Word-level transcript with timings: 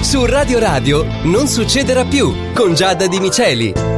Su 0.00 0.24
Radio 0.24 0.58
Radio 0.60 1.04
non 1.24 1.48
succederà 1.48 2.04
più 2.04 2.32
con 2.54 2.72
Giada 2.72 3.08
Di 3.08 3.18
Miceli. 3.18 3.97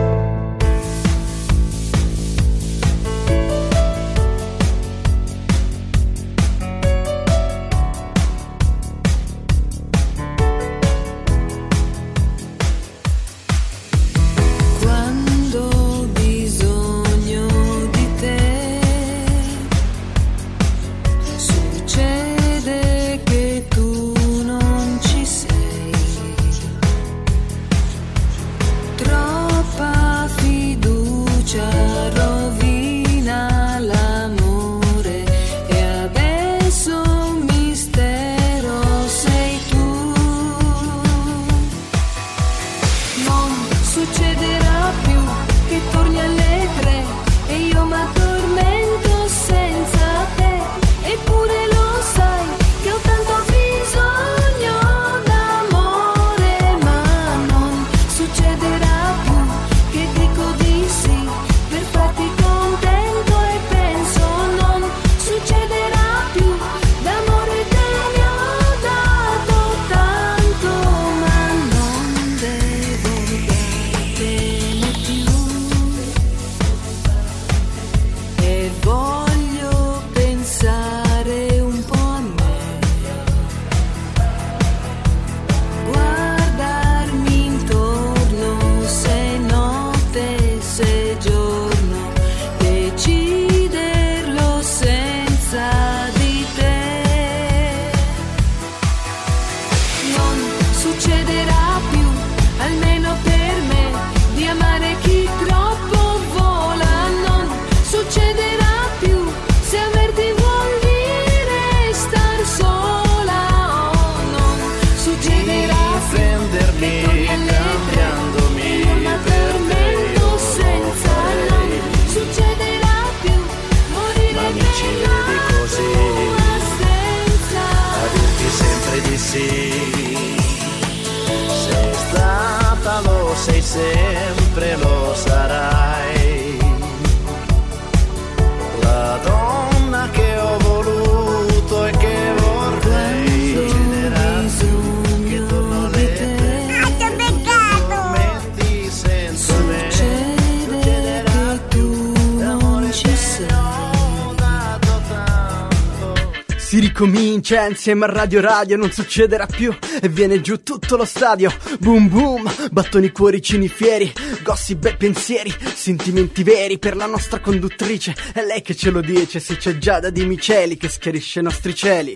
C'è 157.50 157.66
insieme 157.66 158.05
a 158.05 158.12
Radio 158.12 158.41
Radio 158.41 158.77
non 158.77 158.93
succederà 158.93 159.44
più. 159.44 159.77
E 160.00 160.09
viene 160.09 160.41
giù 160.41 160.62
tutto 160.62 160.97
lo 160.97 161.05
stadio. 161.05 161.53
Boom 161.81 162.09
boom, 162.09 162.49
battoni 162.71 163.11
cuoricini 163.11 163.66
fieri 163.66 164.12
Gossip 164.41 164.84
e 164.84 164.94
pensieri, 164.94 165.53
sentimenti 165.75 166.44
veri 166.44 166.78
Per 166.78 166.94
la 166.94 167.06
nostra 167.06 167.41
conduttrice. 167.41 168.15
È 168.33 168.44
lei 168.44 168.62
che 168.62 168.77
ce 168.77 168.91
lo 168.91 169.00
dice 169.00 169.41
Se 169.41 169.56
c'è 169.56 169.78
Giada 169.78 170.11
di 170.11 170.25
Miceli 170.27 170.77
Che 170.77 170.88
schiarisce 170.88 171.41
i 171.41 171.43
nostri 171.43 171.75
cieli. 171.75 172.15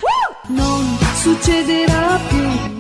Non 0.51 0.99
succederà 1.17 2.21
più 2.29 2.79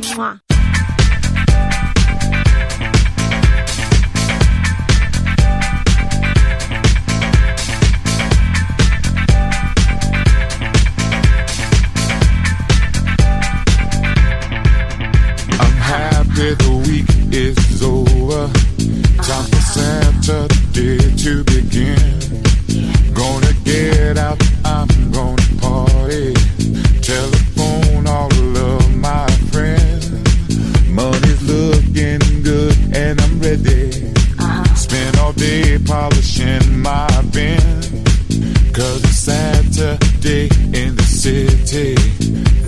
Saturday 40.25 40.49
in 40.73 40.97
the 40.97 41.03
city. 41.03 41.95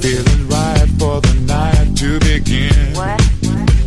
Feeling 0.01 0.49
right 0.49 0.89
for 0.99 1.21
the 1.23 1.35
night 1.47 1.97
to 1.97 2.19
begin. 2.21 2.95
What? 2.95 3.21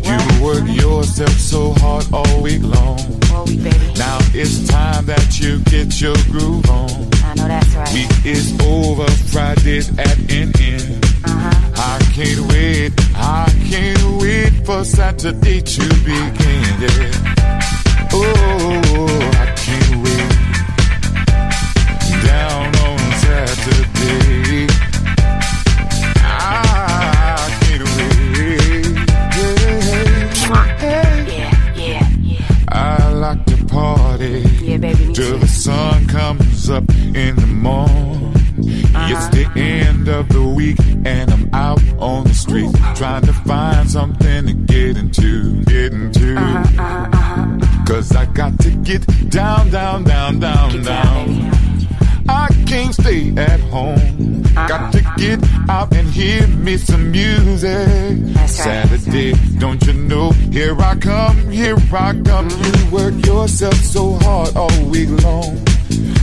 you 0.09 0.44
work 0.44 0.66
yourself 0.68 1.30
so 1.31 1.74
hard 1.78 2.06
all 2.12 2.41
week 2.41 2.63
long. 2.63 3.00
All 3.31 3.46
week, 3.46 3.63
baby. 3.63 3.94
Now 3.96 4.18
it's 4.34 4.68
time 4.68 5.06
that 5.06 5.40
you 5.40 5.59
get 5.66 6.02
your 6.02 6.16
groove 6.31 6.68
on. 6.69 6.90
I 7.24 7.34
know 7.35 7.47
that's 7.47 7.75
right. 7.75 7.94
Week 7.94 8.25
is 8.25 8.59
over, 8.62 9.07
Friday's 9.31 9.90
at 10.00 10.18
an 10.18 10.51
end. 10.59 11.06
Uh-huh. 11.24 11.72
I 11.75 12.00
can't 12.13 12.41
wait, 12.51 12.94
I 13.16 13.46
can't 13.69 14.22
wait 14.22 14.66
for 14.66 14.84
Saturday 14.84 15.62
to 15.62 15.88
begin. 16.03 16.81
Yeah. 16.81 18.09
Oh, 18.13 19.19
in 37.15 37.35
the 37.35 37.47
morning. 37.47 38.33
Uh-huh. 38.95 39.07
It's 39.11 39.27
the 39.29 39.59
end 39.59 40.07
of 40.07 40.29
the 40.29 40.45
week 40.45 40.79
and 41.06 41.31
I'm 41.31 41.50
out 41.53 41.81
on 41.97 42.25
the 42.25 42.33
street 42.33 42.73
trying 42.95 43.23
to 43.23 43.33
find 43.33 43.89
something 43.89 44.47
to 44.47 44.53
get 44.53 44.97
into, 44.97 45.63
get 45.63 45.94
into. 45.94 46.35
Uh-huh, 46.35 46.81
uh-huh, 46.81 47.09
uh-huh. 47.13 47.85
Cause 47.85 48.15
I 48.15 48.25
got 48.25 48.59
to 48.59 48.71
get 48.71 49.06
down, 49.29 49.69
down, 49.69 50.03
down, 50.03 50.39
down, 50.39 50.71
get 50.71 50.85
down. 50.85 51.27
down 51.27 51.69
I 52.29 52.47
can't 52.67 52.94
stay 52.94 53.33
at 53.38 53.59
home. 53.59 54.44
Uh-huh. 54.45 54.67
Got 54.67 54.94
to 54.94 55.01
get 55.17 55.39
out 55.69 55.91
and 55.95 56.07
hear 56.07 56.45
me 56.47 56.77
some 56.77 57.11
music. 57.11 58.35
Right, 58.35 58.50
Saturday, 58.50 59.33
right. 59.33 59.59
don't 59.59 59.83
you 59.88 59.94
know? 59.94 60.31
Here 60.51 60.79
I 60.79 60.95
come, 60.95 61.50
here 61.50 61.75
I 61.91 62.13
come. 62.13 62.50
Mm-hmm. 62.50 62.88
You 62.88 62.91
work 62.91 63.25
yourself 63.25 63.75
so 63.75 64.13
hard 64.21 64.56
all 64.56 64.85
week 64.85 65.09
long. 65.23 65.57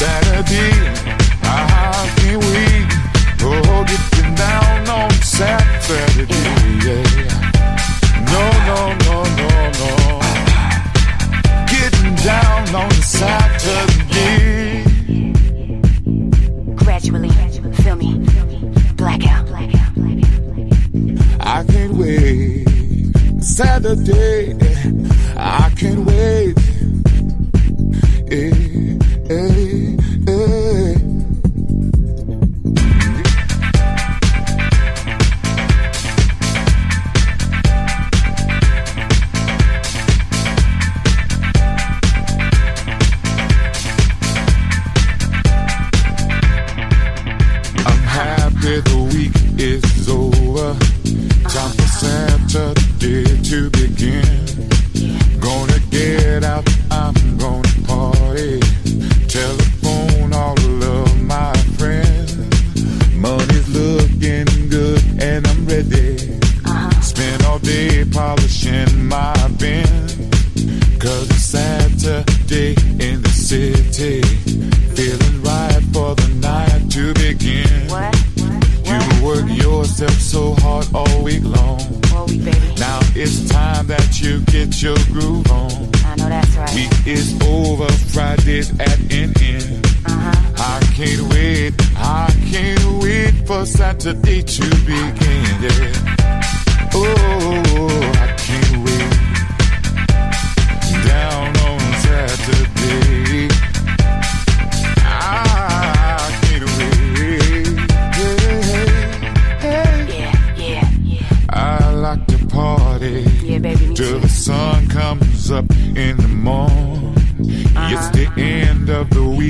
Saturday, 0.00 0.72
I 1.42 2.10
can't 2.16 2.42
wait. 2.42 2.88
Oh, 3.42 3.84
getting 3.84 4.34
down 4.34 4.88
on 4.88 5.10
Saturday. 5.20 6.24
Yeah. 6.86 7.04
No, 8.32 8.42
no, 8.68 8.78
no, 9.06 9.16
no, 9.40 9.50
no. 9.80 9.90
Getting 11.68 12.14
down 12.14 12.74
on 12.74 12.90
Saturday. 13.02 14.84
Gradually, 16.76 17.32
feel 17.82 17.96
me. 17.96 18.10
Blackout. 18.96 19.50
I 21.40 21.62
can't 21.68 21.92
wait. 21.92 22.66
Saturday, 23.42 24.56
I 25.36 25.70
can't 25.76 26.06
wait. 26.06 26.56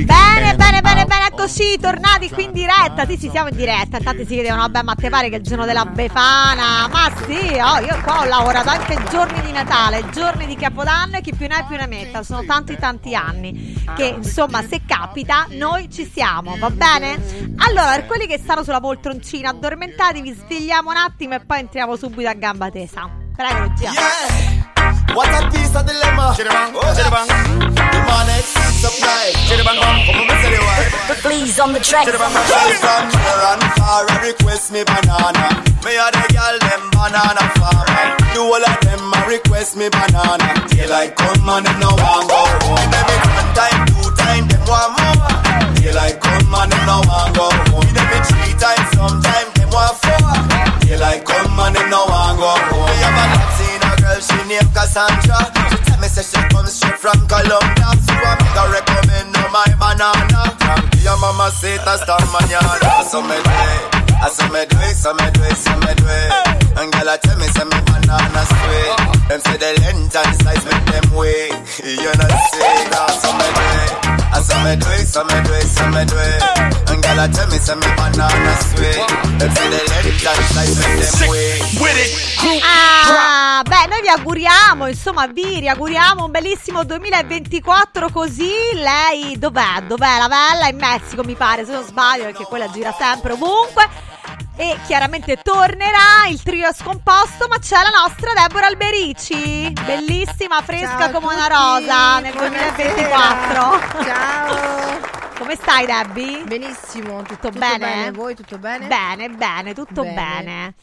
Bene, 0.04 0.54
bene, 0.54 0.80
bene, 0.82 1.04
bene, 1.06 1.26
eccoci, 1.28 1.78
tornati 1.80 2.28
qui 2.28 2.44
in 2.44 2.52
diretta. 2.52 3.06
Sì, 3.06 3.16
sì, 3.16 3.30
siamo 3.30 3.48
in 3.48 3.56
diretta. 3.56 3.98
Tanti 3.98 4.26
si 4.26 4.34
chiedevano, 4.34 4.62
vabbè, 4.62 4.82
ma 4.82 4.94
te 4.94 5.08
pare 5.08 5.30
che 5.30 5.36
è 5.36 5.38
il 5.38 5.44
giorno 5.44 5.64
della 5.64 5.86
Befana? 5.86 6.86
Ma 6.88 7.10
sì, 7.24 7.58
oh, 7.58 7.78
io 7.80 8.00
qua 8.02 8.20
ho 8.20 8.24
lavorato 8.24 8.68
anche 8.68 8.98
giorni 9.10 9.40
di 9.40 9.50
Natale, 9.50 10.04
giorni 10.12 10.46
di 10.46 10.56
Capodanno 10.56 11.16
e 11.16 11.20
chi 11.22 11.34
più 11.34 11.46
ne 11.46 11.54
ha 11.54 11.64
più 11.64 11.76
ne 11.76 11.86
metta. 11.86 12.22
Sono 12.22 12.44
tanti, 12.44 12.76
tanti 12.76 13.14
anni 13.14 13.82
che, 13.96 14.14
insomma, 14.16 14.62
se 14.62 14.82
capita, 14.86 15.46
noi 15.52 15.90
ci 15.90 16.04
siamo, 16.04 16.56
va 16.58 16.68
bene? 16.68 17.18
Allora, 17.56 17.92
per 17.94 18.06
quelli 18.06 18.26
che 18.26 18.38
stanno 18.38 18.62
sulla 18.62 18.80
poltroncina, 18.80 19.50
addormentati, 19.50 20.20
vi 20.20 20.34
svegliamo 20.34 20.90
un 20.90 20.96
attimo 20.96 21.34
e 21.34 21.40
poi 21.40 21.60
entriamo 21.60 21.96
subito 21.96 22.28
a 22.28 22.34
gamba 22.34 22.70
tesa. 22.70 23.08
Prego, 23.34 23.58
regia. 23.58 23.90
Yeah. 23.90 24.59
What 25.14 25.28
a 25.34 25.50
piece 25.50 25.74
of 25.74 25.86
dilemma. 25.86 26.34
Chiribang, 26.38 26.70
oh, 26.74 26.94
chiribang. 26.94 27.26
The 27.26 28.00
man 28.06 28.28
is 28.38 28.46
supply. 28.78 29.34
Chiribang, 29.50 29.78
come 30.06 30.22
on, 30.22 30.36
say 30.38 30.54
the 30.54 30.60
word. 30.62 31.18
Please 31.20 31.58
on 31.58 31.72
the 31.72 31.80
track. 31.80 32.06
Chiribang, 32.06 32.30
girl 32.30 32.70
from 32.78 33.04
near 33.10 33.40
and 33.50 33.64
far 33.74 34.06
a 34.06 34.14
request 34.22 34.70
me 34.72 34.84
banana. 34.86 35.66
Me 35.82 35.98
a 35.98 36.06
the 36.14 36.24
girl 36.30 36.56
them 36.62 36.82
banana 36.94 37.42
farmer. 37.58 38.06
Do 38.34 38.46
all 38.46 38.62
of 38.62 38.78
them 38.86 39.02
a 39.10 39.18
request 39.26 39.76
me 39.76 39.90
banana. 39.90 40.46
Daylight 40.70 41.16
come 41.16 41.48
and 41.48 41.66
them 41.66 41.78
no 41.82 41.90
want 41.98 42.30
go 42.30 42.40
home. 42.70 42.86
Them 42.94 43.08
it 43.10 43.24
one 43.34 43.50
time, 43.58 43.80
two 43.90 44.08
time, 44.14 44.46
them 44.46 44.62
want 44.70 44.94
more. 44.94 45.74
Daylight 45.74 46.20
come 46.22 46.54
and 46.54 46.70
them 46.70 46.82
no 46.86 47.02
want 47.10 47.34
go 47.34 47.50
home. 47.74 47.90
Them 47.90 48.08
it 48.14 48.24
three 48.30 48.54
times, 48.62 48.88
sometime 48.94 49.48
them 49.58 49.68
want 49.74 49.98
four. 49.98 50.22
Daylight 50.86 51.26
come 51.26 51.58
and 51.58 51.74
them 51.74 51.90
no 51.90 52.06
want 52.06 52.38
go 52.38 52.46
home. 52.46 52.86
Me 52.86 52.94
have 53.02 53.18
a 53.18 53.24
Latina 53.34 53.79
girl, 54.20 54.38
she 54.38 54.48
named 54.48 54.74
Cassandra. 54.74 55.38
She 55.70 55.76
tell 55.84 56.00
me 56.00 56.08
say 56.08 56.22
she 56.22 56.48
comes 56.48 56.72
straight 56.72 56.98
from 56.98 57.26
Colombia. 57.26 57.90
So 58.04 58.12
I 58.12 58.36
make 58.38 58.56
her 58.56 58.72
recommend 58.72 59.36
her 59.36 59.48
my 59.50 59.64
banana. 59.78 60.56
From 60.60 61.00
your 61.02 61.18
mama 61.18 61.50
say 61.50 61.76
hasta 61.78 62.16
mañana. 62.32 63.04
So 63.04 63.22
me 63.22 63.36
it. 63.36 63.99
I 64.22 64.28
saw 64.28 64.48
me 64.52 64.64
do 64.66 64.76
it, 64.80 64.94
so 64.96 65.14
me 65.14 65.30
do 65.32 65.42
it, 65.42 65.56
so 65.56 65.72
me 65.80 65.92
do 65.96 66.04
it. 66.06 66.30
And 66.76 66.92
girl, 66.92 67.08
I 67.08 67.16
tell 67.16 67.36
me, 67.38 67.46
say 67.48 67.64
me 67.64 67.78
banana 67.88 68.42
sweet. 68.44 69.28
Them 69.28 69.40
say 69.40 69.56
the 69.56 69.70
length 69.80 70.16
and 70.16 70.34
size 70.42 70.64
make 70.64 70.84
them 70.92 71.08
way. 71.16 71.48
You 71.80 72.12
know 72.20 72.28
say 72.52 72.84
that, 72.92 73.10
so 73.16 73.30
me 73.32 73.48
do 73.48 73.64
it. 73.80 73.90
I 74.30 74.40
saw 74.44 74.58
me 74.62 74.76
do 74.76 74.88
it, 74.92 75.06
so 75.08 75.24
me 75.24 75.36
do 75.40 75.52
it, 75.56 75.66
so 75.66 75.84
me 75.88 76.04
do 76.04 76.16
it. 76.20 76.40
And 76.90 77.00
girl, 77.02 77.20
I 77.20 77.28
tell 77.32 77.48
me, 77.48 77.58
say 77.58 77.74
me 77.74 77.88
banana 77.96 78.52
sweet. 78.70 79.00
Them 79.40 79.50
say 79.56 79.66
the 79.72 79.80
length 79.88 80.26
and 80.28 80.44
size 80.52 80.76
make 80.76 81.00
them 81.00 81.28
way. 81.30 81.50
with 81.80 81.98
it. 82.04 82.10
Group 82.40 82.62
Ah, 82.64 83.62
beh, 83.64 83.86
noi 83.88 84.00
vi 84.02 84.08
auguriamo, 84.08 84.86
insomma, 84.86 85.26
vi 85.26 85.60
riauguriamo 85.60 86.24
un 86.24 86.30
bellissimo 86.30 86.84
2024 86.84 88.10
così 88.10 88.50
lei 88.74 89.38
dov'è? 89.38 89.82
Dov'è 89.86 90.18
la 90.18 90.28
bella? 90.28 90.68
In 90.68 90.76
Messico 90.76 91.22
mi 91.24 91.34
pare, 91.34 91.64
se 91.64 91.72
non 91.72 91.84
sbaglio, 91.84 92.24
perché 92.24 92.44
quella 92.44 92.70
gira 92.70 92.94
sempre 92.98 93.32
ovunque. 93.32 93.88
E 94.56 94.78
chiaramente 94.86 95.36
tornerà, 95.42 96.26
il 96.28 96.42
trio 96.42 96.68
è 96.68 96.74
scomposto, 96.74 97.46
ma 97.48 97.58
c'è 97.58 97.76
la 97.76 97.90
nostra 98.04 98.32
Deborah 98.34 98.66
Alberici, 98.66 99.72
bellissima, 99.72 100.60
fresca 100.60 101.10
come 101.10 101.32
una 101.34 101.46
rosa 101.46 102.20
nel 102.20 102.32
buonasera. 102.32 102.92
2024. 102.92 104.04
Ciao. 104.04 105.00
Come 105.38 105.54
stai 105.54 105.86
Debbie? 105.86 106.44
Benissimo, 106.44 107.22
Tutto, 107.22 107.48
bene? 107.48 108.10
Voi 108.10 108.34
tutto 108.34 108.58
bene? 108.58 108.86
Bene, 108.86 109.30
bene, 109.30 109.72
tutto 109.72 110.02
bene. 110.02 110.14
Bene. 110.14 110.74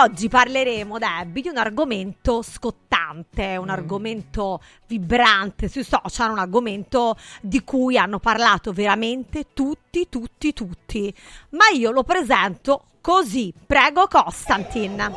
Oggi 0.00 0.28
parleremo, 0.28 0.96
Debbie, 0.98 1.42
di 1.42 1.48
un 1.48 1.56
argomento 1.58 2.40
scottante, 2.42 3.58
Mm. 3.58 3.62
un 3.62 3.68
argomento 3.68 4.60
vibrante 4.86 5.68
sui 5.68 5.84
social, 5.84 6.30
un 6.30 6.38
argomento 6.38 7.16
di 7.40 7.62
cui 7.64 7.98
hanno 7.98 8.18
parlato 8.20 8.72
veramente 8.72 9.52
tutti, 9.52 10.08
tutti, 10.08 10.52
tutti. 10.52 11.12
Ma 11.50 11.68
io 11.74 11.90
lo 11.90 12.04
presento 12.04 12.84
così. 13.00 13.52
Prego, 13.66 14.06
Costantin. 14.06 15.12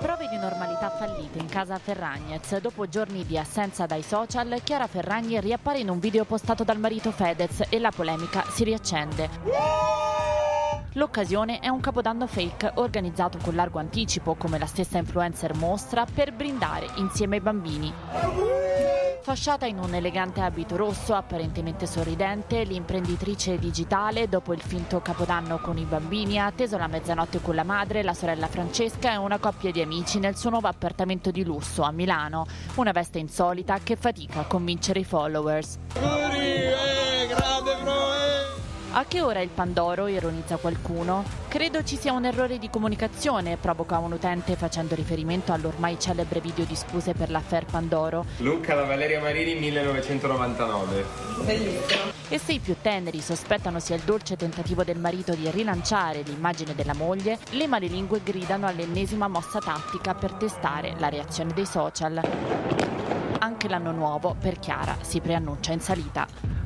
Prove 0.00 0.28
di 0.28 0.36
normalità 0.50 0.90
fallite 0.90 1.38
in 1.38 1.46
casa 1.46 1.78
Ferragnez. 1.78 2.58
Dopo 2.58 2.88
giorni 2.88 3.24
di 3.24 3.38
assenza 3.38 3.86
dai 3.86 4.02
social, 4.02 4.60
Chiara 4.64 4.88
Ferragni 4.88 5.38
riappare 5.40 5.78
in 5.78 5.88
un 5.88 6.00
video 6.00 6.24
postato 6.24 6.64
dal 6.64 6.78
marito 6.78 7.12
Fedez 7.12 7.66
e 7.68 7.78
la 7.78 7.92
polemica 7.94 8.44
si 8.50 8.64
riaccende. 8.64 9.28
L'occasione 10.94 11.60
è 11.60 11.68
un 11.68 11.78
capodanno 11.78 12.26
fake 12.26 12.72
organizzato 12.74 13.38
con 13.40 13.54
largo 13.54 13.78
anticipo, 13.78 14.34
come 14.34 14.58
la 14.58 14.66
stessa 14.66 14.98
influencer 14.98 15.54
mostra, 15.54 16.04
per 16.04 16.32
brindare 16.32 16.88
insieme 16.96 17.36
ai 17.36 17.42
bambini. 17.42 17.94
Fasciata 19.22 19.66
in 19.66 19.78
un 19.78 19.94
elegante 19.94 20.40
abito 20.40 20.76
rosso, 20.76 21.14
apparentemente 21.14 21.86
sorridente, 21.86 22.64
l'imprenditrice 22.64 23.58
digitale, 23.58 24.28
dopo 24.28 24.54
il 24.54 24.62
finto 24.62 25.00
capodanno 25.00 25.58
con 25.58 25.76
i 25.76 25.84
bambini, 25.84 26.38
ha 26.40 26.46
atteso 26.46 26.78
la 26.78 26.88
mezzanotte 26.88 27.40
con 27.40 27.54
la 27.54 27.62
madre, 27.62 28.02
la 28.02 28.14
sorella 28.14 28.48
Francesca 28.48 29.12
e 29.12 29.16
una 29.16 29.38
coppia 29.38 29.70
di 29.70 29.82
amici 29.82 30.18
nel 30.18 30.36
suo 30.40 30.48
nuovo 30.48 30.68
appartamento 30.68 31.30
di 31.30 31.44
lusso 31.44 31.82
a 31.82 31.90
Milano. 31.90 32.46
Una 32.76 32.92
veste 32.92 33.18
insolita 33.18 33.78
che 33.78 33.96
fatica 33.96 34.40
a 34.40 34.44
convincere 34.46 35.00
i 35.00 35.04
followers. 35.04 35.78
A 38.92 39.04
che 39.04 39.20
ora 39.20 39.40
il 39.40 39.50
Pandoro? 39.50 40.08
ironizza 40.08 40.56
qualcuno. 40.56 41.22
Credo 41.46 41.84
ci 41.84 41.96
sia 41.96 42.12
un 42.12 42.24
errore 42.24 42.58
di 42.58 42.68
comunicazione, 42.68 43.56
provoca 43.56 43.98
un 43.98 44.10
utente 44.10 44.56
facendo 44.56 44.96
riferimento 44.96 45.52
all'ormai 45.52 45.96
celebre 45.96 46.40
video 46.40 46.64
di 46.64 46.74
scuse 46.74 47.14
per 47.14 47.30
l'affair 47.30 47.66
Pandoro. 47.66 48.24
Luca 48.38 48.74
da 48.74 48.82
Valeria 48.82 49.20
Marini 49.20 49.54
1999. 49.60 51.04
E 52.30 52.38
se 52.38 52.52
i 52.52 52.58
più 52.58 52.74
teneri 52.82 53.20
sospettano 53.20 53.78
sia 53.78 53.94
il 53.94 54.02
dolce 54.02 54.36
tentativo 54.36 54.82
del 54.82 54.98
marito 54.98 55.34
di 55.34 55.48
rilanciare 55.48 56.22
l'immagine 56.22 56.74
della 56.74 56.94
moglie, 56.94 57.38
le 57.50 57.68
malelingue 57.68 58.22
gridano 58.24 58.66
all'ennesima 58.66 59.28
mossa 59.28 59.60
tattica 59.60 60.14
per 60.14 60.32
testare 60.32 60.96
la 60.98 61.08
reazione 61.08 61.52
dei 61.52 61.66
social. 61.66 62.20
Anche 63.38 63.68
l'anno 63.68 63.92
nuovo 63.92 64.34
per 64.38 64.58
Chiara 64.58 64.96
si 65.00 65.20
preannuncia 65.20 65.72
in 65.72 65.80
salita. 65.80 66.59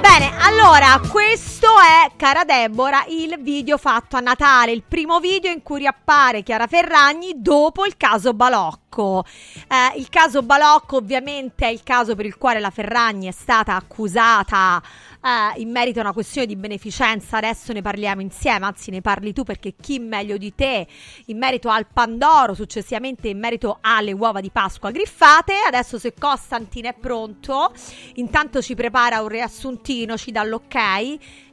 Bene, 0.00 0.32
allora, 0.40 1.00
questo 1.10 1.66
è, 1.66 2.12
cara 2.16 2.44
Deborah, 2.44 3.04
il 3.08 3.36
video 3.40 3.76
fatto 3.76 4.16
a 4.16 4.20
Natale, 4.20 4.72
il 4.72 4.82
primo 4.86 5.20
video 5.20 5.50
in 5.50 5.62
cui 5.62 5.80
riappare 5.80 6.42
Chiara 6.42 6.66
Ferragni 6.66 7.34
dopo 7.36 7.84
il 7.84 7.96
caso 7.96 8.32
Balocco. 8.32 9.24
Eh, 9.66 9.98
il 9.98 10.08
caso 10.08 10.42
Balocco 10.42 10.96
ovviamente 10.96 11.66
è 11.66 11.70
il 11.70 11.82
caso 11.82 12.14
per 12.14 12.26
il 12.26 12.38
quale 12.38 12.60
la 12.60 12.70
Ferragni 12.70 13.26
è 13.26 13.32
stata 13.32 13.74
accusata 13.74 14.80
eh, 15.22 15.60
in 15.60 15.70
merito 15.70 15.98
a 15.98 16.02
una 16.02 16.12
questione 16.12 16.46
di 16.46 16.56
beneficenza, 16.56 17.36
adesso 17.36 17.72
ne 17.72 17.82
parliamo 17.82 18.20
insieme, 18.20 18.66
anzi 18.66 18.90
ne 18.90 19.00
parli 19.00 19.32
tu 19.32 19.42
perché 19.42 19.74
chi 19.80 19.98
meglio 19.98 20.36
di 20.36 20.54
te 20.54 20.86
in 21.26 21.38
merito 21.38 21.68
al 21.68 21.86
Pandoro, 21.92 22.54
successivamente 22.54 23.28
in 23.28 23.38
merito 23.38 23.78
alle 23.80 24.12
uova 24.12 24.40
di 24.40 24.50
Pasqua 24.50 24.90
griffate. 24.90 25.54
Adesso 25.66 25.98
se 25.98 26.14
Costantin 26.14 26.86
è 26.86 26.94
pronto, 26.94 27.72
intanto 28.14 28.62
ci 28.62 28.74
prepara 28.74 29.20
un 29.20 29.28
riassuntino, 29.28 30.16
ci 30.16 30.30
dà 30.30 30.44
l'ok. 30.44 30.74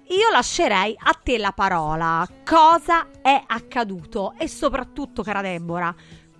Io 0.09 0.29
lascerei 0.31 0.95
a 0.97 1.13
te 1.13 1.39
la 1.39 1.51
parola. 1.51 2.27
Cosa 2.43 3.07
è 3.23 3.41
accaduto? 3.47 4.35
E 4.37 4.47
soprattutto, 4.47 5.23
cara 5.23 5.41
Deborah, 5.41 5.95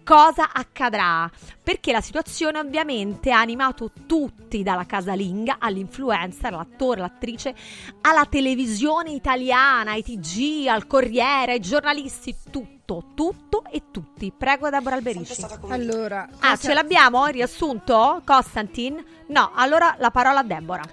cosa 0.06 0.52
accadrà? 0.54 1.30
Perché 1.62 1.92
la 1.92 2.00
situazione 2.00 2.60
ovviamente 2.60 3.32
ha 3.32 3.40
animato 3.40 3.92
tutti, 4.08 4.64
dalla 4.64 4.86
casalinga 4.86 5.58
all'influencer, 5.60 6.54
all'attore, 6.54 7.00
all'attrice, 7.02 7.54
alla 8.02 8.26
televisione 8.26 9.10
italiana, 9.12 9.92
ai 9.92 10.04
TG, 10.04 10.68
al 10.68 10.88
Corriere, 10.88 11.54
ai 11.54 11.60
giornalisti, 11.60 12.34
tutto, 12.50 13.12
tutto 13.16 13.64
e 13.72 13.82
tutti. 13.92 14.32
Prego 14.32 14.70
Deborah 14.70 14.96
Alberici. 14.96 15.44
Allora, 15.70 16.28
Ah, 16.40 16.52
cosa- 16.52 16.56
ce 16.68 16.74
l'abbiamo? 16.74 17.26
Riassunto? 17.26 18.22
Costantin? 18.24 19.04
No, 19.28 19.52
allora 19.56 19.96
la 19.98 20.12
parola 20.12 20.40
a 20.40 20.44
Deborah. 20.44 20.84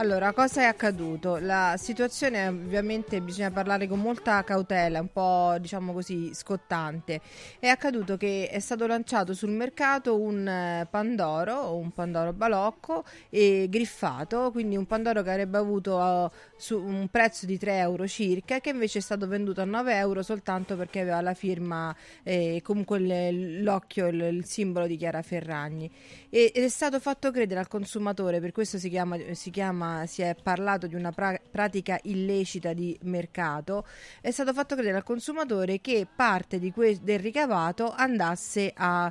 Allora, 0.00 0.32
cosa 0.32 0.60
è 0.60 0.64
accaduto? 0.64 1.38
La 1.38 1.74
situazione 1.76 2.46
ovviamente 2.46 3.20
bisogna 3.20 3.50
parlare 3.50 3.88
con 3.88 3.98
molta 4.00 4.44
cautela, 4.44 5.00
un 5.00 5.10
po' 5.10 5.56
diciamo 5.58 5.92
così 5.92 6.32
scottante. 6.34 7.20
È 7.58 7.66
accaduto 7.66 8.16
che 8.16 8.48
è 8.48 8.60
stato 8.60 8.86
lanciato 8.86 9.34
sul 9.34 9.50
mercato 9.50 10.16
un 10.16 10.46
eh, 10.46 10.86
Pandoro, 10.88 11.74
un 11.74 11.90
Pandoro 11.90 12.32
balocco 12.32 13.02
e 13.28 13.66
griffato, 13.68 14.52
quindi 14.52 14.76
un 14.76 14.86
Pandoro 14.86 15.22
che 15.24 15.30
avrebbe 15.30 15.58
avuto 15.58 15.98
eh, 16.30 16.74
un 16.74 17.08
prezzo 17.10 17.44
di 17.46 17.58
3 17.58 17.78
euro 17.78 18.06
circa, 18.06 18.60
che 18.60 18.70
invece 18.70 18.98
è 18.98 19.02
stato 19.02 19.26
venduto 19.26 19.62
a 19.62 19.64
9 19.64 19.96
euro 19.96 20.22
soltanto 20.22 20.76
perché 20.76 21.00
aveva 21.00 21.20
la 21.22 21.34
firma 21.34 21.92
e 22.22 22.60
comunque 22.62 22.98
il- 22.98 23.62
l'occhio, 23.64 24.06
il, 24.06 24.20
il 24.20 24.44
simbolo 24.44 24.86
di 24.86 24.96
Chiara 24.96 25.22
Ferragni. 25.22 25.90
Ed 26.30 26.50
è 26.56 26.68
stato 26.68 27.00
fatto 27.00 27.30
credere 27.30 27.58
al 27.58 27.68
consumatore, 27.68 28.38
per 28.38 28.52
questo 28.52 28.76
si 28.76 28.90
chiama, 28.90 29.16
si 29.32 29.48
chiama 29.50 30.04
si 30.04 30.20
è 30.20 30.36
parlato 30.40 30.86
di 30.86 30.94
una 30.94 31.10
pra- 31.10 31.40
pratica 31.50 31.98
illecita 32.02 32.74
di 32.74 32.98
mercato, 33.04 33.86
è 34.20 34.30
stato 34.30 34.52
fatto 34.52 34.74
credere 34.74 34.98
al 34.98 35.04
consumatore 35.04 35.80
che 35.80 36.06
parte 36.14 36.60
que- 36.70 36.98
del 37.02 37.18
ricavato 37.18 37.94
andasse 37.96 38.72
a- 38.76 39.10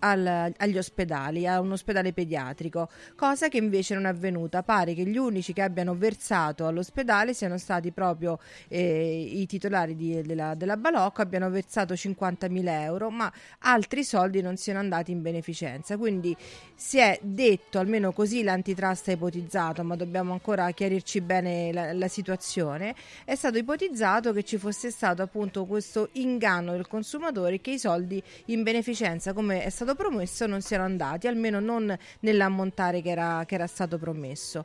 al- 0.00 0.52
agli 0.56 0.76
ospedali, 0.76 1.46
a 1.46 1.60
un 1.60 1.70
ospedale 1.70 2.12
pediatrico, 2.12 2.88
cosa 3.14 3.46
che 3.48 3.58
invece 3.58 3.94
non 3.94 4.06
è 4.06 4.08
avvenuta. 4.08 4.64
Pare 4.64 4.94
che 4.94 5.04
gli 5.04 5.16
unici 5.18 5.52
che 5.52 5.62
abbiano 5.62 5.94
versato 5.94 6.66
all'ospedale 6.66 7.32
siano 7.32 7.58
stati 7.58 7.92
proprio 7.92 8.38
eh, 8.68 9.20
i 9.40 9.46
titolari 9.46 9.94
di- 9.94 10.22
della, 10.22 10.54
della 10.54 10.76
Balocco, 10.76 11.22
abbiano 11.22 11.48
versato 11.48 11.94
50.000 11.94 12.82
euro, 12.82 13.10
ma 13.10 13.32
altri 13.60 14.02
soldi 14.02 14.40
non 14.42 14.56
siano 14.56 14.80
andati 14.80 15.12
in 15.12 15.22
beneficenza. 15.22 15.96
Quindi 15.96 16.36
si 16.74 16.96
è 16.96 17.18
detto, 17.20 17.78
almeno 17.78 18.10
così 18.10 18.42
l'antitrust 18.42 19.08
ha 19.08 19.12
ipotizzato, 19.12 19.84
ma 19.84 19.96
dobbiamo 19.96 20.32
ancora 20.32 20.70
chiarirci 20.70 21.20
bene 21.20 21.72
la, 21.74 21.92
la 21.92 22.08
situazione, 22.08 22.94
è 23.26 23.34
stato 23.34 23.58
ipotizzato 23.58 24.32
che 24.32 24.44
ci 24.44 24.56
fosse 24.56 24.90
stato 24.90 25.20
appunto 25.20 25.66
questo 25.66 26.08
inganno 26.12 26.72
del 26.72 26.88
consumatore 26.88 27.60
che 27.60 27.72
i 27.72 27.78
soldi 27.78 28.22
in 28.46 28.62
beneficenza, 28.62 29.34
come 29.34 29.62
è 29.62 29.68
stato 29.68 29.94
promesso, 29.94 30.46
non 30.46 30.62
siano 30.62 30.84
andati, 30.84 31.26
almeno 31.26 31.60
non 31.60 31.94
nell'ammontare 32.20 33.02
che 33.02 33.10
era, 33.10 33.44
che 33.46 33.56
era 33.56 33.66
stato 33.66 33.98
promesso. 33.98 34.64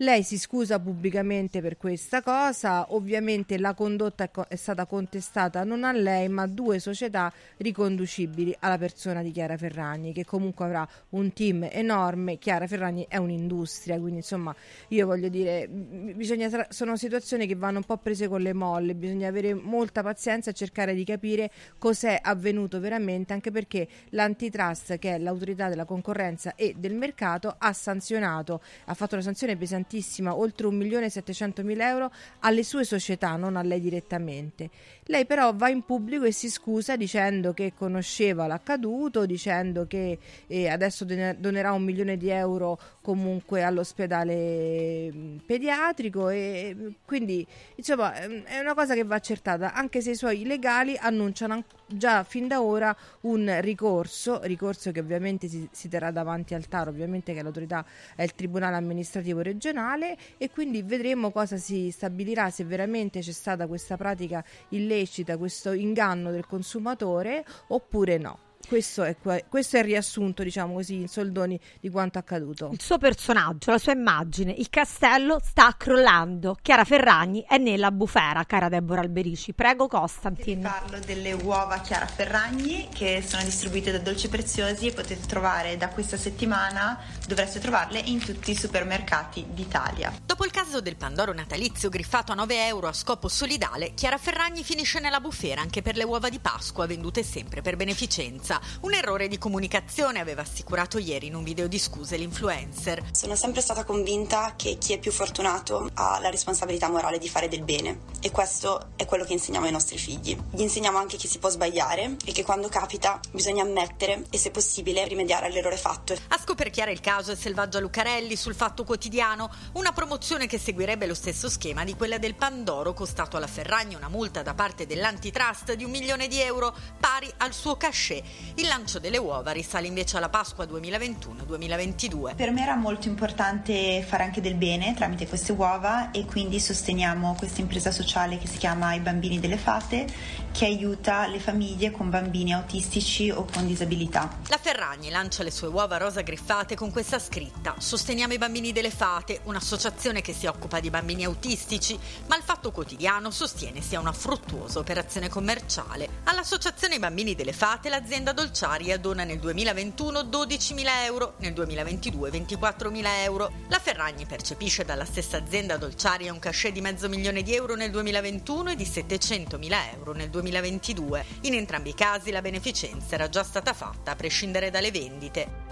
Lei 0.00 0.22
si 0.24 0.36
scusa 0.36 0.78
pubblicamente 0.78 1.62
per 1.62 1.78
questa 1.78 2.20
cosa, 2.20 2.92
ovviamente 2.92 3.56
la 3.56 3.72
condotta 3.72 4.30
è, 4.46 4.54
stata 4.54 4.84
contestata 4.84 5.64
non 5.64 5.84
a 5.84 5.92
lei 5.92 6.28
ma 6.28 6.42
a 6.42 6.46
due 6.46 6.78
società 6.80 7.32
riconducibili 7.56 8.54
alla 8.60 8.76
persona 8.76 9.22
di 9.22 9.30
Chiara 9.30 9.56
Ferragni 9.56 10.12
che 10.12 10.26
comunque 10.26 10.66
avrà 10.66 10.86
un 11.10 11.32
team 11.32 11.66
enorme, 11.72 12.36
Chiara 12.36 12.66
Ferragni 12.66 13.06
è 13.08 13.16
un'industria, 13.16 13.98
quindi 13.98 14.16
insomma 14.16 14.54
io 14.88 15.06
voglio 15.06 15.30
dire, 15.30 15.66
bisogna 15.66 16.66
sono 16.68 16.94
situazioni 16.98 17.46
che 17.46 17.54
vanno 17.54 17.78
un 17.78 17.84
po' 17.84 17.96
prese 17.96 18.28
con 18.28 18.42
le 18.42 18.52
molle, 18.52 18.94
bisogna 18.94 19.28
avere 19.28 19.54
molta 19.54 20.02
pazienza 20.02 20.50
e 20.50 20.52
cercare 20.52 20.92
di 20.92 21.04
capire 21.04 21.50
cos'è 21.78 22.18
avvenuto 22.20 22.80
veramente, 22.80 23.32
anche 23.32 23.50
perché 23.50 23.88
l'antitrust 24.10 24.98
che 24.98 25.14
è 25.14 25.18
l'autorità 25.18 25.70
della 25.70 25.86
concorrenza 25.86 26.54
e 26.54 26.74
del 26.76 26.92
mercato 26.92 27.54
ha 27.56 27.72
sanzionato, 27.72 28.60
ha 28.84 28.92
fatto 28.92 29.14
una 29.14 29.24
sanzione 29.24 29.56
pesantissima 29.56 29.84
tantissima, 29.86 30.36
oltre 30.36 30.66
1.700.000 30.66 31.80
euro 31.80 32.10
alle 32.40 32.64
sue 32.64 32.84
società, 32.84 33.36
non 33.36 33.56
a 33.56 33.62
lei 33.62 33.80
direttamente. 33.80 34.68
Lei 35.04 35.24
però 35.24 35.54
va 35.54 35.68
in 35.68 35.82
pubblico 35.82 36.24
e 36.24 36.32
si 36.32 36.50
scusa 36.50 36.96
dicendo 36.96 37.54
che 37.54 37.72
conosceva 37.74 38.48
l'accaduto, 38.48 39.24
dicendo 39.24 39.86
che 39.86 40.18
eh, 40.48 40.68
adesso 40.68 41.04
don- 41.04 41.36
donerà 41.38 41.72
un 41.72 41.84
milione 41.84 42.16
di 42.16 42.28
euro 42.28 42.78
comunque 43.00 43.62
all'ospedale 43.62 45.12
mh, 45.12 45.40
pediatrico 45.46 46.28
e 46.28 46.94
quindi 47.04 47.46
insomma 47.76 48.16
ehm, 48.20 48.42
è 48.42 48.58
una 48.58 48.74
cosa 48.74 48.94
che 48.94 49.04
va 49.04 49.14
accertata, 49.14 49.72
anche 49.72 50.00
se 50.00 50.10
i 50.10 50.16
suoi 50.16 50.44
legali 50.44 50.96
annunciano 50.98 51.54
an- 51.54 51.64
già 51.86 52.24
fin 52.24 52.48
da 52.48 52.62
ora 52.62 52.94
un 53.22 53.58
ricorso, 53.60 54.40
ricorso 54.42 54.90
che 54.92 55.00
ovviamente 55.00 55.48
si, 55.48 55.68
si 55.70 55.88
terrà 55.88 56.10
davanti 56.10 56.54
al 56.54 56.66
TAR, 56.66 56.88
ovviamente 56.88 57.34
che 57.34 57.42
l'autorità 57.42 57.84
è 58.14 58.22
il 58.22 58.34
Tribunale 58.34 58.76
amministrativo 58.76 59.40
regionale 59.40 60.16
e 60.36 60.50
quindi 60.50 60.82
vedremo 60.82 61.30
cosa 61.30 61.56
si 61.56 61.90
stabilirà 61.90 62.50
se 62.50 62.64
veramente 62.64 63.20
c'è 63.20 63.32
stata 63.32 63.66
questa 63.66 63.96
pratica 63.96 64.44
illecita, 64.70 65.36
questo 65.36 65.72
inganno 65.72 66.30
del 66.30 66.46
consumatore 66.46 67.44
oppure 67.68 68.18
no. 68.18 68.45
Questo 68.66 69.04
è, 69.04 69.16
que- 69.16 69.44
questo 69.48 69.76
è 69.76 69.80
il 69.80 69.86
riassunto, 69.86 70.42
diciamo 70.42 70.74
così, 70.74 70.94
in 70.94 71.08
soldoni 71.08 71.58
di 71.80 71.88
quanto 71.88 72.18
accaduto. 72.18 72.70
Il 72.72 72.80
suo 72.80 72.98
personaggio, 72.98 73.70
la 73.70 73.78
sua 73.78 73.92
immagine, 73.92 74.52
il 74.52 74.68
castello 74.68 75.38
sta 75.40 75.74
crollando. 75.76 76.56
Chiara 76.60 76.84
Ferragni 76.84 77.44
è 77.46 77.58
nella 77.58 77.92
bufera, 77.92 78.42
cara 78.44 78.68
Deborah 78.68 79.02
Alberici. 79.02 79.52
Prego, 79.52 79.86
Costantin. 79.86 80.62
Parlo 80.62 80.98
delle 80.98 81.32
uova 81.32 81.80
Chiara 81.80 82.06
Ferragni 82.06 82.88
che 82.92 83.22
sono 83.24 83.44
distribuite 83.44 83.92
da 83.92 83.98
Dolci 83.98 84.28
Preziosi 84.28 84.88
e 84.88 84.92
potete 84.92 85.26
trovare 85.26 85.76
da 85.76 85.88
questa 85.88 86.16
settimana, 86.16 86.98
dovreste 87.26 87.60
trovarle 87.60 88.00
in 88.00 88.18
tutti 88.18 88.50
i 88.50 88.56
supermercati 88.56 89.46
d'Italia. 89.50 90.12
Dopo 90.24 90.44
il 90.44 90.50
caso 90.50 90.80
del 90.80 90.96
Pandoro 90.96 91.32
natalizio 91.32 91.88
griffato 91.88 92.32
a 92.32 92.34
9 92.34 92.66
euro 92.66 92.88
a 92.88 92.92
scopo 92.92 93.28
solidale, 93.28 93.94
Chiara 93.94 94.18
Ferragni 94.18 94.64
finisce 94.64 94.98
nella 94.98 95.20
bufera 95.20 95.60
anche 95.60 95.82
per 95.82 95.96
le 95.96 96.04
uova 96.04 96.28
di 96.28 96.40
Pasqua 96.40 96.86
vendute 96.86 97.22
sempre 97.22 97.62
per 97.62 97.76
beneficenza. 97.76 98.55
Scusa. 98.56 98.60
Un 98.80 98.94
errore 98.94 99.28
di 99.28 99.38
comunicazione 99.38 100.20
aveva 100.20 100.42
assicurato 100.42 100.98
ieri 100.98 101.26
in 101.26 101.34
un 101.34 101.44
video 101.44 101.66
di 101.66 101.78
scuse 101.78 102.16
l'influencer. 102.16 103.02
Sono 103.12 103.34
sempre 103.34 103.60
stata 103.60 103.84
convinta 103.84 104.54
che 104.56 104.78
chi 104.78 104.92
è 104.92 104.98
più 104.98 105.10
fortunato 105.10 105.90
ha 105.94 106.18
la 106.20 106.30
responsabilità 106.30 106.88
morale 106.88 107.18
di 107.18 107.28
fare 107.28 107.48
del 107.48 107.62
bene 107.62 108.00
e 108.20 108.30
questo 108.30 108.90
è 108.96 109.04
quello 109.04 109.24
che 109.24 109.32
insegniamo 109.32 109.66
ai 109.66 109.72
nostri 109.72 109.98
figli. 109.98 110.36
Gli 110.50 110.60
insegniamo 110.60 110.98
anche 110.98 111.16
che 111.16 111.28
si 111.28 111.38
può 111.38 111.48
sbagliare 111.48 112.16
e 112.24 112.32
che 112.32 112.44
quando 112.44 112.68
capita 112.68 113.20
bisogna 113.32 113.62
ammettere 113.62 114.24
e 114.30 114.38
se 114.38 114.50
possibile 114.50 115.06
rimediare 115.06 115.46
all'errore 115.46 115.76
fatto. 115.76 116.14
A 116.28 116.38
scoperchiare 116.38 116.92
il 116.92 117.00
caso 117.00 117.32
è 117.32 117.36
Selvaggia 117.36 117.80
Lucarelli 117.80 118.36
sul 118.36 118.54
Fatto 118.54 118.84
Quotidiano, 118.84 119.50
una 119.72 119.92
promozione 119.92 120.46
che 120.46 120.58
seguirebbe 120.58 121.06
lo 121.06 121.14
stesso 121.14 121.48
schema 121.48 121.84
di 121.84 121.94
quella 121.94 122.18
del 122.18 122.34
Pandoro 122.34 122.92
costato 122.92 123.36
alla 123.36 123.46
Ferragni 123.46 123.94
una 123.94 124.08
multa 124.08 124.42
da 124.42 124.54
parte 124.54 124.86
dell'antitrust 124.86 125.72
di 125.74 125.84
un 125.84 125.90
milione 125.90 126.28
di 126.28 126.40
euro 126.40 126.74
pari 126.98 127.32
al 127.38 127.52
suo 127.52 127.76
cachet. 127.76 128.45
Il 128.54 128.66
lancio 128.66 128.98
delle 128.98 129.18
uova 129.18 129.50
risale 129.50 129.86
invece 129.86 130.16
alla 130.16 130.28
Pasqua 130.28 130.64
2021-2022. 130.64 132.34
Per 132.34 132.50
me 132.52 132.62
era 132.62 132.76
molto 132.76 133.08
importante 133.08 134.02
fare 134.02 134.24
anche 134.24 134.40
del 134.40 134.54
bene 134.54 134.94
tramite 134.94 135.26
queste 135.26 135.52
uova 135.52 136.10
e 136.10 136.24
quindi 136.24 136.58
sosteniamo 136.58 137.34
questa 137.36 137.60
impresa 137.60 137.90
sociale 137.90 138.38
che 138.38 138.46
si 138.46 138.58
chiama 138.58 138.94
I 138.94 139.00
Bambini 139.00 139.40
delle 139.40 139.58
Fate 139.58 140.06
che 140.52 140.64
aiuta 140.64 141.26
le 141.26 141.38
famiglie 141.38 141.90
con 141.90 142.08
bambini 142.08 142.54
autistici 142.54 143.30
o 143.30 143.44
con 143.44 143.66
disabilità. 143.66 144.38
La 144.48 144.56
Ferragni 144.56 145.10
lancia 145.10 145.42
le 145.42 145.50
sue 145.50 145.68
uova 145.68 145.98
rosa 145.98 146.22
griffate 146.22 146.74
con 146.74 146.90
questa 146.90 147.18
scritta: 147.18 147.74
Sosteniamo 147.76 148.32
i 148.32 148.38
bambini 148.38 148.72
delle 148.72 148.90
fate, 148.90 149.40
un'associazione 149.44 150.22
che 150.22 150.32
si 150.32 150.46
occupa 150.46 150.80
di 150.80 150.88
bambini 150.88 151.24
autistici, 151.24 151.98
ma 152.26 152.36
il 152.36 152.42
Fatto 152.42 152.70
Quotidiano 152.70 153.30
sostiene 153.30 153.82
sia 153.82 154.00
una 154.00 154.12
fruttuosa 154.12 154.78
operazione 154.78 155.28
commerciale. 155.28 156.08
All'Associazione 156.24 156.94
I 156.94 157.00
Bambini 157.00 157.34
delle 157.34 157.52
Fate 157.52 157.90
l'azienda 157.90 158.32
Dolciaria 158.36 158.98
dona 158.98 159.24
nel 159.24 159.38
2021 159.38 160.20
12.000 160.24 161.04
euro, 161.06 161.36
nel 161.38 161.54
2022 161.54 162.30
24.000 162.30 163.04
euro. 163.24 163.50
La 163.68 163.78
Ferragni 163.78 164.26
percepisce 164.26 164.84
dalla 164.84 165.06
stessa 165.06 165.38
azienda 165.38 165.78
Dolciaria 165.78 166.30
un 166.34 166.38
cachet 166.38 166.70
di 166.70 166.82
mezzo 166.82 167.08
milione 167.08 167.42
di 167.42 167.54
euro 167.54 167.74
nel 167.76 167.90
2021 167.90 168.72
e 168.72 168.76
di 168.76 168.84
700.000 168.84 169.94
euro 169.94 170.12
nel 170.12 170.28
2022. 170.28 171.24
In 171.42 171.54
entrambi 171.54 171.88
i 171.88 171.94
casi 171.94 172.30
la 172.30 172.42
beneficenza 172.42 173.14
era 173.14 173.30
già 173.30 173.42
stata 173.42 173.72
fatta 173.72 174.10
a 174.10 174.16
prescindere 174.16 174.68
dalle 174.68 174.90
vendite. 174.90 175.64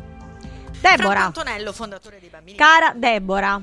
Debora. 0.81 1.27
Antonello, 1.27 1.71
fondatore 1.71 2.19
dei 2.19 2.31
Bambini 2.31 2.57
Cara 2.57 2.95
Debora, 2.97 3.61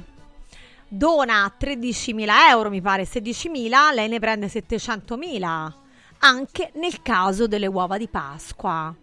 dona 0.87 1.51
13.000 1.59 2.29
euro, 2.49 2.69
mi 2.69 2.81
pare 2.81 3.03
16.000, 3.03 3.93
lei 3.95 4.07
ne 4.09 4.19
prende 4.19 4.45
700.000, 4.45 5.71
anche 6.21 6.71
nel 6.75 7.01
caso 7.01 7.47
delle 7.47 7.67
uova 7.67 7.97
di 7.97 8.07
Pasqua. 8.07 8.93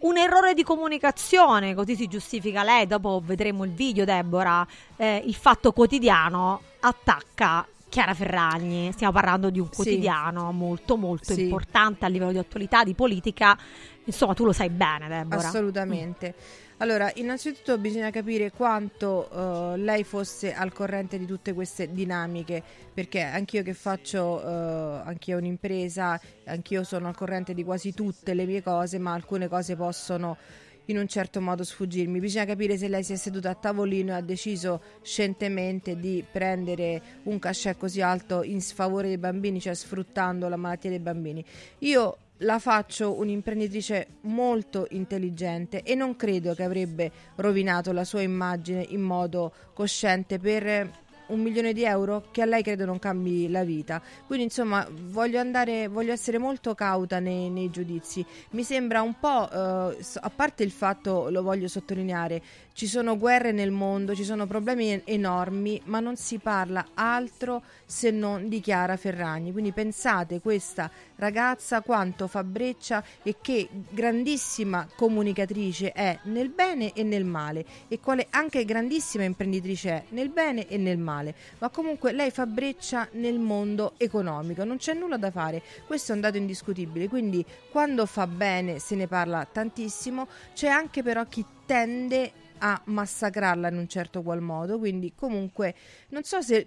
Un 0.00 0.16
errore 0.16 0.54
di 0.54 0.62
comunicazione, 0.62 1.74
così 1.74 1.96
si 1.96 2.06
giustifica 2.06 2.62
lei, 2.62 2.86
dopo 2.86 3.20
vedremo 3.24 3.64
il 3.64 3.72
video 3.72 4.04
Debora, 4.04 4.64
eh, 4.96 5.22
il 5.24 5.34
fatto 5.34 5.72
quotidiano 5.72 6.62
attacca 6.80 7.66
Chiara 7.88 8.14
Ferragni, 8.14 8.92
stiamo 8.92 9.12
parlando 9.12 9.50
di 9.50 9.58
un 9.58 9.66
Sì. 9.70 9.74
quotidiano 9.74 10.52
molto 10.52 10.96
molto 10.96 11.32
Sì. 11.32 11.42
importante 11.44 12.04
a 12.04 12.08
livello 12.08 12.30
di 12.32 12.38
attualità, 12.38 12.84
di 12.84 12.94
politica, 12.94 13.58
insomma 14.04 14.34
tu 14.34 14.44
lo 14.44 14.52
sai 14.52 14.68
bene 14.70 15.08
Debora. 15.08 15.48
Assolutamente. 15.48 16.34
Allora, 16.80 17.10
innanzitutto 17.16 17.76
bisogna 17.76 18.10
capire 18.10 18.52
quanto 18.52 19.28
eh, 19.28 19.78
lei 19.78 20.04
fosse 20.04 20.54
al 20.54 20.72
corrente 20.72 21.18
di 21.18 21.26
tutte 21.26 21.52
queste 21.52 21.90
dinamiche, 21.90 22.62
perché 22.94 23.20
anch'io 23.20 23.64
che 23.64 23.74
faccio, 23.74 24.40
eh, 24.40 25.02
anch'io 25.04 25.38
un'impresa, 25.38 26.20
anch'io 26.44 26.84
sono 26.84 27.08
al 27.08 27.16
corrente 27.16 27.52
di 27.52 27.64
quasi 27.64 27.92
tutte 27.94 28.32
le 28.32 28.46
mie 28.46 28.62
cose, 28.62 28.98
ma 28.98 29.12
alcune 29.12 29.48
cose 29.48 29.74
possono 29.74 30.36
in 30.84 30.98
un 30.98 31.08
certo 31.08 31.40
modo 31.40 31.64
sfuggirmi. 31.64 32.20
Bisogna 32.20 32.44
capire 32.44 32.78
se 32.78 32.86
lei 32.86 33.02
si 33.02 33.12
è 33.12 33.16
seduta 33.16 33.50
a 33.50 33.54
tavolino 33.56 34.12
e 34.12 34.14
ha 34.14 34.20
deciso 34.20 34.80
scientemente 35.02 35.98
di 35.98 36.24
prendere 36.30 37.02
un 37.24 37.40
cachet 37.40 37.76
così 37.76 38.00
alto 38.00 38.44
in 38.44 38.60
sfavore 38.60 39.08
dei 39.08 39.18
bambini, 39.18 39.60
cioè 39.60 39.74
sfruttando 39.74 40.48
la 40.48 40.56
malattia 40.56 40.90
dei 40.90 41.00
bambini. 41.00 41.44
Io 41.80 42.18
la 42.38 42.58
faccio 42.58 43.18
un'imprenditrice 43.18 44.18
molto 44.22 44.86
intelligente 44.90 45.82
e 45.82 45.94
non 45.94 46.16
credo 46.16 46.54
che 46.54 46.62
avrebbe 46.62 47.10
rovinato 47.36 47.92
la 47.92 48.04
sua 48.04 48.22
immagine 48.22 48.84
in 48.88 49.00
modo 49.00 49.52
cosciente 49.74 50.38
per 50.38 51.06
un 51.28 51.40
milione 51.40 51.72
di 51.72 51.84
euro 51.84 52.28
che 52.30 52.42
a 52.42 52.44
lei 52.44 52.62
credo 52.62 52.84
non 52.84 52.98
cambi 52.98 53.48
la 53.50 53.64
vita. 53.64 54.00
Quindi 54.26 54.44
insomma 54.44 54.86
voglio 54.90 55.38
andare, 55.38 55.88
voglio 55.88 56.12
essere 56.12 56.38
molto 56.38 56.74
cauta 56.74 57.18
nei, 57.18 57.50
nei 57.50 57.70
giudizi. 57.70 58.24
Mi 58.50 58.62
sembra 58.62 59.02
un 59.02 59.18
po', 59.18 59.50
eh, 59.50 59.96
a 60.20 60.30
parte 60.30 60.62
il 60.62 60.70
fatto, 60.70 61.28
lo 61.30 61.42
voglio 61.42 61.68
sottolineare, 61.68 62.42
ci 62.78 62.86
sono 62.86 63.18
guerre 63.18 63.50
nel 63.50 63.72
mondo, 63.72 64.14
ci 64.14 64.22
sono 64.22 64.46
problemi 64.46 64.92
en- 64.92 65.02
enormi, 65.02 65.80
ma 65.86 65.98
non 65.98 66.14
si 66.14 66.38
parla 66.38 66.90
altro 66.94 67.64
se 67.84 68.12
non 68.12 68.48
di 68.48 68.60
Chiara 68.60 68.96
Ferragni. 68.96 69.50
Quindi 69.50 69.72
pensate 69.72 70.40
questa 70.40 70.88
ragazza 71.16 71.80
quanto 71.80 72.28
fa 72.28 72.44
breccia 72.44 73.02
e 73.24 73.34
che 73.40 73.68
grandissima 73.88 74.86
comunicatrice 74.94 75.90
è 75.90 76.20
nel 76.26 76.50
bene 76.50 76.92
e 76.92 77.02
nel 77.02 77.24
male 77.24 77.66
e 77.88 77.98
quale 77.98 78.28
anche 78.30 78.64
grandissima 78.64 79.24
imprenditrice 79.24 79.90
è 79.90 80.04
nel 80.10 80.28
bene 80.28 80.68
e 80.68 80.76
nel 80.76 80.98
male. 80.98 81.34
Ma 81.58 81.70
comunque 81.70 82.12
lei 82.12 82.30
fa 82.30 82.46
breccia 82.46 83.08
nel 83.14 83.40
mondo 83.40 83.94
economico, 83.96 84.62
non 84.62 84.76
c'è 84.76 84.94
nulla 84.94 85.16
da 85.16 85.32
fare, 85.32 85.62
questo 85.84 86.12
è 86.12 86.14
un 86.14 86.20
dato 86.20 86.36
indiscutibile. 86.36 87.08
Quindi 87.08 87.44
quando 87.72 88.06
fa 88.06 88.28
bene 88.28 88.78
se 88.78 88.94
ne 88.94 89.08
parla 89.08 89.44
tantissimo, 89.50 90.28
c'è 90.54 90.68
anche 90.68 91.02
però 91.02 91.26
chi 91.26 91.44
tende 91.66 92.46
a 92.58 92.80
massacrarla 92.84 93.68
in 93.68 93.76
un 93.76 93.88
certo 93.88 94.22
qual 94.22 94.40
modo, 94.40 94.78
quindi 94.78 95.12
comunque 95.14 95.74
non 96.10 96.22
so 96.24 96.40
se 96.40 96.66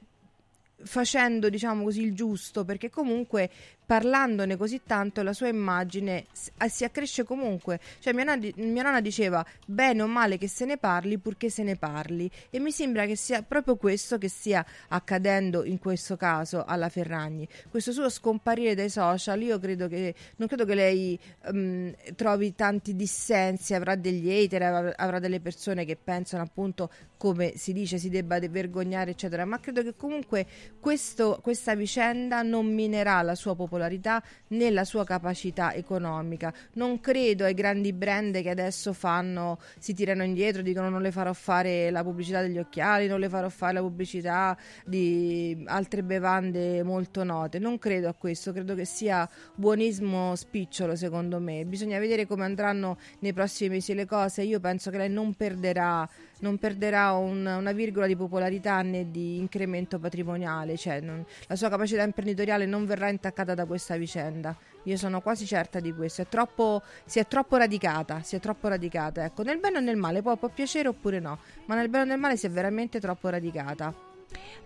facendo 0.83 1.49
diciamo 1.49 1.83
così 1.83 2.01
il 2.01 2.15
giusto 2.15 2.65
perché 2.65 2.89
comunque 2.89 3.49
parlandone 3.91 4.55
così 4.55 4.83
tanto 4.85 5.21
la 5.21 5.33
sua 5.33 5.49
immagine 5.49 6.23
eh, 6.59 6.69
si 6.69 6.85
accresce 6.85 7.25
comunque. 7.25 7.81
Cioè 7.99 8.13
mia 8.13 8.23
nonna, 8.23 8.47
mia 8.55 8.83
nonna 8.83 9.01
diceva 9.01 9.45
bene 9.67 10.01
o 10.01 10.07
male 10.07 10.37
che 10.37 10.47
se 10.47 10.63
ne 10.63 10.77
parli 10.77 11.17
purché 11.17 11.49
se 11.49 11.61
ne 11.63 11.75
parli 11.75 12.31
e 12.49 12.59
mi 12.59 12.71
sembra 12.71 13.05
che 13.05 13.17
sia 13.17 13.41
proprio 13.41 13.75
questo 13.75 14.17
che 14.17 14.29
stia 14.29 14.65
accadendo 14.87 15.65
in 15.65 15.77
questo 15.77 16.15
caso 16.15 16.63
alla 16.63 16.87
Ferragni. 16.87 17.45
Questo 17.69 17.91
suo 17.91 18.07
scomparire 18.09 18.75
dai 18.75 18.89
social 18.89 19.41
io 19.41 19.59
credo 19.59 19.89
che 19.89 20.15
non 20.37 20.47
credo 20.47 20.63
che 20.63 20.75
lei 20.75 21.19
ehm, 21.47 21.93
trovi 22.15 22.55
tanti 22.55 22.95
dissensi 22.95 23.73
avrà 23.73 23.95
degli 23.95 24.31
hater 24.31 24.61
av- 24.63 24.93
avrà 24.95 25.19
delle 25.19 25.41
persone 25.41 25.83
che 25.83 25.97
pensano 26.01 26.43
appunto 26.43 26.89
come 27.17 27.57
si 27.57 27.73
dice 27.73 27.97
si 27.97 28.07
debba 28.07 28.39
de- 28.39 28.47
vergognare 28.47 29.11
eccetera. 29.11 29.43
Ma 29.43 29.59
credo 29.59 29.83
che 29.83 29.95
comunque 29.97 30.47
questo- 30.79 31.39
questa 31.43 31.75
vicenda 31.75 32.41
non 32.41 32.73
minerà 32.73 33.21
la 33.21 33.35
sua 33.35 33.53
popolarità 33.81 34.21
né 34.49 34.85
sua 34.85 35.03
capacità 35.03 35.73
economica. 35.73 36.53
Non 36.73 36.99
credo 36.99 37.43
ai 37.43 37.53
grandi 37.53 37.93
brand 37.93 38.41
che 38.41 38.49
adesso 38.49 38.93
fanno 38.93 39.59
si 39.77 39.93
tirano 39.93 40.23
indietro 40.23 40.61
dicono 40.61 40.89
non 40.89 41.01
le 41.01 41.11
farò 41.11 41.33
fare 41.33 41.89
la 41.91 42.03
pubblicità 42.03 42.41
degli 42.41 42.57
occhiali 42.57 43.07
non 43.07 43.19
le 43.19 43.29
farò 43.29 43.47
fare 43.49 43.73
la 43.73 43.81
pubblicità 43.81 44.57
di 44.85 45.63
altre 45.67 46.03
bevande 46.03 46.83
molto 46.83 47.23
note. 47.23 47.59
Non 47.59 47.77
credo 47.77 48.09
a 48.09 48.13
questo 48.13 48.51
credo 48.51 48.75
che 48.75 48.85
sia 48.85 49.27
buonismo 49.55 50.35
spicciolo 50.35 50.95
secondo 50.95 51.39
me. 51.39 51.65
Bisogna 51.65 51.99
vedere 51.99 52.25
come 52.25 52.43
andranno 52.43 52.97
nei 53.19 53.33
prossimi 53.33 53.75
mesi 53.75 53.93
le 53.93 54.05
cose. 54.05 54.43
Io 54.43 54.59
penso 54.59 54.89
che 54.91 54.97
lei 54.97 55.09
non 55.09 55.33
perderà 55.33 56.07
non 56.41 56.57
perderà 56.57 57.13
un- 57.13 57.45
una 57.45 57.71
virgola 57.71 58.05
di 58.05 58.15
popolarità 58.15 58.81
né 58.81 59.09
di 59.09 59.37
incremento 59.37 59.97
patrimoniale, 59.97 60.77
cioè 60.77 60.99
non- 60.99 61.25
la 61.47 61.55
sua 61.55 61.69
capacità 61.69 62.03
imprenditoriale 62.03 62.65
non 62.65 62.85
verrà 62.85 63.09
intaccata 63.09 63.53
da 63.55 63.65
questa 63.65 63.95
vicenda. 63.95 64.55
Io 64.83 64.97
sono 64.97 65.21
quasi 65.21 65.45
certa 65.45 65.79
di 65.79 65.93
questo. 65.93 66.21
È 66.23 66.27
troppo, 66.27 66.81
si 67.05 67.19
è 67.19 67.27
troppo 67.27 67.57
radicata, 67.57 68.21
si 68.21 68.35
è 68.35 68.39
troppo 68.39 68.67
radicata. 68.67 69.23
Ecco, 69.23 69.43
nel 69.43 69.59
bene 69.59 69.77
o 69.77 69.81
nel 69.81 69.95
male, 69.97 70.21
poi 70.21 70.37
può 70.37 70.49
piacere 70.49 70.87
oppure 70.87 71.19
no, 71.19 71.39
ma 71.65 71.75
nel 71.75 71.89
bene 71.89 72.03
o 72.03 72.07
nel 72.07 72.19
male 72.19 72.37
si 72.37 72.45
è 72.45 72.49
veramente 72.49 72.99
troppo 72.99 73.29
radicata. 73.29 73.93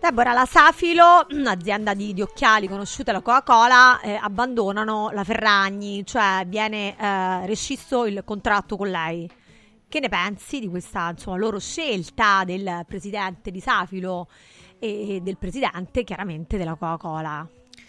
Debora, 0.00 0.32
la 0.32 0.46
Safilo, 0.46 1.26
un'azienda 1.32 1.94
di, 1.94 2.14
di 2.14 2.22
occhiali 2.22 2.68
conosciuta 2.68 3.12
la 3.12 3.20
Coca-Cola, 3.20 4.00
eh, 4.00 4.14
abbandonano 4.14 5.10
la 5.12 5.24
Ferragni, 5.24 6.04
cioè 6.06 6.44
viene 6.46 6.96
eh, 6.96 7.46
rescisso 7.46 8.06
il 8.06 8.22
contratto 8.24 8.76
con 8.76 8.88
lei. 8.90 9.28
Che 9.96 10.02
ne 10.02 10.08
pensi 10.10 10.60
di 10.60 10.68
questa 10.68 11.08
insomma, 11.08 11.38
loro 11.38 11.58
scelta 11.58 12.44
del 12.44 12.84
presidente 12.86 13.50
di 13.50 13.60
Safilo 13.60 14.28
e 14.78 15.20
del 15.22 15.38
presidente 15.38 16.04
chiaramente 16.04 16.58
della 16.58 16.74
Coca-Cola? 16.74 17.48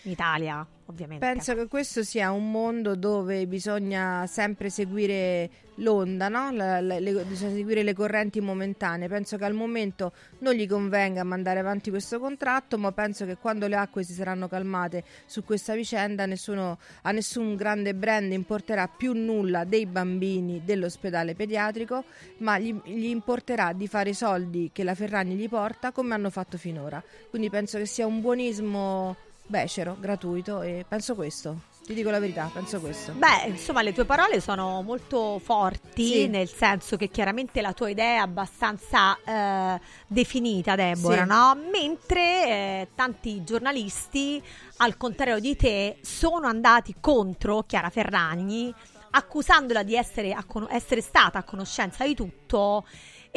Italia, 0.10 0.66
ovviamente. 0.86 1.26
Penso 1.26 1.56
che 1.56 1.68
questo 1.68 2.04
sia 2.04 2.32
un 2.32 2.52
mondo 2.52 2.96
dove 2.96 3.46
bisogna 3.48 4.26
sempre 4.28 4.70
seguire 4.70 5.50
l'onda, 5.80 6.28
no? 6.28 6.52
La- 6.52 6.80
le- 6.82 7.24
bisogna 7.26 7.54
seguire 7.54 7.84
le 7.84 7.94
correnti 7.94 8.42
momentanee. 8.42 9.08
Penso 9.08 9.38
che 9.38 9.46
al 9.46 9.54
momento 9.54 10.14
non 10.40 10.54
gli 10.54 10.68
convenga 10.68 11.24
mandare 11.24 11.60
avanti 11.60 11.90
questo 11.90 12.20
contratto, 12.20 12.78
ma 12.78 12.92
penso 12.92 13.26
che 13.26 13.38
quando 13.38 13.68
le 13.68 13.76
acque 13.76 14.04
si 14.04 14.14
saranno 14.14 14.48
calmate 14.48 15.04
su 15.26 15.44
questa 15.44 15.76
vicenda, 15.76 16.26
nessuno, 16.26 16.80
a 17.04 17.12
nessun 17.12 17.56
grande 17.56 17.94
brand 17.94 18.32
importerà 18.32 18.88
più 18.88 19.14
nulla 19.14 19.66
dei 19.66 19.86
bambini 19.86 20.62
dell'ospedale 20.64 21.36
pediatrico, 21.36 22.04
ma 22.38 22.58
gli, 22.58 22.76
gli 22.84 23.06
importerà 23.06 23.74
di 23.74 23.88
fare 23.88 24.10
i 24.10 24.16
soldi 24.16 24.72
che 24.74 24.84
la 24.84 24.96
Ferragni 24.96 25.36
gli 25.36 25.50
porta 25.50 25.92
come 25.92 26.14
hanno 26.14 26.30
fatto 26.30 26.58
finora. 26.58 27.04
Quindi 27.30 27.50
penso 27.50 27.78
che 27.78 27.86
sia 27.86 28.08
un 28.08 28.22
buonismo 28.22 29.16
becero, 29.48 29.96
gratuito 30.00 30.62
e 30.62 30.86
penso 30.88 31.16
questo. 31.16 31.76
Ti 31.88 31.94
dico 31.94 32.10
la 32.10 32.20
verità, 32.20 32.50
penso 32.54 32.82
questo. 32.82 33.14
Beh, 33.14 33.48
insomma, 33.48 33.82
le 33.82 33.94
tue 33.94 34.04
parole 34.04 34.42
sono 34.42 34.82
molto 34.82 35.40
forti, 35.40 36.06
Sì. 36.06 36.28
nel 36.28 36.50
senso 36.50 36.98
che 36.98 37.08
chiaramente 37.08 37.62
la 37.62 37.72
tua 37.72 37.90
idea 37.90 38.16
è 38.16 38.18
abbastanza 38.18 39.18
eh, 39.24 39.80
definita, 40.06 40.76
Deborah, 40.76 41.22
Sì. 41.24 41.28
no? 41.30 41.58
Mentre 41.72 42.22
eh, 42.46 42.88
tanti 42.94 43.42
giornalisti, 43.46 44.44
al 44.78 44.98
contrario 44.98 45.40
di 45.40 45.56
te, 45.56 45.98
sono 46.02 46.48
andati 46.48 46.94
contro 47.00 47.64
Chiara 47.64 47.90
Ferragni, 47.90 48.74
accusandola 49.12 49.82
di 49.84 49.96
essere, 49.96 50.34
a 50.34 50.44
essere 50.70 51.00
stata 51.00 51.40
a 51.40 51.44
conoscenza 51.44 52.06
di 52.06 52.14
tutto 52.16 52.86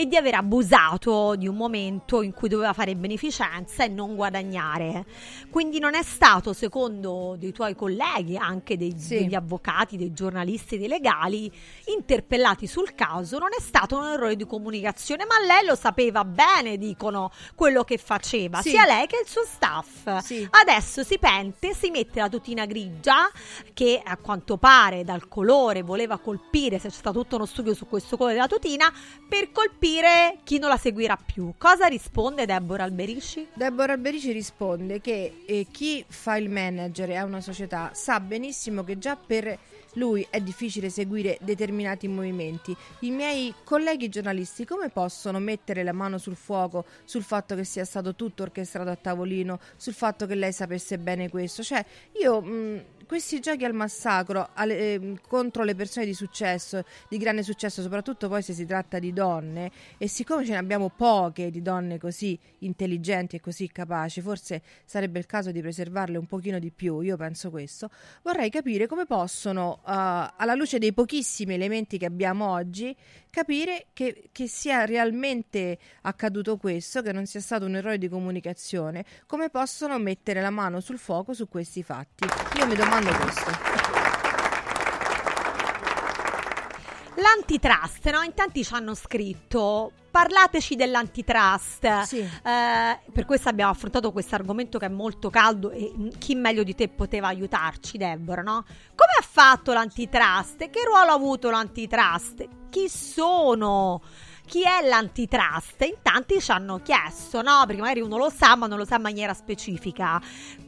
e 0.01 0.07
di 0.07 0.17
aver 0.17 0.35
abusato 0.37 1.35
di 1.37 1.47
un 1.47 1.57
momento 1.57 2.23
in 2.23 2.33
cui 2.33 2.49
doveva 2.49 2.73
fare 2.73 2.97
beneficenza 2.97 3.85
e 3.85 3.89
non 3.89 4.17
guadagnare. 4.17 5.05
Quindi 5.51 5.79
non 5.79 5.95
è 5.95 6.03
stato, 6.03 6.55
secondo 6.55 7.37
dei 7.39 7.53
tuoi 7.53 7.75
colleghi, 7.75 8.39
anche 8.39 8.79
dei- 8.79 8.95
Sì. 8.97 9.19
degli 9.19 9.35
avvocati, 9.35 9.99
dei 9.99 10.15
giornalisti, 10.15 10.79
dei 10.79 10.89
legali, 10.89 11.53
interpellati 11.95 12.67
sul 12.67 12.95
caso, 12.95 13.37
non 13.39 13.51
è 13.55 13.61
stato 13.61 13.99
un 13.99 14.07
errore 14.07 14.37
di 14.37 14.47
comunicazione, 14.47 15.27
ma 15.27 15.39
lei 15.47 15.67
lo 15.67 15.75
sapeva 15.75 16.25
bene, 16.25 16.79
dicono, 16.79 17.31
quello 17.55 17.85
che 17.85 17.99
faceva, 17.99 18.63
Sì. 18.63 18.71
sia 18.71 18.87
lei 18.87 19.07
che 19.07 19.19
il 19.23 19.29
suo 19.29 19.43
staff. 19.45 20.21
Sì. 20.23 20.49
Adesso 20.51 21.05
si 21.05 21.19
pente, 21.19 21.75
si 21.75 21.91
mette 21.91 22.21
la 22.21 22.31
tutina 22.31 22.65
grigia, 22.65 23.29
che 23.75 24.01
a 24.03 24.17
quanto 24.17 24.57
pare 24.57 25.05
dal 25.05 25.29
colore 25.29 25.83
voleva 25.83 26.17
colpire, 26.17 26.79
se 26.79 26.89
c'è 26.89 26.95
stato 26.95 27.21
tutto 27.21 27.37
uno 27.37 27.45
studio 27.45 27.75
su 27.75 27.87
questo 27.87 28.17
colore 28.17 28.35
della 28.37 28.47
tutina, 28.49 28.91
per 29.29 29.53
colpire 29.53 29.89
chi 30.45 30.59
non 30.59 30.69
la 30.69 30.77
seguirà 30.77 31.17
più. 31.17 31.55
Cosa 31.59 31.87
risponde 31.87 32.47
Deborah 32.47 32.85
Alberici? 32.85 33.49
Deborah 33.55 33.95
Alberici 33.95 34.31
risponde 34.31 35.01
che 35.01 35.43
eh, 35.47 35.67
chi 35.71 36.05
fa 36.07 36.37
il 36.37 36.49
manager 36.49 37.11
a 37.11 37.25
una 37.25 37.41
società 37.41 37.91
sa 37.93 38.21
benissimo 38.21 38.85
che 38.85 38.99
già 38.99 39.17
per 39.17 39.59
lui 39.95 40.25
è 40.31 40.41
difficile 40.41 40.91
seguire 40.91 41.39
determinati 41.41 42.07
movimenti. 42.07 42.77
I 43.01 43.11
miei 43.11 43.53
colleghi 43.65 44.09
giornalisti 44.09 44.65
come 44.65 44.91
possono 44.91 45.41
mettere 45.41 45.83
la 45.83 45.93
mano 45.93 46.19
sul 46.19 46.37
fuoco 46.37 46.85
sul 47.05 47.23
fatto 47.23 47.55
che 47.57 47.65
sia 47.65 47.85
stato 47.85 48.15
tutto 48.15 48.45
orchestrato 48.45 48.91
a 48.91 48.97
tavolino, 48.97 49.59
sul 49.77 49.95
fatto 49.95 50.27
che 50.27 50.35
lei 50.35 50.53
sapesse 50.53 50.99
bene 50.99 51.29
questo? 51.29 51.63
Cioè, 51.63 51.85
io 52.21 52.41
mh, 52.41 52.85
questi 53.11 53.41
giochi 53.41 53.65
al 53.65 53.75
massacro 53.75 54.51
alle- 54.55 54.93
ehm, 54.93 55.19
contro 55.27 55.65
le 55.65 55.75
persone 55.75 56.07
di 56.07 56.15
successo, 56.15 56.85
di 57.09 57.19
grande 57.19 57.43
successo, 57.43 57.83
soprattutto 57.83 58.29
poi 58.29 58.41
se 58.41 58.53
si 58.53 58.65
tratta 58.65 59.01
di 59.01 59.13
donne, 59.13 59.73
e 59.99 60.07
siccome 60.07 60.45
ce 60.45 60.53
ne 60.53 60.59
abbiamo 60.59 60.91
poche 60.91 61.51
di 61.51 61.61
donne 61.61 61.99
così 61.99 62.39
intelligenti 62.59 63.35
e 63.35 63.41
così 63.41 63.67
capaci, 63.67 64.21
forse 64.21 64.63
sarebbe 64.85 65.19
il 65.19 65.27
caso 65.27 65.51
di 65.51 65.61
preservarle 65.61 66.19
un 66.19 66.27
pochino 66.27 66.61
di 66.61 66.71
più, 66.71 67.01
io 67.01 67.17
penso 67.17 67.51
questo, 67.51 67.91
vorrei 68.23 68.49
capire 68.49 68.87
come 68.87 69.07
possono, 69.07 69.81
eh, 69.85 69.91
alla 69.91 70.55
luce 70.55 70.79
dei 70.79 70.93
pochissimi 70.93 71.55
elementi 71.55 71.99
che 71.99 72.07
abbiamo 72.07 72.49
oggi, 72.49 72.95
capire 73.29 73.87
che, 73.93 74.29
che 74.31 74.47
sia 74.47 74.85
realmente 74.85 75.79
accaduto 76.03 76.57
questo, 76.59 77.03
che 77.03 77.11
non 77.11 77.27
sia 77.27 77.41
stato 77.41 77.65
un 77.65 77.75
errore 77.75 77.99
di 77.99 78.09
comunicazione, 78.09 79.05
come 79.27 79.51
possono 79.51 79.99
mettere 79.99 80.41
la 80.41 80.51
mano 80.51 80.79
sul 80.79 80.99
fuoco 80.99 81.33
su 81.33 81.49
questi 81.49 81.83
fatti. 81.83 82.25
Io 82.57 82.67
mi 82.67 82.75
domando 82.75 82.99
questo. 83.09 83.51
L'antitrust, 87.17 88.11
no? 88.11 88.23
In 88.23 88.35
tanti 88.35 88.65
ci 88.65 88.75
hanno 88.75 88.95
scritto. 88.95 89.93
Parlateci 90.11 90.75
dell'antitrust. 90.75 92.03
Sì. 92.03 92.19
Eh, 92.19 92.99
per 93.13 93.25
questo 93.25 93.49
abbiamo 93.49 93.71
affrontato 93.71 94.11
questo 94.11 94.35
argomento 94.35 94.79
che 94.79 94.87
è 94.87 94.89
molto 94.89 95.31
caldo 95.31 95.71
e 95.71 95.93
chi 96.19 96.35
meglio 96.35 96.63
di 96.63 96.75
te 96.75 96.89
poteva 96.89 97.29
aiutarci, 97.29 97.99
Deborah, 97.99 98.43
no? 98.43 98.65
Come 98.95 99.13
ha 99.19 99.25
fatto 99.25 99.73
l'antitrust? 99.73 100.71
Che 100.71 100.81
ruolo 100.85 101.11
ha 101.11 101.15
avuto 101.15 101.51
l'antitrust? 101.51 102.49
Chi 102.71 102.89
sono? 102.89 104.01
Chi 104.51 104.63
è 104.63 104.85
l'antitrust? 104.85 105.83
In 105.83 105.99
tanti 106.03 106.41
ci 106.41 106.51
hanno 106.51 106.81
chiesto, 106.83 107.41
no? 107.41 107.63
Perché 107.67 107.81
magari 107.81 108.01
uno 108.01 108.17
lo 108.17 108.31
sa, 108.31 108.57
ma 108.57 108.67
non 108.67 108.79
lo 108.79 108.85
sa 108.85 108.97
in 108.97 109.03
maniera 109.03 109.33
specifica. 109.33 110.21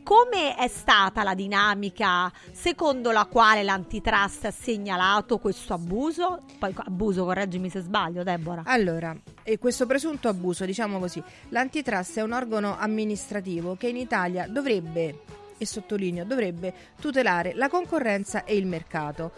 Come 0.05 0.55
è 0.55 0.69
stata 0.69 1.25
la 1.25 1.35
dinamica 1.35 2.31
secondo 2.53 3.11
la 3.11 3.25
quale 3.25 3.65
l'antitrust 3.65 4.45
ha 4.45 4.53
segnalato 4.53 5.39
questo 5.39 5.75
abuso? 5.75 6.45
Poi 6.61 6.73
abuso, 6.77 7.25
correggimi 7.25 7.71
se 7.71 7.81
sbaglio, 7.81 8.23
Deborah. 8.23 8.63
Allora, 8.67 9.17
questo 9.59 9.85
presunto 9.85 10.29
abuso, 10.29 10.65
diciamo 10.65 11.01
così, 11.01 11.21
l'antitrust 11.49 12.19
è 12.19 12.23
un 12.23 12.31
organo 12.31 12.79
amministrativo 12.79 13.75
che 13.75 13.89
in 13.89 13.97
Italia 13.97 14.47
dovrebbe, 14.47 15.23
e 15.59 15.67
sottolineo, 15.67 16.25
dovrebbe 16.25 16.73
tutelare 17.01 17.53
la 17.57 17.69
concorrenza 17.69 18.45
e 18.45 18.55
il 18.55 18.67
mercato. 18.67 19.33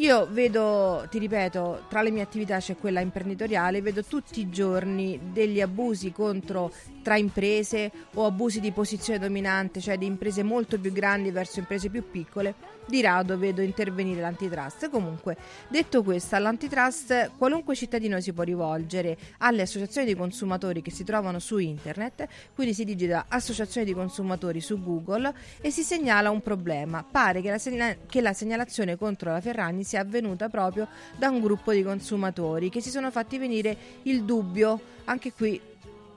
Io 0.00 0.28
vedo, 0.30 1.06
ti 1.10 1.18
ripeto, 1.18 1.84
tra 1.88 2.02
le 2.02 2.10
mie 2.10 2.20
attività 2.20 2.58
c'è 2.58 2.76
quella 2.76 3.00
imprenditoriale, 3.00 3.80
vedo 3.80 4.04
tutti 4.04 4.40
i 4.40 4.50
giorni 4.50 5.18
degli 5.32 5.62
abusi 5.62 6.12
contro 6.12 6.70
tra 7.02 7.16
imprese 7.16 7.90
o 8.14 8.26
abusi 8.26 8.60
di 8.60 8.72
posizione 8.72 9.18
dominante, 9.18 9.80
cioè 9.80 9.96
di 9.96 10.04
imprese 10.04 10.42
molto 10.42 10.78
più 10.78 10.92
grandi 10.92 11.30
verso 11.30 11.60
imprese 11.60 11.88
più 11.88 12.10
piccole. 12.10 12.74
Di 12.86 13.00
rado 13.00 13.36
vedo 13.36 13.62
intervenire 13.62 14.20
l'antitrust. 14.20 14.90
Comunque, 14.90 15.36
detto 15.66 16.02
questo, 16.04 16.36
all'antitrust 16.36 17.32
qualunque 17.36 17.74
cittadino 17.74 18.20
si 18.20 18.32
può 18.32 18.44
rivolgere 18.44 19.16
alle 19.38 19.62
associazioni 19.62 20.06
di 20.06 20.14
consumatori 20.14 20.82
che 20.82 20.92
si 20.92 21.04
trovano 21.04 21.40
su 21.40 21.58
internet, 21.58 22.28
quindi 22.54 22.74
si 22.74 22.84
digita 22.84 23.24
associazione 23.28 23.86
di 23.86 23.92
consumatori 23.92 24.60
su 24.60 24.80
Google 24.80 25.32
e 25.60 25.70
si 25.70 25.82
segnala 25.82 26.30
un 26.30 26.42
problema. 26.42 27.04
Pare 27.08 27.40
che 27.40 27.50
la, 27.50 27.58
segna- 27.58 27.96
che 28.06 28.20
la 28.20 28.32
segnalazione 28.32 28.96
contro 28.96 29.32
la 29.32 29.40
Ferragni 29.40 29.82
sia 29.86 30.00
avvenuta 30.00 30.48
proprio 30.48 30.88
da 31.16 31.30
un 31.30 31.40
gruppo 31.40 31.72
di 31.72 31.82
consumatori 31.82 32.68
che 32.68 32.80
si 32.80 32.90
sono 32.90 33.10
fatti 33.10 33.38
venire 33.38 33.76
il 34.02 34.24
dubbio, 34.24 34.80
anche 35.04 35.32
qui 35.32 35.60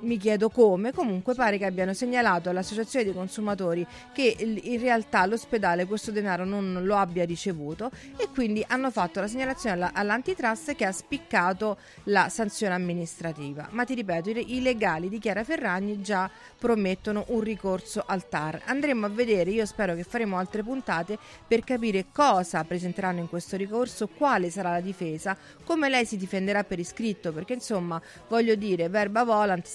mi 0.01 0.17
chiedo 0.17 0.49
come, 0.49 0.93
comunque 0.93 1.33
pare 1.33 1.57
che 1.57 1.65
abbiano 1.65 1.93
segnalato 1.93 2.49
all'associazione 2.49 3.05
dei 3.05 3.13
consumatori 3.13 3.85
che 4.13 4.35
in 4.39 4.79
realtà 4.79 5.25
l'ospedale 5.25 5.85
questo 5.85 6.11
denaro 6.11 6.45
non 6.45 6.81
lo 6.83 6.95
abbia 6.95 7.25
ricevuto 7.25 7.91
e 8.17 8.27
quindi 8.33 8.63
hanno 8.67 8.91
fatto 8.91 9.19
la 9.19 9.27
segnalazione 9.27 9.75
alla- 9.75 9.91
all'antitrust 9.93 10.75
che 10.75 10.85
ha 10.85 10.91
spiccato 10.91 11.77
la 12.05 12.29
sanzione 12.29 12.73
amministrativa. 12.73 13.67
Ma 13.71 13.83
ti 13.83 13.93
ripeto, 13.95 14.29
i, 14.29 14.61
legali 14.61 15.09
di 15.09 15.19
Chiara 15.19 15.43
Ferragni 15.43 16.01
già 16.01 16.29
promettono 16.57 17.25
un 17.29 17.39
ricorso 17.41 18.03
al 18.05 18.27
TAR. 18.27 18.61
Andremo 18.65 19.05
a 19.05 19.09
vedere, 19.09 19.49
io 19.51 19.65
spero 19.65 19.95
che 19.95 20.03
faremo 20.03 20.37
altre 20.37 20.63
puntate 20.63 21.17
per 21.47 21.63
capire 21.63 22.07
cosa 22.11 22.63
presenteranno 22.63 23.19
in 23.19 23.29
questo 23.29 23.55
ricorso, 23.55 24.07
quale 24.07 24.49
sarà 24.49 24.71
la 24.71 24.81
difesa, 24.81 25.37
come 25.63 25.89
lei 25.89 26.05
si 26.05 26.17
difenderà 26.17 26.63
per 26.63 26.79
iscritto, 26.79 27.31
perché 27.31 27.53
insomma 27.53 28.01
voglio 28.27 28.55
dire 28.55 28.89
verba 28.89 29.23
volant, 29.23 29.65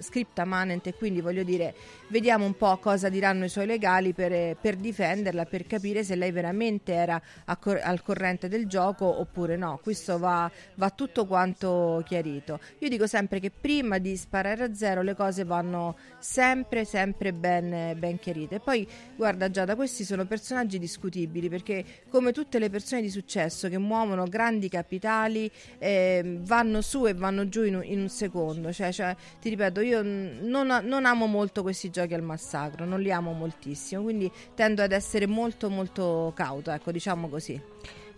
scripta, 0.00 0.44
manent 0.44 0.86
e 0.86 0.94
quindi 0.94 1.20
voglio 1.20 1.42
dire 1.42 1.74
vediamo 2.08 2.44
un 2.44 2.56
po' 2.56 2.78
cosa 2.78 3.08
diranno 3.08 3.44
i 3.44 3.48
suoi 3.48 3.66
legali 3.66 4.12
per, 4.12 4.56
per 4.56 4.76
difenderla, 4.76 5.44
per 5.44 5.66
capire 5.66 6.04
se 6.04 6.16
lei 6.16 6.30
veramente 6.30 6.92
era 6.92 7.20
cor- 7.60 7.80
al 7.82 8.02
corrente 8.02 8.48
del 8.48 8.66
gioco 8.66 9.20
oppure 9.20 9.56
no. 9.56 9.78
Questo 9.82 10.18
va, 10.18 10.50
va 10.74 10.90
tutto 10.90 11.26
quanto 11.26 12.02
chiarito. 12.04 12.60
Io 12.78 12.88
dico 12.88 13.06
sempre 13.06 13.40
che 13.40 13.50
prima 13.50 13.98
di 13.98 14.16
sparare 14.16 14.64
a 14.64 14.74
zero 14.74 15.02
le 15.02 15.14
cose 15.14 15.44
vanno 15.44 15.96
sempre, 16.18 16.84
sempre 16.84 17.32
ben, 17.32 17.96
ben 17.98 18.18
chiarite. 18.18 18.60
Poi 18.60 18.86
guarda 19.16 19.50
Giada, 19.50 19.74
questi 19.74 20.04
sono 20.04 20.26
personaggi 20.26 20.78
discutibili 20.78 21.48
perché 21.48 21.84
come 22.08 22.32
tutte 22.32 22.58
le 22.58 22.70
persone 22.70 23.02
di 23.02 23.10
successo 23.10 23.68
che 23.68 23.78
muovono 23.78 24.24
grandi 24.24 24.68
capitali 24.68 25.50
eh, 25.78 26.38
vanno 26.40 26.80
su 26.80 27.06
e 27.06 27.14
vanno 27.14 27.48
giù 27.48 27.64
in 27.64 27.76
un, 27.76 27.84
in 27.84 28.00
un 28.00 28.08
secondo. 28.08 28.72
Cioè, 28.72 28.92
cioè, 28.92 29.14
ti 29.40 29.48
ripeto, 29.58 29.80
io 29.80 30.02
non, 30.02 30.80
non 30.84 31.04
amo 31.04 31.26
molto 31.26 31.62
questi 31.62 31.90
giochi 31.90 32.14
al 32.14 32.22
massacro, 32.22 32.84
non 32.84 33.00
li 33.00 33.10
amo 33.10 33.32
moltissimo, 33.32 34.02
quindi 34.02 34.30
tendo 34.54 34.82
ad 34.82 34.92
essere 34.92 35.26
molto 35.26 35.68
molto 35.68 36.32
cauta, 36.36 36.74
ecco, 36.74 36.92
diciamo 36.92 37.28
così. 37.28 37.60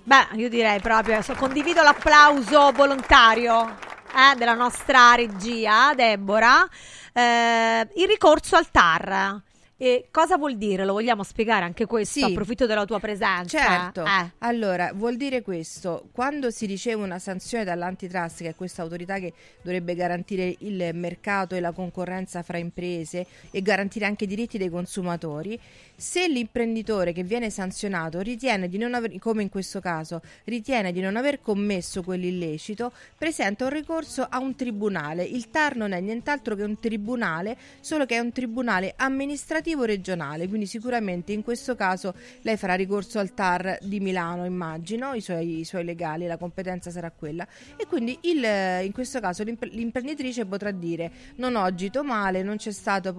Beh, 0.02 0.28
io 0.36 0.50
direi 0.50 0.80
proprio, 0.80 1.22
condivido 1.36 1.82
l'applauso 1.82 2.70
volontario 2.72 3.76
eh, 4.14 4.36
della 4.36 4.54
nostra 4.54 5.14
regia, 5.14 5.94
Deborah. 5.94 6.68
Eh, 7.12 7.88
il 7.94 8.06
ricorso 8.06 8.56
al 8.56 8.70
TAR. 8.70 9.42
E 9.82 10.08
cosa 10.10 10.36
vuol 10.36 10.58
dire? 10.58 10.84
Lo 10.84 10.92
vogliamo 10.92 11.22
spiegare 11.22 11.64
anche 11.64 11.86
questo? 11.86 12.18
Sì. 12.18 12.24
Approfitto 12.26 12.66
della 12.66 12.84
tua 12.84 13.00
presenza. 13.00 13.58
Certo, 13.58 14.04
Eh. 14.04 14.32
allora 14.40 14.92
vuol 14.92 15.16
dire 15.16 15.40
questo, 15.40 16.08
quando 16.12 16.50
si 16.50 16.66
riceve 16.66 17.02
una 17.02 17.18
sanzione 17.18 17.64
dall'antitrust, 17.64 18.42
che 18.42 18.48
è 18.50 18.54
questa 18.54 18.82
autorità 18.82 19.18
che 19.18 19.32
dovrebbe 19.62 19.94
garantire 19.94 20.54
il 20.58 20.90
mercato 20.92 21.54
e 21.54 21.60
la 21.60 21.72
concorrenza 21.72 22.42
fra 22.42 22.58
imprese 22.58 23.24
e 23.50 23.62
garantire 23.62 24.04
anche 24.04 24.24
i 24.24 24.26
diritti 24.26 24.58
dei 24.58 24.68
consumatori, 24.68 25.58
se 26.00 26.26
l'imprenditore 26.28 27.12
che 27.12 27.22
viene 27.22 27.50
sanzionato 27.50 28.20
ritiene 28.20 28.70
di 28.70 28.78
non 28.78 28.94
aver, 28.94 29.18
come 29.18 29.42
in 29.42 29.50
questo 29.50 29.80
caso, 29.80 30.22
ritiene 30.44 30.92
di 30.92 31.00
non 31.00 31.14
aver 31.14 31.42
commesso 31.42 32.02
quell'illecito, 32.02 32.90
presenta 33.18 33.64
un 33.64 33.70
ricorso 33.70 34.26
a 34.28 34.38
un 34.38 34.56
tribunale. 34.56 35.24
Il 35.24 35.50
TAR 35.50 35.76
non 35.76 35.92
è 35.92 36.00
nient'altro 36.00 36.54
che 36.54 36.62
un 36.62 36.80
tribunale, 36.80 37.54
solo 37.80 38.06
che 38.06 38.16
è 38.16 38.18
un 38.18 38.32
tribunale 38.32 38.94
amministrativo 38.96 39.84
regionale, 39.84 40.48
quindi 40.48 40.64
sicuramente 40.64 41.32
in 41.32 41.42
questo 41.42 41.76
caso 41.76 42.14
lei 42.40 42.56
farà 42.56 42.74
ricorso 42.74 43.18
al 43.18 43.34
TAR 43.34 43.76
di 43.82 44.00
Milano, 44.00 44.46
immagino, 44.46 45.12
i 45.12 45.20
suoi, 45.20 45.60
i 45.60 45.64
suoi 45.64 45.84
legali, 45.84 46.26
la 46.26 46.38
competenza 46.38 46.90
sarà 46.90 47.10
quella. 47.10 47.46
E 47.76 47.86
quindi 47.86 48.16
il- 48.22 48.84
in 48.84 48.92
questo 48.92 49.20
caso 49.20 49.44
l'imp- 49.44 49.68
l'imprenditrice 49.70 50.46
potrà 50.46 50.70
dire 50.70 51.10
non 51.36 51.56
ho 51.56 51.62
agito 51.62 52.02
male, 52.02 52.42
non 52.42 52.56
c'è 52.56 52.72
stata 52.72 53.12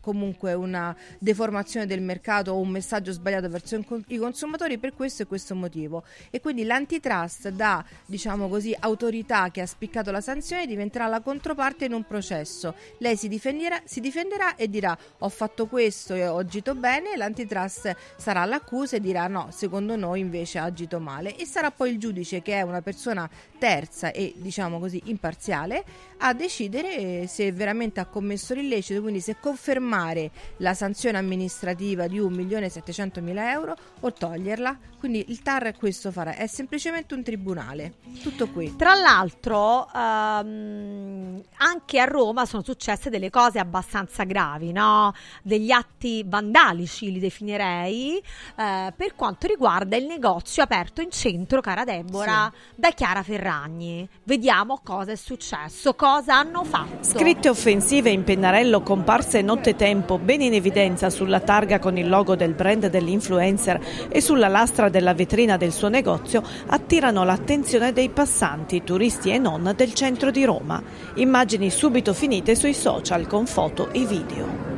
comunque 0.00 0.52
una 0.52 0.94
deformazione 1.18 1.86
del 1.86 1.96
mercato 1.96 2.08
o 2.48 2.58
un 2.58 2.68
messaggio 2.68 3.12
sbagliato 3.12 3.48
verso 3.48 3.76
i 3.76 3.84
con- 3.84 4.04
i 4.08 4.16
consumatori 4.16 4.78
per 4.78 4.94
questo 4.94 5.22
e 5.22 5.26
questo 5.26 5.54
motivo. 5.54 6.02
E 6.30 6.40
quindi 6.40 6.64
l'antitrust 6.64 7.48
da, 7.50 7.84
diciamo 8.06 8.48
così, 8.48 8.74
autorità 8.78 9.50
che 9.50 9.60
ha 9.60 9.66
spiccato 9.66 10.10
la 10.10 10.20
sanzione 10.20 10.66
diventerà 10.66 11.06
la 11.06 11.20
controparte 11.20 11.84
in 11.84 11.92
un 11.92 12.04
processo. 12.04 12.74
Lei 12.98 13.16
si 13.16 13.28
difenderà, 13.28 13.80
si 13.84 14.00
difenderà 14.00 14.56
e 14.56 14.68
dirà 14.68 14.96
ho 15.18 15.28
fatto 15.28 15.66
questo 15.66 16.14
e 16.14 16.26
ho 16.26 16.38
agito 16.38 16.74
bene, 16.74 17.16
l'antitrust 17.16 17.94
sarà 18.16 18.42
all'accusa 18.42 18.96
e 18.96 19.00
dirà 19.00 19.26
no, 19.26 19.48
secondo 19.50 19.96
noi 19.96 20.20
invece 20.20 20.58
ha 20.58 20.64
agito 20.64 20.98
male 20.98 21.36
e 21.36 21.44
sarà 21.44 21.70
poi 21.70 21.90
il 21.90 21.98
giudice 21.98 22.42
che 22.42 22.54
è 22.54 22.62
una 22.62 22.82
persona 22.82 23.28
terza 23.58 24.10
e 24.10 24.32
diciamo 24.36 24.78
così 24.78 25.00
imparziale 25.04 25.84
a 26.18 26.32
decidere 26.32 27.26
se 27.26 27.52
veramente 27.52 28.00
ha 28.00 28.06
commesso 28.06 28.54
l'illecito, 28.54 29.00
quindi 29.00 29.20
se 29.20 29.36
confermare 29.40 30.30
la 30.58 30.74
sanzione 30.74 31.18
amministrativa 31.18 31.99
di 32.06 32.20
1.700.000 32.20 33.50
euro 33.50 33.76
o 34.00 34.12
toglierla. 34.12 34.78
Quindi 34.98 35.26
il 35.28 35.40
TAR 35.40 35.74
questo 35.78 36.10
farà, 36.10 36.34
è 36.34 36.46
semplicemente 36.46 37.14
un 37.14 37.22
tribunale. 37.22 37.94
Tutto 38.22 38.48
qui. 38.48 38.76
Tra 38.76 38.94
l'altro, 38.94 39.88
ehm, 39.94 41.40
anche 41.56 42.00
a 42.00 42.04
Roma 42.04 42.44
sono 42.44 42.62
successe 42.62 43.08
delle 43.08 43.30
cose 43.30 43.58
abbastanza 43.58 44.24
gravi, 44.24 44.72
no? 44.72 45.14
Degli 45.42 45.70
atti 45.70 46.22
vandalici, 46.26 47.10
li 47.12 47.18
definirei, 47.18 48.18
eh, 48.18 48.92
per 48.94 49.14
quanto 49.14 49.46
riguarda 49.46 49.96
il 49.96 50.04
negozio 50.04 50.62
aperto 50.62 51.00
in 51.00 51.10
centro, 51.10 51.62
cara 51.62 51.84
Deborah, 51.84 52.52
da 52.74 52.90
Chiara 52.90 53.22
Ferragni. 53.22 54.06
Vediamo 54.24 54.80
cosa 54.84 55.12
è 55.12 55.16
successo, 55.16 55.94
cosa 55.94 56.36
hanno 56.36 56.62
fatto. 56.64 57.02
Scritte 57.02 57.48
offensive 57.48 58.10
in 58.10 58.22
pennarello 58.22 58.82
comparse 58.82 59.40
nottetempo 59.40 60.18
ben 60.18 60.42
in 60.42 60.52
evidenza 60.52 61.08
sulla 61.08 61.40
targa 61.40 61.78
con 61.78 61.89
il 61.98 62.08
logo 62.08 62.36
del 62.36 62.54
brand 62.54 62.88
dell'influencer 62.88 64.08
e 64.08 64.20
sulla 64.20 64.48
lastra 64.48 64.88
della 64.88 65.14
vetrina 65.14 65.56
del 65.56 65.72
suo 65.72 65.88
negozio 65.88 66.42
attirano 66.66 67.24
l'attenzione 67.24 67.92
dei 67.92 68.08
passanti, 68.08 68.82
turisti 68.84 69.30
e 69.30 69.38
non 69.38 69.72
del 69.76 69.94
centro 69.94 70.30
di 70.30 70.44
Roma. 70.44 70.82
Immagini 71.14 71.70
subito 71.70 72.14
finite 72.14 72.54
sui 72.54 72.74
social 72.74 73.26
con 73.26 73.46
foto 73.46 73.90
e 73.92 74.04
video. 74.04 74.70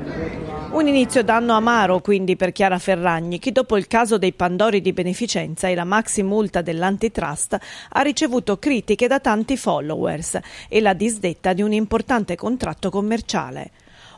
Un 0.72 0.88
inizio 0.88 1.22
d'anno 1.22 1.52
amaro 1.52 2.00
quindi 2.00 2.34
per 2.34 2.50
Chiara 2.50 2.78
Ferragni, 2.78 3.38
che 3.38 3.52
dopo 3.52 3.76
il 3.76 3.86
caso 3.86 4.16
dei 4.16 4.32
Pandori 4.32 4.80
di 4.80 4.94
beneficenza 4.94 5.68
e 5.68 5.74
la 5.74 5.84
maxi 5.84 6.22
multa 6.22 6.62
dell'antitrust 6.62 7.58
ha 7.90 8.00
ricevuto 8.00 8.58
critiche 8.58 9.06
da 9.06 9.20
tanti 9.20 9.58
followers 9.58 10.38
e 10.68 10.80
la 10.80 10.94
disdetta 10.94 11.52
di 11.52 11.60
un 11.60 11.74
importante 11.74 12.36
contratto 12.36 12.88
commerciale. 12.88 13.70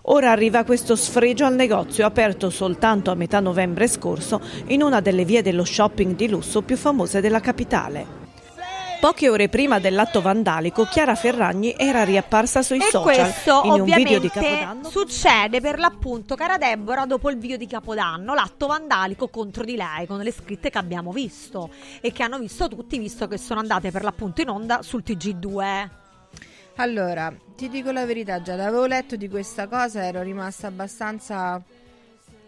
Ora 0.06 0.30
arriva 0.30 0.64
questo 0.64 0.96
sfregio 0.96 1.46
al 1.46 1.54
negozio 1.54 2.04
aperto 2.04 2.50
soltanto 2.50 3.10
a 3.10 3.14
metà 3.14 3.40
novembre 3.40 3.88
scorso 3.88 4.38
in 4.66 4.82
una 4.82 5.00
delle 5.00 5.24
vie 5.24 5.40
dello 5.40 5.64
shopping 5.64 6.14
di 6.14 6.28
lusso 6.28 6.60
più 6.60 6.76
famose 6.76 7.22
della 7.22 7.40
capitale. 7.40 8.22
Poche 9.00 9.30
ore 9.30 9.48
prima 9.48 9.78
dell'atto 9.78 10.20
vandalico, 10.20 10.84
Chiara 10.84 11.14
Ferragni 11.14 11.74
era 11.76 12.04
riapparsa 12.04 12.62
sui 12.62 12.78
E 12.78 12.88
social 12.90 13.02
questo 13.02 13.62
in 13.64 13.70
un 13.72 13.84
video 13.84 14.18
di 14.18 14.26
ovviamente 14.26 14.58
Capodanno. 14.58 14.88
succede 14.90 15.60
per 15.60 15.78
l'appunto, 15.78 16.34
cara 16.34 16.58
Deborah, 16.58 17.06
dopo 17.06 17.30
il 17.30 17.38
video 17.38 17.56
di 17.56 17.66
Capodanno, 17.66 18.34
l'atto 18.34 18.66
vandalico 18.66 19.28
contro 19.28 19.64
di 19.64 19.76
lei, 19.76 20.06
con 20.06 20.18
le 20.18 20.32
scritte 20.32 20.68
che 20.68 20.78
abbiamo 20.78 21.12
visto 21.12 21.70
e 22.00 22.12
che 22.12 22.22
hanno 22.22 22.38
visto 22.38 22.68
tutti, 22.68 22.98
visto 22.98 23.26
che 23.26 23.38
sono 23.38 23.60
andate 23.60 23.90
per 23.90 24.04
l'appunto 24.04 24.42
in 24.42 24.48
onda 24.50 24.82
sul 24.82 25.02
TG2. 25.04 26.02
Allora, 26.76 27.32
ti 27.54 27.68
dico 27.68 27.92
la 27.92 28.04
verità, 28.04 28.42
già 28.42 28.54
avevo 28.54 28.87
letto 28.87 29.14
di 29.14 29.28
questa 29.28 29.68
cosa, 29.68 30.04
ero 30.04 30.22
rimasta 30.22 30.66
abbastanza, 30.66 31.62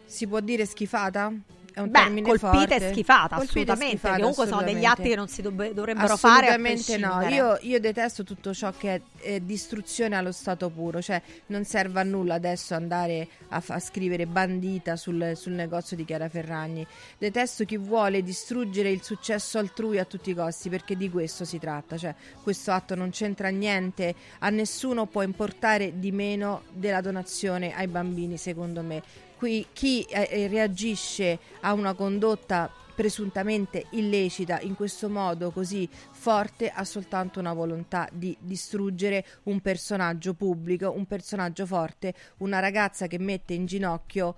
si 0.04 0.26
può 0.26 0.40
dire 0.40 0.66
schifata? 0.66 1.32
È 1.76 1.80
un 1.80 1.90
Beh, 1.90 2.22
colpita 2.22 2.74
e 2.74 2.78
forte. 2.80 2.90
schifata, 2.90 3.36
Colpita 3.36 3.58
e 3.58 3.62
assolutamente. 3.74 3.98
schifata, 3.98 4.16
comunque 4.16 4.46
sono 4.46 4.62
degli 4.62 4.84
assolutamente. 4.86 5.02
atti 5.02 5.08
che 5.10 5.16
non 5.16 5.28
si 5.28 5.42
dovre- 5.42 5.74
dovrebbero 5.74 6.16
fare. 6.16 6.46
Assolutamente 6.46 6.96
no, 6.96 7.20
io, 7.28 7.58
io 7.60 7.80
detesto 7.80 8.24
tutto 8.24 8.54
ciò 8.54 8.72
che 8.72 8.94
è, 8.94 9.00
eh, 9.20 9.44
distruzione 9.44 10.16
allo 10.16 10.32
stato 10.32 10.70
puro, 10.70 11.02
cioè 11.02 11.20
non 11.48 11.64
serve 11.64 12.00
a 12.00 12.02
nulla 12.02 12.32
adesso 12.32 12.72
andare 12.72 13.28
a, 13.50 13.62
a 13.66 13.78
scrivere 13.78 14.24
bandita 14.24 14.96
sul, 14.96 15.32
sul 15.34 15.52
negozio 15.52 15.98
di 15.98 16.06
Chiara 16.06 16.30
Ferragni. 16.30 16.86
Detesto 17.18 17.66
chi 17.66 17.76
vuole 17.76 18.22
distruggere 18.22 18.88
il 18.88 19.02
successo 19.02 19.58
altrui 19.58 19.98
a 19.98 20.06
tutti 20.06 20.30
i 20.30 20.34
costi, 20.34 20.70
perché 20.70 20.96
di 20.96 21.10
questo 21.10 21.44
si 21.44 21.58
tratta, 21.58 21.98
cioè 21.98 22.14
questo 22.42 22.72
atto 22.72 22.94
non 22.94 23.10
c'entra 23.10 23.48
niente, 23.50 24.14
a 24.38 24.48
nessuno 24.48 25.04
può 25.04 25.20
importare 25.20 25.98
di 25.98 26.10
meno 26.10 26.62
della 26.72 27.02
donazione 27.02 27.74
ai 27.74 27.86
bambini, 27.86 28.38
secondo 28.38 28.80
me. 28.80 29.02
Qui 29.36 29.66
chi 29.72 30.02
eh, 30.02 30.28
eh, 30.30 30.48
reagisce 30.48 31.38
a 31.60 31.72
una 31.72 31.94
condotta 31.94 32.70
presuntamente 32.96 33.86
illecita 33.90 34.58
in 34.60 34.74
questo 34.74 35.10
modo 35.10 35.50
così 35.50 35.86
forte 35.90 36.70
ha 36.70 36.82
soltanto 36.82 37.38
una 37.38 37.52
volontà 37.52 38.08
di 38.10 38.34
distruggere 38.40 39.24
un 39.44 39.60
personaggio 39.60 40.32
pubblico, 40.32 40.90
un 40.90 41.04
personaggio 41.04 41.66
forte, 41.66 42.14
una 42.38 42.58
ragazza 42.58 43.06
che 43.06 43.18
mette 43.18 43.52
in 43.52 43.66
ginocchio 43.66 44.36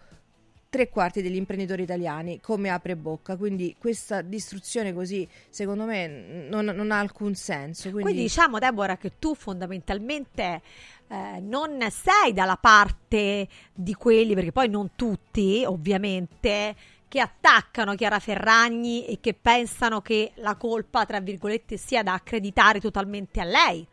tre 0.70 0.88
quarti 0.90 1.22
degli 1.22 1.36
imprenditori 1.36 1.82
italiani 1.82 2.40
come 2.40 2.68
apre 2.68 2.96
bocca. 2.96 3.36
Quindi 3.36 3.74
questa 3.78 4.20
distruzione 4.20 4.92
così 4.92 5.26
secondo 5.48 5.84
me 5.84 6.06
non, 6.48 6.66
non 6.66 6.90
ha 6.90 6.98
alcun 6.98 7.34
senso. 7.34 7.90
Quindi, 7.90 8.02
Quindi 8.02 8.22
diciamo, 8.22 8.58
Deborah, 8.58 8.96
che 8.96 9.12
tu 9.18 9.34
fondamentalmente 9.34 10.60
eh, 11.08 11.40
non 11.40 11.78
sei 11.90 12.32
dalla 12.32 12.56
parte 12.56 13.48
di 13.72 13.94
quelli, 13.94 14.34
perché 14.34 14.52
poi 14.52 14.68
non 14.68 14.90
tutti, 14.94 15.64
ovviamente, 15.66 16.74
che 17.08 17.20
attaccano 17.20 17.94
Chiara 17.94 18.18
Ferragni 18.18 19.06
e 19.06 19.18
che 19.20 19.34
pensano 19.34 20.02
che 20.02 20.32
la 20.36 20.56
colpa, 20.56 21.06
tra 21.06 21.20
virgolette, 21.20 21.76
sia 21.76 22.02
da 22.02 22.12
accreditare 22.12 22.80
totalmente 22.80 23.40
a 23.40 23.44
lei. 23.44 23.86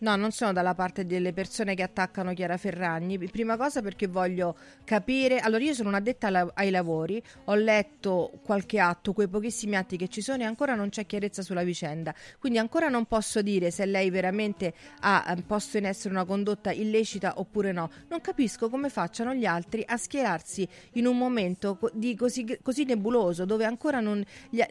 No, 0.00 0.14
non 0.14 0.30
sono 0.30 0.52
dalla 0.52 0.74
parte 0.74 1.04
delle 1.06 1.32
persone 1.32 1.74
che 1.74 1.82
attaccano 1.82 2.32
Chiara 2.32 2.56
Ferragni. 2.56 3.18
Prima 3.18 3.56
cosa 3.56 3.82
perché 3.82 4.06
voglio 4.06 4.56
capire. 4.84 5.40
Allora, 5.40 5.64
io 5.64 5.74
sono 5.74 5.88
un'addetta 5.88 6.52
ai 6.54 6.70
lavori, 6.70 7.20
ho 7.46 7.54
letto 7.56 8.38
qualche 8.44 8.78
atto, 8.78 9.12
quei 9.12 9.26
pochissimi 9.26 9.74
atti 9.76 9.96
che 9.96 10.06
ci 10.06 10.20
sono, 10.20 10.42
e 10.42 10.46
ancora 10.46 10.76
non 10.76 10.88
c'è 10.90 11.04
chiarezza 11.04 11.42
sulla 11.42 11.64
vicenda. 11.64 12.14
Quindi 12.38 12.58
ancora 12.60 12.88
non 12.88 13.06
posso 13.06 13.42
dire 13.42 13.72
se 13.72 13.86
lei 13.86 14.08
veramente 14.10 14.72
ha 15.00 15.34
eh, 15.36 15.42
posto 15.42 15.78
in 15.78 15.86
essere 15.86 16.14
una 16.14 16.24
condotta 16.24 16.70
illecita 16.70 17.34
oppure 17.40 17.72
no. 17.72 17.90
Non 18.08 18.20
capisco 18.20 18.68
come 18.70 18.90
facciano 18.90 19.34
gli 19.34 19.46
altri 19.46 19.82
a 19.84 19.96
schierarsi 19.96 20.68
in 20.92 21.06
un 21.06 21.18
momento 21.18 21.76
così, 22.16 22.58
così 22.62 22.84
nebuloso, 22.84 23.44
dove 23.44 23.64
ancora 23.64 23.98
non- 23.98 24.24
gli- 24.48 24.62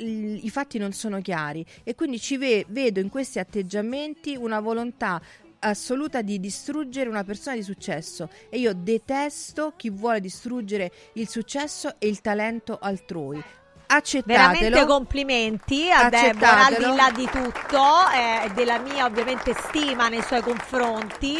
i 0.46 0.50
fatti 0.50 0.78
non 0.78 0.94
sono 0.94 1.20
chiari. 1.20 1.66
E 1.84 1.96
quindi 1.96 2.18
ci 2.18 2.38
ve- 2.38 2.66
vedo 2.70 3.02
in 3.02 3.10
questi 3.10 3.40
atteggiamenti 3.40 4.38
una 4.38 4.62
volontà 4.62 5.16
assoluta 5.60 6.22
di 6.22 6.40
distruggere 6.40 7.10
una 7.10 7.24
persona 7.24 7.56
di 7.56 7.64
successo 7.64 8.30
e 8.50 8.60
io 8.60 8.74
detesto 8.74 9.74
chi 9.76 9.90
vuole 9.90 10.20
distruggere 10.20 10.92
il 11.14 11.28
successo 11.28 11.96
e 12.00 12.08
il 12.08 12.22
talento 12.22 12.78
altrui. 12.80 13.44
Accettatelo. 13.90 14.38
Veramente 14.38 14.86
complimenti 14.86 15.90
a 15.90 16.10
Deborah, 16.10 16.66
al 16.66 16.76
di 16.76 16.96
là 16.96 17.12
di 17.12 17.26
tutto, 17.26 17.84
eh, 18.14 18.52
della 18.54 18.80
mia 18.80 19.06
ovviamente 19.06 19.54
stima 19.54 20.10
nei 20.10 20.22
suoi 20.22 20.42
confronti. 20.42 21.38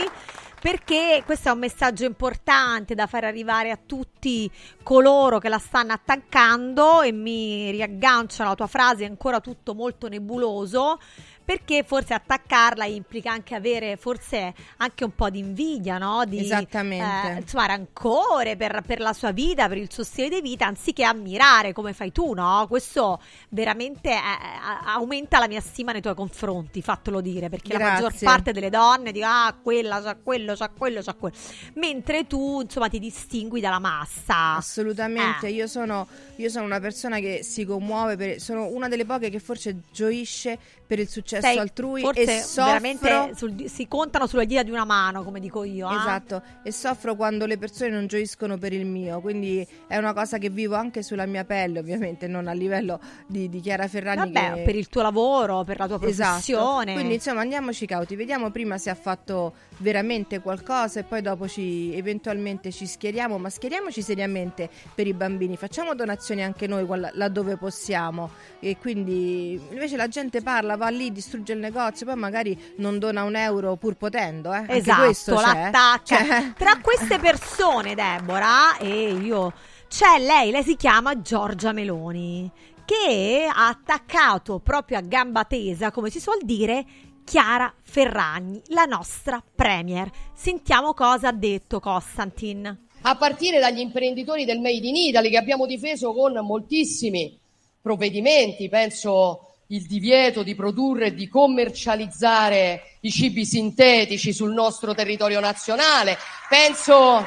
Perché 0.60 1.22
questo 1.24 1.50
è 1.50 1.52
un 1.52 1.60
messaggio 1.60 2.04
importante 2.04 2.96
da 2.96 3.06
fare 3.06 3.28
arrivare 3.28 3.70
a 3.70 3.78
tutti 3.78 4.50
coloro 4.82 5.38
che 5.38 5.50
la 5.50 5.60
stanno 5.60 5.94
attaccando 5.94 7.04
e 7.04 7.12
mi 7.12 7.70
riaggancio 7.70 8.42
alla 8.42 8.56
tua 8.56 8.66
frase, 8.66 9.04
è 9.04 9.08
ancora 9.08 9.40
tutto 9.40 9.76
molto 9.76 10.08
nebuloso, 10.08 11.00
perché 11.48 11.86
forse 11.88 12.14
attaccarla 12.14 12.84
implica 12.84 13.32
anche 13.32 13.56
avere 13.56 13.96
forse 13.96 14.54
anche 14.76 15.06
un 15.06 15.16
po' 15.16 15.30
di 15.30 15.40
invidia, 15.40 15.98
no? 15.98 16.26
Di, 16.26 16.40
Esattamente. 16.40 17.32
eh, 17.32 17.40
insomma, 17.40 17.68
rancore 17.68 18.58
per, 18.58 18.84
per 18.86 19.00
la 19.00 19.14
sua 19.14 19.32
vita, 19.32 19.70
per 19.70 19.78
il 19.78 19.90
suo 19.90 20.04
stile 20.04 20.28
di 20.28 20.42
vita, 20.42 20.66
anziché 20.66 21.06
ammirare 21.06 21.72
come 21.72 21.94
fai 21.94 22.12
tu, 22.12 22.34
no? 22.34 22.66
Questo 22.68 23.22
veramente 23.48 24.10
eh, 24.10 24.16
a- 24.18 24.94
aumenta 24.96 25.40
la 25.40 25.48
mia 25.48 25.62
stima 25.62 25.94
nei 25.94 26.02
tuoi 26.02 26.16
confronti, 26.16 26.82
fatelo 26.82 27.22
dire, 27.22 27.48
perché 27.48 27.72
la 27.72 27.80
maggior 27.80 28.10
Grazie. 28.10 28.28
parte 28.28 28.52
delle 28.52 28.70
donne 28.70 29.14
dice 29.14 29.24
ah, 29.26 29.56
quella 29.64 30.02
c'ha 30.02 30.18
quello, 30.22 30.54
c'ha 30.54 30.68
quello, 30.68 31.02
c'ha 31.02 31.14
quello. 31.14 31.36
Mentre 31.76 32.28
tu, 32.28 32.60
insomma, 32.60 32.90
ti 32.90 33.00
distingui 33.00 33.62
dalla 33.62 33.80
massa. 33.80 34.58
Assolutamente, 34.58 35.48
Eh. 35.48 35.52
io, 35.52 35.68
sono, 35.68 36.08
io 36.36 36.50
sono 36.50 36.66
una 36.66 36.82
persona 36.82 37.20
che 37.20 37.40
si 37.42 37.64
commuove, 37.64 38.18
per- 38.18 38.42
sono 38.42 38.66
una 38.68 38.90
delle 38.90 39.06
poche 39.06 39.30
che 39.30 39.40
forse 39.40 39.78
gioisce 39.94 40.60
per 40.88 41.00
il 41.00 41.08
successo 41.10 41.36
Sei 41.42 41.58
altrui 41.58 42.02
e 42.14 42.26
soffro 42.42 42.66
veramente 42.66 43.36
sul- 43.36 43.70
si 43.70 43.88
contano 43.88 44.28
sulle 44.28 44.46
dita 44.46 44.64
di 44.64 44.72
una 44.72 44.86
mano, 44.86 45.24
come 45.24 45.40
dico 45.40 45.64
io. 45.64 45.88
ah. 45.88 45.96
Esatto, 46.00 46.42
e 46.64 46.72
soffro 46.72 47.16
quando 47.16 47.46
le 47.46 47.58
persone 47.58 47.90
non 47.90 48.08
gioiscono 48.08 48.58
per 48.58 48.74
il 48.74 48.86
mio, 48.86 49.20
quindi 49.22 49.66
è 49.88 49.98
una 49.98 50.14
cosa 50.14 50.38
che 50.38 50.50
vivo 50.50 50.76
anche 50.76 51.04
sulla 51.04 51.26
mia 51.26 51.44
pelle, 51.46 51.80
ovviamente, 51.80 52.28
non 52.28 52.48
a 52.48 52.54
livello 52.54 53.00
di, 53.26 53.50
di 53.50 53.60
Chiara 53.60 53.88
Ferragni. 53.88 54.32
Vabbè, 54.32 54.54
che- 54.56 54.62
per 54.64 54.76
il 54.76 54.88
tuo 54.90 55.02
lavoro, 55.02 55.64
per 55.64 55.78
la 55.80 55.88
tua 55.88 56.00
Esatto. 56.02 56.30
professione. 56.30 56.94
Quindi 56.94 57.14
insomma 57.16 57.42
andiamoci 57.42 57.86
cauti, 57.86 58.16
vediamo 58.16 58.50
prima 58.52 58.78
se 58.78 58.90
ha 58.90 58.96
fatto 58.96 59.54
veramente 59.78 60.40
qualcosa 60.40 61.00
e 61.00 61.04
poi 61.04 61.22
dopo 61.22 61.48
ci 61.48 61.94
eventualmente 61.96 62.72
ci 62.72 62.86
schieriamo, 62.88 63.38
ma 63.38 63.50
schieriamoci 63.50 64.02
seriamente 64.02 64.70
per 64.96 65.06
i 65.08 65.14
bambini, 65.14 65.56
facciamo 65.58 65.94
donazioni 65.94 66.44
anche 66.44 66.68
noi 66.68 66.86
laddove 67.14 67.58
possiamo 67.58 68.30
e 68.60 68.78
quindi 68.78 69.54
invece 69.72 69.96
la 69.96 70.08
gente 70.08 70.42
parla, 70.42 70.76
va 70.76 70.90
lì, 70.90 71.12
distrugge 71.28 71.52
il 71.52 71.60
negozio, 71.60 72.06
poi 72.06 72.16
magari 72.16 72.58
non 72.78 72.98
dona 73.00 73.24
un 73.24 73.36
euro 73.36 73.76
pur 73.76 73.96
potendo, 73.96 74.54
eh? 74.54 74.64
Esatto, 74.70 75.34
l'attacca. 75.36 76.02
Cioè- 76.04 76.54
Tra 76.58 76.80
queste 76.82 77.20
persone, 77.20 77.94
Deborah, 77.94 78.78
e 78.78 79.12
io, 79.12 79.52
c'è 79.90 80.20
lei, 80.20 80.52
lei 80.52 80.64
si 80.64 80.78
chiama 80.78 81.22
Giorgia 81.22 81.74
Meloni, 81.74 82.50
che 82.86 83.50
ha 83.54 83.68
attaccato 83.68 84.60
proprio 84.60 84.98
a 85.00 85.02
gamba 85.02 85.44
tesa, 85.44 85.92
come 85.92 86.10
si 86.10 86.22
suol 86.22 86.40
dire, 86.44 86.86
Chiara 87.26 87.74
Ferragni, 87.84 88.62
la 88.68 88.86
nostra 88.86 89.44
premier. 89.54 90.10
Sentiamo 90.34 90.94
cosa 90.94 91.28
ha 91.28 91.34
detto 91.34 91.82
Costantin. 91.82 92.86
a 93.02 93.16
partire 93.18 93.60
dagli 93.60 93.80
imprenditori 93.80 94.46
del 94.46 94.60
Made 94.60 94.88
in 94.88 94.96
Italy 94.96 95.30
che 95.30 95.38
abbiamo 95.38 95.66
difeso 95.66 96.14
con 96.14 96.34
moltissimi 96.46 97.38
provvedimenti, 97.82 98.70
penso 98.70 99.57
il 99.68 99.86
divieto 99.86 100.44
di 100.44 100.56
produrre 100.56 101.08
e 101.08 101.14
di 101.14 101.28
commercializzare 101.28 102.98
i 103.02 103.12
cibi 103.12 103.46
sintetici 103.46 104.32
sul 104.32 104.54
nostro 104.54 104.94
territorio 104.94 105.40
nazionale, 105.40 106.18
penso 106.48 107.26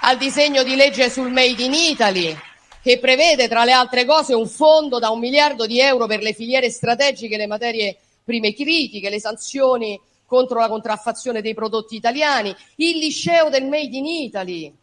al 0.00 0.16
disegno 0.16 0.62
di 0.62 0.76
legge 0.76 1.10
sul 1.10 1.30
Made 1.30 1.62
in 1.62 1.74
Italy 1.74 2.36
che 2.82 2.98
prevede 2.98 3.48
tra 3.48 3.64
le 3.64 3.72
altre 3.72 4.04
cose 4.04 4.34
un 4.34 4.46
fondo 4.46 4.98
da 4.98 5.08
un 5.08 5.18
miliardo 5.18 5.66
di 5.66 5.80
euro 5.80 6.06
per 6.06 6.20
le 6.20 6.34
filiere 6.34 6.70
strategiche 6.70 7.38
le 7.38 7.46
materie 7.46 7.96
prime 8.22 8.52
critiche, 8.52 9.08
le 9.08 9.20
sanzioni 9.20 9.98
contro 10.26 10.58
la 10.58 10.68
contraffazione 10.68 11.40
dei 11.40 11.54
prodotti 11.54 11.96
italiani, 11.96 12.54
il 12.76 12.98
liceo 12.98 13.48
del 13.48 13.64
Made 13.66 13.96
in 13.96 14.04
Italy, 14.04 14.74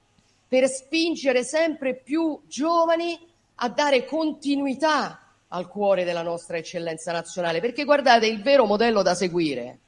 per 0.48 0.68
spingere 0.68 1.44
sempre 1.44 1.96
più 1.96 2.40
giovani 2.48 3.20
a 3.56 3.70
dare 3.70 4.06
continuità 4.06 5.21
al 5.54 5.68
cuore 5.68 6.04
della 6.04 6.22
nostra 6.22 6.58
eccellenza 6.58 7.12
nazionale, 7.12 7.60
perché 7.60 7.84
guardate, 7.84 8.28
il 8.28 8.42
vero 8.42 8.66
modello 8.66 9.02
da 9.02 9.16
seguire 9.16 9.80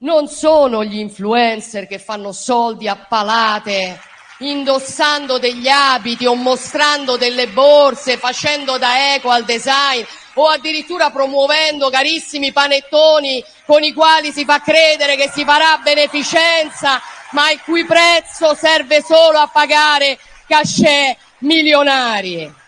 non 0.00 0.28
sono 0.28 0.84
gli 0.84 0.98
influencer 0.98 1.88
che 1.88 1.98
fanno 1.98 2.30
soldi 2.30 2.86
a 2.86 2.94
palate 3.08 3.98
indossando 4.40 5.38
degli 5.38 5.66
abiti 5.66 6.24
o 6.24 6.34
mostrando 6.34 7.16
delle 7.16 7.48
borse, 7.48 8.16
facendo 8.16 8.78
da 8.78 9.14
eco 9.14 9.30
al 9.30 9.44
design 9.44 10.04
o 10.34 10.46
addirittura 10.46 11.10
promuovendo 11.10 11.90
carissimi 11.90 12.52
panettoni 12.52 13.42
con 13.66 13.82
i 13.82 13.92
quali 13.92 14.30
si 14.30 14.44
fa 14.44 14.60
credere 14.60 15.16
che 15.16 15.28
si 15.32 15.44
farà 15.44 15.78
beneficenza, 15.82 17.00
ma 17.32 17.50
il 17.50 17.60
cui 17.62 17.84
prezzo 17.84 18.54
serve 18.54 19.02
solo 19.02 19.38
a 19.38 19.48
pagare 19.48 20.18
cachet 20.46 21.16
milionari. 21.38 22.66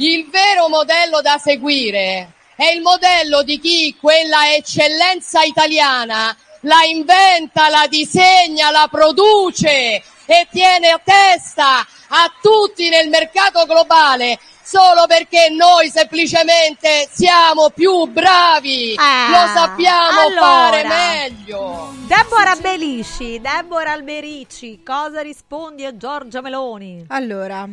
Il 0.00 0.28
vero 0.30 0.68
modello 0.68 1.20
da 1.22 1.38
seguire 1.38 2.30
è 2.54 2.68
il 2.68 2.82
modello 2.82 3.42
di 3.42 3.58
chi 3.58 3.96
quella 3.98 4.54
eccellenza 4.54 5.42
italiana 5.42 6.36
la 6.60 6.84
inventa, 6.84 7.68
la 7.68 7.84
disegna, 7.88 8.70
la 8.70 8.86
produce 8.88 10.00
e 10.24 10.46
tiene 10.52 10.90
a 10.90 11.00
testa 11.02 11.84
a 12.10 12.32
tutti 12.40 12.88
nel 12.88 13.08
mercato 13.08 13.64
globale 13.64 14.38
solo 14.62 15.06
perché 15.08 15.48
noi 15.48 15.90
semplicemente 15.90 17.08
siamo 17.10 17.70
più 17.70 18.04
bravi, 18.04 18.94
lo 18.94 19.46
sappiamo 19.52 20.20
allora. 20.20 20.40
fare 20.40 20.84
meglio. 20.84 21.94
Deborah 22.06 22.54
Belici, 22.54 23.40
Deborah 23.40 23.92
Alberici, 23.92 24.80
cosa 24.84 25.22
rispondi 25.22 25.84
a 25.84 25.96
Giorgia 25.96 26.40
Meloni? 26.40 27.06
Allora, 27.08 27.66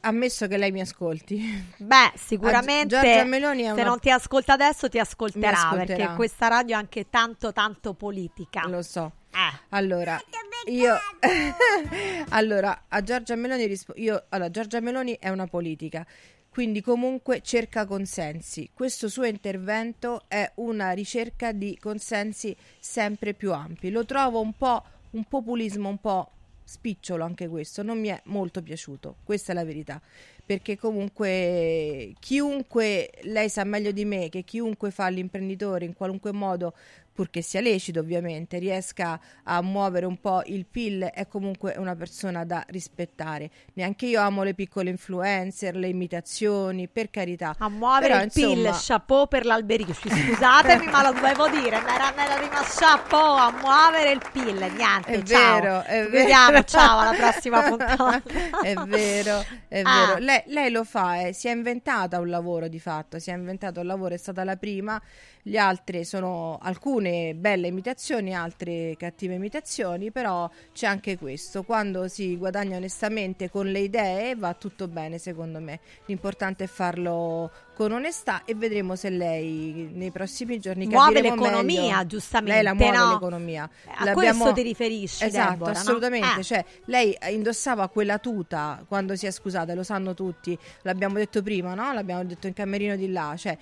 ammesso 0.00 0.46
che 0.46 0.56
lei 0.56 0.72
mi 0.72 0.80
ascolti. 0.80 1.72
Beh, 1.78 2.12
sicuramente 2.16 2.96
Gi- 2.96 3.02
Giorgia 3.02 3.24
Meloni 3.24 3.62
è 3.62 3.66
se 3.66 3.72
una- 3.72 3.84
non 3.84 3.98
ti 4.00 4.10
ascolta 4.10 4.52
adesso 4.54 4.88
ti 4.88 4.98
ascolterà, 4.98 5.50
ascolterà. 5.70 5.96
perché 5.96 6.14
questa 6.14 6.48
radio 6.48 6.76
è 6.76 6.78
anche 6.78 7.08
tanto 7.10 7.52
tanto 7.52 7.94
politica. 7.94 8.66
Lo 8.66 8.82
so. 8.82 9.12
Eh. 9.32 9.58
Allora, 9.70 10.20
io 10.66 10.96
allora 12.30 12.84
a 12.88 13.02
Giorgia 13.02 13.36
Meloni 13.36 13.66
rispo- 13.66 13.94
io 13.96 14.24
allora 14.30 14.50
Giorgia 14.50 14.80
Meloni 14.80 15.16
è 15.20 15.28
una 15.28 15.46
politica. 15.46 16.06
Quindi 16.48 16.80
comunque 16.80 17.42
cerca 17.42 17.86
consensi. 17.86 18.70
Questo 18.74 19.08
suo 19.08 19.22
intervento 19.24 20.22
è 20.26 20.50
una 20.56 20.90
ricerca 20.90 21.52
di 21.52 21.78
consensi 21.80 22.56
sempre 22.80 23.34
più 23.34 23.52
ampi. 23.52 23.90
Lo 23.90 24.04
trovo 24.04 24.40
un 24.40 24.54
po' 24.54 24.82
un 25.10 25.24
populismo 25.24 25.88
un 25.88 25.98
po' 25.98 26.32
spicciolo 26.70 27.24
anche 27.24 27.48
questo, 27.48 27.82
non 27.82 27.98
mi 27.98 28.08
è 28.08 28.20
molto 28.26 28.62
piaciuto, 28.62 29.16
questa 29.24 29.50
è 29.50 29.54
la 29.56 29.64
verità, 29.64 30.00
perché 30.46 30.78
comunque 30.78 32.14
chiunque, 32.20 33.10
lei 33.22 33.48
sa 33.48 33.64
meglio 33.64 33.90
di 33.90 34.04
me 34.04 34.28
che 34.28 34.44
chiunque 34.44 34.92
fa 34.92 35.08
l'imprenditore 35.08 35.84
in 35.84 35.94
qualunque 35.94 36.30
modo, 36.30 36.74
purché 37.12 37.42
sia 37.42 37.60
lecito 37.60 38.00
ovviamente, 38.00 38.58
riesca 38.58 39.20
a 39.44 39.60
muovere 39.62 40.06
un 40.06 40.18
po' 40.20 40.42
il 40.46 40.64
PIL, 40.64 41.02
è 41.12 41.26
comunque 41.28 41.74
una 41.76 41.94
persona 41.94 42.44
da 42.44 42.64
rispettare. 42.68 43.50
Neanche 43.74 44.06
io 44.06 44.20
amo 44.20 44.42
le 44.42 44.54
piccole 44.54 44.88
influencer, 44.90 45.76
le 45.76 45.88
imitazioni, 45.88 46.88
per 46.88 47.10
carità. 47.10 47.54
A 47.58 47.68
muovere 47.68 48.08
Però, 48.12 48.22
il 48.24 48.30
PIL, 48.32 48.58
insomma- 48.58 48.78
chapeau 48.80 49.26
per 49.28 49.44
l'Alberici. 49.44 50.08
Scusatemi, 50.08 50.86
ma 50.86 51.02
lo 51.02 51.12
dovevo 51.12 51.48
dire. 51.48 51.80
Mi 51.80 51.90
era, 51.94 52.14
era 52.16 52.36
rimasto 52.38 52.78
chapeau 52.84 53.36
a 53.36 53.50
muovere 53.60 54.10
il 54.12 54.20
PIL. 54.32 54.72
Niente, 54.74 55.12
È 55.12 55.22
ciao. 55.22 55.60
vero, 55.60 55.82
è 55.82 56.04
Ci 56.04 56.10
vediamo, 56.10 56.50
vero. 56.52 56.64
ciao, 56.64 56.98
alla 57.00 57.12
prossima 57.16 57.62
puntata. 57.68 58.22
è 58.62 58.74
vero, 58.86 59.44
è 59.68 59.82
Ah. 59.84 60.06
vero. 60.06 60.18
Lei, 60.24 60.42
lei 60.46 60.70
lo 60.70 60.84
fa, 60.84 61.26
eh, 61.26 61.32
si 61.34 61.48
è 61.48 61.52
inventata 61.52 62.18
un 62.18 62.28
lavoro 62.30 62.68
di 62.68 62.78
fatto, 62.80 63.18
si 63.18 63.30
è 63.30 63.34
inventata 63.34 63.80
un 63.80 63.86
lavoro, 63.86 64.14
è 64.14 64.18
stata 64.18 64.42
la 64.44 64.56
prima. 64.56 65.00
Gli 65.42 65.56
altri 65.56 66.04
sono 66.04 66.58
alcune 66.60 67.34
belle 67.34 67.66
imitazioni, 67.68 68.34
altre 68.34 68.94
cattive 68.98 69.34
imitazioni, 69.34 70.10
però 70.10 70.48
c'è 70.72 70.86
anche 70.86 71.16
questo. 71.16 71.62
Quando 71.62 72.08
si 72.08 72.36
guadagna 72.36 72.76
onestamente 72.76 73.48
con 73.50 73.66
le 73.70 73.80
idee 73.80 74.34
va 74.36 74.52
tutto 74.54 74.86
bene, 74.88 75.18
secondo 75.18 75.58
me. 75.60 75.80
L'importante 76.06 76.64
è 76.64 76.66
farlo 76.66 77.50
con 77.74 77.92
onestà 77.92 78.42
e 78.44 78.54
vedremo 78.54 78.94
se 78.94 79.08
lei 79.08 79.88
nei 79.94 80.10
prossimi 80.10 80.58
giorni 80.60 80.86
Muove 80.86 81.22
l'economia, 81.22 81.80
meglio. 81.80 82.06
giustamente, 82.06 82.54
Lei 82.56 82.62
la 82.62 82.74
muove 82.74 82.96
no? 82.96 83.12
l'economia. 83.12 83.70
A 83.86 84.04
L'abbiamo- 84.04 84.42
questo 84.44 84.52
ti 84.52 84.62
riferisci, 84.62 85.24
Esatto, 85.24 85.50
Deborah, 85.52 85.72
no? 85.72 85.78
assolutamente. 85.78 86.40
Eh. 86.40 86.42
Cioè, 86.42 86.64
lei 86.86 87.16
indossava 87.30 87.88
quella 87.88 88.18
tuta 88.18 88.84
quando 88.86 89.16
si 89.16 89.24
è 89.26 89.30
scusata, 89.30 89.72
lo 89.72 89.82
sanno 89.82 90.12
tutti, 90.12 90.58
l'abbiamo 90.82 91.14
detto 91.14 91.40
prima, 91.42 91.72
no? 91.72 91.90
L'abbiamo 91.94 92.22
detto 92.24 92.46
in 92.46 92.52
camerino 92.52 92.96
di 92.96 93.10
là, 93.10 93.34
cioè 93.38 93.56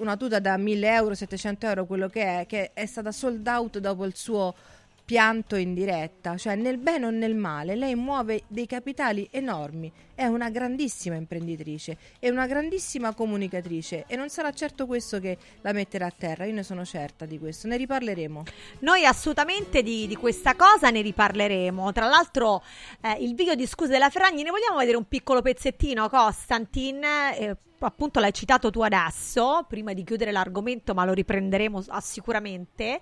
una 0.00 0.16
tuta 0.18 0.38
da 0.38 0.54
1000 0.58 0.92
euro, 0.92 1.14
700 1.22 1.66
euro, 1.66 1.86
quello 1.86 2.08
che 2.08 2.40
è, 2.40 2.46
che 2.46 2.72
è 2.72 2.86
stata 2.86 3.12
sold 3.12 3.46
out 3.46 3.78
dopo 3.78 4.04
il 4.04 4.16
suo 4.16 4.54
pianto 5.12 5.56
in 5.56 5.74
diretta, 5.74 6.38
cioè 6.38 6.54
nel 6.54 6.78
bene 6.78 7.04
o 7.04 7.10
nel 7.10 7.34
male, 7.34 7.76
lei 7.76 7.94
muove 7.94 8.44
dei 8.46 8.64
capitali 8.64 9.28
enormi, 9.30 9.92
è 10.14 10.24
una 10.24 10.48
grandissima 10.48 11.16
imprenditrice, 11.16 11.98
è 12.18 12.30
una 12.30 12.46
grandissima 12.46 13.12
comunicatrice 13.12 14.04
e 14.06 14.16
non 14.16 14.30
sarà 14.30 14.50
certo 14.52 14.86
questo 14.86 15.20
che 15.20 15.36
la 15.60 15.74
metterà 15.74 16.06
a 16.06 16.14
terra, 16.16 16.46
io 16.46 16.54
ne 16.54 16.62
sono 16.62 16.86
certa 16.86 17.26
di 17.26 17.38
questo, 17.38 17.68
ne 17.68 17.76
riparleremo. 17.76 18.44
Noi 18.78 19.04
assolutamente 19.04 19.82
di, 19.82 20.06
di 20.06 20.16
questa 20.16 20.56
cosa 20.56 20.88
ne 20.88 21.02
riparleremo. 21.02 21.92
Tra 21.92 22.06
l'altro, 22.06 22.62
eh, 23.02 23.22
il 23.22 23.34
video 23.34 23.54
di 23.54 23.66
scuse 23.66 23.90
della 23.90 24.08
Ferragni, 24.08 24.42
ne 24.42 24.50
vogliamo 24.50 24.78
vedere 24.78 24.96
un 24.96 25.06
piccolo 25.08 25.42
pezzettino, 25.42 26.08
Costantin? 26.08 27.04
Eh, 27.04 27.54
appunto 27.80 28.18
l'hai 28.18 28.32
citato 28.32 28.70
tu 28.70 28.80
adesso, 28.80 29.66
prima 29.68 29.92
di 29.92 30.04
chiudere 30.04 30.32
l'argomento, 30.32 30.94
ma 30.94 31.04
lo 31.04 31.12
riprenderemo 31.12 31.84
ah, 31.88 32.00
sicuramente. 32.00 32.98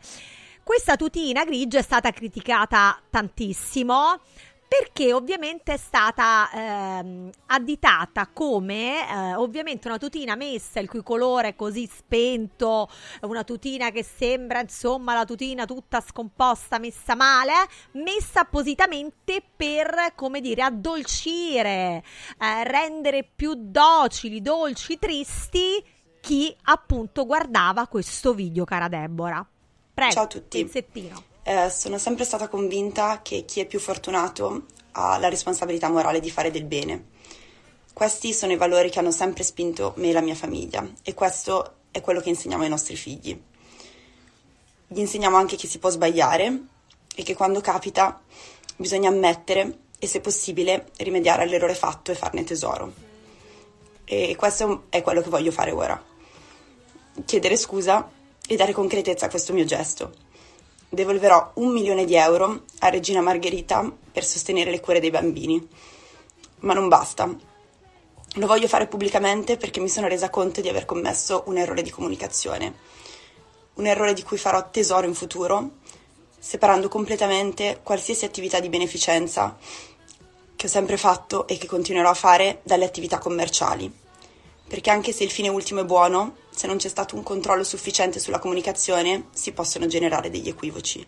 Questa 0.70 0.94
tutina 0.94 1.42
grigia 1.44 1.80
è 1.80 1.82
stata 1.82 2.12
criticata 2.12 2.96
tantissimo 3.10 4.20
perché 4.68 5.12
ovviamente 5.12 5.72
è 5.72 5.76
stata 5.76 6.48
ehm, 6.52 7.28
additata 7.46 8.28
come 8.28 9.00
eh, 9.00 9.34
ovviamente 9.34 9.88
una 9.88 9.98
tutina 9.98 10.36
messa 10.36 10.78
il 10.78 10.88
cui 10.88 11.02
colore 11.02 11.48
è 11.48 11.56
così 11.56 11.90
spento, 11.92 12.88
una 13.22 13.42
tutina 13.42 13.90
che 13.90 14.04
sembra 14.04 14.60
insomma 14.60 15.12
la 15.12 15.24
tutina 15.24 15.66
tutta 15.66 16.00
scomposta, 16.00 16.78
messa 16.78 17.16
male, 17.16 17.52
messa 17.94 18.42
appositamente 18.42 19.42
per 19.56 20.12
come 20.14 20.40
dire 20.40 20.62
addolcire, 20.62 22.04
eh, 22.38 22.62
rendere 22.62 23.28
più 23.34 23.54
docili, 23.56 24.40
dolci, 24.40 25.00
tristi 25.00 25.84
chi 26.20 26.56
appunto 26.66 27.26
guardava 27.26 27.88
questo 27.88 28.32
video, 28.34 28.64
cara 28.64 28.86
Deborah. 28.86 29.44
Prego, 30.00 30.14
Ciao 30.14 30.24
a 30.24 30.28
tutti. 30.28 30.64
pezzettino. 30.64 31.22
Eh, 31.42 31.68
sono 31.68 31.98
sempre 31.98 32.24
stata 32.24 32.48
convinta 32.48 33.20
che 33.20 33.44
chi 33.44 33.60
è 33.60 33.66
più 33.66 33.78
fortunato 33.78 34.64
ha 34.92 35.18
la 35.18 35.28
responsabilità 35.28 35.90
morale 35.90 36.20
di 36.20 36.30
fare 36.30 36.50
del 36.50 36.64
bene. 36.64 37.08
Questi 37.92 38.32
sono 38.32 38.52
i 38.52 38.56
valori 38.56 38.88
che 38.88 38.98
hanno 38.98 39.10
sempre 39.10 39.42
spinto 39.42 39.92
me 39.96 40.08
e 40.08 40.12
la 40.12 40.22
mia 40.22 40.34
famiglia 40.34 40.88
e 41.02 41.12
questo 41.12 41.74
è 41.90 42.00
quello 42.00 42.20
che 42.20 42.30
insegniamo 42.30 42.62
ai 42.62 42.70
nostri 42.70 42.96
figli. 42.96 43.38
Gli 44.86 44.98
insegniamo 44.98 45.36
anche 45.36 45.56
che 45.56 45.66
si 45.66 45.78
può 45.78 45.90
sbagliare 45.90 46.60
e 47.14 47.22
che 47.22 47.34
quando 47.34 47.60
capita 47.60 48.22
bisogna 48.76 49.10
ammettere 49.10 49.80
e 49.98 50.06
se 50.06 50.22
possibile 50.22 50.92
rimediare 50.96 51.42
all'errore 51.42 51.74
fatto 51.74 52.10
e 52.10 52.14
farne 52.14 52.44
tesoro. 52.44 52.90
E 54.06 54.34
questo 54.34 54.84
è 54.88 55.02
quello 55.02 55.20
che 55.20 55.28
voglio 55.28 55.50
fare 55.50 55.72
ora. 55.72 56.02
Chiedere 57.26 57.58
scusa 57.58 58.18
e 58.50 58.56
dare 58.56 58.72
concretezza 58.72 59.26
a 59.26 59.30
questo 59.30 59.52
mio 59.52 59.64
gesto. 59.64 60.12
Devolverò 60.88 61.52
un 61.54 61.68
milione 61.68 62.04
di 62.04 62.16
euro 62.16 62.62
a 62.80 62.88
Regina 62.88 63.20
Margherita 63.20 63.88
per 64.10 64.24
sostenere 64.24 64.72
le 64.72 64.80
cure 64.80 64.98
dei 64.98 65.12
bambini. 65.12 65.68
Ma 66.62 66.74
non 66.74 66.88
basta. 66.88 67.32
Lo 68.34 68.46
voglio 68.48 68.66
fare 68.66 68.88
pubblicamente 68.88 69.56
perché 69.56 69.78
mi 69.78 69.88
sono 69.88 70.08
resa 70.08 70.30
conto 70.30 70.60
di 70.60 70.68
aver 70.68 70.84
commesso 70.84 71.44
un 71.46 71.58
errore 71.58 71.82
di 71.82 71.90
comunicazione. 71.90 72.74
Un 73.74 73.86
errore 73.86 74.14
di 74.14 74.24
cui 74.24 74.36
farò 74.36 74.68
tesoro 74.68 75.06
in 75.06 75.14
futuro, 75.14 75.76
separando 76.36 76.88
completamente 76.88 77.78
qualsiasi 77.84 78.24
attività 78.24 78.58
di 78.58 78.68
beneficenza 78.68 79.56
che 80.56 80.66
ho 80.66 80.68
sempre 80.68 80.96
fatto 80.96 81.46
e 81.46 81.56
che 81.56 81.68
continuerò 81.68 82.10
a 82.10 82.14
fare 82.14 82.62
dalle 82.64 82.84
attività 82.84 83.18
commerciali. 83.18 83.88
Perché 84.66 84.90
anche 84.90 85.12
se 85.12 85.22
il 85.22 85.30
fine 85.30 85.48
ultimo 85.48 85.82
è 85.82 85.84
buono, 85.84 86.39
se 86.60 86.66
non 86.66 86.76
c'è 86.76 86.88
stato 86.88 87.16
un 87.16 87.22
controllo 87.22 87.64
sufficiente 87.64 88.18
sulla 88.18 88.38
comunicazione, 88.38 89.28
si 89.32 89.52
possono 89.52 89.86
generare 89.86 90.28
degli 90.28 90.48
equivoci. 90.48 91.06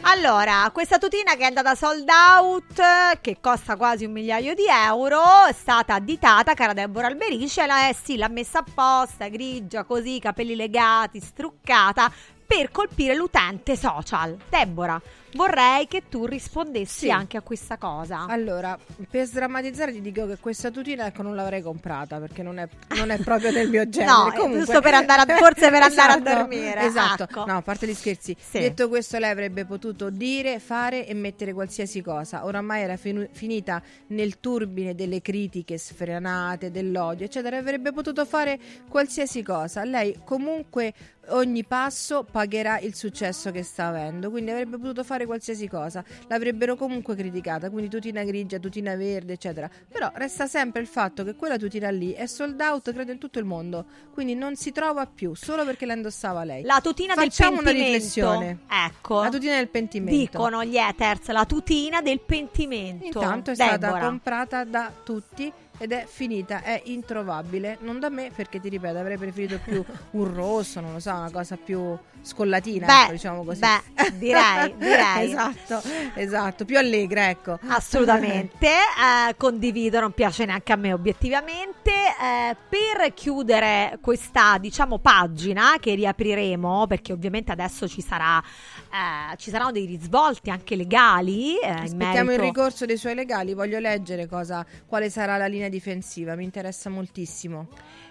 Allora, 0.00 0.68
questa 0.72 0.98
tutina 0.98 1.36
che 1.36 1.42
è 1.42 1.44
andata 1.44 1.76
sold 1.76 2.08
out, 2.08 3.20
che 3.20 3.36
costa 3.40 3.76
quasi 3.76 4.06
un 4.06 4.10
migliaio 4.10 4.54
di 4.54 4.64
euro, 4.66 5.22
è 5.48 5.52
stata 5.52 5.94
additata, 5.94 6.54
cara 6.54 6.72
Deborah 6.72 7.06
Alberice, 7.06 7.64
la, 7.64 7.88
eh, 7.88 7.94
sì, 8.02 8.16
l'ha 8.16 8.26
messa 8.26 8.58
apposta, 8.58 9.28
grigia, 9.28 9.84
così, 9.84 10.18
capelli 10.18 10.56
legati, 10.56 11.20
struccata, 11.20 12.10
per 12.44 12.72
colpire 12.72 13.14
l'utente 13.14 13.76
social. 13.76 14.36
Deborah, 14.48 15.00
vorrei 15.34 15.86
che 15.86 16.04
tu 16.08 16.24
rispondessi 16.26 17.06
Sì. 17.06 17.10
anche 17.10 17.36
a 17.36 17.40
questa 17.42 17.76
cosa. 17.76 18.26
Allora, 18.28 18.78
per 19.10 19.26
sdrammatizzare 19.26 19.92
ti 19.92 20.00
dico 20.00 20.26
che 20.26 20.38
questa 20.38 20.70
tutina 20.70 21.06
ecco 21.06 21.22
non 21.22 21.34
l'avrei 21.34 21.62
comprata 21.62 22.18
perché 22.18 22.42
non 22.42 22.58
è, 22.58 22.68
non 22.96 23.10
è 23.10 23.18
proprio 23.18 23.52
del 23.52 23.68
mio 23.68 23.86
genere. 23.90 24.10
No, 24.12 24.32
Comunque- 24.34 24.58
giusto 24.64 24.80
per 24.80 24.94
andare 24.94 25.32
a- 25.32 25.36
forse 25.36 25.70
per 25.70 25.82
andare 25.82 26.12
a 26.12 26.16
Esatto, 26.16 26.34
dormire, 26.38 26.80
Esatto. 26.82 27.22
ecco. 27.24 27.44
No, 27.46 27.56
a 27.58 27.62
parte 27.62 27.86
gli 27.86 27.94
scherzi. 27.94 28.36
Sì. 28.38 28.58
Detto 28.60 28.88
questo, 28.88 29.18
lei 29.18 29.30
avrebbe 29.30 29.64
potuto 29.64 30.10
dire, 30.10 30.58
fare 30.58 31.06
e 31.06 31.14
mettere 31.14 31.52
qualsiasi 31.52 32.00
cosa. 32.02 32.44
Oramai 32.44 32.82
era 32.82 32.96
finu- 32.96 33.28
finita 33.32 33.82
nel 34.08 34.40
turbine 34.40 34.94
delle 34.94 35.20
critiche 35.20 35.78
sfrenate, 35.78 36.70
dell'odio, 36.70 37.26
eccetera. 37.26 37.56
Avrebbe 37.58 37.92
potuto 37.92 38.24
fare 38.24 38.58
qualsiasi 38.88 39.42
cosa. 39.42 39.84
Lei 39.84 40.20
comunque 40.24 40.92
ogni 41.30 41.62
passo 41.64 42.24
pagherà 42.30 42.78
il 42.78 42.94
successo 42.94 43.50
che 43.50 43.62
sta 43.62 43.88
avendo. 43.88 44.30
Quindi 44.30 44.50
avrebbe 44.50 44.78
potuto 44.78 45.04
fare 45.04 45.17
qualsiasi 45.26 45.68
cosa. 45.68 46.04
L'avrebbero 46.28 46.76
comunque 46.76 47.14
criticata. 47.14 47.70
Quindi 47.70 47.88
tutina 47.90 48.24
grigia, 48.24 48.58
tutina 48.58 48.94
verde, 48.96 49.34
eccetera. 49.34 49.68
Però 49.88 50.10
resta 50.14 50.46
sempre 50.46 50.80
il 50.80 50.86
fatto 50.86 51.24
che 51.24 51.34
quella 51.34 51.56
tutina 51.56 51.90
lì 51.90 52.12
è 52.12 52.26
sold 52.26 52.60
out, 52.60 52.92
credo, 52.92 53.12
in 53.12 53.18
tutto 53.18 53.38
il 53.38 53.44
mondo. 53.44 53.84
Quindi 54.12 54.34
non 54.34 54.56
si 54.56 54.72
trova 54.72 55.06
più 55.06 55.34
solo 55.34 55.64
perché 55.64 55.86
la 55.86 55.94
indossava 55.94 56.44
lei. 56.44 56.62
La 56.62 56.80
tutina 56.82 57.14
Facciamo 57.14 57.56
del 57.56 57.58
una 57.60 57.70
pentimento. 57.70 57.96
riflessione. 57.96 58.58
Ecco. 58.68 59.22
La 59.22 59.30
tutina 59.30 59.56
del 59.56 59.68
pentimento. 59.68 60.16
Dicono 60.18 60.64
gli 60.64 60.76
haters, 60.76 61.28
la 61.28 61.44
tutina 61.44 62.00
del 62.02 62.20
pentimento. 62.20 63.06
Intanto 63.20 63.50
è 63.50 63.54
stata 63.54 63.76
Deborah. 63.76 64.04
comprata 64.06 64.64
da 64.64 64.92
tutti 65.04 65.52
ed 65.78 65.92
è 65.92 66.04
finita, 66.08 66.62
è 66.62 66.82
introvabile. 66.86 67.78
Non 67.80 67.98
da 68.00 68.08
me, 68.08 68.30
perché 68.34 68.60
ti 68.60 68.68
ripeto, 68.68 68.98
avrei 68.98 69.16
preferito 69.16 69.58
più 69.62 69.84
un 70.12 70.34
rosso, 70.34 70.80
non 70.80 70.92
lo 70.92 71.00
so, 71.00 71.10
una 71.12 71.30
cosa 71.30 71.56
più 71.56 71.96
scollatina, 72.20 72.86
Beh, 72.86 73.02
ecco, 73.04 73.12
diciamo 73.12 73.44
così. 73.44 73.60
beh, 73.60 74.12
direi, 74.14 74.74
direi. 74.78 75.28
esatto, 75.30 75.80
esatto, 76.14 76.64
più 76.64 76.76
allegra, 76.78 77.30
ecco. 77.30 77.58
Assolutamente, 77.68 78.66
eh, 78.66 79.34
condivido, 79.36 80.00
non 80.00 80.12
piace 80.12 80.44
neanche 80.44 80.72
a 80.72 80.76
me 80.76 80.92
obiettivamente. 80.92 81.90
Eh, 81.90 82.56
per 82.68 83.14
chiudere 83.14 83.98
questa, 84.00 84.58
diciamo, 84.58 84.98
pagina 84.98 85.76
che 85.80 85.94
riapriremo, 85.94 86.86
perché 86.86 87.12
ovviamente 87.12 87.52
adesso 87.52 87.86
ci 87.88 88.02
sarà, 88.02 88.42
eh, 88.90 89.36
ci 89.36 89.50
saranno 89.50 89.72
dei 89.72 89.86
risvolti 89.86 90.50
anche 90.50 90.76
legali. 90.76 91.58
eh, 91.58 91.68
in 91.68 91.76
Aspettiamo 91.76 92.32
il 92.32 92.38
ricorso 92.38 92.86
dei 92.86 92.96
suoi 92.96 93.14
legali, 93.14 93.54
voglio 93.54 93.78
leggere 93.78 94.26
cosa, 94.26 94.64
quale 94.86 95.10
sarà 95.10 95.36
la 95.36 95.46
linea 95.46 95.68
difensiva, 95.68 96.34
mi 96.34 96.44
interessa 96.44 96.90
moltissimo. 96.90 97.68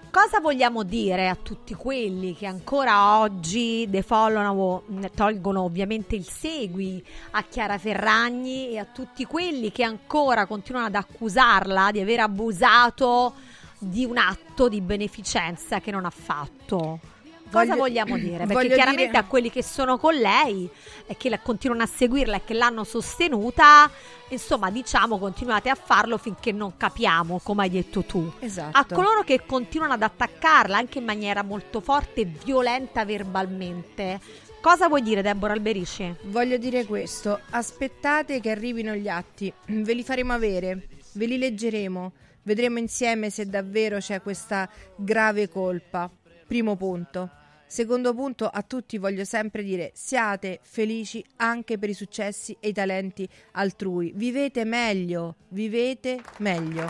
Cosa 0.10 0.40
vogliamo 0.40 0.84
dire 0.84 1.28
a 1.28 1.36
tutti 1.36 1.74
quelli 1.74 2.34
che 2.34 2.46
ancora 2.46 3.20
oggi 3.20 3.86
defollano, 3.90 4.84
tolgono 5.14 5.64
ovviamente 5.64 6.16
il 6.16 6.28
segui 6.28 7.04
a 7.32 7.44
Chiara 7.44 7.78
Ferragni 7.78 8.70
e 8.70 8.78
a 8.80 8.86
tutti 8.86 9.26
quelli 9.26 9.72
che 9.72 9.84
ancora 9.84 10.46
continuano 10.46 10.88
ad 10.88 10.96
accusarla 10.96 11.92
di 11.92 12.00
aver 12.00 12.22
abusato 12.22 13.34
di 13.78 14.06
un 14.06 14.18
atto 14.18 14.70
di 14.70 14.82
beneficenza 14.82 15.82
che 15.82 15.92
non 15.92 16.06
ha 16.06 16.10
fatto? 16.10 17.00
Cosa 17.50 17.76
Voglio- 17.76 17.76
vogliamo 17.78 18.18
dire? 18.18 18.46
Perché 18.46 18.68
chiaramente 18.74 19.06
dire- 19.08 19.18
a 19.18 19.24
quelli 19.24 19.50
che 19.50 19.64
sono 19.64 19.98
con 19.98 20.14
lei 20.16 20.70
e 21.06 21.16
che 21.18 21.30
la 21.30 21.40
continuano 21.40 21.84
a 21.84 21.88
seguirla 21.88 22.38
e 22.38 22.44
che 22.44 22.54
l'hanno 22.54 22.84
sostenuta, 22.84 23.90
insomma, 24.30 24.70
diciamo 24.70 25.18
continuate 25.18 25.70
a 25.70 25.76
farlo 25.76 26.18
finché 26.18 26.52
non 26.52 26.76
capiamo, 26.78 27.40
come 27.42 27.64
hai 27.64 27.70
detto 27.70 28.04
tu. 28.04 28.32
Esatto. 28.40 28.78
A 28.78 28.86
coloro 28.86 29.24
che 29.24 29.46
continuano 29.46 29.94
ad 29.94 30.02
attaccarla 30.02 30.78
anche 30.78 31.00
in 31.00 31.06
maniera 31.06 31.44
molto 31.44 31.80
forte 31.80 32.22
e 32.22 32.26
violenta 32.26 33.06
verbalmente. 33.06 34.20
Cosa 34.62 34.88
vuoi 34.88 35.02
dire, 35.02 35.22
Deborah 35.22 35.54
Alberici? 35.54 36.14
Voglio 36.24 36.58
dire 36.58 36.86
questo, 36.86 37.40
aspettate 37.52 38.42
che 38.42 38.50
arrivino 38.52 38.94
gli 38.96 39.08
atti, 39.08 39.52
ve 39.68 39.94
li 39.94 40.04
faremo 40.04 40.34
avere, 40.34 40.88
ve 41.14 41.26
li 41.26 41.38
leggeremo, 41.38 42.12
vedremo 42.44 42.80
insieme 42.80 43.30
se 43.30 43.46
davvero 43.46 43.98
c'è 44.00 44.22
questa 44.22 44.70
grave 44.96 45.48
colpa. 45.48 46.10
Primo 46.48 46.76
punto. 46.76 47.30
Secondo 47.70 48.14
punto, 48.14 48.48
a 48.48 48.62
tutti 48.62 48.98
voglio 48.98 49.26
sempre 49.26 49.62
dire 49.62 49.92
siate 49.94 50.60
felici 50.64 51.24
anche 51.36 51.78
per 51.78 51.90
i 51.90 51.94
successi 51.94 52.56
e 52.62 52.70
i 52.70 52.74
talenti 52.74 53.28
altrui. 53.52 54.14
Vivete 54.16 54.64
meglio, 54.64 55.36
vivete 55.50 56.22
meglio. 56.38 56.90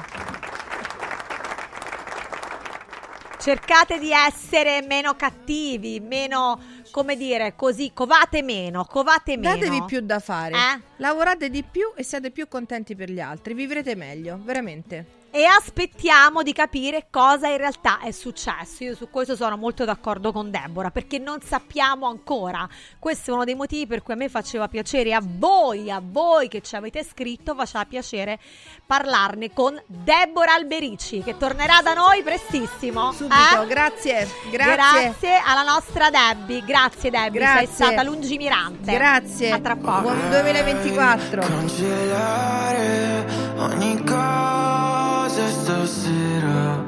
Cercate 3.40 3.98
di 3.98 4.12
essere 4.12 4.84
meno 4.84 5.16
cattivi, 5.16 6.00
meno, 6.00 6.62
come 6.92 7.16
dire, 7.16 7.56
così, 7.56 7.92
covate 7.94 8.44
meno, 8.44 8.86
covate 8.86 9.36
meno. 9.36 9.56
Datevi 9.56 9.84
più 9.86 10.02
da 10.02 10.20
fare, 10.20 10.54
Eh? 10.54 10.82
lavorate 10.98 11.50
di 11.50 11.64
più 11.64 11.92
e 11.96 12.04
siate 12.04 12.30
più 12.30 12.48
contenti 12.48 12.96
per 12.96 13.10
gli 13.10 13.20
altri, 13.20 13.54
vivrete 13.54 13.96
meglio, 13.96 14.40
veramente. 14.44 15.17
E 15.32 15.44
aspettiamo 15.46 16.42
di 16.44 16.54
capire 16.54 17.08
cosa 17.10 17.48
in 17.48 17.58
realtà 17.58 18.00
è 18.00 18.12
successo. 18.12 18.84
Io 18.84 18.96
su 18.96 19.10
questo 19.10 19.36
sono 19.36 19.58
molto 19.58 19.86
d'accordo 19.86 20.32
con 20.32 20.50
Deborah 20.50 20.90
perché 20.92 21.20
non 21.20 21.42
sappiamo 21.42 22.08
ancora. 22.08 22.68
Questo 23.00 23.32
è 23.32 23.34
uno 23.34 23.44
dei 23.44 23.56
motivi 23.56 23.88
per 23.88 24.02
cui 24.04 24.14
a 24.14 24.18
me 24.18 24.30
faceva 24.30 24.68
piacere 24.68 25.14
a 25.14 25.22
voi, 25.24 25.92
a 25.92 26.02
voi 26.04 26.48
che 26.48 26.62
ci 26.62 26.76
avete 26.76 27.04
scritto, 27.04 27.56
faceva 27.56 27.86
piacere 27.86 28.40
parlarne 28.86 29.52
con 29.54 29.80
Deborah 29.86 30.54
Alberici 30.54 31.22
che 31.22 31.38
tornerà 31.38 31.82
da 31.82 31.94
noi 31.94 32.24
prestissimo. 32.24 33.12
Subito, 33.12 33.62
Eh? 33.64 33.68
grazie, 33.68 34.28
grazie. 34.50 34.76
Grazie 34.76 35.42
alla 35.46 35.64
nostra 35.64 36.10
Debbie. 36.10 36.64
Grazie 36.64 37.10
Debbie, 37.10 37.42
sei 37.42 37.52
Grazie. 37.54 37.68
stata 37.86 38.04
lungimirante. 38.04 38.94
Grazie. 38.94 39.52
A 39.52 39.60
tra 39.60 39.76
poco. 39.76 40.02
Buon 40.02 40.30
2024. 40.30 41.42
Cancellare 41.42 43.26
ogni 43.58 44.04
cosa 44.04 45.27
stasera 45.30 46.84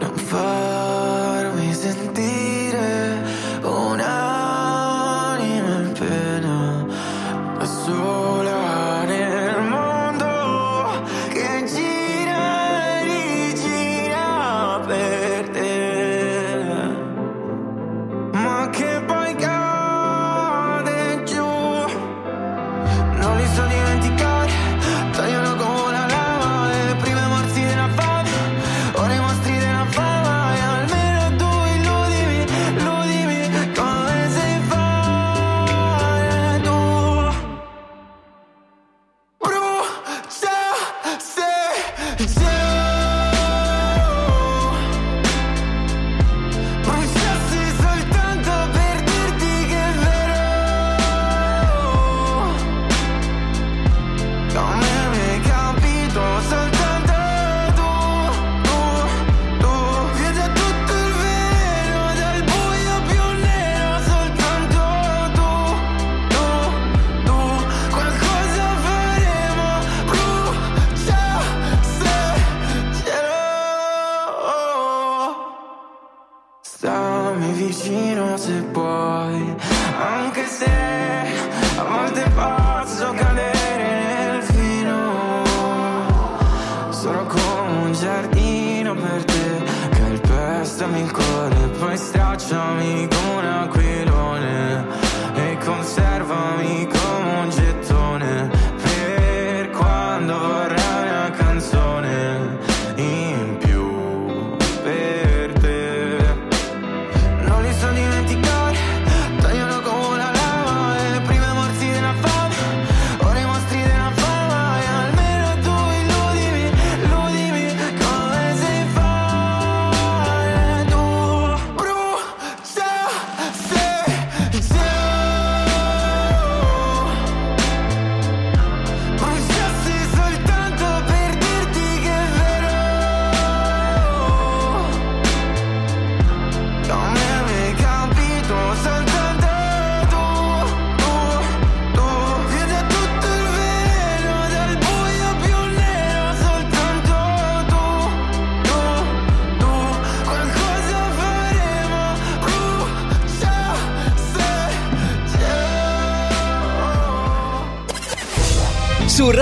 Non 0.00 0.14
farmi 0.14 1.72
sentire 1.72 3.20
un'anima 3.62 4.35
Sono 87.06 87.24
come 87.24 87.84
un 87.84 87.92
giardino 87.92 88.92
per 88.96 89.24
te 89.24 89.62
Calpestami 89.90 91.02
il 91.02 91.12
cuore 91.12 91.68
Poi 91.78 91.96
stracciami 91.96 93.08
come 93.08 93.38
un 93.38 93.44
aquilone 93.46 94.86
E 95.36 95.56
conservami 95.64 96.95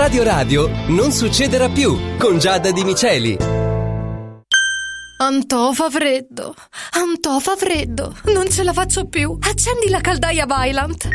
Radio 0.05 0.23
Radio 0.23 0.69
non 0.89 1.11
succederà 1.11 1.67
più 1.67 1.97
con 2.19 2.37
Giada 2.37 2.69
Di 2.69 2.83
Miceli. 2.83 3.35
Antò 5.17 5.73
fa 5.73 5.89
freddo, 5.89 6.53
Antò 6.91 7.39
fa 7.39 7.55
freddo, 7.55 8.15
non 8.25 8.47
ce 8.47 8.61
la 8.61 8.71
faccio 8.71 9.05
più. 9.07 9.35
Accendi 9.41 9.89
la 9.89 10.01
caldaia 10.01 10.45
Vylant. 10.45 11.07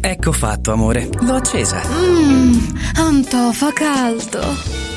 Ecco 0.00 0.32
fatto, 0.32 0.72
amore. 0.72 1.10
L'ho 1.20 1.34
accesa. 1.34 1.82
Mmm, 1.86 2.74
Antò 2.94 3.52
fa 3.52 3.70
caldo. 3.70 4.77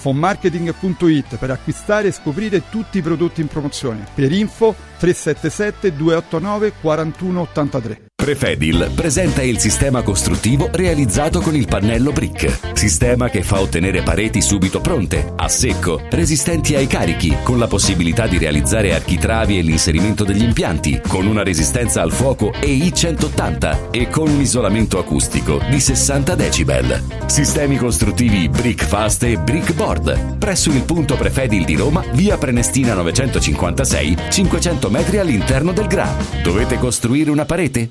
fonmarketing.it 0.00 1.36
per 1.36 1.50
acquistare 1.50 2.08
e 2.08 2.12
scoprire 2.12 2.68
tutti 2.70 2.98
i 2.98 3.02
prodotti 3.02 3.42
in 3.42 3.48
promozione. 3.48 4.06
Per 4.14 4.32
info 4.32 4.74
377 4.98 5.94
289 5.94 6.72
4183. 6.80 8.08
Prefedil 8.20 8.90
presenta 8.94 9.40
il 9.40 9.58
sistema 9.58 10.02
costruttivo 10.02 10.68
realizzato 10.70 11.40
con 11.40 11.56
il 11.56 11.66
pannello 11.66 12.12
brick. 12.12 12.76
Sistema 12.76 13.30
che 13.30 13.42
fa 13.42 13.60
ottenere 13.60 14.02
pareti 14.02 14.42
subito 14.42 14.82
pronte, 14.82 15.32
a 15.34 15.48
secco, 15.48 16.02
resistenti 16.10 16.74
ai 16.74 16.86
carichi, 16.86 17.34
con 17.42 17.58
la 17.58 17.66
possibilità 17.66 18.26
di 18.26 18.36
realizzare 18.36 18.94
architravi 18.94 19.58
e 19.58 19.62
l'inserimento 19.62 20.24
degli 20.24 20.42
impianti, 20.42 21.00
con 21.08 21.26
una 21.26 21.42
resistenza 21.42 22.02
al 22.02 22.12
fuoco 22.12 22.52
EI 22.52 22.92
180 22.94 23.90
e 23.90 24.08
con 24.08 24.28
un 24.28 24.40
isolamento 24.40 24.98
acustico 24.98 25.58
di 25.70 25.80
60 25.80 26.34
decibel. 26.34 27.02
Sistemi 27.24 27.78
costruttivi 27.78 28.50
Brick 28.50 28.84
Fast 28.84 29.22
e 29.22 29.38
Brick 29.38 29.72
Board. 29.72 29.89
Presso 30.38 30.70
il 30.70 30.82
punto 30.84 31.16
Prefedil 31.16 31.64
di 31.64 31.74
Roma, 31.74 32.04
via 32.12 32.38
Prenestina 32.38 32.94
956, 32.94 34.16
500 34.30 34.88
metri 34.88 35.18
all'interno 35.18 35.72
del 35.72 35.86
GRA. 35.86 36.14
Dovete 36.42 36.78
costruire 36.78 37.30
una 37.30 37.44
parete? 37.44 37.90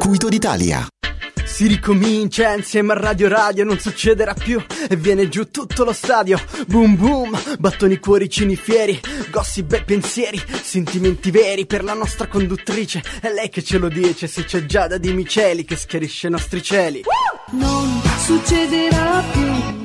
d'Italia. 0.29 0.87
Si 1.45 1.67
ricomincia 1.67 2.55
insieme 2.55 2.93
a 2.93 2.99
Radio 2.99 3.27
Radio, 3.27 3.63
non 3.63 3.77
succederà 3.77 4.33
più 4.33 4.59
e 4.89 4.95
viene 4.95 5.29
giù 5.29 5.51
tutto 5.51 5.83
lo 5.83 5.93
stadio. 5.93 6.39
Boom 6.65 6.95
boom, 6.95 7.57
battoni 7.59 7.99
cuoricini 7.99 8.55
fieri, 8.55 8.99
gossip 9.29 9.73
e 9.73 9.83
pensieri, 9.83 10.41
sentimenti 10.63 11.29
veri 11.29 11.67
per 11.67 11.83
la 11.83 11.93
nostra 11.93 12.27
conduttrice. 12.27 13.03
È 13.21 13.31
lei 13.31 13.49
che 13.49 13.63
ce 13.63 13.77
lo 13.77 13.89
dice, 13.89 14.27
se 14.27 14.43
c'è 14.43 14.65
Giada 14.65 14.97
di 14.97 15.13
Miceli 15.13 15.65
che 15.65 15.75
schiarisce 15.75 16.27
i 16.27 16.31
nostri 16.31 16.63
cieli. 16.63 17.03
Non 17.51 18.01
succederà 18.17 19.23
più. 19.31 19.81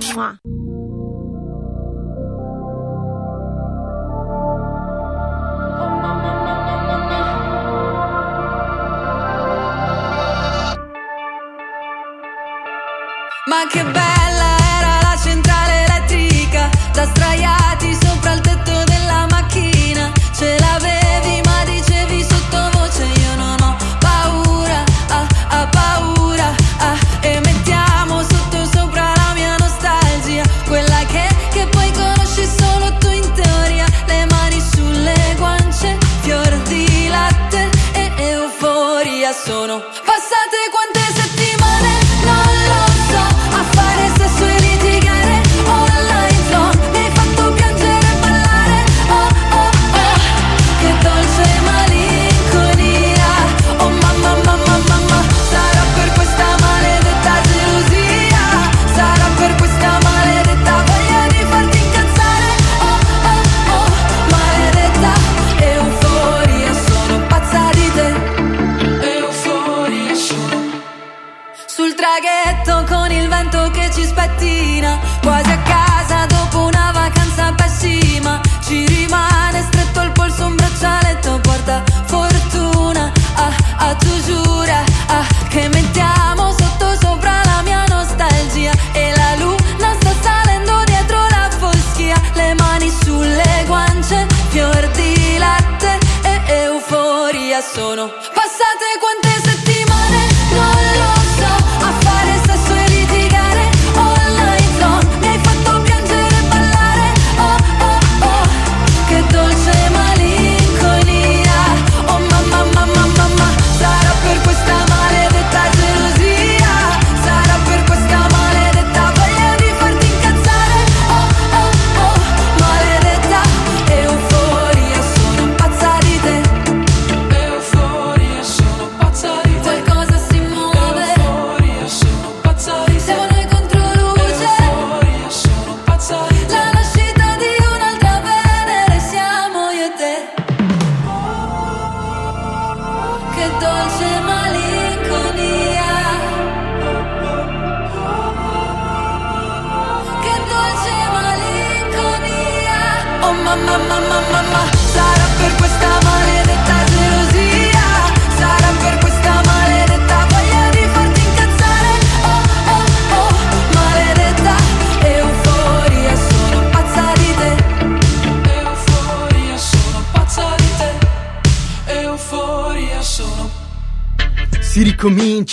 Ma 13.48 13.64
che 13.68 14.25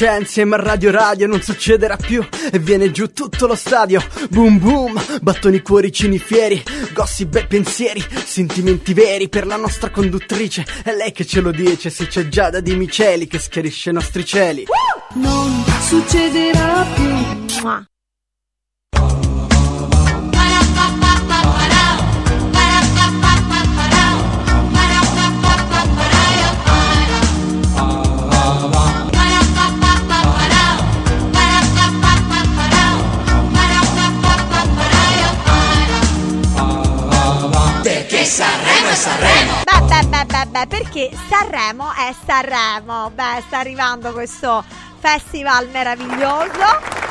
ricomincia 0.04 0.18
insieme 0.18 0.56
a 0.56 0.60
Radio 0.60 0.92
Radio, 0.92 1.28
non 1.28 1.42
succederà 1.42 1.96
più 1.96 2.26
e 2.52 2.60
viene 2.60 2.92
giù 2.92 3.12
tutto 3.12 3.48
lo 3.48 3.56
stadio. 3.56 4.04
Boom 4.30 4.60
boom, 4.60 5.02
battoni 5.22 5.62
cuoricini 5.62 6.18
fieri, 6.18 6.62
gossip 6.94 7.36
e 7.36 7.46
pensieri, 7.46 8.04
sentimenti 8.26 8.94
veri 8.94 9.30
per 9.30 9.46
la 9.46 9.56
nostra 9.56 9.90
conduttrice. 9.90 10.66
È 10.84 10.94
lei 10.94 11.12
che 11.12 11.26
ce 11.26 11.42
lo 11.42 11.52
dice, 11.52 11.90
se 11.90 12.08
c'è 12.08 12.28
Giada 12.28 12.60
di 12.60 12.76
Miceli 12.76 13.28
che 13.28 13.40
schiarisce 13.40 13.92
i 13.92 13.94
nostri 13.94 14.26
cieli. 14.26 14.66
Non 15.14 15.64
succederà 15.82 16.86
più. 16.96 17.92
Sanremo. 38.96 39.64
Beh, 39.64 39.82
beh, 39.88 40.08
beh, 40.08 40.26
beh, 40.26 40.46
beh, 40.48 40.68
perché 40.68 41.12
Sanremo 41.30 41.92
è 41.94 42.14
Sanremo. 42.26 43.10
Beh, 43.12 43.44
sta 43.48 43.60
arrivando 43.60 44.12
questo 44.12 44.64
festival 45.00 45.70
meraviglioso. 45.70 47.02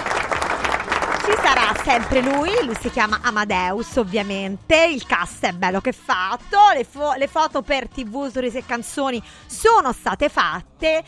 Ci 1.24 1.38
sarà 1.40 1.72
sempre 1.84 2.20
lui, 2.20 2.50
lui 2.64 2.76
si 2.80 2.90
chiama 2.90 3.20
Amadeus 3.22 3.94
ovviamente, 3.94 4.86
il 4.86 5.06
cast 5.06 5.44
è 5.44 5.52
bello 5.52 5.80
che 5.80 5.90
è 5.90 5.92
fatto, 5.92 6.58
le, 6.74 6.82
fo- 6.82 7.12
le 7.12 7.28
foto 7.28 7.62
per 7.62 7.88
tv, 7.88 8.28
stories 8.28 8.56
e 8.56 8.66
canzoni 8.66 9.22
sono 9.46 9.92
state 9.92 10.28
fatte, 10.28 11.04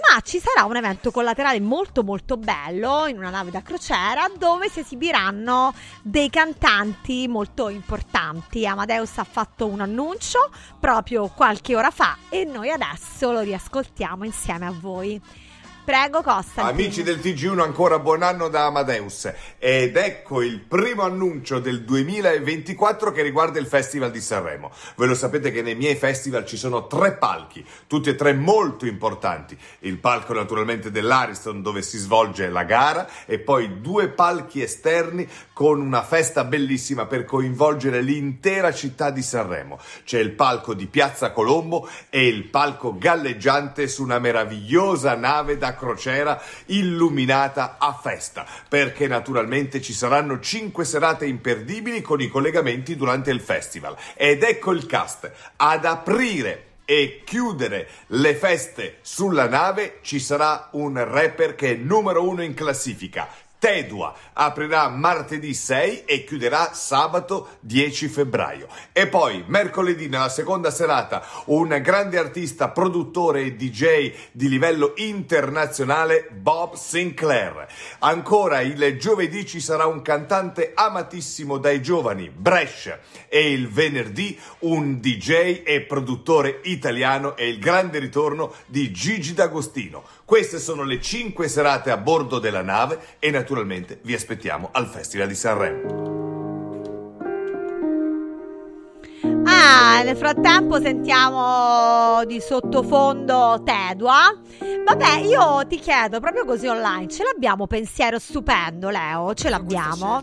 ma 0.00 0.20
ci 0.20 0.38
sarà 0.38 0.64
un 0.64 0.76
evento 0.76 1.10
collaterale 1.10 1.60
molto 1.60 2.02
molto 2.02 2.36
bello 2.36 3.06
in 3.06 3.18
una 3.18 3.30
nave 3.30 3.50
da 3.50 3.62
crociera 3.62 4.26
dove 4.36 4.68
si 4.68 4.80
esibiranno 4.80 5.74
dei 6.02 6.30
cantanti 6.30 7.26
molto 7.28 7.68
importanti. 7.68 8.66
Amadeus 8.66 9.18
ha 9.18 9.24
fatto 9.24 9.66
un 9.66 9.80
annuncio 9.80 10.50
proprio 10.78 11.28
qualche 11.28 11.74
ora 11.74 11.90
fa 11.90 12.16
e 12.28 12.44
noi 12.44 12.70
adesso 12.70 13.32
lo 13.32 13.40
riascoltiamo 13.40 14.24
insieme 14.24 14.66
a 14.66 14.72
voi. 14.72 15.20
Prego 15.88 16.20
Costa. 16.20 16.64
Amici 16.64 17.02
del 17.02 17.16
TG1 17.16 17.60
ancora 17.60 17.98
buon 17.98 18.22
anno 18.22 18.48
da 18.48 18.66
Amadeus 18.66 19.32
ed 19.56 19.96
ecco 19.96 20.42
il 20.42 20.60
primo 20.60 21.00
annuncio 21.00 21.60
del 21.60 21.82
2024 21.82 23.10
che 23.10 23.22
riguarda 23.22 23.58
il 23.58 23.64
Festival 23.64 24.10
di 24.10 24.20
Sanremo. 24.20 24.70
Voi 24.96 25.06
lo 25.06 25.14
sapete 25.14 25.50
che 25.50 25.62
nei 25.62 25.76
miei 25.76 25.94
festival 25.94 26.44
ci 26.44 26.58
sono 26.58 26.86
tre 26.88 27.12
palchi, 27.12 27.64
tutti 27.86 28.10
e 28.10 28.16
tre 28.16 28.34
molto 28.34 28.84
importanti. 28.84 29.56
Il 29.78 29.96
palco 29.96 30.34
naturalmente 30.34 30.90
dell'Ariston 30.90 31.62
dove 31.62 31.80
si 31.80 31.96
svolge 31.96 32.50
la 32.50 32.64
gara 32.64 33.08
e 33.24 33.38
poi 33.38 33.80
due 33.80 34.08
palchi 34.08 34.60
esterni 34.60 35.26
con 35.54 35.80
una 35.80 36.02
festa 36.02 36.44
bellissima 36.44 37.06
per 37.06 37.24
coinvolgere 37.24 38.02
l'intera 38.02 38.74
città 38.74 39.08
di 39.08 39.22
Sanremo. 39.22 39.80
C'è 40.04 40.18
il 40.18 40.32
palco 40.32 40.74
di 40.74 40.84
Piazza 40.84 41.32
Colombo 41.32 41.88
e 42.10 42.26
il 42.26 42.44
palco 42.44 42.98
galleggiante 42.98 43.88
su 43.88 44.02
una 44.02 44.18
meravigliosa 44.18 45.14
nave 45.14 45.56
da 45.56 45.76
crociera 45.78 46.38
illuminata 46.66 47.76
a 47.78 47.92
festa, 47.94 48.44
perché 48.68 49.06
naturalmente 49.06 49.80
ci 49.80 49.94
saranno 49.94 50.40
cinque 50.40 50.84
serate 50.84 51.24
imperdibili 51.24 52.02
con 52.02 52.20
i 52.20 52.28
collegamenti 52.28 52.96
durante 52.96 53.30
il 53.30 53.40
festival. 53.40 53.96
Ed 54.14 54.42
ecco 54.42 54.72
il 54.72 54.84
cast 54.84 55.30
ad 55.56 55.84
aprire 55.86 56.64
e 56.84 57.22
chiudere 57.24 57.86
le 58.08 58.34
feste 58.34 58.98
sulla 59.02 59.46
nave 59.46 59.98
ci 60.00 60.18
sarà 60.18 60.68
un 60.72 60.94
rapper 61.04 61.54
che 61.54 61.72
è 61.72 61.74
numero 61.74 62.26
uno 62.26 62.42
in 62.42 62.54
classifica. 62.54 63.28
Tedua 63.58 64.14
aprirà 64.34 64.88
martedì 64.88 65.52
6 65.52 66.04
e 66.04 66.22
chiuderà 66.22 66.72
sabato 66.74 67.56
10 67.60 68.06
febbraio. 68.06 68.68
E 68.92 69.08
poi 69.08 69.42
mercoledì 69.48 70.08
nella 70.08 70.28
seconda 70.28 70.70
serata 70.70 71.26
un 71.46 71.76
grande 71.82 72.18
artista, 72.18 72.68
produttore 72.68 73.42
e 73.42 73.56
DJ 73.56 74.12
di 74.30 74.48
livello 74.48 74.92
internazionale 74.96 76.28
Bob 76.30 76.74
Sinclair. 76.74 77.66
Ancora 77.98 78.60
il 78.60 78.96
giovedì 78.96 79.44
ci 79.44 79.60
sarà 79.60 79.86
un 79.86 80.02
cantante 80.02 80.70
amatissimo 80.74 81.58
dai 81.58 81.82
giovani, 81.82 82.30
Bresh. 82.30 82.96
E 83.28 83.52
il 83.52 83.68
venerdì 83.68 84.38
un 84.60 85.00
DJ 85.00 85.62
e 85.64 85.80
produttore 85.80 86.60
italiano 86.64 87.36
e 87.36 87.48
il 87.48 87.58
grande 87.58 87.98
ritorno 87.98 88.54
di 88.66 88.92
Gigi 88.92 89.34
D'Agostino. 89.34 90.04
Queste 90.28 90.58
sono 90.58 90.82
le 90.82 91.00
5 91.00 91.48
serate 91.48 91.90
a 91.90 91.96
bordo 91.96 92.38
della 92.38 92.60
nave 92.60 92.98
e 93.18 93.30
naturalmente 93.30 94.00
vi 94.02 94.12
aspettiamo 94.12 94.68
al 94.72 94.86
Festival 94.86 95.26
di 95.26 95.34
Sanremo. 95.34 96.16
Ah, 99.46 100.02
nel 100.02 100.18
frattempo 100.18 100.78
sentiamo 100.82 102.22
di 102.26 102.40
sottofondo 102.40 103.62
Tedua. 103.64 104.38
Vabbè, 104.84 105.20
io 105.20 105.66
ti 105.66 105.78
chiedo 105.78 106.20
proprio 106.20 106.44
così 106.44 106.66
online, 106.66 107.08
ce 107.08 107.22
l'abbiamo 107.24 107.66
pensiero 107.66 108.18
stupendo, 108.18 108.90
Leo? 108.90 109.32
Ce 109.32 109.48
l'abbiamo? 109.48 110.22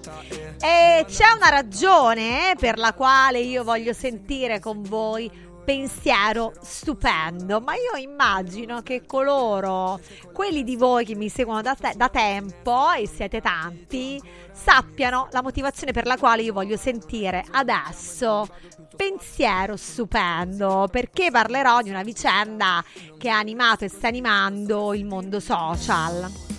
E 0.62 1.04
c'è 1.08 1.32
una 1.36 1.50
ragione 1.50 2.54
per 2.60 2.78
la 2.78 2.94
quale 2.94 3.40
io 3.40 3.64
voglio 3.64 3.94
sentire 3.94 4.60
con 4.60 4.84
voi 4.84 5.46
pensiero 5.66 6.54
stupendo, 6.62 7.60
ma 7.60 7.74
io 7.74 8.00
immagino 8.00 8.82
che 8.84 9.04
coloro, 9.06 10.00
quelli 10.32 10.64
di 10.64 10.78
voi 10.78 11.04
che 11.04 11.16
mi 11.16 11.28
seguono 11.28 11.62
da, 11.62 11.76
te- 11.76 11.94
da 11.96 12.08
tempo, 12.08 12.92
e 12.92 13.08
siete 13.08 13.42
tanti, 13.42 14.22
sappiano 14.54 15.28
la 15.32 15.42
motivazione 15.42 15.92
per 15.92 16.06
la 16.06 16.18
quale 16.18 16.44
io 16.44 16.54
voglio 16.54 16.78
sentire 16.78 17.44
adesso 17.52 18.48
pensiero 18.96 19.76
stupendo, 19.76 20.88
perché 20.90 21.32
parlerò 21.32 21.82
di 21.82 21.90
una 21.90 22.04
vicenda 22.04 22.84
che 23.18 23.30
ha 23.30 23.38
animato 23.38 23.84
e 23.84 23.90
sta 23.90 24.08
animando 24.08 24.94
il 24.94 25.06
mondo 25.06 25.40
social. 25.40 26.55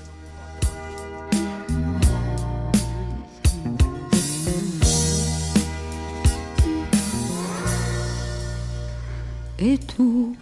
E 9.58 9.78
tu 9.78 10.36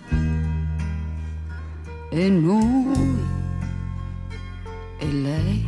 e 2.10 2.28
noi 2.30 3.22
e 4.98 5.06
lei 5.06 5.66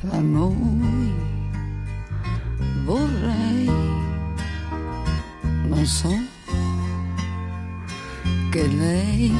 fra 0.00 0.20
noi. 0.20 1.12
Vorrei 2.84 3.70
non 5.68 5.86
so 5.86 6.14
che 8.50 8.66
lei 8.66 9.32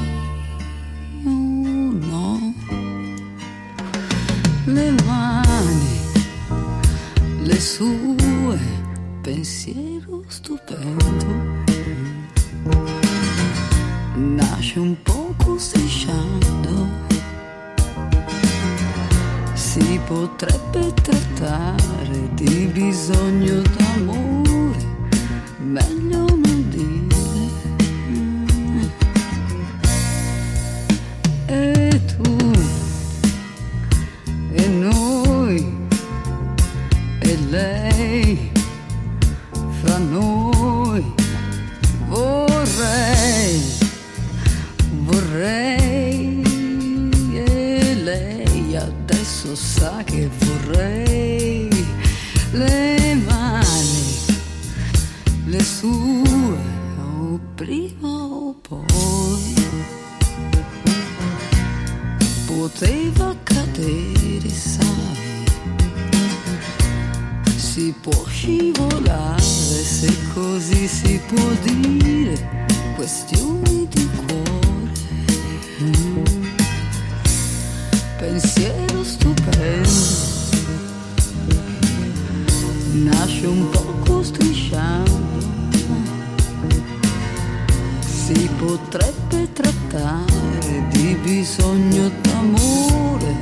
oh 1.26 1.92
no 2.10 2.54
le 4.64 4.90
mani 5.04 5.98
le 7.42 7.60
sue 7.60 8.58
pensiero 9.20 10.24
stupendo 10.28 11.53
nasce 14.14 14.78
un 14.78 15.02
poco 15.02 15.58
strisciando 15.58 16.88
si 19.54 20.00
potrebbe 20.06 20.92
trattare 20.94 22.28
di 22.34 22.70
bisogno 22.72 23.60
d'amore 23.76 24.84
meglio 25.74 26.26
non 26.26 26.68
dire. 26.68 27.12
E 31.46 32.00
tu 32.16 32.52
e 34.52 34.68
noi 34.68 35.72
e 37.20 37.38
lei 37.50 38.50
fra 39.80 39.98
noi 39.98 40.33
adesso 49.54 49.56
sa 49.56 50.02
che 50.04 50.28
vorrei 50.40 51.68
le 52.52 53.14
mani 53.24 54.16
le 55.46 55.62
sue 55.62 56.58
o 56.98 57.38
prima 57.54 58.08
o 58.08 58.54
poi 58.60 59.54
poteva 62.46 63.34
cadere 63.44 64.48
sai 64.48 65.44
si 67.56 67.94
può 68.00 68.26
scivolare 68.26 69.40
se 69.40 70.12
così 70.32 70.88
si 70.88 71.20
può 71.28 71.48
dire 71.62 72.66
questioni 72.96 73.86
di 73.88 74.08
cuore 74.26 74.52
Mm. 75.82 76.24
pensiero 78.16 78.94
stupendo 79.44 79.90
nasce 82.92 83.46
un 83.46 83.68
poco 83.70 84.22
strisciando 84.22 85.12
si 88.00 88.48
potrebbe 88.56 89.52
trattare 89.52 90.86
di 90.90 91.14
bisogno 91.22 92.10
d'amore 92.22 93.36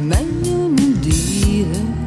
meglio 0.00 0.56
non 0.68 0.98
dire 1.00 1.97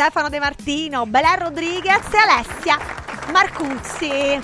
Stefano 0.00 0.30
De 0.30 0.38
Martino, 0.38 1.04
Belen 1.04 1.38
Rodriguez 1.38 2.06
e 2.10 2.16
Alessia 2.16 2.78
Marcuzzi. 3.32 4.40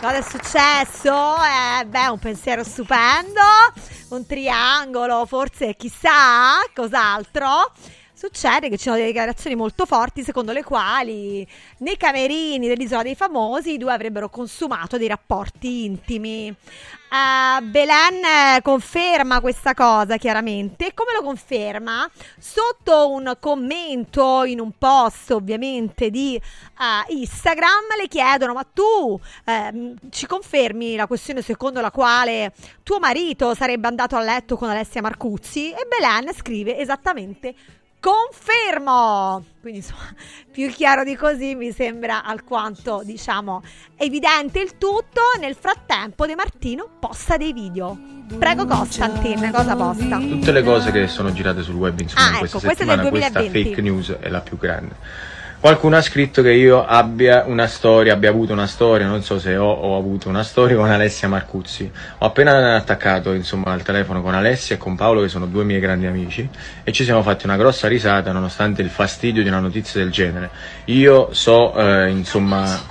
Cosa 0.00 0.16
è 0.16 0.22
successo? 0.22 1.36
Eh, 1.36 1.84
beh, 1.84 2.06
un 2.06 2.18
pensiero 2.18 2.64
stupendo, 2.64 3.42
un 4.08 4.24
triangolo, 4.24 5.26
forse 5.26 5.74
chissà 5.76 6.56
cos'altro. 6.74 7.73
Succede 8.44 8.68
che 8.68 8.76
ci 8.76 8.82
sono 8.82 8.96
delle 8.96 9.06
dichiarazioni 9.08 9.56
molto 9.56 9.86
forti 9.86 10.22
secondo 10.22 10.52
le 10.52 10.62
quali 10.62 11.48
nei 11.78 11.96
camerini 11.96 12.68
dell'Isola 12.68 13.02
dei 13.02 13.14
Famosi 13.14 13.72
i 13.72 13.78
due 13.78 13.90
avrebbero 13.90 14.28
consumato 14.28 14.98
dei 14.98 15.08
rapporti 15.08 15.86
intimi. 15.86 16.48
Eh, 16.48 17.62
Belen 17.62 18.22
eh, 18.22 18.60
conferma 18.60 19.40
questa 19.40 19.72
cosa 19.72 20.18
chiaramente. 20.18 20.92
Come 20.92 21.14
lo 21.14 21.22
conferma? 21.22 22.06
Sotto 22.38 23.12
un 23.12 23.34
commento 23.40 24.44
in 24.44 24.60
un 24.60 24.72
post 24.76 25.30
ovviamente 25.30 26.10
di 26.10 26.36
eh, 26.36 27.14
Instagram 27.14 27.96
le 27.98 28.08
chiedono 28.08 28.52
ma 28.52 28.66
tu 28.70 29.18
ehm, 29.46 29.94
ci 30.10 30.26
confermi 30.26 30.96
la 30.96 31.06
questione 31.06 31.40
secondo 31.40 31.80
la 31.80 31.90
quale 31.90 32.52
tuo 32.82 32.98
marito 32.98 33.54
sarebbe 33.54 33.86
andato 33.86 34.16
a 34.16 34.20
letto 34.20 34.58
con 34.58 34.68
Alessia 34.68 35.00
Marcuzzi? 35.00 35.70
E 35.70 35.86
Belen 35.88 36.30
scrive 36.34 36.76
esattamente 36.76 37.54
confermo 38.04 39.42
quindi 39.62 39.78
insomma 39.78 40.12
più 40.52 40.68
chiaro 40.70 41.04
di 41.04 41.16
così 41.16 41.54
mi 41.54 41.72
sembra 41.72 42.22
alquanto 42.22 43.00
diciamo 43.02 43.62
evidente 43.96 44.60
il 44.60 44.76
tutto 44.76 45.22
nel 45.40 45.54
frattempo 45.54 46.26
De 46.26 46.34
Martino 46.34 46.88
posta 47.00 47.38
dei 47.38 47.52
video 47.54 47.98
prego 48.38 48.66
Costantin 48.66 49.50
cosa 49.52 49.74
posta? 49.74 50.18
Tutte 50.18 50.52
le 50.52 50.62
cose 50.62 50.90
che 50.92 51.06
sono 51.08 51.32
girate 51.32 51.62
sul 51.62 51.74
web 51.76 51.98
insomma 51.98 52.24
Ah, 52.24 52.28
in 52.28 52.34
ecco, 52.34 52.58
questa 52.58 52.58
questa 52.58 52.82
è 52.82 52.86
del 52.86 52.96
settimana, 52.96 53.10
questa 53.10 53.38
2020. 53.40 53.68
fake 53.70 53.82
news 53.82 54.16
è 54.20 54.28
la 54.28 54.40
più 54.40 54.58
grande. 54.58 54.96
Qualcuno 55.64 55.96
ha 55.96 56.02
scritto 56.02 56.42
che 56.42 56.52
io 56.52 56.84
abbia 56.84 57.44
una 57.46 57.66
storia, 57.66 58.12
abbia 58.12 58.28
avuto 58.28 58.52
una 58.52 58.66
storia, 58.66 59.06
non 59.06 59.22
so 59.22 59.38
se 59.38 59.56
ho, 59.56 59.64
ho 59.64 59.96
avuto 59.96 60.28
una 60.28 60.42
storia 60.42 60.76
con 60.76 60.90
Alessia 60.90 61.26
Marcuzzi. 61.26 61.90
Ho 62.18 62.26
appena 62.26 62.76
attaccato 62.76 63.32
insomma 63.32 63.72
al 63.72 63.82
telefono 63.82 64.20
con 64.20 64.34
Alessia 64.34 64.74
e 64.74 64.78
con 64.78 64.94
Paolo 64.94 65.22
che 65.22 65.28
sono 65.28 65.46
due 65.46 65.64
miei 65.64 65.80
grandi 65.80 66.04
amici 66.04 66.46
e 66.84 66.92
ci 66.92 67.02
siamo 67.04 67.22
fatti 67.22 67.46
una 67.46 67.56
grossa 67.56 67.88
risata 67.88 68.30
nonostante 68.30 68.82
il 68.82 68.90
fastidio 68.90 69.42
di 69.42 69.48
una 69.48 69.60
notizia 69.60 70.02
del 70.02 70.10
genere. 70.10 70.50
Io 70.84 71.32
so 71.32 71.74
eh, 71.74 72.10
insomma 72.10 72.82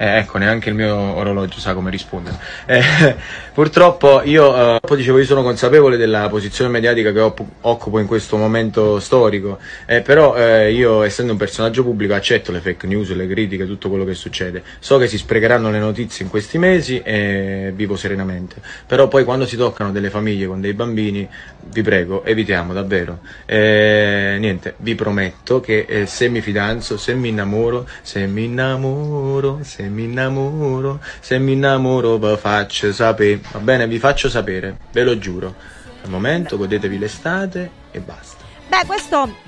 Eh, 0.00 0.18
ecco, 0.18 0.38
neanche 0.38 0.68
il 0.68 0.76
mio 0.76 0.94
orologio 0.96 1.58
sa 1.58 1.74
come 1.74 1.90
rispondere. 1.90 2.38
Eh, 2.66 3.16
purtroppo 3.58 4.22
io, 4.22 4.76
eh, 4.76 4.94
dicevo, 4.94 5.18
io 5.18 5.24
sono 5.24 5.42
consapevole 5.42 5.96
della 5.96 6.28
posizione 6.28 6.70
mediatica 6.70 7.10
che 7.10 7.18
op- 7.18 7.44
occupo 7.62 7.98
in 7.98 8.06
questo 8.06 8.36
momento 8.36 9.00
storico, 9.00 9.58
eh, 9.84 10.00
però 10.00 10.36
eh, 10.36 10.70
io, 10.70 11.02
essendo 11.02 11.32
un 11.32 11.38
personaggio 11.38 11.82
pubblico, 11.82 12.14
accetto 12.14 12.52
le 12.52 12.60
fake 12.60 12.86
news, 12.86 13.12
le 13.14 13.26
critiche, 13.26 13.66
tutto 13.66 13.88
quello 13.88 14.04
che 14.04 14.14
succede. 14.14 14.62
So 14.78 14.96
che 14.98 15.08
si 15.08 15.18
sprecheranno 15.18 15.72
le 15.72 15.80
notizie 15.80 16.24
in 16.24 16.30
questi 16.30 16.56
mesi 16.56 17.02
e 17.02 17.72
vivo 17.74 17.96
serenamente. 17.96 18.62
Però 18.86 19.08
poi 19.08 19.24
quando 19.24 19.44
si 19.44 19.56
toccano 19.56 19.90
delle 19.90 20.10
famiglie 20.10 20.46
con 20.46 20.60
dei 20.60 20.74
bambini, 20.74 21.28
vi 21.70 21.82
prego, 21.82 22.24
evitiamo 22.24 22.72
davvero. 22.72 23.18
Eh, 23.44 24.36
niente, 24.38 24.74
vi 24.76 24.94
prometto 24.94 25.58
che 25.58 25.84
eh, 25.88 26.06
se 26.06 26.28
mi 26.28 26.40
fidanzo, 26.40 26.96
se 26.96 27.14
mi 27.14 27.30
innamoro, 27.30 27.88
se 28.02 28.24
mi 28.26 28.44
innamoro, 28.44 29.58
se 29.62 29.82
mi 29.82 30.04
innamoro, 30.04 31.00
se 31.18 31.40
mi 31.40 31.54
innamoro 31.54 32.36
faccio 32.36 32.92
sapere, 32.92 33.40
va 33.52 33.58
bene? 33.60 33.86
Vi 33.86 33.98
faccio 33.98 34.28
sapere, 34.28 34.78
ve 34.92 35.04
lo 35.04 35.18
giuro. 35.18 35.54
Al 36.02 36.10
momento 36.10 36.56
godetevi 36.56 36.98
l'estate 36.98 37.70
e 37.90 38.00
basta. 38.00 38.44
Beh, 38.68 38.84
questo 38.86 39.46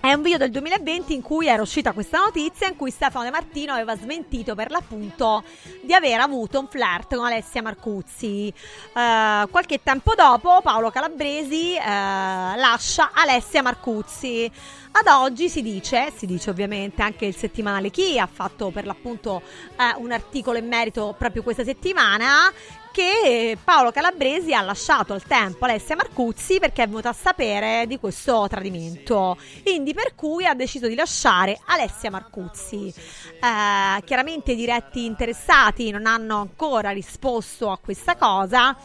è 0.00 0.12
un 0.14 0.22
video 0.22 0.36
del 0.36 0.50
2020 0.50 1.14
in 1.14 1.22
cui 1.22 1.46
era 1.46 1.62
uscita 1.62 1.92
questa 1.92 2.18
notizia 2.18 2.66
in 2.66 2.74
cui 2.74 2.90
Stefano 2.90 3.24
De 3.24 3.30
Martino 3.30 3.72
aveva 3.72 3.96
smentito 3.96 4.56
per 4.56 4.72
l'appunto 4.72 5.44
di 5.80 5.94
aver 5.94 6.18
avuto 6.18 6.58
un 6.58 6.66
flirt 6.66 7.14
con 7.14 7.24
Alessia 7.24 7.62
Marcuzzi. 7.62 8.48
Eh, 8.48 9.46
qualche 9.48 9.80
tempo 9.82 10.14
dopo 10.16 10.60
Paolo 10.60 10.90
Calabresi 10.90 11.76
eh, 11.76 11.82
lascia 11.84 13.10
Alessia 13.14 13.62
Marcuzzi. 13.62 14.50
Ad 14.90 15.06
oggi 15.06 15.48
si 15.48 15.62
dice, 15.62 16.12
si 16.14 16.26
dice 16.26 16.50
ovviamente 16.50 17.00
anche 17.00 17.24
il 17.24 17.36
settimanale 17.36 17.90
Chi 17.90 18.18
ha 18.18 18.28
fatto 18.30 18.70
per 18.70 18.86
l'appunto 18.86 19.40
eh, 19.76 19.94
un 19.98 20.10
articolo 20.10 20.58
in 20.58 20.66
merito 20.66 21.14
proprio 21.16 21.44
questa 21.44 21.62
settimana 21.62 22.50
che 22.92 23.56
Paolo 23.62 23.90
Calabresi 23.90 24.52
ha 24.52 24.60
lasciato 24.60 25.14
al 25.14 25.22
tempo 25.24 25.64
Alessia 25.64 25.96
Marcuzzi 25.96 26.58
perché 26.60 26.82
è 26.82 26.86
venuta 26.86 27.08
a 27.08 27.14
sapere 27.14 27.86
di 27.88 27.98
questo 27.98 28.46
tradimento. 28.48 29.36
Quindi 29.62 29.94
per 29.94 30.14
cui 30.14 30.44
ha 30.46 30.54
deciso 30.54 30.86
di 30.86 30.94
lasciare 30.94 31.58
Alessia 31.66 32.10
Marcuzzi. 32.10 32.92
Eh, 32.94 34.02
chiaramente 34.04 34.52
i 34.52 34.56
diretti 34.56 35.06
interessati 35.06 35.90
non 35.90 36.06
hanno 36.06 36.38
ancora 36.38 36.90
risposto 36.90 37.70
a 37.70 37.78
questa 37.78 38.14
cosa, 38.14 38.76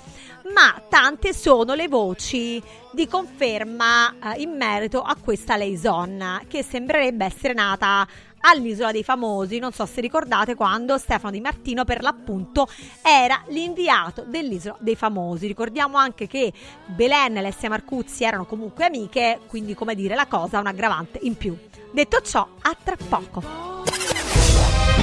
ma 0.54 0.82
tante 0.88 1.34
sono 1.34 1.74
le 1.74 1.88
voci 1.88 2.62
di 2.92 3.08
conferma 3.08 4.16
eh, 4.36 4.42
in 4.42 4.56
merito 4.56 5.02
a 5.02 5.16
questa 5.22 5.56
liaison 5.56 6.42
che 6.48 6.64
sembrerebbe 6.64 7.26
essere 7.26 7.54
nata 7.54 8.08
all'Isola 8.42 8.92
dei 8.92 9.04
Famosi. 9.04 9.60
Non 9.60 9.72
so 9.72 9.86
se 9.86 10.02
ricordate 10.02 10.56
quando 10.56 10.98
Stefano 10.98 11.32
Di 11.32 11.42
Martino 11.42 11.84
per 11.84 12.02
l'appunto 12.02 12.68
era 13.02 13.42
l'inviato 13.48 14.24
dell'Isola 14.28 14.78
dei 14.80 14.96
Famosi. 14.96 15.48
Ricordiamo 15.48 15.98
anche 15.98 16.28
che 16.28 16.52
Belen 16.86 17.36
e 17.36 17.40
Alessia 17.40 17.70
Marcuzzi 17.70 18.24
erano 18.24 18.46
comunque 18.46 18.86
amiche, 18.86 19.40
quindi 19.48 19.74
come 19.74 19.96
dire 19.96 20.16
la 20.16 20.28
cosa 20.28 20.58
ha 20.58 20.62
un 20.62 20.68
aggravante 20.68 21.20
in 21.24 21.36
più. 21.36 21.58
Detto 21.92 22.22
ciò, 22.22 22.48
a 22.62 22.78
tra 22.82 22.96
poco. 23.10 23.76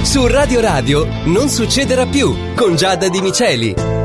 Su 0.03 0.27
Radio 0.27 0.61
Radio 0.61 1.05
non 1.25 1.49
succederà 1.49 2.05
più 2.05 2.53
con 2.55 2.75
Giada 2.75 3.09
Di 3.09 3.21
Miceli. 3.21 4.04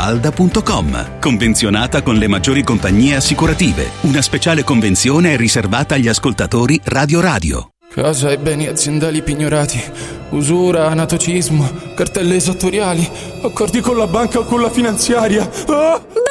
villamafalda.com 0.01 1.19
Convenzionata 1.19 2.01
con 2.01 2.15
le 2.15 2.27
maggiori 2.27 2.63
compagnie 2.63 3.15
assicurative. 3.15 3.91
Una 4.01 4.21
speciale 4.21 4.63
convenzione 4.63 5.33
è 5.33 5.37
riservata 5.37 5.95
agli 5.95 6.07
ascoltatori 6.07 6.79
Radio 6.85 7.21
Radio. 7.21 7.69
Casa 7.93 8.31
e 8.31 8.37
beni 8.37 8.67
aziendali 8.67 9.21
pignorati, 9.21 9.81
usura, 10.29 10.87
anatocismo, 10.87 11.69
cartelle 11.93 12.35
esattoriali, 12.35 13.07
accordi 13.43 13.81
con 13.81 13.97
la 13.97 14.07
banca 14.07 14.39
o 14.39 14.45
con 14.45 14.61
la 14.61 14.69
finanziaria. 14.69 15.47
Ah! 15.67 16.20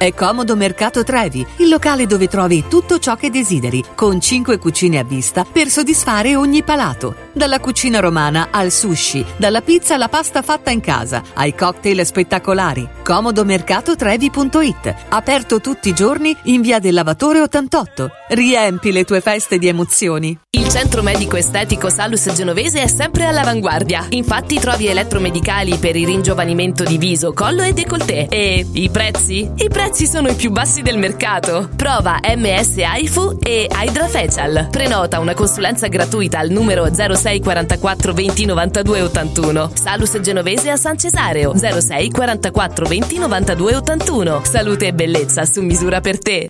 È 0.00 0.14
Comodo 0.14 0.56
Mercato 0.56 1.04
Trevi, 1.04 1.46
il 1.56 1.68
locale 1.68 2.06
dove 2.06 2.26
trovi 2.26 2.64
tutto 2.70 2.98
ciò 2.98 3.16
che 3.16 3.28
desideri, 3.28 3.84
con 3.94 4.18
5 4.18 4.56
cucine 4.56 4.98
a 4.98 5.04
vista 5.04 5.44
per 5.44 5.68
soddisfare 5.68 6.36
ogni 6.36 6.62
palato. 6.62 7.28
Dalla 7.34 7.60
cucina 7.60 8.00
romana 8.00 8.48
al 8.50 8.70
sushi, 8.70 9.22
dalla 9.36 9.60
pizza 9.60 9.96
alla 9.96 10.08
pasta 10.08 10.40
fatta 10.40 10.70
in 10.70 10.80
casa, 10.80 11.22
ai 11.34 11.54
cocktail 11.54 12.06
spettacolari. 12.06 12.88
Comodomercatotrevi.it, 13.02 14.94
aperto 15.10 15.60
tutti 15.60 15.90
i 15.90 15.94
giorni 15.94 16.34
in 16.44 16.62
via 16.62 16.78
del 16.78 16.94
Lavatore 16.94 17.42
88. 17.42 18.10
Riempi 18.28 18.92
le 18.92 19.04
tue 19.04 19.20
feste 19.20 19.58
di 19.58 19.68
emozioni. 19.68 20.34
Il 20.52 20.68
centro 20.70 21.02
medico 21.02 21.36
estetico 21.36 21.90
Salus 21.90 22.32
Genovese 22.32 22.80
è 22.80 22.86
sempre 22.86 23.26
all'avanguardia. 23.26 24.06
Infatti 24.10 24.58
trovi 24.58 24.86
elettromedicali 24.86 25.76
per 25.76 25.94
il 25.94 26.06
ringiovanimento 26.06 26.84
di 26.84 26.96
viso, 26.96 27.34
collo 27.34 27.62
e 27.62 27.74
décolleté. 27.74 28.28
E 28.28 28.66
i 28.72 28.88
prezzi? 28.88 29.50
I 29.56 29.68
prezzi 29.68 29.88
sono 30.06 30.28
i 30.28 30.34
più 30.34 30.50
bassi 30.50 30.82
del 30.82 30.98
mercato. 30.98 31.68
Prova 31.74 32.20
MS 32.22 32.76
AIFU 32.78 33.38
e 33.42 33.68
Hydra 33.72 34.06
Facial. 34.08 34.68
Prenota 34.70 35.18
una 35.18 35.34
consulenza 35.34 35.88
gratuita 35.88 36.38
al 36.38 36.50
numero 36.50 36.86
06 36.92 37.40
44 37.40 38.12
20 38.12 38.44
92 38.44 39.02
81. 39.02 39.70
Salus 39.74 40.20
Genovese 40.20 40.70
a 40.70 40.76
San 40.76 40.98
Cesareo 40.98 41.54
06 41.56 42.10
44 42.10 42.86
20 42.86 43.18
92 43.18 43.74
81. 43.76 44.40
Salute 44.44 44.86
e 44.88 44.92
bellezza 44.92 45.44
su 45.44 45.62
misura 45.62 46.00
per 46.00 46.18
te. 46.18 46.49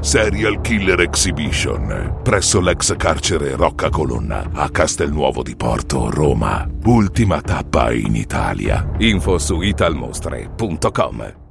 Serial 0.00 0.60
Killer 0.60 1.00
Exhibition 1.00 2.20
presso 2.22 2.60
l'ex 2.60 2.96
carcere 2.96 3.54
Rocca 3.54 3.88
Colonna 3.90 4.50
a 4.52 4.70
Castelnuovo 4.70 5.42
di 5.42 5.56
Porto, 5.56 6.10
Roma. 6.10 6.68
Ultima 6.84 7.40
tappa 7.40 7.92
in 7.92 8.14
Italia. 8.14 8.88
Info 8.98 9.38
su 9.38 9.60
italmostre.com. 9.60 11.49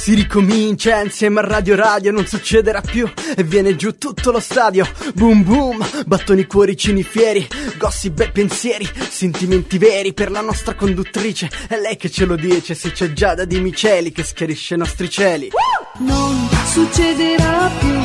Si 0.00 0.14
ricomincia 0.14 1.02
insieme 1.02 1.40
a 1.40 1.42
Radio 1.46 1.76
Radio, 1.76 2.10
non 2.10 2.26
succederà 2.26 2.80
più 2.80 3.06
e 3.36 3.42
viene 3.42 3.76
giù 3.76 3.98
tutto 3.98 4.30
lo 4.30 4.40
stadio. 4.40 4.88
Boom 5.12 5.44
boom, 5.44 5.86
battoni 6.06 6.46
cuoricini 6.46 7.02
fieri, 7.02 7.46
gossip 7.76 8.18
e 8.20 8.30
pensieri, 8.30 8.88
sentimenti 9.10 9.76
veri 9.76 10.14
per 10.14 10.30
la 10.30 10.40
nostra 10.40 10.74
conduttrice. 10.74 11.50
È 11.68 11.76
lei 11.76 11.98
che 11.98 12.10
ce 12.10 12.24
lo 12.24 12.36
dice, 12.36 12.74
se 12.74 12.92
c'è 12.92 13.12
Giada 13.12 13.44
di 13.44 13.60
Miceli 13.60 14.10
che 14.10 14.22
schiarisce 14.22 14.74
i 14.74 14.78
nostri 14.78 15.10
cieli. 15.10 15.50
Non 15.98 16.48
succederà 16.64 17.70
più. 17.78 18.00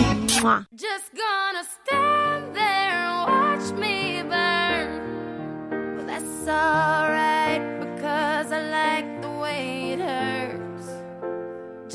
Just 0.71 1.11
gonna 1.15 1.63
stand 1.63 2.53
there 2.53 2.91
and 2.91 3.25
watch 3.25 3.71
me 3.79 4.21
burn. 4.27 5.95
Well, 5.95 6.05
that's 6.05 6.45
alright 6.45 7.34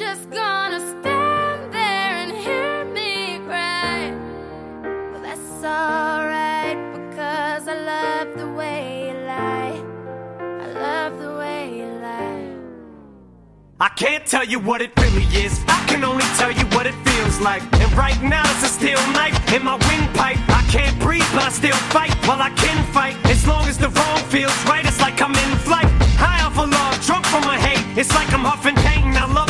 Just 0.00 0.30
gonna 0.30 0.80
stand 0.80 1.74
there 1.74 2.14
and 2.22 2.32
hear 2.32 2.86
me 2.86 3.38
cry. 3.44 4.10
Well, 5.12 5.20
that's 5.20 5.62
alright 5.62 6.78
because 6.94 7.68
I 7.68 7.74
love 7.74 8.28
the 8.34 8.48
way 8.48 9.08
you 9.08 9.14
lie. 9.26 9.76
I 10.40 10.66
love 10.72 11.20
the 11.20 11.36
way 11.36 11.80
you 11.80 11.84
lie. 12.00 12.48
I 13.78 13.90
can't 13.90 14.24
tell 14.24 14.42
you 14.42 14.58
what 14.58 14.80
it 14.80 14.98
really 14.98 15.26
is. 15.36 15.60
I 15.68 15.84
can 15.86 16.02
only 16.02 16.24
tell 16.38 16.50
you 16.50 16.64
what 16.74 16.86
it 16.86 16.94
feels 17.04 17.38
like. 17.40 17.62
And 17.74 17.92
right 17.92 18.22
now 18.22 18.44
it's 18.52 18.64
a 18.64 18.72
steel 18.72 19.02
knife 19.12 19.36
in 19.52 19.62
my 19.62 19.76
windpipe. 19.86 20.40
I 20.48 20.64
can't 20.70 20.98
breathe, 20.98 21.28
but 21.34 21.42
I 21.42 21.50
still 21.50 21.76
fight. 21.92 22.14
While 22.26 22.40
I 22.40 22.48
can 22.56 22.82
fight, 22.94 23.16
as 23.26 23.46
long 23.46 23.68
as 23.68 23.76
the 23.76 23.90
wrong 23.90 24.18
feels 24.30 24.56
right, 24.64 24.86
it's 24.86 24.98
like 24.98 25.20
I'm 25.20 25.34
in 25.34 25.58
flight. 25.58 25.90
High 26.16 26.42
off 26.46 26.56
of 26.56 26.70
love, 26.70 27.04
drunk 27.04 27.26
from 27.26 27.44
my 27.44 27.58
hate. 27.58 27.84
It's 27.98 28.14
like 28.14 28.32
I'm 28.32 28.46
huffing 28.48 28.76
pain. 28.76 29.14
I 29.14 29.26
love 29.26 29.49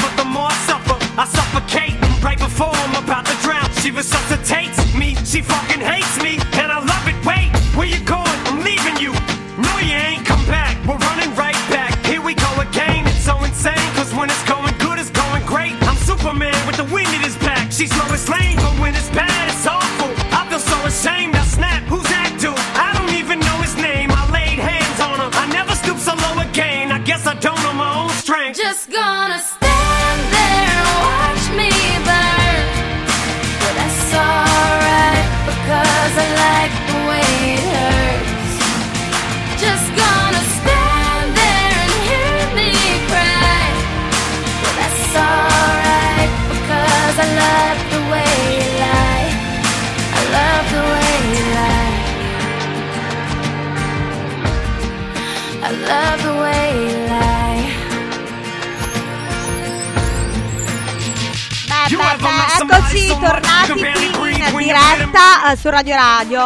I 1.21 1.27
suffocate 1.27 2.01
right 2.25 2.39
before 2.39 2.73
I'm 2.73 3.05
about 3.05 3.27
to 3.27 3.37
drown. 3.45 3.69
She 3.85 3.91
resuscitates 3.91 4.81
me. 4.97 5.15
She 5.29 5.43
fucking 5.43 5.85
hates 5.85 6.17
me, 6.25 6.41
and 6.57 6.73
I 6.73 6.81
love 6.81 7.05
it. 7.05 7.19
Wait, 7.29 7.53
where 7.77 7.85
you 7.85 8.01
going? 8.09 8.41
I'm 8.49 8.65
leaving 8.65 8.97
you. 8.97 9.13
No, 9.61 9.69
you 9.85 10.01
ain't 10.01 10.25
come 10.25 10.41
back. 10.49 10.81
We're 10.89 10.97
running 10.97 11.29
right 11.37 11.61
back. 11.69 11.93
Here 12.07 12.23
we 12.25 12.33
go 12.33 12.49
again. 12.65 13.05
It's 13.05 13.21
so 13.21 13.37
insane, 13.45 13.77
cause 14.01 14.15
when 14.17 14.33
it's 14.33 14.45
going 14.49 14.73
good, 14.81 14.99
it's 14.99 15.13
going 15.13 15.45
great. 15.45 15.77
I'm 15.85 16.01
Superman 16.09 16.57
with 16.65 16.81
the 16.81 16.89
wind 16.89 17.13
in 17.13 17.21
his 17.21 17.37
back. 17.37 17.71
She's 17.71 17.93
Lois 18.01 18.27
Lane, 18.33 18.57
but 18.57 18.81
when 18.81 18.97
it's 18.97 19.13
bad, 19.13 19.45
it's 19.53 19.67
awful. 19.69 20.09
I 20.33 20.49
feel 20.49 20.65
so 20.73 20.79
ashamed. 20.89 21.37
I 21.37 21.45
snap. 21.45 21.85
Who's 21.93 22.09
that 22.09 22.33
dude? 22.41 22.57
I 22.81 22.97
don't 22.97 23.13
even 23.13 23.45
know 23.45 23.61
his 23.61 23.77
name. 23.77 24.09
I 24.09 24.25
laid 24.33 24.57
hands 24.57 24.99
on 25.05 25.21
him. 25.21 25.29
I 25.37 25.45
never 25.53 25.77
stoop 25.77 26.01
so 26.01 26.17
low 26.17 26.41
again. 26.49 26.91
I 26.91 26.99
guess 27.05 27.27
I 27.27 27.35
don't 27.35 27.61
know 27.61 27.75
my 27.77 28.09
own 28.09 28.09
strength. 28.17 28.57
Just 28.57 28.89
gonna 28.89 29.60
eccoci 62.91 63.19
tornati 63.21 63.73
qui 64.19 64.33
in 64.33 64.57
diretta 64.57 65.53
eh, 65.53 65.57
su 65.57 65.69
Radio 65.69 65.95
Radio. 65.95 66.43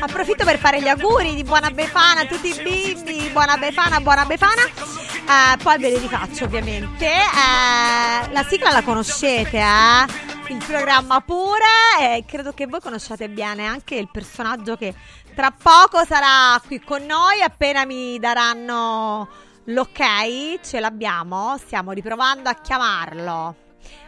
Approfitto 0.00 0.44
per 0.44 0.58
fare 0.58 0.80
gli 0.80 0.88
auguri 0.88 1.34
di 1.34 1.42
buona 1.42 1.70
Befana 1.70 2.22
a 2.22 2.26
tutti 2.26 2.48
i 2.48 2.62
bimbi, 2.62 3.28
buona 3.30 3.58
Befana, 3.58 4.00
buona 4.00 4.24
Befana. 4.24 4.62
Eh, 4.64 5.56
poi 5.62 5.78
ve 5.78 5.90
li 5.90 5.98
rifaccio 5.98 6.44
ovviamente. 6.44 7.06
Eh, 7.06 8.32
la 8.32 8.44
sigla 8.48 8.70
la 8.70 8.82
conoscete, 8.82 9.58
eh? 9.58 10.54
Il 10.54 10.64
programma 10.66 11.20
pure 11.20 12.16
e 12.16 12.24
credo 12.26 12.54
che 12.54 12.66
voi 12.66 12.80
conosciate 12.80 13.28
bene 13.28 13.66
anche 13.66 13.96
il 13.96 14.08
personaggio 14.10 14.76
che 14.76 14.94
tra 15.34 15.50
poco 15.50 16.04
sarà 16.06 16.58
qui 16.66 16.80
con 16.80 17.04
noi 17.04 17.42
appena 17.42 17.84
mi 17.84 18.18
daranno 18.18 19.28
l'ok, 19.64 20.60
ce 20.62 20.80
l'abbiamo, 20.80 21.58
stiamo 21.58 21.92
riprovando 21.92 22.48
a 22.48 22.54
chiamarlo. 22.54 23.65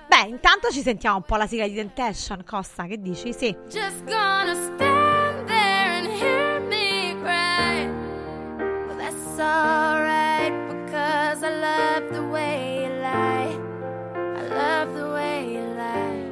Beh, 0.09 0.27
intanto 0.27 0.71
ci 0.71 0.81
sentiamo 0.81 1.17
un 1.17 1.23
po' 1.23 1.37
la 1.37 1.47
sigla 1.47 1.69
di 1.69 1.75
Temptation, 1.75 2.43
Costa, 2.43 2.87
che 2.87 2.99
dici? 2.99 3.35
Sì. 3.35 3.55
Just 3.69 4.03
gonna 4.07 4.55
stand 4.55 5.47
there 5.47 5.99
and 5.99 6.07
hear 6.07 6.61
me 6.61 7.15
cry. 7.23 7.87
Well, 8.87 8.97
that's 8.97 9.39
alright 9.39 10.51
because 10.67 11.43
I 11.45 11.51
love 11.51 12.11
the 12.11 12.23
way 12.23 12.85
you 12.85 13.03
lie. 13.03 13.59
I 14.35 14.49
love 14.49 14.95
the 14.95 15.11
way 15.13 15.53
you 15.53 15.63
lie. 15.77 16.25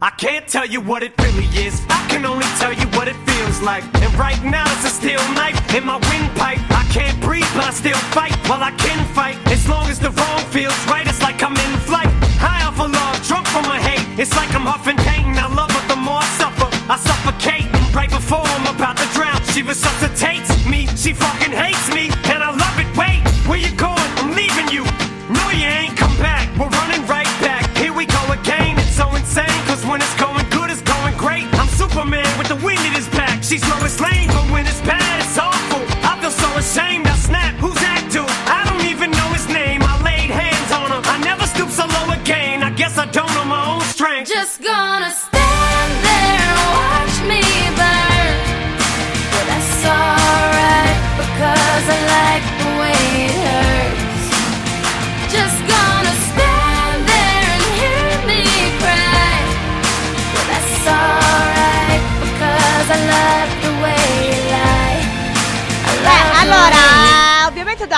I 0.00 0.10
can't 0.16 0.46
tell 0.46 0.64
you 0.64 0.80
what 0.80 1.02
it 1.02 1.12
really 1.20 1.48
is. 1.56 1.82
I 1.88 2.06
can 2.08 2.24
only 2.24 2.46
tell 2.60 2.72
you 2.72 2.86
what 2.96 3.08
it 3.08 3.16
feels 3.26 3.60
like. 3.62 3.82
And 4.00 4.14
right 4.14 4.40
now 4.44 4.64
it's 4.74 4.84
a 4.84 4.90
steel 4.90 5.20
knife 5.34 5.58
in 5.74 5.84
my 5.84 5.98
windpipe. 6.08 6.60
I 6.70 6.84
can't 6.92 7.20
breathe, 7.20 7.50
but 7.56 7.64
I 7.64 7.72
still 7.72 7.98
fight. 8.14 8.32
While 8.48 8.62
I 8.62 8.70
can 8.78 9.04
fight, 9.12 9.36
as 9.50 9.68
long 9.68 9.88
as 9.88 9.98
the 9.98 10.10
wrong 10.10 10.38
feels 10.52 10.78
right, 10.86 11.04
it's 11.04 11.20
like 11.20 11.42
I'm 11.42 11.56
in 11.56 11.80
flight. 11.80 12.13
High 12.44 12.68
off 12.68 12.78
of 12.78 12.92
love, 12.92 13.16
drunk 13.26 13.46
from 13.48 13.64
my 13.64 13.80
hate. 13.80 14.04
It's 14.20 14.36
like 14.36 14.52
I'm 14.54 14.66
huffing 14.68 15.00
pain. 15.00 15.32
I 15.40 15.48
love 15.48 15.70
her 15.72 15.84
the 15.88 15.96
more 15.96 16.20
I 16.20 16.28
suffer. 16.36 16.68
I 16.92 16.96
suffocate 17.00 17.64
right 17.96 18.10
before 18.10 18.44
I'm 18.44 18.68
about 18.68 18.98
to 19.00 19.06
drown. 19.16 19.40
She 19.56 19.62
resuscitates 19.62 20.52
me. 20.68 20.84
She 20.92 21.14
fucking 21.14 21.56
hates 21.56 21.88
me, 21.96 22.12
and 22.28 22.44
I 22.44 22.50
love 22.52 22.76
it. 22.76 22.88
Wait, 23.00 23.24
where 23.48 23.56
you 23.56 23.72
going? 23.80 24.10
I'm 24.20 24.36
leaving 24.36 24.68
you. 24.68 24.84
No, 25.32 25.44
you 25.56 25.64
ain't 25.64 25.96
come 25.96 26.12
back. 26.20 26.44
We're 26.60 26.68
running 26.68 27.00
right 27.08 27.32
back. 27.40 27.64
Here 27.80 27.94
we 27.96 28.04
go 28.04 28.22
again. 28.28 28.76
It's 28.76 28.92
so 28.92 29.08
insane, 29.16 29.60
cause 29.64 29.80
when 29.88 30.04
it's 30.04 30.16
going 30.20 30.44
good, 30.52 30.68
it's 30.68 30.84
going 30.84 31.16
great. 31.16 31.48
I'm 31.56 31.68
Superman 31.80 32.28
with 32.36 32.48
the 32.52 32.60
wind 32.60 32.84
in 32.84 32.92
his 32.92 33.08
back. 33.08 33.42
She's 33.42 33.64
Lois 33.72 33.96
Lane, 34.04 34.28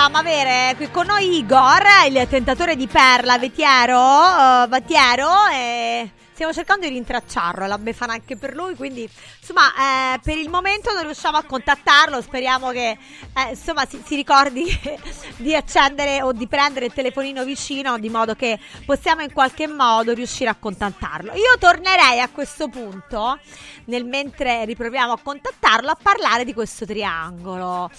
dovevamo 0.07 0.17
avere 0.17 0.73
qui 0.77 0.89
con 0.89 1.05
noi 1.05 1.37
Igor, 1.37 1.83
il 2.09 2.27
tentatore 2.29 2.75
di 2.75 2.87
Perla 2.87 3.37
Vetiero, 3.37 3.99
eh, 3.99 4.67
Vattiero, 4.67 5.47
e 5.51 6.09
stiamo 6.37 6.53
cercando 6.53 6.87
di 6.87 6.93
rintracciarlo, 6.93 7.65
la 7.65 7.79
befana 7.79 8.13
anche 8.13 8.37
per 8.37 8.53
lui, 8.53 8.75
quindi 8.75 9.09
insomma 9.39 10.13
eh, 10.13 10.19
per 10.19 10.37
il 10.37 10.49
momento 10.49 10.93
non 10.93 11.05
riusciamo 11.05 11.35
a 11.35 11.41
contattarlo, 11.41 12.21
speriamo 12.21 12.69
che 12.69 12.91
eh, 12.91 13.49
insomma 13.49 13.87
si, 13.87 13.99
si 14.05 14.15
ricordi 14.15 14.65
di 15.37 15.55
accendere 15.55 16.21
o 16.21 16.33
di 16.33 16.45
prendere 16.45 16.85
il 16.85 16.93
telefonino 16.93 17.43
vicino 17.43 17.97
di 17.97 18.09
modo 18.09 18.35
che 18.35 18.59
possiamo 18.85 19.23
in 19.23 19.33
qualche 19.33 19.65
modo 19.65 20.13
riuscire 20.13 20.51
a 20.51 20.55
contattarlo. 20.55 21.33
Io 21.33 21.57
tornerei 21.57 22.19
a 22.19 22.29
questo 22.29 22.67
punto, 22.67 23.39
nel 23.85 24.05
mentre 24.05 24.63
riproviamo 24.65 25.13
a 25.13 25.19
contattarlo, 25.19 25.89
a 25.89 25.97
parlare 25.99 26.45
di 26.45 26.53
questo 26.53 26.85
triangolo. 26.85 27.89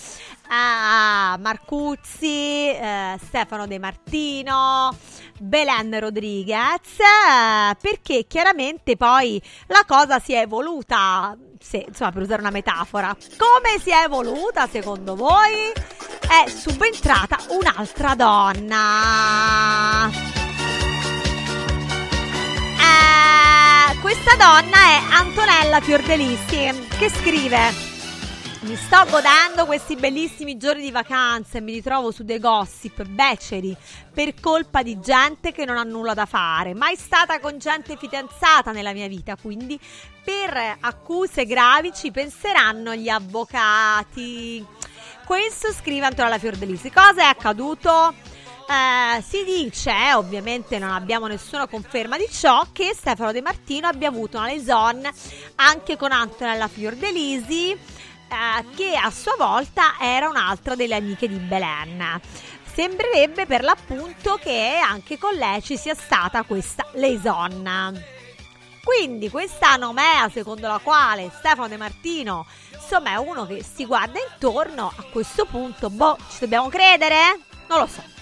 Ah, 0.51 1.36
Marcuzzi, 1.40 2.70
eh, 2.70 3.19
Stefano 3.20 3.66
De 3.66 3.78
Martino, 3.78 4.97
Belen 5.40 5.98
Rodriguez, 5.98 6.97
perché 7.81 8.27
chiaramente 8.27 8.97
poi 8.97 9.40
la 9.66 9.85
cosa 9.86 10.19
si 10.19 10.32
è 10.32 10.40
evoluta, 10.40 11.36
se, 11.60 11.85
insomma 11.89 12.12
per 12.12 12.23
usare 12.23 12.40
una 12.40 12.51
metafora, 12.51 13.16
come 13.36 13.78
si 13.81 13.90
è 13.90 14.05
evoluta 14.05 14.66
secondo 14.66 15.15
voi? 15.15 15.73
È 16.20 16.48
subentrata 16.48 17.39
un'altra 17.48 18.15
donna. 18.15 20.10
Eh, 22.81 23.98
questa 24.01 24.35
donna 24.36 24.77
è 24.77 25.01
Antonella 25.12 25.81
Fiordelissi 25.81 26.86
che 26.98 27.09
scrive 27.09 27.88
mi 28.60 28.74
sto 28.74 29.05
godendo 29.09 29.66
questi 29.66 29.94
bellissimi 29.94 30.56
giorni 30.56 30.82
di 30.82 30.90
vacanza 30.90 31.59
e 31.59 31.60
mi 31.60 31.72
ritrovo 31.72 32.10
su 32.10 32.24
dei 32.24 32.40
gossip 32.40 33.05
beceri 33.05 33.76
per 34.12 34.35
colpa 34.40 34.82
di 34.82 34.98
gente 34.98 35.52
che 35.52 35.64
non 35.64 35.76
ha 35.76 35.85
nulla 35.85 36.12
da 36.12 36.26
fare. 36.26 36.74
Mai 36.74 36.97
stata 36.97 37.39
con 37.39 37.59
gente 37.59 37.97
fidanzata 37.97 38.72
nella 38.72 38.93
mia 38.93 39.06
vita, 39.06 39.36
quindi 39.40 39.78
per 40.24 40.76
accuse 40.80 41.47
gravi 41.47 41.93
ci 41.94 42.10
penseranno 42.10 42.94
gli 42.94 43.09
avvocati. 43.09 44.64
Questo 45.24 45.72
scrive 45.72 46.06
Antonella 46.06 46.39
Fiordelissi. 46.39 46.90
Cosa 46.90 47.22
è 47.22 47.26
accaduto? 47.26 48.12
Eh, 48.68 49.22
si 49.22 49.44
dice, 49.44 49.93
ovviamente 50.14 50.78
non 50.78 50.90
abbiamo 50.90 51.26
nessuna 51.26 51.66
conferma 51.66 52.18
di 52.18 52.26
ciò, 52.30 52.66
che 52.72 52.93
Stefano 52.94 53.32
De 53.32 53.40
Martino 53.40 53.86
abbia 53.86 54.09
avuto 54.09 54.36
una 54.36 54.48
liaison 54.48 55.09
anche 55.55 55.97
con 55.97 56.12
Antonella 56.12 56.68
Fiordelisi, 56.68 57.74
eh, 58.28 58.64
che 58.74 58.96
a 58.96 59.10
sua 59.10 59.34
volta 59.36 59.94
era 60.00 60.28
un'altra 60.28 60.74
delle 60.74 60.94
amiche 60.94 61.28
di 61.28 61.38
Belen. 61.38 62.20
Sembrerebbe 62.72 63.46
per 63.46 63.62
l'appunto 63.62 64.38
che 64.40 64.78
anche 64.82 65.18
con 65.18 65.34
lei 65.34 65.62
ci 65.62 65.76
sia 65.76 65.94
stata 65.94 66.42
questa 66.44 66.86
liaison. 66.94 68.00
Quindi 68.84 69.28
questa 69.28 69.76
nomea 69.76 70.28
secondo 70.30 70.66
la 70.66 70.78
quale 70.78 71.30
Stefano 71.36 71.68
De 71.68 71.76
Martino 71.76 72.46
insomma 72.88 73.10
è 73.10 73.16
uno 73.16 73.44
che 73.46 73.62
si 73.62 73.84
guarda 73.84 74.18
intorno, 74.18 74.90
a 74.96 75.02
questo 75.10 75.44
punto, 75.44 75.90
boh, 75.90 76.16
ci 76.30 76.38
dobbiamo 76.40 76.68
credere? 76.68 77.38
Non 77.68 77.80
lo 77.80 77.86
so. 77.86 78.18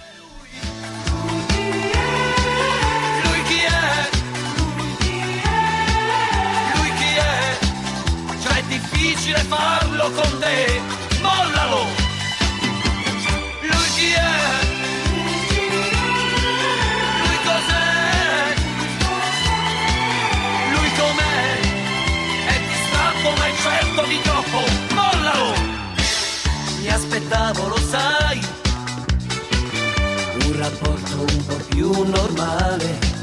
Difficile 9.06 9.38
farlo 9.44 10.10
con 10.10 10.38
te, 10.40 10.80
mollalo! 11.20 11.86
Lui 13.60 13.88
chi 13.94 14.10
è? 14.12 14.34
Lui 17.22 17.38
cos'è? 17.44 18.54
Lui 20.72 20.90
com'è? 20.98 21.60
È 22.46 22.60
distratto 22.68 23.30
ma 23.38 23.46
è 23.46 23.54
certo 23.62 24.02
di 24.06 24.20
troppo, 24.22 24.60
mollalo! 24.94 25.54
Mi 26.80 26.88
aspettavo, 26.88 27.68
lo 27.68 27.78
sai, 27.78 28.40
un 30.42 30.56
rapporto 30.58 31.20
un 31.20 31.46
po' 31.46 31.60
più 31.68 31.90
normale. 32.06 33.15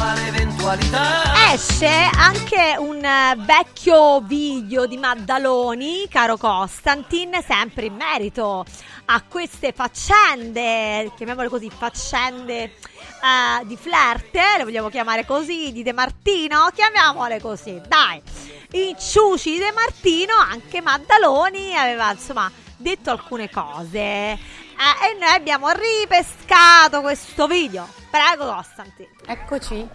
Quale 0.00 0.28
eventualità? 0.28 1.52
Esce 1.52 2.08
anche 2.16 2.74
un 2.78 3.04
eh, 3.04 3.34
vecchio 3.36 4.22
video 4.22 4.86
di 4.86 4.96
Maddaloni, 4.96 6.08
caro 6.08 6.38
Costantin, 6.38 7.38
sempre 7.46 7.84
in 7.84 7.96
merito 7.96 8.64
a 9.04 9.22
queste 9.28 9.72
faccende, 9.72 11.12
chiamiamole 11.14 11.50
così, 11.50 11.68
faccende 11.68 12.62
eh, 12.62 13.66
di 13.66 13.76
flirt, 13.76 14.34
le 14.56 14.64
vogliamo 14.64 14.88
chiamare 14.88 15.26
così, 15.26 15.70
di 15.70 15.82
De 15.82 15.92
Martino, 15.92 16.70
chiamiamole 16.74 17.38
così, 17.38 17.78
dai. 17.86 18.22
I 18.70 18.96
ciuci 18.98 19.50
di 19.50 19.58
De 19.58 19.72
Martino, 19.72 20.32
anche 20.34 20.80
Maddaloni 20.80 21.76
aveva 21.76 22.10
insomma 22.10 22.50
detto 22.78 23.10
alcune 23.10 23.50
cose 23.50 24.38
eh, 24.80 25.10
e 25.14 25.18
noi 25.18 25.34
abbiamo 25.34 25.68
ripescato 25.68 27.02
questo 27.02 27.46
video. 27.46 27.86
Prego 28.10 28.52
Costantin. 28.54 29.08
Eccoci. 29.26 29.88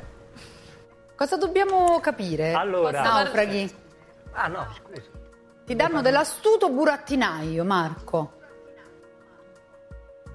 Cosa 1.15 1.37
dobbiamo 1.37 1.99
capire? 1.99 2.53
Allora- 2.53 3.01
naufraghi. 3.01 3.73
Ah 4.33 4.47
no, 4.47 4.67
scusa. 4.75 5.01
Ti 5.65 5.75
danno 5.75 6.01
dell'astuto 6.01 6.69
burattinaio, 6.69 7.63
Marco. 7.63 8.33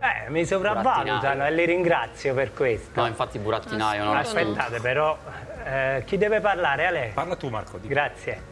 Eh, 0.00 0.30
mi 0.30 0.46
sopravvalutano 0.46 1.44
e 1.44 1.52
li 1.52 1.66
ringrazio 1.66 2.32
per 2.34 2.52
questo. 2.54 3.00
No, 3.00 3.06
infatti 3.06 3.38
burattinaio, 3.38 4.04
no? 4.04 4.12
Aspettate 4.14 4.80
però, 4.80 5.16
eh, 5.62 6.02
chi 6.06 6.16
deve 6.16 6.40
parlare? 6.40 6.86
Ale? 6.86 7.10
Parla 7.14 7.36
tu 7.36 7.50
Marco. 7.50 7.78
Grazie. 7.82 8.42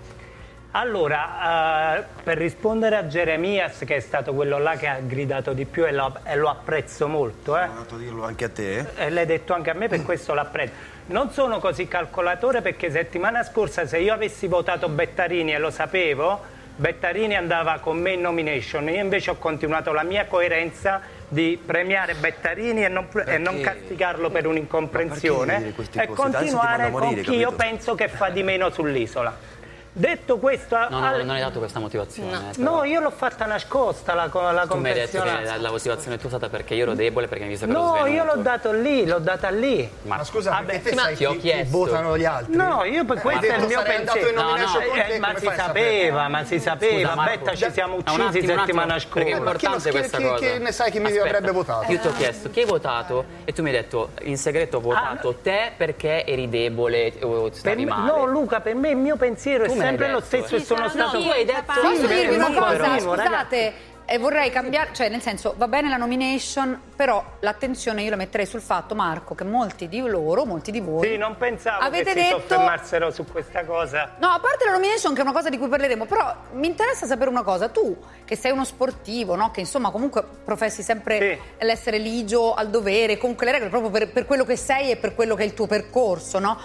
Allora, 0.73 1.97
eh, 1.99 2.05
per 2.23 2.37
rispondere 2.37 2.97
a 2.97 3.05
Jeremias, 3.05 3.83
che 3.87 3.97
è 3.97 4.01
stato 4.01 4.35
quello 4.35 4.59
là 4.59 4.77
che 4.77 4.87
ha 4.87 4.99
gridato 5.01 5.55
di 5.55 5.65
più 5.65 5.87
e 5.87 5.93
lo, 5.93 6.19
e 6.25 6.37
lo 6.37 6.51
apprezzo 6.51 7.09
molto, 7.09 7.59
eh. 7.59 7.65
Ho 7.65 7.97
dirlo 7.97 8.25
anche 8.25 8.45
a 8.45 8.49
te. 8.51 8.85
E 8.97 9.09
l'hai 9.09 9.25
detto 9.25 9.55
anche 9.55 9.71
a 9.71 9.75
me, 9.75 9.89
per 9.89 10.03
questo 10.03 10.35
l'apprezzo. 10.35 10.97
Non 11.07 11.31
sono 11.31 11.59
così 11.59 11.89
calcolatore 11.89 12.61
perché 12.61 12.91
settimana 12.91 13.43
scorsa 13.45 13.87
se 13.87 13.99
io 13.99 14.13
avessi 14.13 14.47
votato 14.47 14.91
Bettarini 14.91 15.55
e 15.55 15.59
lo 15.59 15.71
sapevo, 15.71 16.57
Bettarini 16.77 17.35
andava 17.35 17.79
con 17.81 17.97
me 17.97 18.13
in 18.13 18.21
nomination. 18.21 18.91
Io 18.91 19.01
invece 19.01 19.31
ho 19.31 19.37
continuato 19.37 19.93
la 19.93 20.03
mia 20.03 20.27
coerenza 20.27 21.01
di 21.27 21.59
premiare 21.65 22.15
Bettarini 22.15 22.85
e 22.85 22.89
non, 22.89 23.09
e 23.25 23.39
non 23.39 23.59
castigarlo 23.63 24.31
per 24.31 24.47
un'incomprensione 24.47 25.75
e 25.95 26.07
continuare 26.09 26.85
a 26.85 26.89
morire, 26.91 27.23
con 27.23 27.33
chi 27.33 27.39
io 27.39 27.51
capito? 27.51 27.57
penso 27.57 27.95
che 27.95 28.09
fa 28.09 28.29
di 28.29 28.43
meno 28.43 28.69
sull'isola. 28.71 29.57
Detto 29.99 30.39
questo, 30.39 30.77
No, 30.91 31.01
no, 31.01 31.07
al- 31.07 31.19
non 31.25 31.31
hai 31.35 31.41
dato 31.41 31.59
questa 31.59 31.81
motivazione. 31.81 32.31
eh, 32.31 32.57
però. 32.57 32.77
no, 32.77 32.85
io 32.85 33.01
l'ho 33.01 33.11
fatta 33.11 33.47
nascosta 33.47 34.15
la, 34.15 34.31
la 34.33 34.67
Tu 34.69 34.77
mi 34.77 34.89
hai 34.91 34.95
detto 34.95 35.21
che 35.21 35.43
la, 35.43 35.57
la 35.57 35.71
motivazione 35.71 36.17
tua 36.19 36.27
è 36.27 36.31
stata 36.31 36.49
perché 36.49 36.75
io 36.75 36.85
ero 36.85 36.95
debole, 36.95 37.27
perché 37.27 37.45
mi 37.45 37.51
hai 37.53 37.57
visto 37.59 37.67
che 37.67 37.73
No, 37.73 38.07
io 38.07 38.23
l'ho 38.25 38.37
dato 38.37 38.71
lì, 38.71 39.05
l'ho 39.05 39.19
data 39.19 39.49
lì. 39.51 39.91
Ma, 40.03 40.23
scusa, 40.23 40.51
Vabbè, 40.51 40.65
perché 40.67 40.91
te 40.91 40.95
ma 40.95 41.03
sai 41.03 41.17
ti 41.17 41.25
ho 41.25 41.31
chi, 41.33 41.37
chi 41.39 41.43
chiesto. 41.49 41.77
votano 41.77 42.17
gli 42.17 42.25
altri? 42.25 42.55
No, 42.55 42.85
io 42.85 43.05
per 43.05 43.17
Eh, 43.17 43.21
questo 43.23 43.47
è 43.47 43.57
il 43.57 43.67
mio 43.67 43.83
pensiero. 43.83 44.41
No, 44.41 44.49
con 44.51 44.99
eh, 44.99 45.19
ma 45.19 45.35
si 45.37 45.51
sapeva, 45.57 46.29
ma 46.29 46.45
si 46.45 46.59
sapeva. 46.61 47.13
Aspetta, 47.15 47.55
ci 47.57 47.71
siamo 47.73 47.97
uccisi 47.97 48.47
settimana 48.47 48.95
attimo, 48.95 49.13
perché 49.15 49.31
è 49.31 49.35
scorsa. 49.35 49.37
importante 49.37 49.91
questa 49.91 50.19
cosa. 50.21 50.35
chi 50.47 50.59
ne 50.59 50.73
sai 50.73 50.91
chi 50.93 51.01
mi 51.01 51.17
avrebbe 51.19 51.51
votato? 51.51 51.91
Io 51.91 51.99
ti 51.99 52.07
ho 52.07 52.13
chiesto 52.13 52.51
chi 52.51 52.61
hai 52.61 52.67
votato 52.67 53.25
e 53.45 53.53
tu 53.53 53.63
mi 53.63 53.71
hai 53.71 53.77
detto 53.77 54.11
in 54.23 54.37
segreto 54.39 54.77
ho 54.77 54.81
votato 54.81 55.35
te 55.43 55.73
perché 55.77 56.25
eri 56.25 56.49
debole 56.49 57.13
o 57.23 57.51
stavi 57.53 57.85
male. 57.85 58.07
no, 58.13 58.25
Luca, 58.27 58.61
per 58.61 58.75
me 58.77 58.91
il 58.91 58.97
mio 58.97 59.17
pensiero 59.17 59.65
è 59.65 59.67
Tu 59.67 59.75
l'hai 59.75 59.88
sempre 59.89 60.11
lo 60.11 60.21
stesso 60.21 60.55
eh. 60.55 60.59
e 60.59 60.65
sono 60.65 60.81
No, 60.83 60.89
stato. 60.89 61.19
detto- 61.21 61.63
Posso 61.81 62.07
Sì, 62.09 62.15
dirvi 62.15 62.35
una 62.37 62.53
cosa? 62.53 62.99
Scusate, 62.99 63.73
eh, 64.11 64.17
vorrei 64.19 64.49
cambiare, 64.51 64.89
cioè 64.95 65.11
nel 65.11 65.21
senso 65.21 65.53
va 65.59 65.69
bene 65.69 65.91
la 65.91 65.99
nomination, 65.99 66.81
però 66.97 67.23
l'attenzione 67.41 68.03
io 68.03 68.09
la 68.09 68.17
metterei 68.17 68.47
sul 68.47 68.63
fatto, 68.63 68.95
Marco, 68.95 69.35
che 69.35 69.45
molti 69.45 69.87
di 69.87 70.01
loro, 70.01 70.47
molti 70.47 70.71
di 70.71 70.81
voi... 70.81 71.07
Sì, 71.07 71.17
non 71.19 71.37
pensavo 71.37 71.83
Avete 71.85 72.15
che 72.15 72.23
si 72.23 72.27
detto- 72.29 72.39
soffermassero 72.41 73.11
su 73.11 73.27
questa 73.31 73.67
cosa. 73.67 74.15
No, 74.19 74.29
a 74.29 74.41
parte 74.41 74.65
la 74.65 74.73
nomination 74.73 75.13
che 75.13 75.21
è 75.21 75.23
una 75.23 75.33
cosa 75.35 75.51
di 75.51 75.59
cui 75.59 75.69
parleremo, 75.69 76.07
però 76.07 76.35
mi 76.53 76.67
interessa 76.69 77.05
sapere 77.05 77.29
una 77.29 77.43
cosa. 77.43 77.69
Tu, 77.69 77.95
che 78.25 78.35
sei 78.35 78.51
uno 78.51 78.65
sportivo, 78.65 79.35
no? 79.35 79.51
che 79.51 79.61
insomma 79.61 79.91
comunque 79.91 80.25
professi 80.43 80.83
sempre 80.83 81.39
l'essere 81.59 81.99
ligio 81.99 82.55
al 82.55 82.71
dovere, 82.71 83.19
comunque 83.19 83.45
le 83.45 83.53
regole 83.53 83.69
proprio 83.69 83.91
per, 83.91 84.11
per 84.11 84.25
quello 84.25 84.47
che 84.47 84.57
sei 84.57 84.91
e 84.93 84.97
per 84.97 85.15
quello 85.15 85.35
che 85.35 85.43
è 85.43 85.47
il 85.47 85.53
tuo 85.53 85.67
percorso, 85.67 86.39
no? 86.39 86.59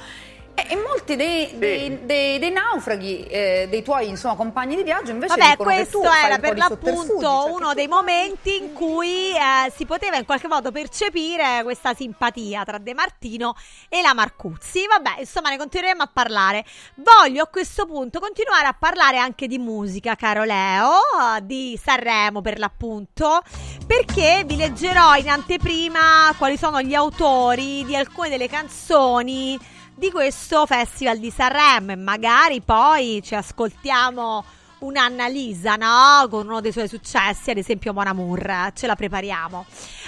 E, 0.55 0.67
e 0.69 0.75
molti 0.75 1.15
dei, 1.15 1.57
dei- 1.57 2.05
dei- 2.05 2.37
dei 2.37 2.51
naufraghi, 2.51 3.23
eh, 3.23 3.67
dei 3.69 3.81
tuoi 3.81 4.07
insomma, 4.07 4.35
compagni 4.35 4.75
di 4.75 4.83
viaggio, 4.83 5.09
invece 5.09 5.35
Vabbè, 5.35 5.51
dicono 5.51 5.69
che 5.69 5.75
questo 5.75 5.99
tu 5.99 6.05
fai 6.05 6.25
era 6.25 6.35
un 6.35 6.41
po' 6.41 6.47
per 6.47 6.57
l'appunto 6.57 7.19
cioè 7.19 7.45
che 7.45 7.51
uno 7.51 7.73
dei 7.73 7.87
momenti 7.87 8.57
in 8.57 8.73
cui 8.73 9.31
eh, 9.31 9.71
si 9.75 9.85
poteva 9.85 10.17
in 10.17 10.25
qualche 10.25 10.47
modo 10.47 10.71
percepire 10.71 11.61
questa 11.63 11.95
simpatia 11.95 12.63
tra 12.65 12.77
De 12.77 12.93
Martino 12.93 13.55
e 13.89 14.01
la 14.03 14.13
Marcuzzi. 14.13 14.85
Vabbè, 14.85 15.21
insomma, 15.21 15.49
ne 15.49 15.57
continueremo 15.57 16.03
a 16.03 16.09
parlare. 16.13 16.63
Voglio 16.95 17.43
a 17.43 17.47
questo 17.47 17.87
punto 17.87 18.19
continuare 18.19 18.67
a 18.67 18.75
parlare 18.77 19.17
anche 19.17 19.47
di 19.47 19.57
musica, 19.57 20.15
caro 20.15 20.43
Leo, 20.43 20.91
eh, 21.35 21.45
di 21.45 21.79
Sanremo 21.83 22.41
per 22.41 22.59
l'appunto, 22.59 23.41
perché 23.87 24.43
vi 24.45 24.55
leggerò 24.55 25.15
in 25.15 25.29
anteprima 25.29 26.31
quali 26.37 26.57
sono 26.57 26.79
gli 26.81 26.93
autori 26.93 27.83
di 27.85 27.95
alcune 27.95 28.29
delle 28.29 28.47
canzoni 28.47 29.59
di 29.95 30.11
questo 30.11 30.65
Festival 30.65 31.19
di 31.19 31.29
Sanremo 31.29 31.91
e 31.91 31.95
magari 31.95 32.61
poi 32.61 33.21
ci 33.23 33.35
ascoltiamo 33.35 34.43
un'Annalisa, 34.83 35.75
no? 35.75 36.27
Con 36.29 36.47
uno 36.47 36.61
dei 36.61 36.71
suoi 36.71 36.87
successi, 36.87 37.51
ad 37.51 37.57
esempio 37.57 37.93
Mon 37.93 38.07
Amour, 38.07 38.71
ce 38.73 38.87
la 38.87 38.95
prepariamo. 38.95 39.65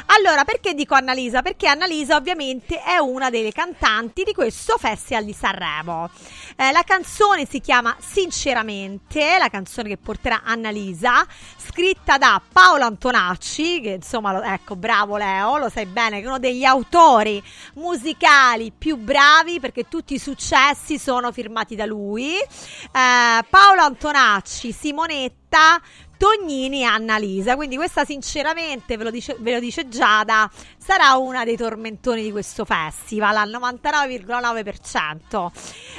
Allora, 0.08 0.44
perché 0.44 0.74
dico 0.74 0.94
Annalisa? 0.94 1.42
Perché 1.42 1.68
Annalisa 1.68 2.16
ovviamente 2.16 2.82
è 2.82 2.98
una 2.98 3.30
delle 3.30 3.52
cantanti 3.52 4.24
di 4.24 4.34
questo 4.34 4.78
Festival 4.78 5.24
di 5.24 5.34
Sanremo. 5.34 6.10
Eh, 6.58 6.72
la 6.72 6.84
canzone 6.84 7.46
si 7.46 7.60
chiama 7.62 7.96
Sinceramente, 8.00 9.38
la 9.38 9.50
canzone 9.50 9.90
che 9.90 9.98
porterà 9.98 10.42
Annalisa, 10.44 11.26
scritta 11.58 12.18
da 12.18 12.42
Paolo 12.52 12.86
Antonacci, 12.86 13.82
che 13.82 13.90
insomma, 13.92 14.32
lo- 14.34 14.42
ecco, 14.42 14.76
bravo 14.76 15.18
Leo, 15.18 15.58
lo 15.58 15.70
sai 15.70 15.86
bene, 15.86 16.20
che 16.20 16.26
è 16.26 16.28
uno 16.28 16.40
degli 16.40 16.64
autori 16.64 17.42
musicali 17.76 18.72
più 18.78 18.98
bravi 18.98 19.60
perché 19.60 19.88
tutti 19.88 20.14
i 20.14 20.20
successi 20.20 21.00
sono 21.00 21.32
firmati 21.32 21.76
da 21.76 21.86
lui. 21.86 22.36
Eh, 22.36 22.48
Paolo 22.92 23.82
Antonacci, 23.82 24.65
Simonetta, 24.72 25.82
Tognini 26.18 26.82
e 26.82 26.86
Annalisa. 26.86 27.56
Quindi 27.56 27.76
questa 27.76 28.06
sinceramente, 28.06 28.98
ve 28.98 29.04
lo, 29.04 29.12
dice, 29.12 29.36
ve 29.40 29.54
lo 29.54 29.60
dice 29.60 29.88
Giada, 29.88 30.50
sarà 30.78 31.16
una 31.16 31.44
dei 31.44 31.58
tormentoni 31.58 32.24
di 32.24 32.32
questo 32.32 32.66
festival 32.66 33.38
al 33.38 33.50
99,9%. 33.50 35.52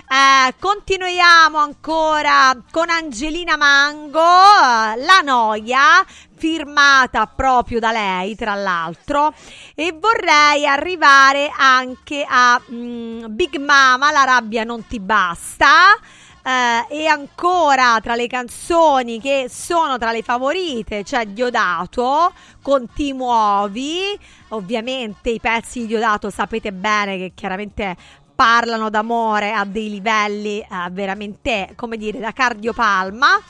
Eh, 0.09 0.55
continuiamo 0.59 1.59
ancora 1.59 2.56
con 2.70 2.88
Angelina 2.88 3.56
Mango, 3.56 4.20
La 4.20 5.20
Noia, 5.22 6.05
firmata 6.36 7.26
proprio 7.26 7.80
da 7.80 7.93
lei, 7.93 8.36
tra 8.36 8.55
l'altro. 8.55 9.34
E 9.74 9.93
vorrei 9.93 10.66
arrivare 10.66 11.51
anche 11.55 12.24
a 12.28 12.60
mm, 12.70 13.24
Big 13.28 13.56
Mama, 13.56 14.10
La 14.10 14.24
rabbia 14.24 14.64
non 14.64 14.86
ti 14.86 15.01
basta. 15.01 15.98
Eh, 16.47 16.86
e 16.89 17.06
ancora 17.06 17.98
tra 18.01 18.14
le 18.14 18.28
canzoni 18.28 19.20
che 19.20 19.47
sono 19.51 19.98
tra 19.98 20.12
le 20.12 20.23
favorite 20.23 21.02
c'è 21.02 21.27
Diodato 21.27 22.32
con 22.62 22.89
Ti 22.94 23.12
muovi. 23.12 24.16
Ovviamente 24.51 25.31
i 25.31 25.40
pezzi 25.40 25.81
di 25.81 25.86
Diodato 25.86 26.31
sapete 26.31 26.73
bene 26.73 27.16
che 27.16 27.32
chiaramente 27.35 27.97
parlano 28.32 28.90
d'amore 28.90 29.51
a 29.55 29.64
dei 29.64 29.90
livelli 29.90 30.60
eh, 30.60 30.66
veramente, 30.93 31.73
come 31.74 31.97
dire, 31.97 32.20
da 32.20 32.31
cardiopalma. 32.31 33.40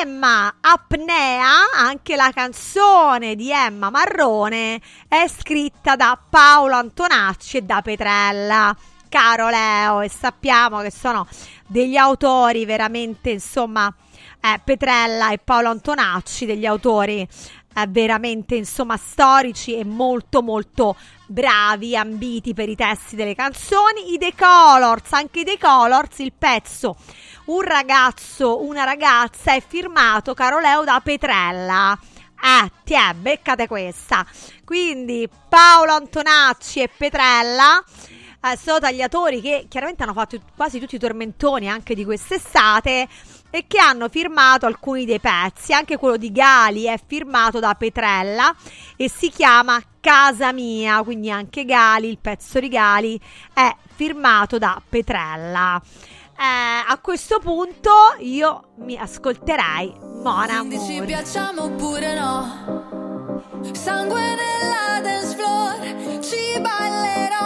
Emma 0.00 0.54
Apnea, 0.62 1.50
anche 1.76 2.16
la 2.16 2.30
canzone 2.32 3.34
di 3.34 3.50
Emma 3.50 3.90
Marrone, 3.90 4.80
è 5.08 5.26
scritta 5.28 5.94
da 5.94 6.18
Paolo 6.30 6.76
Antonacci 6.76 7.58
e 7.58 7.62
da 7.62 7.82
Petrella. 7.82 8.74
Caro 9.14 9.48
Leo, 9.48 10.00
e 10.00 10.08
sappiamo 10.08 10.80
che 10.80 10.90
sono 10.90 11.28
degli 11.68 11.94
autori 11.94 12.64
veramente, 12.64 13.30
insomma, 13.30 13.94
eh, 14.40 14.60
Petrella 14.64 15.30
e 15.30 15.38
Paolo 15.38 15.68
Antonacci, 15.68 16.46
degli 16.46 16.66
autori 16.66 17.20
eh, 17.20 17.86
veramente, 17.86 18.56
insomma, 18.56 18.96
storici 18.96 19.78
e 19.78 19.84
molto, 19.84 20.42
molto 20.42 20.96
bravi, 21.26 21.96
ambiti 21.96 22.54
per 22.54 22.68
i 22.68 22.74
testi 22.74 23.14
delle 23.14 23.36
canzoni. 23.36 24.14
I 24.14 24.18
The 24.18 24.34
Colors, 24.36 25.12
anche 25.12 25.40
i 25.40 25.44
The 25.44 25.58
Colors, 25.60 26.18
il 26.18 26.32
pezzo 26.36 26.96
Un 27.44 27.60
ragazzo, 27.60 28.64
una 28.64 28.82
ragazza 28.82 29.54
è 29.54 29.62
firmato, 29.64 30.34
caro 30.34 30.58
Leo, 30.58 30.82
da 30.82 31.00
Petrella. 31.00 31.96
Eh, 32.42 32.70
ti 32.82 32.94
è, 32.94 33.14
beccate 33.14 33.68
questa. 33.68 34.26
Quindi 34.64 35.28
Paolo 35.48 35.92
Antonacci 35.92 36.80
e 36.80 36.88
Petrella 36.88 37.80
eh, 38.44 38.58
sono 38.58 38.78
tagliatori 38.78 39.40
che 39.40 39.66
chiaramente 39.68 40.02
hanno 40.02 40.12
fatto 40.12 40.38
quasi 40.54 40.78
tutti 40.78 40.96
i 40.96 40.98
tormentoni 40.98 41.68
anche 41.68 41.94
di 41.94 42.04
quest'estate 42.04 43.08
e 43.50 43.64
che 43.66 43.78
hanno 43.78 44.08
firmato 44.08 44.66
alcuni 44.66 45.06
dei 45.06 45.20
pezzi. 45.20 45.72
Anche 45.72 45.96
quello 45.96 46.16
di 46.16 46.30
Gali 46.30 46.84
è 46.84 46.98
firmato 47.04 47.58
da 47.58 47.74
Petrella 47.74 48.54
e 48.96 49.08
si 49.08 49.30
chiama 49.30 49.80
Casa 50.00 50.52
Mia, 50.52 51.02
quindi 51.02 51.30
anche 51.30 51.64
Gali, 51.64 52.08
il 52.08 52.18
pezzo 52.18 52.60
di 52.60 52.68
Gali, 52.68 53.18
è 53.54 53.74
firmato 53.94 54.58
da 54.58 54.80
Petrella. 54.86 55.80
Eh, 56.36 56.90
a 56.90 56.98
questo 57.00 57.38
punto 57.38 57.92
io 58.18 58.72
mi 58.78 58.98
ascolterei 58.98 59.94
Mona 60.20 60.58
Quindi 60.58 60.80
ci 60.80 61.00
piacciamo 61.00 61.62
oppure 61.62 62.18
no? 62.18 63.72
Sangue 63.72 64.20
nella 64.20 65.00
dance 65.00 65.36
floor, 65.36 66.20
ci 66.20 66.60
ballerò. 66.60 67.43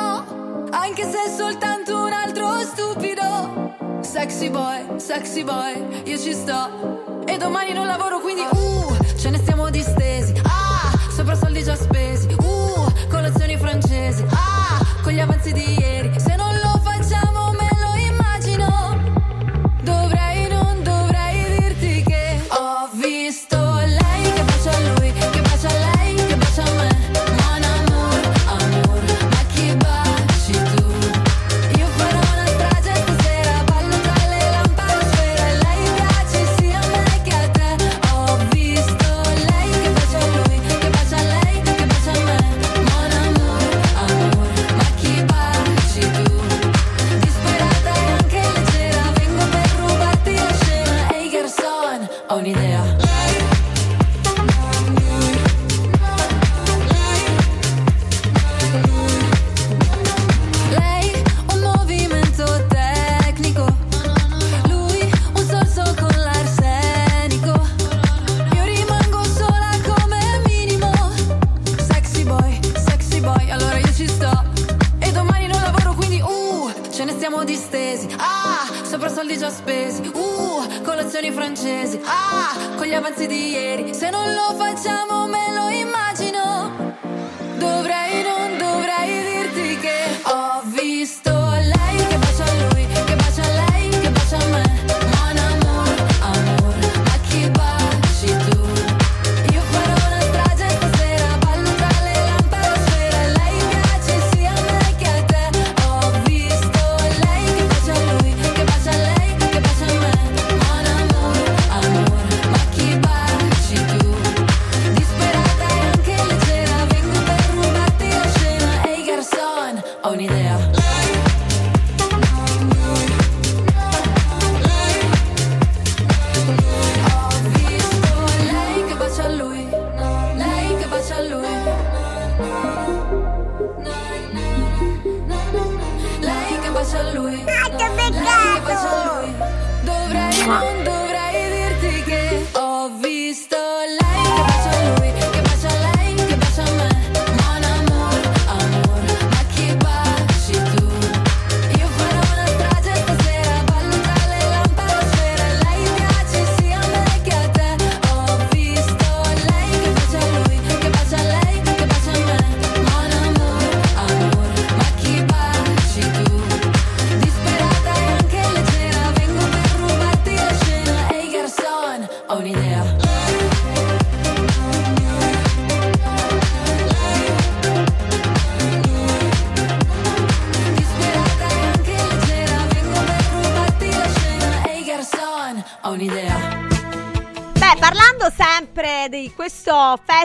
Anche 0.71 1.03
se 1.05 1.25
è 1.25 1.31
soltanto 1.35 2.05
un 2.05 2.13
altro 2.13 2.61
stupido. 2.61 4.01
Sexy 4.01 4.51
boy, 4.51 4.99
sexy 4.99 5.43
boy, 5.43 6.03
io 6.05 6.19
ci 6.19 6.33
sto. 6.33 7.25
E 7.27 7.37
domani 7.37 7.73
non 7.73 7.87
lavoro, 7.87 8.21
quindi 8.21 8.43
uh, 8.43 9.17
ce 9.17 9.31
ne 9.31 9.39
stiamo 9.39 9.71
distesi. 9.71 10.35
Ah, 10.45 10.91
sopra 11.11 11.35
soldi 11.35 11.63
già 11.63 11.75
spesi. 11.75 11.98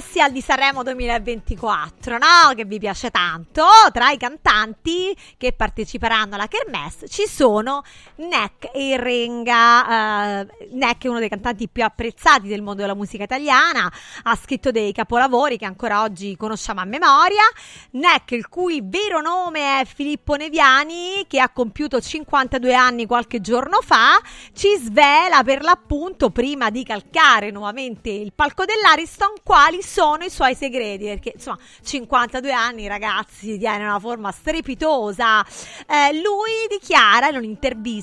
Festival 0.04 0.32
di 0.32 0.42
Sanremo 0.42 0.84
2024, 0.84 2.18
no? 2.18 2.54
Che 2.54 2.66
vi 2.66 2.78
piace 2.78 3.10
tanto, 3.10 3.64
tra 3.92 4.12
i 4.12 4.18
cantanti 4.18 5.16
che 5.38 5.54
parteciperanno 5.54 6.36
alla 6.36 6.48
Kermesse 6.48 7.08
ci 7.08 7.26
sono 7.26 7.84
Neck 8.16 8.70
e 8.74 8.90
Irenga. 8.90 10.42
Eh, 10.42 10.68
Neck 10.72 11.06
è 11.06 11.08
uno 11.08 11.20
dei 11.20 11.30
cantanti 11.30 11.68
più 11.68 11.84
apprezzati 11.84 12.48
del 12.48 12.62
mondo 12.62 12.82
della 12.82 12.94
musica 12.94 13.24
italiana, 13.24 13.92
ha 14.24 14.36
scritto 14.36 14.72
dei 14.72 14.92
capolavori 14.92 15.58
che 15.58 15.66
ancora 15.66 16.04
oggi 16.04 16.36
conosciamo 16.38 16.82
a 16.82 16.86
memoria. 16.86 17.44
Neck, 17.92 18.32
il 18.32 18.48
cui 18.50 18.82
vero 18.84 19.22
nome 19.22 19.82
è 19.82 19.86
Filippo 19.86 20.36
Neviani, 20.36 21.26
che 21.28 21.40
ha 21.40 21.50
compiuto 21.50 22.00
52 22.00 22.74
anni 22.74 23.06
qualche 23.06 23.42
giorno 23.42 23.80
fa, 23.82 24.20
ci 24.54 24.76
svela 24.78 25.44
per 25.44 25.64
l'appunto, 25.64 26.30
prima 26.30 26.70
di 26.70 26.84
calcare 26.84 27.52
nuovamente 27.52 28.10
il 28.10 28.34
palco 28.34 28.66
dell'Ariston, 28.66 29.34
quali 29.44 29.82
sono 29.82 30.24
i 30.24 30.30
suoi 30.30 30.56
segreti. 30.56 31.06
Perché 31.06 31.32
insomma, 31.36 31.58
52 31.84 32.52
anni, 32.52 32.88
ragazzi, 32.88 33.58
tiene 33.58 33.84
una 33.86 34.00
forma 34.00 34.32
strepitosa. 34.32 35.44
Eh, 35.44 36.14
lui 36.22 36.68
dichiara 36.70 37.30
in 37.30 37.38
un'intervista 37.38 38.03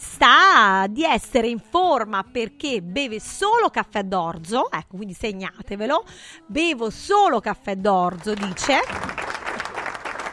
di 0.89 1.05
essere 1.05 1.49
in 1.49 1.59
forma 1.59 2.23
perché 2.23 2.83
beve 2.83 3.21
solo 3.21 3.71
caffè 3.71 4.03
d'orzo. 4.03 4.71
Ecco, 4.71 4.97
quindi 4.97 5.15
segnatevelo. 5.15 6.05
Bevo 6.47 6.91
solo 6.91 7.41
caffè 7.41 7.77
d'orzo, 7.77 8.35
dice. 8.35 8.81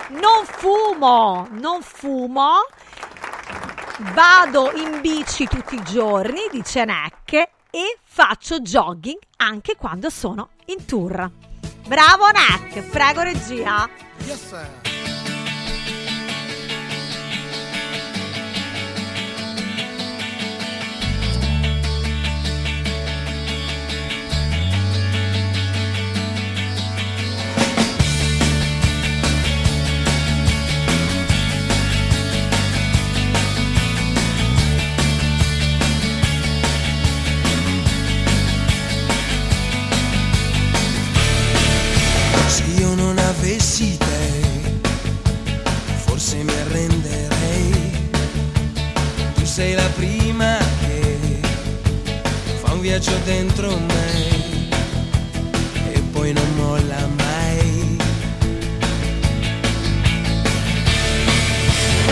Non 0.10 0.46
fumo, 0.46 1.48
non 1.52 1.82
fumo. 1.82 2.66
Vado 4.14 4.72
in 4.76 5.02
bici 5.02 5.48
tutti 5.48 5.76
i 5.76 5.84
giorni, 5.84 6.42
dice 6.52 6.86
Neck, 6.86 7.34
e 7.34 7.98
faccio 8.04 8.60
jogging 8.60 9.18
anche 9.38 9.76
quando 9.76 10.10
sono 10.10 10.50
in 10.66 10.86
tour. 10.86 11.30
Bravo 11.88 12.26
Neck, 12.28 12.82
prego 12.90 13.22
regia. 13.22 13.90
Se 42.58 42.64
io 42.80 42.96
non 42.96 43.20
avessi 43.20 43.96
te, 44.00 44.80
forse 46.06 46.38
mi 46.38 46.52
arrenderei. 46.52 48.10
Tu 49.36 49.46
sei 49.46 49.76
la 49.76 49.88
prima 49.96 50.58
che 50.80 51.40
fa 52.60 52.74
un 52.74 52.80
viaggio 52.82 53.16
dentro 53.26 53.78
me 53.78 54.12
e 55.94 56.00
poi 56.12 56.34
non 56.34 56.56
molla 56.56 57.08
mai. 57.16 57.98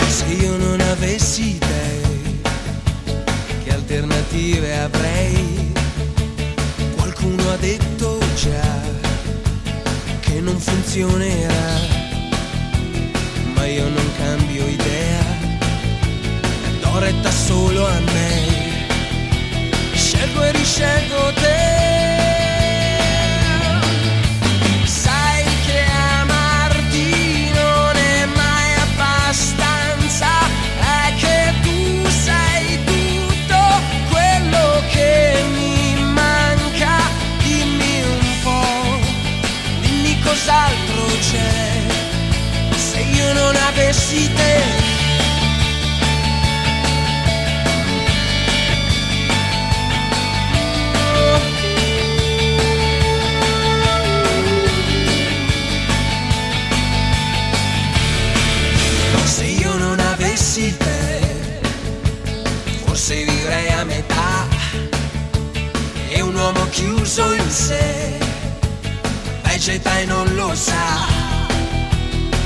Se 0.06 0.26
io 0.26 0.56
non 0.58 0.80
avessi 0.80 1.58
te, 1.58 2.42
che 3.64 3.72
alternative 3.72 4.78
avrei? 4.78 5.72
Qualcuno 6.94 7.50
ha 7.50 7.56
detto 7.56 8.20
già 8.36 9.05
non 10.40 10.58
funzionerà, 10.58 11.80
ma 13.54 13.66
io 13.66 13.88
non 13.88 14.08
cambio 14.18 14.66
idea, 14.66 15.24
do 16.80 16.98
retta 16.98 17.30
solo 17.30 17.86
a 17.86 18.00
me, 18.00 18.32
scelgo 19.94 20.42
e 20.42 20.52
riscelgo 20.52 21.32
te. 21.34 22.25
Cos'altro 40.46 41.06
c'è 41.18 41.82
se 42.76 43.00
io 43.00 43.32
non 43.32 43.56
avessi 43.56 44.32
te. 44.32 44.84
Se 59.24 59.44
io 59.44 59.76
non 59.76 59.98
avessi 59.98 60.76
te, 60.76 61.60
forse 62.84 63.24
vivrei 63.24 63.68
a 63.72 63.84
metà. 63.84 64.46
E 66.08 66.20
un 66.20 66.34
uomo 66.36 66.68
chiuso 66.70 67.32
in 67.32 67.50
sé 67.50 68.25
vegeta 69.66 69.98
e 69.98 70.04
non 70.04 70.32
lo 70.36 70.54
sa. 70.54 71.06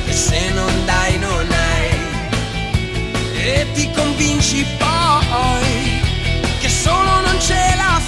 Che 0.06 0.12
se 0.12 0.50
non 0.52 0.72
dai 0.86 1.18
non 1.18 1.46
hai. 1.50 1.88
E 3.34 3.66
ti 3.74 3.90
convinci 3.90 4.64
poi 4.78 6.00
che 6.60 6.68
solo 6.68 7.20
non 7.20 7.38
ce 7.38 7.74
la 7.76 7.99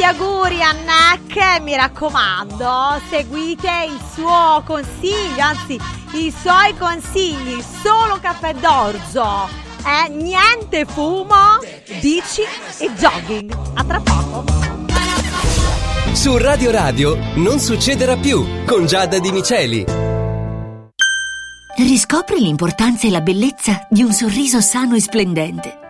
tanti 0.00 0.04
auguri 0.04 0.62
a 0.62 0.74
e 1.34 1.60
mi 1.60 1.76
raccomando, 1.76 3.00
seguite 3.10 3.68
il 3.86 4.00
suo 4.14 4.62
consiglio, 4.64 5.42
anzi 5.42 5.78
i 6.12 6.32
suoi 6.40 6.74
consigli, 6.78 7.62
solo 7.82 8.18
caffè 8.20 8.54
d'orzo, 8.54 9.48
eh, 9.84 10.08
niente 10.08 10.86
fumo, 10.86 11.58
bici 12.00 12.42
e 12.78 12.90
jogging. 12.94 13.54
A 13.74 13.84
tra 13.84 14.00
poco. 14.00 14.44
Su 16.12 16.36
Radio 16.38 16.70
Radio 16.70 17.16
non 17.36 17.58
succederà 17.58 18.16
più 18.16 18.64
con 18.64 18.86
Giada 18.86 19.18
Di 19.18 19.32
Miceli. 19.32 19.84
Riscopri 21.76 22.40
l'importanza 22.40 23.06
e 23.06 23.10
la 23.10 23.20
bellezza 23.20 23.86
di 23.90 24.02
un 24.02 24.12
sorriso 24.12 24.60
sano 24.60 24.96
e 24.96 25.00
splendente. 25.00 25.89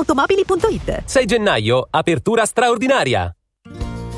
ValentinoAutomobili.it 0.00 1.02
6 1.04 1.26
gennaio, 1.26 1.86
apertura 1.90 2.44
straordinaria. 2.46 3.34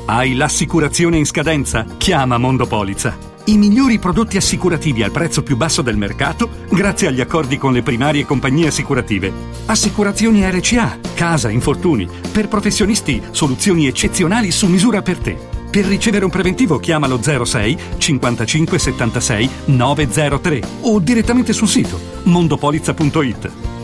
Hai 0.05 0.35
l'assicurazione 0.35 1.17
in 1.17 1.25
scadenza? 1.25 1.85
Chiama 1.97 2.37
Mondopolizza. 2.37 3.31
I 3.45 3.57
migliori 3.57 3.99
prodotti 3.99 4.37
assicurativi 4.37 5.03
al 5.03 5.11
prezzo 5.11 5.43
più 5.43 5.57
basso 5.57 5.81
del 5.81 5.97
mercato 5.97 6.49
grazie 6.69 7.07
agli 7.07 7.19
accordi 7.19 7.57
con 7.57 7.73
le 7.73 7.83
primarie 7.83 8.25
compagnie 8.25 8.67
assicurative. 8.67 9.31
Assicurazioni 9.65 10.49
RCA, 10.49 10.99
casa, 11.13 11.49
infortuni. 11.49 12.07
Per 12.31 12.47
professionisti, 12.47 13.21
soluzioni 13.31 13.87
eccezionali 13.87 14.51
su 14.51 14.67
misura 14.67 15.01
per 15.01 15.17
te. 15.17 15.37
Per 15.69 15.85
ricevere 15.85 16.23
un 16.23 16.31
preventivo 16.31 16.79
chiamalo 16.79 17.21
06 17.21 17.77
55 17.97 18.79
76 18.79 19.49
903 19.65 20.61
o 20.81 20.99
direttamente 20.99 21.51
sul 21.51 21.67
sito 21.67 21.99
mondopolizza.it. 22.23 23.72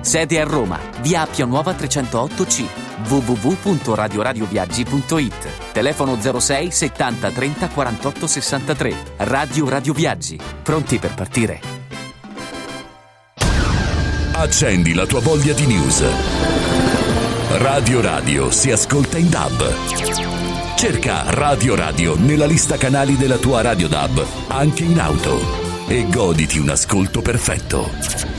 Sede 0.00 0.40
a 0.40 0.44
Roma, 0.44 0.78
via 1.00 1.22
Appia 1.22 1.44
Nuova 1.44 1.72
308C, 1.72 2.64
www.radioradioviaggi.it. 3.08 5.72
Telefono 5.72 6.16
06 6.20 6.70
70 6.70 7.30
30 7.30 7.68
48 7.68 8.26
63. 8.26 8.94
Radio 9.18 9.68
Radio 9.68 9.92
Viaggi. 9.92 10.38
Pronti 10.62 10.98
per 10.98 11.12
partire? 11.14 11.60
Accendi 14.32 14.94
la 14.94 15.04
tua 15.04 15.20
voglia 15.20 15.52
di 15.52 15.66
news. 15.66 16.02
Radio 17.58 18.00
Radio 18.00 18.50
si 18.52 18.70
ascolta 18.70 19.18
in 19.18 19.28
DAB. 19.28 19.74
Cerca 20.76 21.24
Radio 21.30 21.74
Radio 21.74 22.16
nella 22.16 22.46
lista 22.46 22.76
canali 22.76 23.16
della 23.16 23.38
tua 23.38 23.62
Radio 23.62 23.88
DAB, 23.88 24.24
anche 24.46 24.84
in 24.84 25.00
auto, 25.00 25.40
e 25.88 26.06
goditi 26.08 26.58
un 26.58 26.68
ascolto 26.68 27.20
perfetto. 27.20 28.37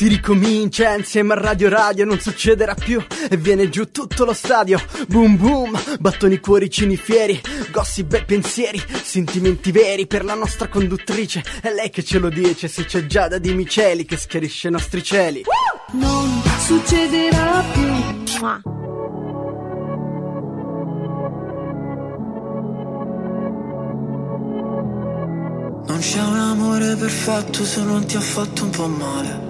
Si 0.00 0.08
ricomincia 0.08 0.94
insieme 0.94 1.34
a 1.34 1.36
Radio 1.36 1.68
Radio, 1.68 2.06
non 2.06 2.18
succederà 2.18 2.74
più 2.74 3.04
e 3.28 3.36
viene 3.36 3.68
giù 3.68 3.90
tutto 3.90 4.24
lo 4.24 4.32
stadio. 4.32 4.82
Boom 5.08 5.36
boom, 5.36 5.78
battoni 5.98 6.40
cuoricini 6.40 6.96
fieri, 6.96 7.38
gossip 7.70 8.14
e 8.14 8.24
pensieri, 8.24 8.82
sentimenti 9.02 9.70
veri 9.70 10.06
per 10.06 10.24
la 10.24 10.32
nostra 10.32 10.68
conduttrice. 10.68 11.44
È 11.60 11.70
lei 11.70 11.90
che 11.90 12.02
ce 12.02 12.18
lo 12.18 12.30
dice, 12.30 12.66
se 12.66 12.86
c'è 12.86 13.04
Giada 13.04 13.36
di 13.36 13.52
Miceli 13.52 14.06
che 14.06 14.16
schiarisce 14.16 14.68
i 14.68 14.70
nostri 14.70 15.02
cieli. 15.02 15.44
Non 15.92 16.42
succederà 16.60 17.62
più. 17.70 17.92
Non 25.86 25.98
c'è 25.98 26.22
un 26.22 26.36
amore 26.36 26.96
perfetto 26.96 27.62
se 27.64 27.82
non 27.82 28.06
ti 28.06 28.16
ha 28.16 28.20
fatto 28.20 28.64
un 28.64 28.70
po' 28.70 28.86
male. 28.86 29.49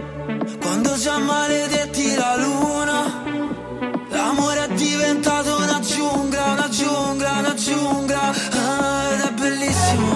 Quando 0.61 0.95
già 0.95 1.17
maledetti 1.17 2.15
la 2.15 2.35
luna 2.37 3.23
L'amore 4.09 4.65
è 4.65 4.73
diventato 4.73 5.57
una 5.57 5.79
giungla, 5.79 6.43
una 6.51 6.69
giungla, 6.69 7.31
una 7.39 7.53
giungla. 7.55 8.21
Ah, 8.29 9.13
Ed 9.13 9.21
è 9.21 9.31
bellissimo 9.31 10.09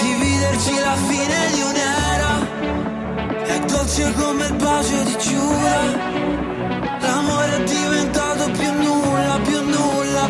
Dividerci 0.00 0.74
la 0.80 0.96
fine 1.08 1.50
di 1.52 1.60
un'era. 1.70 2.32
È 3.44 3.58
dolce 3.60 4.12
come 4.14 4.46
il 4.46 4.54
bacio 4.54 5.02
di 5.02 5.16
Giura. 5.18 5.80
L'amore 7.00 7.56
è 7.56 7.62
diventato 7.64 8.50
più 8.50 8.72
nulla, 8.72 9.38
più 9.44 9.60
nulla. 9.62 10.28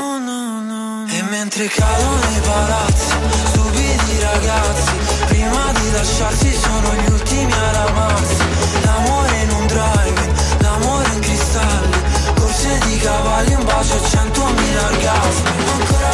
Oh 0.00 0.18
no 0.18 0.60
no. 0.60 1.06
E 1.08 1.22
mentre 1.30 1.66
cadono 1.66 2.20
i 2.36 2.40
palazzi 2.40 3.14
Stupidi 3.46 4.20
ragazzi 4.20 5.09
Prima 5.50 5.72
di 5.72 5.90
lasciarsi 5.90 6.52
sono 6.52 6.94
gli 6.94 7.10
ultimi 7.10 7.52
ad 7.52 7.74
amarsi 7.74 8.44
L'amore 8.84 9.36
in 9.42 9.50
un 9.50 9.66
drive 9.66 10.32
L'amore 10.60 11.08
in 11.12 11.20
cristalli. 11.20 11.96
Corse 12.36 12.78
di 12.86 12.96
cavalli 12.98 13.54
Un 13.54 13.64
bacio 13.64 13.96
e 13.96 14.08
centomila 14.08 14.86
orgasmi. 14.86 15.50
Ancora 15.74 16.12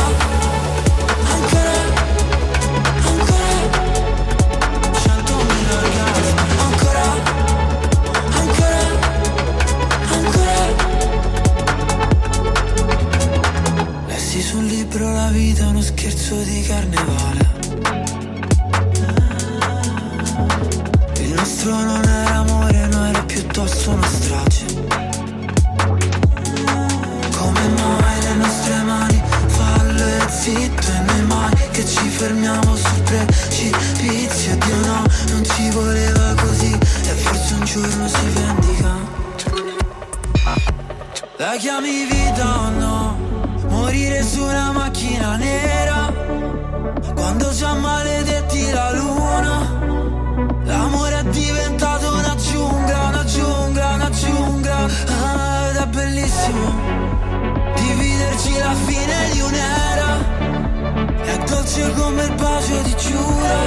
Ancora 1.34 1.74
Ancora. 3.04 3.60
Centomila 5.02 5.74
orgasmi. 5.84 6.40
Ancora 6.64 7.04
Ancora 8.40 8.84
Ancora. 10.14 10.64
Lessi 14.06 14.40
sul 14.40 14.64
libro 14.64 15.12
La 15.12 15.28
vita 15.28 15.66
uno 15.66 15.82
scherzo 15.82 16.36
di 16.36 16.62
carnevale 16.62 18.15
nostro 21.46 21.74
non 21.84 22.02
era 22.02 22.34
amore, 22.38 22.86
no 22.88 23.06
era 23.06 23.22
piuttosto 23.22 23.90
una 23.90 24.06
strage 24.06 24.64
Come 27.36 27.68
mai 27.68 28.20
le 28.22 28.34
nostre 28.34 28.82
mani 28.82 29.22
fallo 29.46 30.04
e 30.04 30.28
zitto 30.28 30.88
e 30.90 31.00
noi 31.06 31.22
mai 31.26 31.54
che 31.70 31.86
ci 31.86 32.08
fermiamo 32.08 32.74
sul 32.74 33.02
precipizio 33.02 34.56
Dio 34.56 34.76
no, 34.86 35.04
non 35.28 35.44
ci 35.44 35.70
voleva 35.70 36.34
così 36.34 36.72
e 36.72 37.14
forse 37.22 37.54
un 37.54 37.64
giorno 37.64 38.08
si 38.08 38.26
vendica 38.34 38.94
La 41.36 41.56
chiami 41.58 42.06
vita 42.06 42.58
o 42.58 42.70
no? 42.70 43.18
Morire 43.68 44.22
su 44.24 44.42
una 44.42 44.72
macchina 44.72 45.36
nera 45.36 46.12
Quando 47.14 47.50
già 47.50 47.72
maledetti 47.74 48.70
la 48.72 48.90
luna 48.92 49.84
L'amore 50.64 51.15
diventato 51.40 52.14
una 52.14 52.34
giungla, 52.36 52.98
una 53.08 53.24
giungla, 53.24 53.94
una 53.94 54.10
giungla. 54.10 54.88
Ah, 55.08 55.68
Ed 55.68 55.76
è 55.76 55.86
bellissimo 55.86 56.66
Dividerci 57.74 58.58
la 58.58 58.74
fine 58.86 59.30
di 59.32 59.40
un'era. 59.40 60.10
È 61.24 61.36
dolce 61.48 61.92
come 61.92 62.22
il 62.24 62.32
bacio 62.34 62.78
di 62.82 62.96
Giura. 62.96 63.58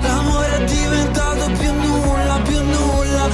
L'amore 0.00 0.56
è 0.58 0.64
diventato 0.64 1.50
più 1.58 1.72
nulla, 1.72 2.40
più 2.42 2.60
nulla. 2.64 3.24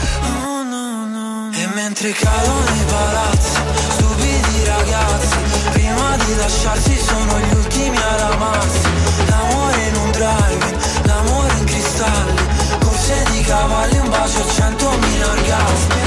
Oh 0.47 0.63
no 0.63 1.07
no 1.07 1.51
E 1.53 1.67
mentre 1.75 2.11
cadono 2.13 2.65
i 2.75 2.85
palazzi 2.87 3.59
Stupidi 3.91 4.65
ragazzi 4.65 5.37
Prima 5.73 6.17
di 6.17 6.37
lasciarsi 6.37 6.97
sono 6.97 7.39
gli 7.39 7.55
ultimi 7.55 7.97
ad 7.97 8.21
amarsi. 8.21 8.89
L'amore 9.29 9.83
in 9.89 9.97
un 9.97 10.11
drive 10.11 10.77
L'amore 11.05 11.53
in 11.59 11.65
cristalli 11.65 12.44
Corse 13.05 13.23
di 13.33 13.43
cavalli 13.43 13.99
Un 13.99 14.09
bacio 14.09 14.49
centomila 14.49 15.29
orgasmi 15.29 16.04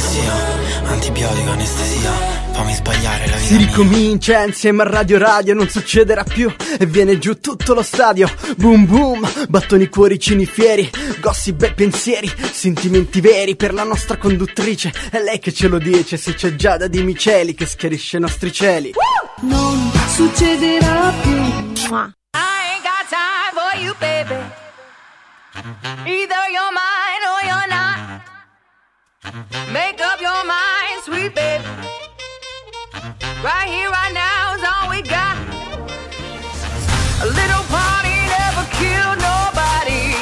vuoi 0.00 0.04
che 0.04 0.08
sia? 0.08 0.88
Antibiotico, 0.90 1.50
anestesia 1.50 2.12
Fammi 2.52 2.74
sbagliare 2.74 3.26
la 3.28 3.36
vita 3.36 3.46
Si 3.46 3.56
ricomincia 3.56 4.44
insieme 4.44 4.82
a 4.82 4.86
Radio 4.86 5.18
Radio, 5.18 5.54
non 5.54 5.68
succederà 5.68 6.24
più 6.24 6.52
e 6.78 6.86
viene 6.86 7.18
giù 7.18 7.38
tutto 7.38 7.74
lo 7.74 7.82
stadio. 7.82 8.28
Boom 8.56 8.86
boom, 8.86 9.46
battoni 9.48 9.88
cuoricini 9.88 10.46
fieri, 10.46 10.90
gossip 11.20 11.62
e 11.62 11.72
pensieri, 11.72 12.30
sentimenti 12.52 13.20
veri 13.20 13.56
per 13.56 13.72
la 13.72 13.84
nostra 13.84 14.16
conduttrice. 14.16 14.92
È 15.10 15.20
lei 15.20 15.38
che 15.38 15.52
ce 15.52 15.68
lo 15.68 15.78
dice, 15.78 16.16
se 16.16 16.34
c'è 16.34 16.54
Giada 16.56 16.88
di 16.88 17.02
Miceli 17.02 17.54
che 17.54 17.66
schiarisce 17.66 18.16
i 18.16 18.20
nostri 18.20 18.52
cieli. 18.52 18.92
Non 19.42 19.90
succederà 20.08 21.12
più. 21.22 21.30
I 21.30 22.12
ain't 22.66 22.82
got 22.82 23.06
time 23.08 23.54
for 23.54 23.80
you, 23.80 23.94
baby. 23.98 24.34
Either 26.04 26.42
you're 26.50 26.72
mine 26.72 27.24
or 27.24 27.46
you're 27.46 27.68
not. 27.68 27.89
Make 29.22 30.00
up 30.00 30.18
your 30.20 30.44
mind, 30.46 31.02
sweet 31.04 31.34
baby. 31.34 31.64
Right 33.44 33.68
here, 33.68 33.90
right 33.90 34.12
now 34.14 34.54
is 34.56 34.64
all 34.64 34.88
we 34.88 35.02
got. 35.02 35.36
A 37.20 37.26
little 37.28 37.64
party 37.68 38.16
never 38.32 38.64
killed 38.80 39.20
nobody. 39.20 40.16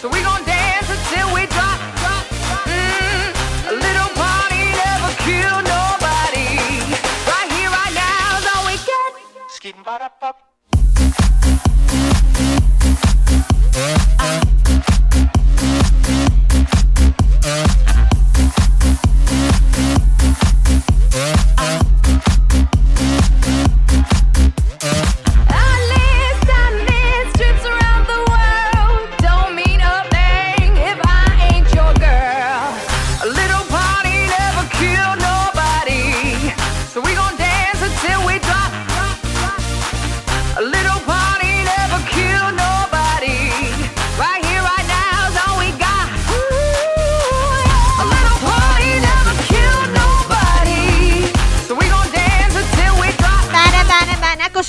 So 0.00 0.08
we 0.12 0.20
gon' 0.20 0.44
dance 0.44 0.90
until 0.92 1.32
we 1.32 1.46
drop, 1.46 1.80
drop, 2.04 2.28
drop. 2.28 2.68
Mm, 2.68 3.72
a 3.72 3.74
little 3.80 4.10
party 4.12 4.60
never 4.76 5.10
killed 5.24 5.64
nobody. 5.64 6.60
Right 7.24 7.48
here, 7.56 7.70
right 7.72 7.94
now 7.96 8.38
is 8.38 8.46
all 8.52 8.64
we 8.68 8.76
got. 8.84 9.08
Da 14.18 14.47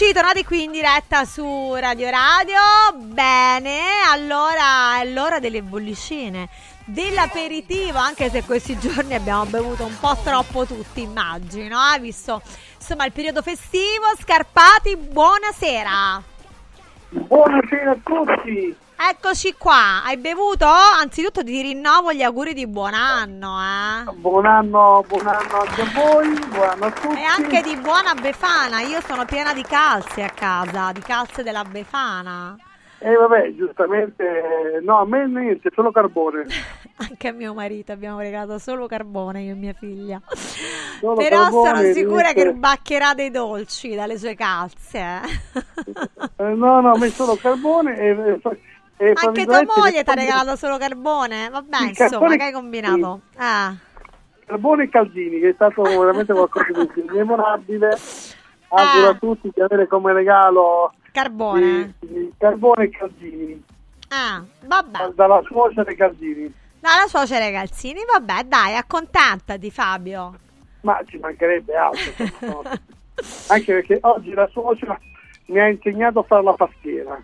Eccoci, 0.02 0.14
tornati 0.14 0.46
qui 0.46 0.64
in 0.64 0.72
diretta 0.72 1.26
su 1.26 1.74
Radio 1.74 2.10
Radio. 2.10 2.58
Bene, 3.00 3.80
allora 4.10 5.02
è 5.02 5.06
l'ora 5.06 5.40
delle 5.40 5.62
bollicine, 5.62 6.48
dell'aperitivo, 6.86 7.98
anche 7.98 8.30
se 8.30 8.46
questi 8.46 8.80
giorni 8.80 9.14
abbiamo 9.14 9.44
bevuto 9.44 9.84
un 9.84 10.00
po' 10.00 10.16
troppo 10.24 10.64
tutti, 10.64 11.02
immagino, 11.02 11.78
eh? 11.94 12.00
visto 12.00 12.42
insomma 12.78 13.04
il 13.04 13.12
periodo 13.12 13.42
festivo. 13.42 14.06
Scarpati, 14.18 14.96
buonasera. 14.96 16.24
Buonasera 17.10 17.92
a 17.92 17.98
tutti. 18.02 18.78
Eccoci 19.02 19.56
qua, 19.58 20.04
hai 20.04 20.18
bevuto? 20.18 20.66
Anzitutto 20.66 21.42
ti 21.42 21.62
rinnovo 21.62 22.12
gli 22.12 22.22
auguri 22.22 22.54
di 22.54 22.68
buon 22.68 22.94
anno, 22.94 23.56
eh? 23.58 24.12
Buon 24.16 24.46
anno, 24.46 25.06
buon 25.08 25.26
anno 25.26 25.60
anche 25.62 25.82
a 25.82 25.92
voi, 25.94 26.28
buon 26.50 26.68
anno 26.70 26.86
a 26.86 26.92
tutti. 26.92 27.16
E 27.18 27.24
anche 27.24 27.62
di 27.62 27.78
buona 27.78 28.14
Befana, 28.14 28.82
io 28.82 29.00
sono 29.00 29.24
piena 29.24 29.54
di 29.54 29.62
calze 29.64 30.22
a 30.22 30.30
casa, 30.30 30.92
di 30.92 31.00
calze 31.00 31.44
della 31.44 31.64
Befana. 31.64 32.58
E 32.98 33.16
vabbè, 33.16 33.54
giustamente, 33.56 34.82
no, 34.84 35.00
a 35.00 35.06
me 35.06 35.26
niente, 35.28 35.72
solo 35.74 35.92
carbone. 35.92 36.46
Anche 37.00 37.30
a 37.30 37.32
mio 37.32 37.54
marito 37.54 37.94
abbiamo 37.94 38.20
regalato 38.20 38.60
solo 38.60 38.86
carbone, 38.86 39.44
io 39.44 39.54
e 39.54 39.56
mia 39.56 39.72
figlia. 39.72 40.22
Solo 41.00 41.14
Però 41.16 41.44
carbone, 41.44 41.70
sono 41.70 41.94
sicura 41.94 42.22
niente- 42.24 42.34
che 42.34 42.44
rubaccherà 42.44 43.14
dei 43.14 43.32
dolci 43.32 43.96
dalle 43.96 44.18
sue 44.18 44.36
calze. 44.36 44.98
eh. 45.00 45.64
Eh, 46.36 46.54
no, 46.54 46.82
no, 46.82 46.92
a 46.92 46.98
me 46.98 47.10
solo 47.10 47.38
carbone 47.38 47.96
e... 47.98 48.42
e, 49.00 49.10
e 49.12 49.16
fra 49.16 49.28
Anche 49.30 49.46
tua 49.46 49.64
moglie 49.78 50.04
ti 50.04 50.10
ha 50.10 50.14
regalato 50.14 50.56
solo 50.58 50.78
carbone? 50.78 51.50
Vabbè, 51.50 51.78
Il 51.82 51.88
insomma, 51.90 52.10
carbone- 52.10 52.38
che 52.38 52.44
hai 52.44 52.52
combinato? 52.52 53.22
Ah. 53.38 53.74
Carbone 54.46 54.84
e 54.84 54.90
Caldini, 54.90 55.40
che 55.40 55.50
è 55.50 55.54
stato 55.54 55.82
veramente 55.84 56.34
qualcosa 56.34 56.66
di 56.94 57.04
memorabile. 57.12 57.98
Auguro 58.72 59.08
Ah. 59.08 59.10
a 59.10 59.14
tutti 59.16 59.52
di 59.54 59.62
avere 59.62 59.88
come 59.88 60.14
regalo 60.14 60.94
Carbone. 61.12 61.94
di- 62.00 62.08
di 62.08 62.34
carbone 62.38 62.84
e 62.86 62.90
Caldini, 62.90 63.64
Ah, 64.10 64.44
vabbè. 64.66 65.12
dalla 65.16 65.42
suocera 65.46 65.92
Caldini. 65.96 66.54
Dalla 66.80 67.08
suocera 67.08 67.50
calzini, 67.52 68.00
vabbè, 68.10 68.44
dai, 68.46 68.76
accontentati 68.76 69.70
Fabio. 69.72 70.34
Ma 70.82 71.00
ci 71.06 71.18
mancherebbe 71.18 71.76
altro. 71.76 72.26
no. 72.40 72.62
Anche 73.50 73.74
perché 73.74 73.98
oggi 74.02 74.34
la 74.34 74.48
suocera 74.48 74.98
mi 75.48 75.60
ha 75.60 75.68
insegnato 75.68 76.20
a 76.20 76.24
fare 76.24 76.44
la 76.44 76.54
pastiera. 76.54 77.22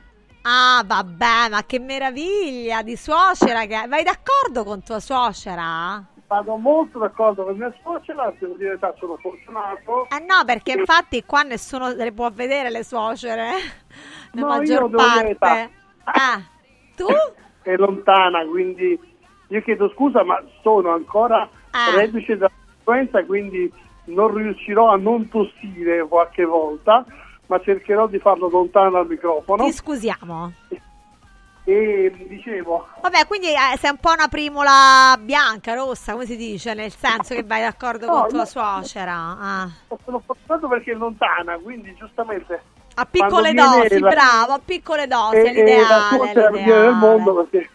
Ah, 0.47 0.83
vabbè, 0.85 1.49
ma 1.49 1.63
che 1.65 1.79
meraviglia 1.79 2.83
di 2.83 2.95
suocera 2.95 3.65
che 3.65 3.87
Vai 3.87 4.03
d'accordo 4.03 4.63
con 4.63 4.83
tua 4.83 4.99
suocera? 4.99 6.03
Vado 6.27 6.55
molto 6.57 6.99
d'accordo 6.99 7.45
con 7.45 7.57
mia 7.57 7.73
suocera, 7.81 8.31
devo 8.37 8.53
dire 8.53 8.69
verità, 8.69 8.93
sono 8.99 9.17
fortunato. 9.17 10.07
Eh 10.09 10.23
no, 10.23 10.43
perché 10.45 10.73
infatti 10.73 11.23
qua 11.25 11.41
nessuno 11.41 11.89
le 11.89 12.11
può 12.11 12.29
vedere 12.29 12.69
le 12.69 12.83
suocere. 12.83 13.49
La 14.33 14.41
No, 14.41 14.47
maggior 14.47 14.89
parte. 14.91 15.71
Ah, 16.03 16.41
tu? 16.95 17.05
È 17.63 17.75
lontana, 17.77 18.45
quindi 18.45 18.99
io 19.47 19.61
chiedo 19.63 19.89
scusa, 19.89 20.23
ma 20.23 20.39
sono 20.61 20.91
ancora 20.93 21.49
Ah. 21.71 21.95
reduce 21.95 22.37
dall'influenza, 22.37 23.25
quindi 23.25 23.71
non 24.05 24.33
riuscirò 24.33 24.89
a 24.91 24.97
non 24.97 25.27
tossire 25.27 26.07
qualche 26.07 26.45
volta, 26.45 27.03
ma 27.47 27.59
cercherò 27.61 28.07
di 28.07 28.19
farlo 28.19 28.49
lontano 28.49 28.91
dal 28.91 29.07
microfono. 29.07 29.65
Ti 29.65 29.71
scusiamo. 29.73 30.51
E 31.67 32.13
dicevo, 32.29 32.85
Vabbè, 33.01 33.25
quindi 33.25 33.47
eh, 33.47 33.75
sei 33.79 33.89
un 33.89 33.97
po' 33.97 34.11
una 34.11 34.27
primula 34.27 35.17
bianca, 35.19 35.73
rossa, 35.73 36.11
come 36.11 36.25
si 36.27 36.35
dice, 36.37 36.75
nel 36.75 36.91
senso 36.91 37.33
che 37.33 37.41
vai 37.43 37.61
d'accordo 37.61 38.05
No, 38.05 38.19
con 38.21 38.29
tua 38.29 38.45
suocera. 38.45 39.13
Ah. 39.39 39.69
sono 40.03 40.21
fortunato 40.23 40.67
perché 40.67 40.91
è 40.91 40.95
lontana, 40.95 41.57
quindi 41.57 41.95
giustamente... 41.95 42.61
A 42.97 43.05
piccole 43.05 43.51
dosi, 43.53 43.99
la- 43.99 44.09
bravo, 44.09 44.53
a 44.53 44.61
piccole 44.63 45.07
dosi, 45.07 45.37
è 45.37 45.39
e, 45.39 45.49
e 45.49 45.53
la 45.53 45.63
l'ideale. 45.63 46.15
suocera 46.15 46.47
è 46.47 46.51
migliore 46.51 46.81
del 46.81 46.93
mondo 46.93 47.33
perché 47.33 47.69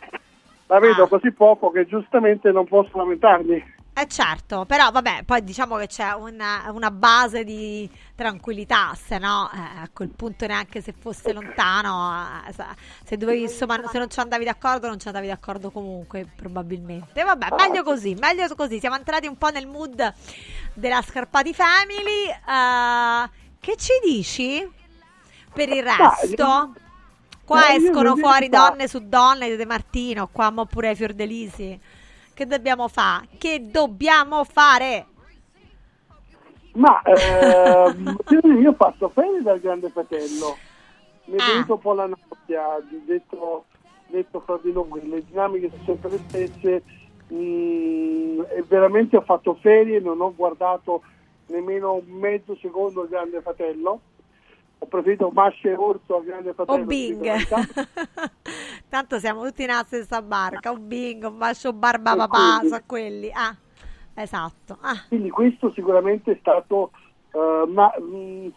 la 0.69 0.79
vedo 0.79 1.09
così 1.09 1.33
poco 1.33 1.71
che 1.73 1.85
giustamente 1.87 2.53
non 2.53 2.67
posso 2.67 2.97
lamentarmi. 2.97 3.75
Eh 3.93 4.07
certo, 4.07 4.65
però 4.65 4.91
vabbè, 4.91 5.25
poi 5.25 5.45
diciamo 5.45 5.77
che 5.77 5.87
c'è 5.87 6.13
una, 6.13 6.71
una 6.73 6.91
base 6.91 7.45
di 7.45 7.91
tranquillità, 8.15 8.95
se 8.95 9.19
no 9.19 9.51
eh, 9.53 9.59
a 9.59 9.91
quel 9.93 10.09
punto 10.09 10.47
neanche 10.47 10.81
se 10.81 10.95
fosse 10.99 11.33
lontano, 11.33 12.43
eh, 12.49 12.53
se 13.05 13.17
dovevi 13.19 13.43
insomma, 13.43 13.79
se 13.91 13.99
non 13.99 14.09
ci 14.09 14.19
andavi 14.21 14.45
d'accordo 14.45 14.87
non 14.87 14.99
ci 14.99 15.09
andavi 15.09 15.27
d'accordo 15.27 15.71
comunque 15.71 16.25
probabilmente. 16.35 17.23
Vabbè, 17.23 17.49
meglio 17.57 17.83
così, 17.83 18.15
meglio 18.15 18.47
così, 18.55 18.79
siamo 18.79 18.97
entrati 18.97 19.27
un 19.27 19.37
po' 19.37 19.51
nel 19.51 19.67
mood 19.67 20.15
della 20.73 21.03
Scarpati 21.03 21.53
Family. 21.53 22.29
eh, 22.31 23.31
che 23.61 23.77
ci 23.77 23.93
dici 24.03 24.67
per 25.53 25.69
il 25.69 25.83
resto? 25.83 26.73
Qua 27.45 27.75
escono 27.75 28.17
fuori 28.17 28.49
donne 28.49 28.87
su 28.89 29.01
donne 29.09 29.51
di 29.51 29.57
De 29.57 29.67
Martino, 29.67 30.29
qua 30.29 30.51
mo 30.51 30.65
pure 30.65 30.95
Fiordelisi. 30.95 31.79
Che 32.41 32.47
dobbiamo 32.47 32.89
fare? 32.89 33.29
Che 33.37 33.67
dobbiamo 33.71 34.45
fare? 34.45 35.05
Ma 36.73 37.03
ehm, 37.03 38.17
io 38.63 38.71
ho 38.71 38.73
fatto 38.73 39.11
ferie 39.11 39.43
dal 39.43 39.61
Grande 39.61 39.91
Fratello, 39.91 40.57
mi 41.27 41.37
è 41.37 41.45
venuto 41.45 41.75
un 41.75 41.81
po' 41.81 41.93
la 41.93 42.07
noia, 42.07 42.83
detto, 43.05 43.67
detto 44.07 44.41
fra 44.41 44.59
di 44.63 44.73
noi, 44.73 45.07
le 45.07 45.23
dinamiche 45.23 45.69
sono 45.69 45.83
sempre 45.85 46.11
le 46.13 46.19
stesse 46.29 46.83
mm, 47.31 48.41
e 48.49 48.65
veramente 48.67 49.19
ho 49.19 49.21
fatto 49.21 49.59
ferie, 49.61 50.01
non 50.01 50.23
ho 50.23 50.35
guardato 50.35 51.03
nemmeno 51.49 51.93
un 51.93 52.09
mezzo 52.09 52.57
secondo 52.57 53.03
il 53.03 53.11
Grande 53.11 53.43
Fratello, 53.43 54.01
ho 54.83 54.87
preferito 54.87 55.31
Masce 55.31 55.75
Orso 55.75 56.17
al 56.17 56.25
Grande 56.25 56.55
Fratello. 56.55 56.83
O 56.83 56.85
Bing. 56.87 57.27
Tanto 58.89 59.19
siamo 59.19 59.45
tutti 59.45 59.67
nella 59.67 59.85
stessa 59.87 60.23
barca. 60.23 60.71
O 60.71 60.77
Bing, 60.79 61.23
un 61.25 61.37
bacio 61.39 61.73
barba 61.73 62.17
papà, 62.17 62.57
quindi- 62.59 62.69
so 62.77 62.83
quelli. 62.87 63.31
Ah, 63.33 63.55
esatto. 64.15 64.79
Ah, 64.81 65.05
Quindi 65.09 65.31
questo 65.31 65.71
sicuramente 65.75 66.33
è 66.33 66.37
stato, 66.41 66.91
eh, 67.33 67.65
ma 67.69 67.93
mh, 67.99 68.53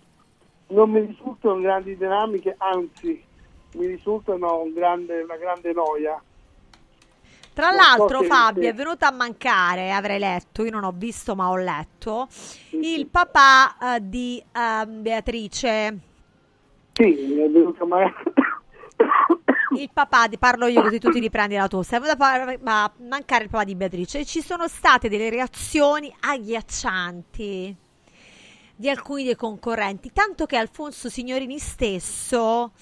non 0.67 0.89
mi 0.89 1.01
risultano 1.05 1.59
grandi 1.59 1.97
dinamiche, 1.97 2.55
anzi 2.57 3.21
mi 3.73 3.85
risultano 3.85 4.61
un 4.61 4.73
grande- 4.73 5.21
una 5.23 5.35
grande 5.37 5.73
noia. 5.73 6.21
Tra 7.53 7.69
Non 7.69 7.79
so 7.81 7.97
l'altro, 7.97 8.19
se- 8.21 8.27
Fabio 8.27 8.69
è 8.69 8.73
venuto 8.73 9.05
a 9.05 9.11
mancare, 9.11 9.91
avrei 9.91 10.17
letto, 10.19 10.63
io 10.63 10.71
non 10.71 10.85
ho 10.85 10.91
visto 10.95 11.35
ma 11.35 11.49
ho 11.49 11.57
letto, 11.57 12.27
il 12.71 13.05
papà 13.07 13.95
eh, 13.95 13.99
di 14.09 14.43
ehm, 14.51 15.01
Beatrice. 15.03 15.97
Sì, 16.93 17.39
è 17.39 17.49
venuto 17.49 17.85
magari... 17.85 18.13
Il 19.75 19.89
papà, 19.91 20.29
parlo 20.37 20.67
io 20.67 20.83
così 20.83 20.99
tu 20.99 21.09
ti 21.09 21.19
riprendi 21.19 21.55
la 21.55 21.67
tosse, 21.67 21.97
è 21.97 21.99
a 21.99 22.91
mancare 22.99 23.43
il 23.45 23.49
papà 23.49 23.63
di 23.63 23.75
Beatrice? 23.75 24.23
Ci 24.23 24.41
sono 24.41 24.67
state 24.67 25.09
delle 25.09 25.31
reazioni 25.31 26.13
agghiaccianti 26.19 27.75
di 28.75 28.89
alcuni 28.89 29.23
dei 29.23 29.35
concorrenti, 29.35 30.11
tanto 30.11 30.45
che 30.45 30.57
Alfonso 30.57 31.09
Signorini 31.09 31.57
stesso 31.57 32.73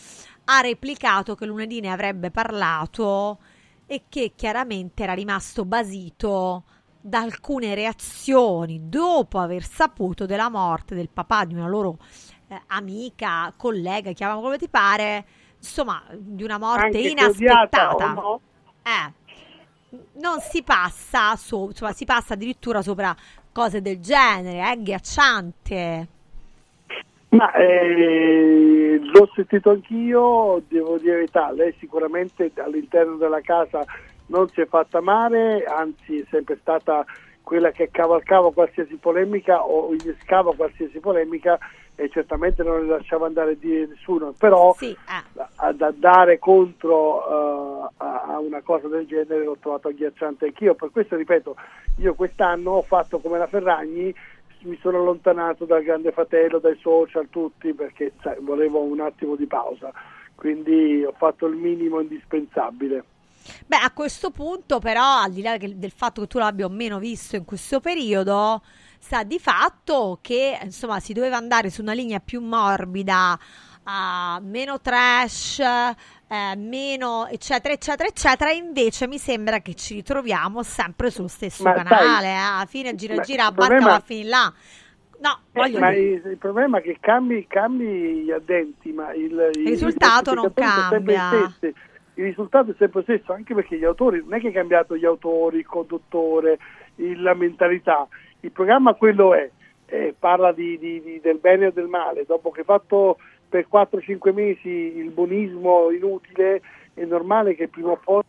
ha 0.46 0.60
replicato 0.62 1.36
che 1.36 1.46
lunedì 1.46 1.80
ne 1.80 1.92
avrebbe 1.92 2.30
parlato 2.30 3.40
e 3.86 4.04
che 4.10 4.34
chiaramente 4.36 5.04
era 5.04 5.14
rimasto 5.14 5.64
basito 5.64 6.64
da 7.00 7.20
alcune 7.20 7.74
reazioni 7.74 8.90
dopo 8.90 9.40
aver 9.40 9.64
saputo 9.64 10.26
della 10.26 10.50
morte 10.50 10.94
del 10.94 11.10
papà 11.10 11.46
di 11.46 11.54
una 11.54 11.68
loro 11.68 11.98
eh, 12.52 12.61
amica, 12.68 13.53
collega, 13.56 14.11
chiamiamolo 14.11 14.45
come 14.45 14.57
ti 14.57 14.68
pare, 14.68 15.23
insomma, 15.57 16.03
di 16.11 16.44
una 16.44 16.57
morte 16.57 16.98
Anche 16.98 16.99
inaspettata. 16.99 18.14
no? 18.14 18.41
Eh, 18.84 19.99
non 20.19 20.40
si 20.41 20.61
passa, 20.61 21.36
su, 21.38 21.68
insomma, 21.69 21.94
si 21.94 22.03
passa 22.03 22.34
addirittura 22.34 22.82
sopra 22.82 23.15
cose 23.53 23.82
del 23.82 23.99
genere, 23.99 24.57
è 24.57 24.61
agghiacciante. 24.61 26.07
Ma 27.30 27.53
eh, 27.53 28.99
l'ho 29.02 29.32
sentito 29.34 29.69
anch'io, 29.69 30.61
devo 30.68 30.98
dire 30.98 31.11
la 31.11 31.18
verità, 31.19 31.52
lei 31.52 31.73
sicuramente 31.80 32.52
all'interno 32.57 33.15
della 33.15 33.40
casa 33.40 33.86
non 34.26 34.49
si 34.49 34.60
è 34.60 34.65
fatta 34.65 34.99
male, 34.99 35.64
anzi 35.64 36.19
è 36.19 36.26
sempre 36.30 36.57
stata 36.60 37.06
quella 37.52 37.72
che 37.72 37.90
cavalcava 37.91 38.53
qualsiasi 38.53 38.95
polemica 38.95 39.65
o 39.65 39.94
innescava 39.94 40.56
qualsiasi 40.56 41.02
polemica 41.02 41.60
e 41.95 42.07
certamente 42.07 42.64
non 42.64 42.80
le 42.80 42.88
lasciava 42.88 43.26
andare 43.26 43.60
dire 43.60 43.88
nessuno, 43.88 44.34
però 44.38 44.73
Sì, 44.73 44.91
eh. 44.91 45.41
a- 45.57 45.73
da 45.73 45.91
dare 45.94 46.40
contro 46.40 47.90
a, 47.98 48.23
a 48.30 48.40
una 48.40 48.61
cosa 48.61 48.88
del 48.88 49.06
genere 49.06 49.44
l'ho 49.44 49.57
trovato 49.60 49.90
agghiacciante 49.90 50.45
anch'io, 50.45 50.76
per 50.76 50.91
questo 50.91 51.18
ripeto, 51.18 51.57
io 51.98 52.14
quest'anno 52.14 52.72
ho 52.72 52.82
fatto 52.84 53.19
come 53.19 53.38
la 53.38 53.48
Ferragni, 53.48 54.15
mi 54.61 54.78
sono 54.78 54.99
allontanato 54.99 55.65
dal 55.65 55.84
Grande 55.84 56.14
Fratello, 56.14 56.60
dai 56.60 56.78
social, 56.78 57.28
tutti, 57.30 57.73
perché 57.73 58.14
sai, 58.22 58.38
volevo 58.40 58.80
un 58.80 59.02
attimo 59.02 59.36
di 59.36 59.45
pausa, 59.45 59.91
quindi 60.36 61.03
ho 61.03 61.14
fatto 61.18 61.48
il 61.48 61.57
minimo 61.57 61.99
indispensabile. 61.99 63.03
Beh, 63.66 63.78
a 63.78 63.92
questo 63.92 64.32
punto, 64.32 64.80
però, 64.80 65.20
al 65.22 65.32
di 65.32 65.42
là 65.42 65.58
che- 65.58 65.78
del 65.78 65.92
fatto 65.92 66.22
che 66.22 66.28
tu 66.28 66.38
l'abbia 66.38 66.66
o 66.66 66.70
meno 66.70 67.00
visto 67.00 67.36
in 67.36 67.46
questo 67.46 67.80
periodo, 67.80 68.62
sta 69.00 69.24
di 69.24 69.40
fatto 69.40 70.20
che 70.22 70.60
insomma 70.64 71.00
si 71.00 71.14
doveva 71.14 71.38
andare 71.38 71.70
su 71.70 71.82
una 71.82 71.94
linea 71.94 72.20
più 72.20 72.42
morbida, 72.42 73.38
a 73.84 74.40
meno 74.44 74.80
trash, 74.80 75.60
eh, 75.60 76.56
meno 76.56 77.28
eccetera 77.28 77.74
eccetera 77.74 78.08
eccetera, 78.08 78.52
invece 78.52 79.08
mi 79.08 79.18
sembra 79.18 79.60
che 79.60 79.74
ci 79.74 79.96
ritroviamo 79.96 80.62
sempre 80.62 81.10
sullo 81.10 81.28
stesso 81.28 81.64
Ma 81.64 81.74
canale, 81.74 81.98
sai, 81.98 82.26
eh, 82.26 82.36
alla 82.36 82.66
fine 82.68 82.96
gira 82.96 83.20
gira, 83.20 83.48
il 83.48 83.50
la 83.50 83.52
barca 83.52 83.86
va 83.86 83.96
a 83.96 84.00
finire 84.00 84.30
là. 84.30 84.54
No, 85.22 85.40
Eh, 85.54 85.80
ma 85.80 85.92
il, 85.92 86.22
il 86.26 86.38
problema 86.38 86.80
è 86.80 86.82
che 86.82 86.98
cambi, 87.00 87.46
cambi 87.48 88.24
gli 88.24 88.32
addenti, 88.32 88.92
ma 88.92 89.14
il, 89.14 89.50
Il 89.54 89.68
risultato 89.68 90.34
non 90.34 90.52
cambia. 90.54 91.54
Il 92.16 92.26
risultato 92.26 92.72
è 92.72 92.76
sempre 92.78 93.04
lo 93.06 93.14
stesso, 93.16 93.34
anche 93.34 93.54
perché 93.54 93.78
gli 93.78 93.86
autori, 93.86 94.20
non 94.20 94.34
è 94.34 94.40
che 94.40 94.50
è 94.50 94.54
cambiato 94.54 94.98
gli 94.98 95.06
autori, 95.06 95.58
il 95.60 95.66
conduttore, 95.66 96.58
il- 96.96 97.22
la 97.22 97.34
mentalità. 97.34 98.08
Il 98.42 98.52
programma 98.52 98.94
quello 98.94 99.34
è, 99.34 99.50
eh, 99.86 100.14
parla 100.18 100.52
di, 100.52 100.78
di- 100.78 101.02
di- 101.02 101.20
del 101.22 101.38
bene 101.38 101.68
o 101.68 101.72
del 101.72 101.88
male. 101.88 102.26
Dopo 102.26 102.52
che 102.52 102.60
hai 102.60 102.66
fatto 102.66 103.18
per 103.48 103.68
4-5 103.68 104.32
mesi 104.34 104.70
il 104.70 105.10
buonismo 105.12 105.90
inutile, 105.92 106.62
è 106.94 107.04
normale 107.06 107.56
che 107.56 107.68
prima 107.68 107.92
o 107.92 107.98
poi 107.98 108.24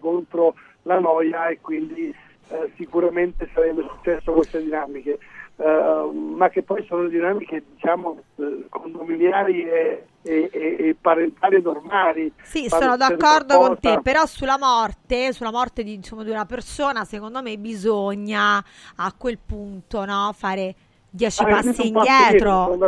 contro 0.00 0.54
la 0.82 0.98
noia 0.98 1.48
e 1.48 1.60
quindi 1.60 2.14
eh, 2.50 2.70
sicuramente 2.76 3.48
sarebbe 3.52 3.82
successo 3.82 4.32
queste 4.32 4.62
dinamiche, 4.62 5.18
Eh, 5.60 6.10
ma 6.36 6.48
che 6.50 6.62
poi 6.62 6.84
sono 6.86 7.08
dinamiche 7.08 7.64
diciamo 7.74 8.22
eh, 8.36 8.66
condominiali 8.68 9.64
e, 9.68 10.06
e- 10.22 10.48
e- 10.52 10.96
parentali 11.00 11.60
normali. 11.60 12.32
Sì, 12.42 12.68
sono 12.68 12.96
d'accordo 12.96 13.58
con 13.58 13.80
te, 13.80 13.98
però 14.00 14.24
sulla 14.26 14.56
morte, 14.56 15.32
sulla 15.32 15.50
morte 15.50 15.82
di, 15.82 15.94
insomma, 15.94 16.22
di 16.22 16.30
una 16.30 16.46
persona, 16.46 17.04
secondo 17.04 17.42
me 17.42 17.56
bisogna 17.58 18.58
a 18.96 19.12
quel 19.18 19.38
punto 19.44 20.04
no, 20.04 20.30
fare 20.32 20.74
dieci 21.10 21.42
Ah, 21.42 21.46
passi 21.48 21.88
indietro. 21.88 22.76
dietro, 22.76 22.86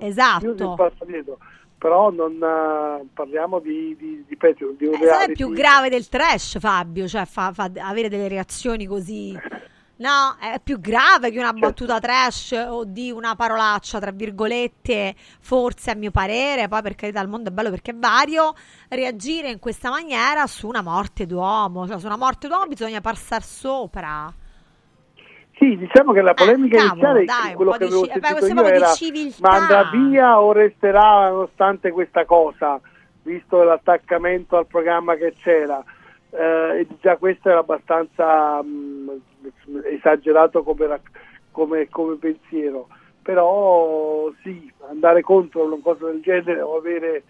Eh, 0.00 0.06
esatto. 0.08 0.76
però 1.78 2.10
non 2.10 2.32
eh, 2.34 3.06
parliamo 3.14 3.58
di, 3.60 3.96
di, 3.96 4.24
di 4.28 4.36
peggio, 4.36 4.74
di 4.76 4.84
un 4.84 4.92
Eh, 4.92 4.98
no 4.98 5.02
è 5.04 5.06
reality. 5.06 5.32
più 5.32 5.50
grave 5.52 5.88
del 5.88 6.06
trash, 6.08 6.58
Fabio, 6.58 7.08
cioè 7.08 7.24
fa, 7.24 7.52
fa 7.54 7.70
avere 7.78 8.10
delle 8.10 8.28
reazioni 8.28 8.84
così. 8.84 9.32
No, 10.00 10.34
è 10.40 10.58
più 10.64 10.80
grave 10.80 11.30
che 11.30 11.38
una 11.38 11.52
battuta 11.52 11.98
trash 12.00 12.52
o 12.52 12.84
di 12.84 13.10
una 13.10 13.34
parolaccia, 13.34 14.00
tra 14.00 14.10
virgolette, 14.10 15.14
forse 15.40 15.90
a 15.90 15.94
mio 15.94 16.10
parere, 16.10 16.68
poi 16.68 16.80
per 16.80 16.94
carità 16.94 17.20
il 17.20 17.28
mondo 17.28 17.50
è 17.50 17.52
bello 17.52 17.68
perché 17.68 17.90
è 17.90 17.94
vario, 17.94 18.54
reagire 18.88 19.50
in 19.50 19.58
questa 19.58 19.90
maniera 19.90 20.46
su 20.46 20.68
una 20.68 20.80
morte 20.80 21.26
d'uomo, 21.26 21.86
cioè 21.86 21.98
su 21.98 22.06
una 22.06 22.16
morte 22.16 22.48
d'uomo 22.48 22.64
bisogna 22.66 23.02
passare 23.02 23.42
sopra. 23.44 24.32
Sì, 25.58 25.76
diciamo 25.76 26.14
che 26.14 26.22
la 26.22 26.32
polemica 26.32 26.78
Eh, 26.78 26.86
iniziale, 26.86 27.24
dai, 27.24 27.52
quello 27.52 27.72
che 27.72 27.84
avevo 27.84 28.04
ci- 28.04 28.10
eh, 28.10 28.18
beh, 28.18 28.26
sentito 28.38 28.62
di 28.62 28.68
era 28.70 28.92
ma 29.40 29.50
andrà 29.50 29.90
via 29.90 30.40
o 30.40 30.52
resterà 30.52 31.28
nonostante 31.28 31.90
questa 31.90 32.24
cosa, 32.24 32.80
visto 33.24 33.62
l'attaccamento 33.62 34.56
al 34.56 34.66
programma 34.66 35.14
che 35.16 35.34
c'era. 35.42 35.84
Eh, 36.30 36.78
e 36.80 36.86
già 37.02 37.16
questo 37.18 37.50
era 37.50 37.58
abbastanza 37.58 38.62
mh, 38.62 39.20
esagerato 39.96 40.62
come, 40.62 41.00
come- 41.50 41.88
come 41.88 42.16
pensiero. 42.16 42.88
Però 43.22 44.30
sì, 44.42 44.72
andare 44.88 45.20
contro 45.22 45.64
una 45.64 45.76
cosa 45.82 46.06
del 46.06 46.20
genere 46.22 46.60
o 46.62 46.76
avere 46.78 47.22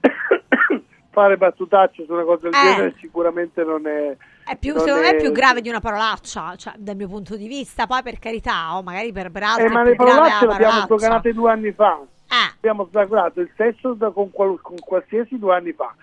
fare 1.10 1.36
battutacce 1.36 2.04
su 2.04 2.12
una 2.12 2.24
cosa 2.24 2.48
del 2.48 2.52
Eh. 2.54 2.62
genere 2.74 2.94
sicuramente 3.00 3.64
non 3.64 3.86
è 3.86 4.16
È 4.44 4.56
più, 4.56 4.74
non 4.74 4.82
secondo 4.84 5.06
me 5.06 5.10
è 5.12 5.16
è- 5.16 5.20
più 5.20 5.32
grave 5.32 5.60
di 5.60 5.68
una 5.68 5.80
parolaccia, 5.80 6.54
cioè, 6.56 6.74
dal 6.76 6.96
mio 6.96 7.08
punto 7.08 7.36
di 7.36 7.46
vista. 7.48 7.86
Poi, 7.86 8.02
per 8.02 8.18
carità, 8.18 8.76
o 8.76 8.82
magari 8.82 9.12
per, 9.12 9.30
altri. 9.42 9.64
Eh, 9.64 9.66
è 9.66 9.70
ma 9.70 9.82
le 9.82 9.94
parolacce 9.94 10.44
la 10.46 10.50
le 10.50 10.54
abbiamo 10.66 10.80
sdoganate 10.84 11.32
due 11.32 11.50
anni 11.50 11.72
fa. 11.72 12.00
Eh. 12.28 12.54
Abbiamo 12.56 12.84
sdoganato 12.86 13.40
il 13.40 13.50
sesso 13.56 13.96
con, 14.12 14.30
qual- 14.30 14.58
con 14.60 14.76
qualsiasi 14.78 15.38
due 15.38 15.54
anni 15.54 15.72
fa. 15.72 15.94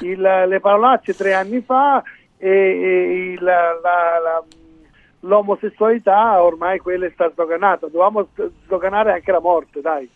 Il- 0.00 0.20
le 0.20 0.60
parolacce 0.60 1.14
tre 1.14 1.34
anni 1.34 1.60
fa 1.62 2.02
e, 2.38 2.48
e 2.48 3.32
il- 3.32 3.42
la- 3.42 3.78
la- 3.82 4.44
l'omosessualità 5.26 6.42
ormai 6.42 6.78
quella 6.78 7.06
è 7.06 7.10
stata 7.12 7.32
sdoganata. 7.32 7.86
Dovevamo 7.86 8.26
sdoganare 8.64 9.12
anche 9.12 9.30
la 9.32 9.40
morte, 9.40 9.80
dai. 9.80 10.08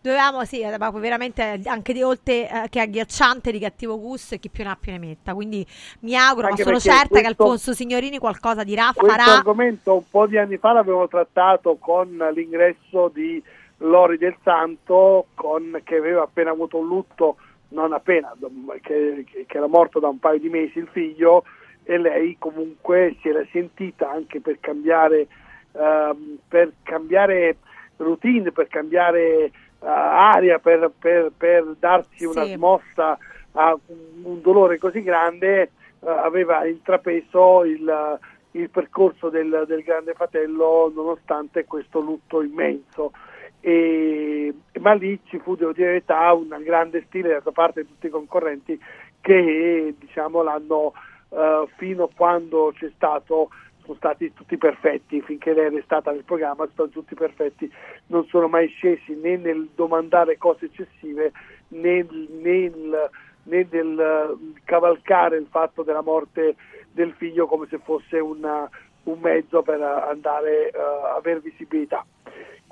Dovevamo, 0.00 0.44
sì, 0.44 0.64
ma 0.78 0.90
veramente 0.90 1.60
anche 1.64 1.92
di 1.92 2.02
oltre 2.02 2.48
eh, 2.48 2.68
che 2.68 2.80
agghiacciante 2.80 3.52
di 3.52 3.60
cattivo 3.60 4.00
gusto 4.00 4.34
e 4.34 4.38
chi 4.40 4.48
più 4.48 4.64
ne 4.64 4.70
ha 4.70 4.78
più 4.80 4.90
ne 4.90 4.98
metta. 4.98 5.32
Quindi 5.32 5.64
mi 6.00 6.16
auguro, 6.16 6.48
Anche 6.48 6.64
ma 6.64 6.76
sono 6.76 6.80
certa 6.80 7.16
che 7.20 7.22
questo- 7.22 7.42
Alfonso 7.42 7.72
Signorini 7.72 8.18
qualcosa 8.18 8.64
dirà, 8.64 8.90
Questo 8.92 9.06
farà. 9.16 9.36
argomento 9.36 9.94
un 9.94 10.02
po' 10.10 10.26
di 10.26 10.38
anni 10.38 10.56
fa 10.56 10.72
l'abbiamo 10.72 11.06
trattato 11.06 11.76
con 11.78 12.16
l'ingresso 12.34 13.10
di 13.14 13.40
Lori 13.78 14.18
del 14.18 14.34
Santo, 14.42 15.26
con- 15.34 15.80
che 15.84 15.96
aveva 15.96 16.22
appena 16.22 16.50
avuto 16.50 16.78
un 16.78 16.86
lutto, 16.88 17.36
non 17.68 17.92
appena, 17.92 18.34
che, 18.80 19.24
che- 19.30 19.44
che 19.46 19.56
era 19.56 19.68
morto 19.68 20.00
da 20.00 20.08
un 20.08 20.18
paio 20.18 20.40
di 20.40 20.48
mesi 20.48 20.78
il 20.80 20.88
figlio, 20.90 21.44
e 21.84 21.98
lei 21.98 22.36
comunque 22.38 23.16
si 23.20 23.28
era 23.28 23.44
sentita 23.50 24.10
anche 24.10 24.40
per 24.40 24.58
cambiare, 24.60 25.26
ehm, 25.72 26.38
per 26.48 26.72
cambiare 26.82 27.56
routine, 27.96 28.52
per 28.52 28.68
cambiare 28.68 29.20
eh, 29.20 29.50
aria, 29.80 30.58
per, 30.58 30.90
per- 30.98 31.32
per 31.36 31.74
darsi 31.78 32.24
una 32.24 32.44
Sì. 32.44 32.52
smossa 32.54 33.18
a 33.52 33.78
un, 34.22 34.40
dolore 34.40 34.78
così 34.78 35.02
grande, 35.02 35.62
eh, 35.62 35.70
aveva 36.08 36.64
intrapreso 36.66 37.64
il, 37.64 38.18
il 38.52 38.70
percorso 38.70 39.28
del, 39.28 39.64
del 39.66 39.82
Grande 39.82 40.14
Fratello 40.14 40.90
nonostante 40.94 41.64
questo 41.64 42.00
lutto 42.00 42.42
immenso. 42.42 43.12
E, 43.60 44.52
ma 44.80 44.92
lì 44.94 45.20
ci 45.24 45.38
fu, 45.38 45.54
devo 45.54 45.72
dire 45.72 46.02
un 46.08 46.62
grande 46.64 47.04
stile 47.06 47.40
da 47.42 47.52
parte 47.52 47.82
di 47.82 47.88
tutti 47.88 48.06
i 48.06 48.10
concorrenti 48.10 48.80
che 49.20 49.94
diciamo, 49.96 50.42
l'hanno 50.42 50.92
eh, 51.32 51.66
fino 51.76 52.04
a 52.04 52.08
quando 52.14 52.72
c'è 52.76 52.90
stato 52.94 53.50
sono 53.82 53.96
stati 53.96 54.32
tutti 54.32 54.56
perfetti 54.56 55.20
finché 55.22 55.52
lei 55.52 55.66
è 55.66 55.70
restata 55.70 56.12
nel 56.12 56.24
programma, 56.24 56.64
sono 56.64 56.70
stati 56.72 56.92
tutti 56.92 57.14
perfetti, 57.14 57.72
non 58.06 58.24
sono 58.26 58.46
mai 58.48 58.68
scesi 58.68 59.14
né 59.14 59.36
nel 59.36 59.68
domandare 59.74 60.38
cose 60.38 60.66
eccessive 60.66 61.32
né, 61.68 62.06
nel, 62.40 63.10
né 63.44 63.66
nel 63.70 63.98
eh, 63.98 64.60
cavalcare 64.64 65.36
il 65.36 65.46
fatto 65.50 65.82
della 65.82 66.02
morte 66.02 66.54
del 66.92 67.12
figlio 67.12 67.46
come 67.46 67.66
se 67.68 67.78
fosse 67.78 68.18
una- 68.18 68.68
un 69.04 69.18
mezzo 69.18 69.62
per 69.62 69.82
andare 69.82 70.70
eh, 70.70 70.78
a 70.78 71.16
avere 71.16 71.40
visibilità. 71.40 72.04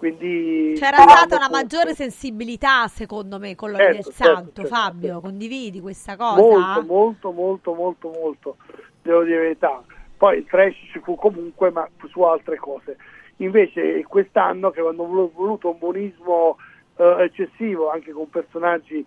Quindi 0.01 0.77
C'era 0.79 0.97
stata 1.03 1.37
una 1.37 1.51
maggiore 1.51 1.93
sensibilità, 1.95 2.89
secondo 2.89 3.39
me, 3.39 3.55
con 3.55 3.71
Lori 3.71 3.83
Certo, 3.85 4.09
del 4.09 4.15
certo, 4.15 4.35
Santo. 4.35 4.53
certo, 4.63 4.75
Fabio, 4.75 5.21
condividi 5.21 5.79
questa 5.79 6.17
cosa? 6.17 6.41
Molto, 6.41 6.83
molto, 6.87 7.31
molto, 7.33 7.75
molto, 7.75 8.09
molto, 8.09 8.57
devo 9.03 9.23
dire 9.25 9.37
la 9.37 9.43
verità. 9.43 9.83
Poi 10.17 10.39
il 10.39 10.47
trash 10.47 10.75
ci 10.91 11.01
fu 11.01 11.17
comunque, 11.17 11.71
ma 11.71 11.87
su 12.09 12.23
altre 12.23 12.57
cose. 12.57 12.97
Invece 13.37 14.03
quest'anno 14.05 14.71
che 14.71 14.81
hanno 14.81 15.05
volu- 15.05 15.35
voluto 15.35 15.69
un 15.69 15.77
buonismo 15.79 16.57
eh, 16.97 17.17
eccessivo, 17.25 17.91
anche 17.91 18.13
con 18.13 18.31
personaggi 18.31 19.05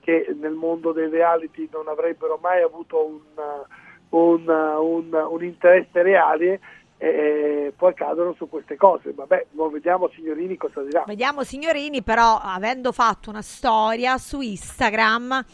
che 0.00 0.36
nel 0.38 0.52
mondo 0.52 0.92
dei 0.92 1.08
reality 1.08 1.66
non 1.72 1.88
avrebbero 1.88 2.38
mai 2.42 2.60
avuto 2.60 3.06
un, 3.06 3.20
un, 4.10 4.48
un- 4.48 5.26
un 5.30 5.44
interesse 5.44 6.02
reale, 6.02 6.60
eh, 6.98 7.72
poi 7.76 7.94
cadono 7.94 8.34
su 8.34 8.48
queste 8.48 8.76
cose. 8.76 9.12
Vabbè, 9.12 9.46
vediamo 9.72 10.08
signorini 10.14 10.56
cosa 10.56 10.82
dirà. 10.82 11.04
Vediamo 11.06 11.44
signorini, 11.44 12.02
però 12.02 12.38
avendo 12.38 12.92
fatto 12.92 13.30
una 13.30 13.42
storia 13.42 14.18
su 14.18 14.40
Instagram 14.40 15.44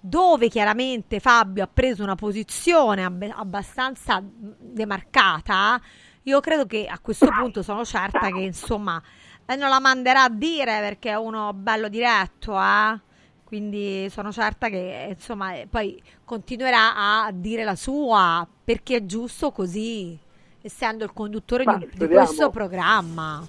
dove 0.00 0.48
chiaramente 0.48 1.20
Fabio 1.20 1.64
ha 1.64 1.68
preso 1.72 2.02
una 2.02 2.14
posizione 2.14 3.04
abbe- 3.04 3.32
abbastanza 3.34 4.22
demarcata, 4.24 5.80
io 6.22 6.40
credo 6.40 6.64
che 6.66 6.86
a 6.86 6.98
questo 7.00 7.28
punto 7.28 7.62
sono 7.62 7.84
certa 7.84 8.30
che 8.30 8.40
insomma 8.40 9.00
eh, 9.44 9.56
non 9.56 9.68
la 9.68 9.80
manderà 9.80 10.24
a 10.24 10.30
dire 10.30 10.78
perché 10.80 11.10
è 11.10 11.16
uno 11.16 11.52
bello 11.52 11.88
diretto, 11.88 12.58
eh? 12.58 12.98
quindi 13.44 14.08
sono 14.10 14.32
certa 14.32 14.68
che 14.68 15.08
insomma 15.10 15.54
eh, 15.54 15.66
poi 15.68 16.00
continuerà 16.24 17.24
a 17.24 17.30
dire 17.32 17.64
la 17.64 17.74
sua 17.74 18.46
perché 18.64 18.96
è 18.96 19.04
giusto 19.04 19.50
così, 19.50 20.18
essendo 20.62 21.04
il 21.04 21.12
conduttore 21.12 21.64
di, 21.64 21.88
di 21.92 22.06
questo 22.08 22.50
programma. 22.50 23.46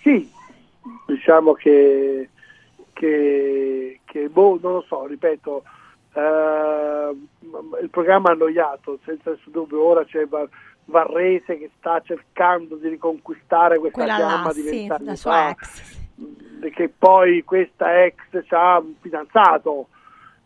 Sì, 0.00 0.30
diciamo 1.06 1.52
che, 1.52 2.30
che, 2.92 4.00
che, 4.04 4.28
boh, 4.28 4.58
non 4.60 4.72
lo 4.74 4.84
so, 4.88 5.06
ripeto, 5.06 5.62
eh, 6.14 7.16
il 7.82 7.90
programma 7.90 8.30
è 8.30 8.32
annoiato, 8.32 8.98
senza 9.04 9.30
nessun 9.30 9.52
dubbio, 9.52 9.82
ora 9.82 10.04
c'è 10.04 10.26
Va- 10.26 10.48
Varrese 10.86 11.56
che 11.56 11.70
sta 11.78 12.00
cercando 12.00 12.74
di 12.76 12.88
riconquistare 12.88 13.78
questa 13.78 13.98
Quella 13.98 14.16
fiamma 14.16 14.46
là, 14.46 14.52
di 14.52 14.62
sì, 14.62 14.70
vent'anni 14.70 15.04
la 15.04 15.14
sua 15.14 15.32
fa, 15.32 15.50
ex. 15.50 16.70
che 16.74 16.92
poi 16.96 17.44
questa 17.44 18.04
ex 18.04 18.16
ha 18.48 18.78
un 18.78 18.94
fidanzato, 19.00 19.88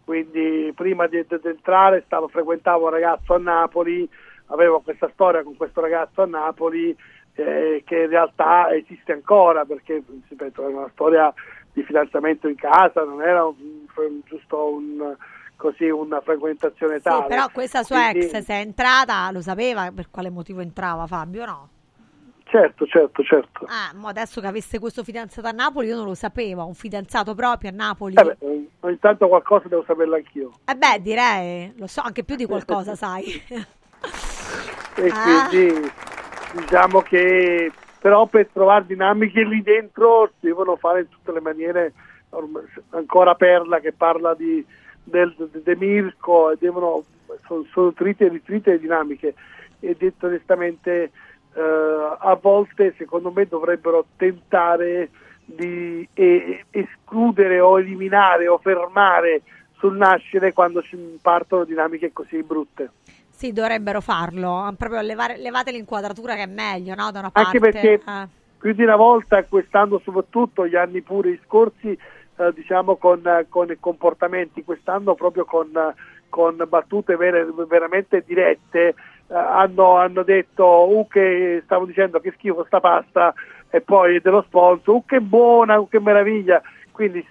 quindi 0.05 0.71
prima 0.75 1.07
di, 1.07 1.25
di 1.27 1.39
entrare 1.49 2.03
stavo, 2.05 2.29
frequentavo 2.29 2.85
un 2.85 2.91
ragazzo 2.91 3.35
a 3.35 3.39
Napoli, 3.39 4.07
avevo 4.47 4.81
questa 4.81 5.11
storia 5.13 5.43
con 5.43 5.57
questo 5.57 5.81
ragazzo 5.81 6.23
a 6.23 6.27
Napoli 6.27 6.97
eh, 7.35 7.83
che 7.85 8.03
in 8.03 8.09
realtà 8.09 8.75
esiste 8.75 9.13
ancora 9.13 9.65
perché 9.65 10.03
ripeto, 10.29 10.63
era 10.67 10.77
una 10.77 10.91
storia 10.93 11.33
di 11.73 11.83
fidanzamento 11.83 12.49
in 12.49 12.55
casa, 12.55 13.03
non 13.03 13.21
era 13.23 13.45
un, 13.45 13.55
un, 13.97 14.21
giusto 14.25 14.67
un, 14.67 15.17
così 15.57 15.89
una 15.89 16.21
frequentazione 16.21 17.01
tale. 17.01 17.23
Sì, 17.23 17.29
però 17.29 17.49
questa 17.53 17.83
sua 17.83 18.11
Quindi- 18.11 18.27
ex, 18.27 18.39
se 18.39 18.55
è 18.55 18.61
entrata, 18.61 19.31
lo 19.33 19.41
sapeva 19.41 19.91
per 19.93 20.09
quale 20.11 20.31
motivo 20.31 20.61
entrava 20.61 21.07
Fabio, 21.07 21.45
no? 21.45 21.69
Certo, 22.47 22.87
certo, 22.87 23.25
certo. 23.25 23.67
Ah, 23.67 23.93
adesso 24.09 24.41
che 24.41 24.47
avesse 24.47 24.79
questo 24.79 25.03
fidanzato 25.03 25.49
a 25.49 25.51
Napoli, 25.51 25.89
io 25.89 25.97
non 25.97 26.05
lo 26.05 26.15
sapevo, 26.15 26.65
un 26.65 26.75
fidanzato 26.75 27.35
proprio 27.35 27.71
a 27.71 27.73
Napoli. 27.73 28.15
Eh 28.15 28.23
beh, 28.23 28.37
eh, 28.39 28.69
ogni 28.81 28.99
tanto 29.01 29.27
qualcosa 29.27 29.67
devo 29.67 29.83
saperlo 29.85 30.15
anch'io. 30.15 30.53
Eh 30.65 30.75
beh, 30.77 31.03
direi, 31.03 31.73
lo 31.77 31.89
so, 31.89 32.03
anche 32.03 32.23
più 32.23 32.37
di 32.37 32.45
qualcosa, 32.45 32.95
sai. 32.95 33.25
E 34.97 35.09
Ah. 35.09 35.49
quindi 35.49 35.91
diciamo 36.55 37.01
che 37.01 37.73
però 38.01 38.27
per 38.27 38.49
trovare 38.53 38.87
dinamiche 38.87 39.43
lì 39.45 39.63
dentro 39.63 40.31
si 40.39 40.47
devono 40.47 40.77
fare 40.77 41.01
in 41.01 41.09
tutte 41.09 41.33
le 41.33 41.41
maniere 41.41 41.93
ancora 42.91 43.35
Perla 43.35 43.81
che 43.81 43.93
parla 43.93 44.35
di 44.35 44.65
del, 45.03 45.35
de, 45.37 45.63
de 45.63 45.77
Mirko 45.77 46.51
e 46.51 46.57
devono 46.59 47.05
sono, 47.47 47.65
sono 47.73 47.93
trite 47.93 48.27
e 48.27 48.29
ritrite 48.29 48.73
le 48.73 48.79
dinamiche 48.79 49.35
e 49.81 49.95
detto 49.99 50.27
onestamente 50.27 51.11
eh, 51.55 51.61
a 52.19 52.39
volte 52.41 52.95
secondo 52.97 53.31
me 53.31 53.47
dovrebbero 53.47 54.07
tentare 54.17 55.11
di 55.45 56.07
eh, 56.15 56.65
escludere 56.71 57.61
o 57.61 57.79
eliminare 57.79 58.49
o 58.49 58.59
fermare 58.59 59.43
sul 59.79 59.97
nascere 59.97 60.53
quando 60.53 60.83
partono 61.21 61.65
dinamiche 61.65 62.13
così 62.13 62.43
brutte. 62.43 62.91
Sì, 63.35 63.53
dovrebbero 63.53 64.01
farlo, 64.01 64.73
proprio 64.79 65.01
levare, 65.01 65.37
levate 65.37 65.73
l'inquadratura 65.73 66.37
che 66.37 66.45
è 66.45 66.47
meglio, 66.47 66.95
no? 66.95 67.11
Da 67.11 67.19
una 67.19 67.31
parte. 67.31 67.59
Anche 67.59 67.59
perché 67.59 67.93
eh. 67.95 68.29
più 68.59 68.73
di 68.73 68.85
una 68.85 68.95
volta, 68.95 69.43
quest'anno 69.43 70.01
soprattutto, 70.05 70.69
gli 70.69 70.77
anni 70.77 71.03
pure 71.03 71.39
scorsi, 71.45 71.91
eh, 71.91 72.53
diciamo 72.55 72.95
con, 72.95 73.23
con 73.49 73.71
i 73.73 73.77
comportamenti, 73.81 74.63
quest'anno 74.63 75.15
proprio 75.15 75.45
con, 75.45 75.69
con 76.29 76.65
battute 76.69 77.17
vere- 77.17 77.49
veramente 77.69 78.23
dirette, 78.25 78.95
eh, 79.27 79.35
hanno, 79.35 79.97
hanno 79.97 80.23
detto, 80.23 80.65
uh 80.65 81.07
che 81.09 81.61
stavo 81.65 81.87
dicendo 81.87 82.21
che 82.21 82.33
schifo 82.37 82.65
sta 82.67 82.79
pasta, 82.79 83.35
e 83.69 83.81
poi 83.81 84.21
dello 84.21 84.43
sponsor, 84.43 84.95
uh 84.95 85.05
che 85.05 85.21
buona, 85.21 85.81
uh 85.81 85.89
che 85.89 85.99
meraviglia, 85.99 86.63
quindi 86.93 87.27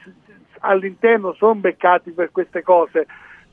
all'interno 0.60 1.34
sono 1.34 1.56
beccati 1.56 2.12
per 2.12 2.32
queste 2.32 2.62
cose, 2.62 3.08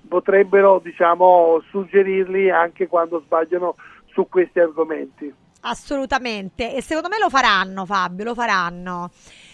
potrebbero 0.08 0.80
diciamo 0.82 1.62
suggerirli 1.70 2.50
anche 2.50 2.86
quando 2.86 3.20
sbagliano 3.24 3.76
su 4.12 4.28
questi 4.28 4.58
argomenti. 4.58 5.32
Assolutamente, 5.62 6.74
e 6.74 6.82
secondo 6.82 7.08
me 7.08 7.18
lo 7.18 7.28
faranno, 7.28 7.84
Fabio, 7.84 8.24
lo 8.24 8.34
faranno. 8.34 9.10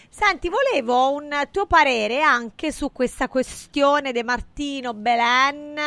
Senti, 0.08 0.48
volevo 0.48 1.12
un 1.12 1.30
tuo 1.50 1.66
parere 1.66 2.22
anche 2.22 2.72
su 2.72 2.92
questa 2.92 3.28
questione 3.28 4.12
di 4.12 4.22
Martino 4.22 4.94
Belen 4.94 5.78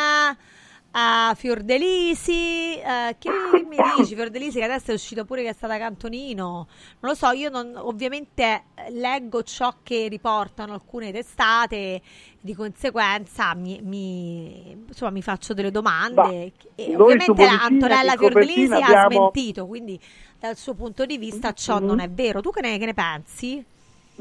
a 0.91 1.34
Fiordelisi. 1.36 2.78
eh, 2.80 3.16
che 3.20 3.30
mi 3.68 3.76
dici, 3.98 4.16
Fiordelisi, 4.16 4.57
che 4.60 4.66
adesso 4.66 4.91
è 4.91 4.94
uscito 4.94 5.26
pure 5.26 5.44
che 5.44 5.49
è 5.49 5.53
stata 5.53 5.78
Cantonino? 5.78 6.68
Non 6.99 7.11
lo 7.11 7.14
so, 7.14 7.30
io 7.32 7.49
non- 7.49 7.74
ovviamente 7.76 8.64
eh, 8.76 8.91
leggo 8.91 9.44
ciò 9.44 9.76
che 9.84 10.07
riportano 10.07 10.74
alcune 10.74 11.11
testate, 11.11 12.02
di 12.41 12.56
conseguenza 12.56 13.53
mi, 13.56 13.80
mi- 13.84 14.72
insomma, 14.88 15.11
mi 15.11 15.22
faccio 15.22 15.53
delle 15.53 15.72
domande. 15.72 16.53
e 16.76 16.95
ovviamente 16.95 17.44
Antonella 17.45 18.16
Fiordelisi 18.18 18.72
ha 18.74 18.78
abbiamo- 18.86 19.10
smentito, 19.32 19.68
quindi 19.68 19.99
dal 20.40 20.56
suo 20.56 20.74
punto 20.74 21.06
di 21.06 21.18
vista 21.18 21.52
ciò 21.53 21.80
non 21.80 21.99
è 21.99 22.10
vero. 22.10 22.41
Tu 22.41 22.49
che 22.52 22.61
ne, 22.61 22.78
che 22.78 22.86
ne 22.86 22.94
pensi? 22.94 23.64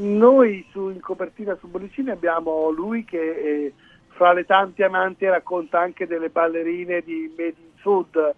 Noi 0.01 0.65
su, 0.71 0.91
in 0.91 1.01
copertina 1.01 1.57
su 1.59 1.67
Bollicini 1.67 2.11
abbiamo 2.11 2.71
lui 2.71 3.05
che 3.05 3.19
eh, 3.19 3.73
fra 4.19 4.33
le 4.33 4.45
tante 4.45 4.83
amanti 4.83 5.27
racconta 5.27 5.79
anche 5.79 6.09
delle 6.09 6.29
ballerine 6.29 7.03
di 7.03 7.33
Made 7.37 7.55
in 7.57 7.79
Sud 7.81 8.35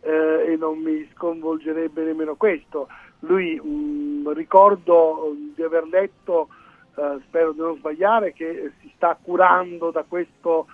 eh, 0.00 0.52
e 0.52 0.56
non 0.56 0.78
mi 0.78 1.08
sconvolgerebbe 1.14 2.02
nemmeno 2.02 2.34
questo. 2.34 2.88
Lui 3.20 3.54
mh, 3.60 4.32
ricordo 4.32 5.32
mh, 5.32 5.54
di 5.54 5.62
aver 5.62 5.86
letto, 5.86 6.48
eh, 6.96 7.20
spero 7.28 7.52
di 7.52 7.60
non 7.60 7.76
sbagliare, 7.76 8.32
che 8.32 8.48
eh, 8.48 8.72
si 8.80 8.90
sta 8.96 9.16
curando 9.22 9.92
da 9.92 10.04
questa 10.06 10.64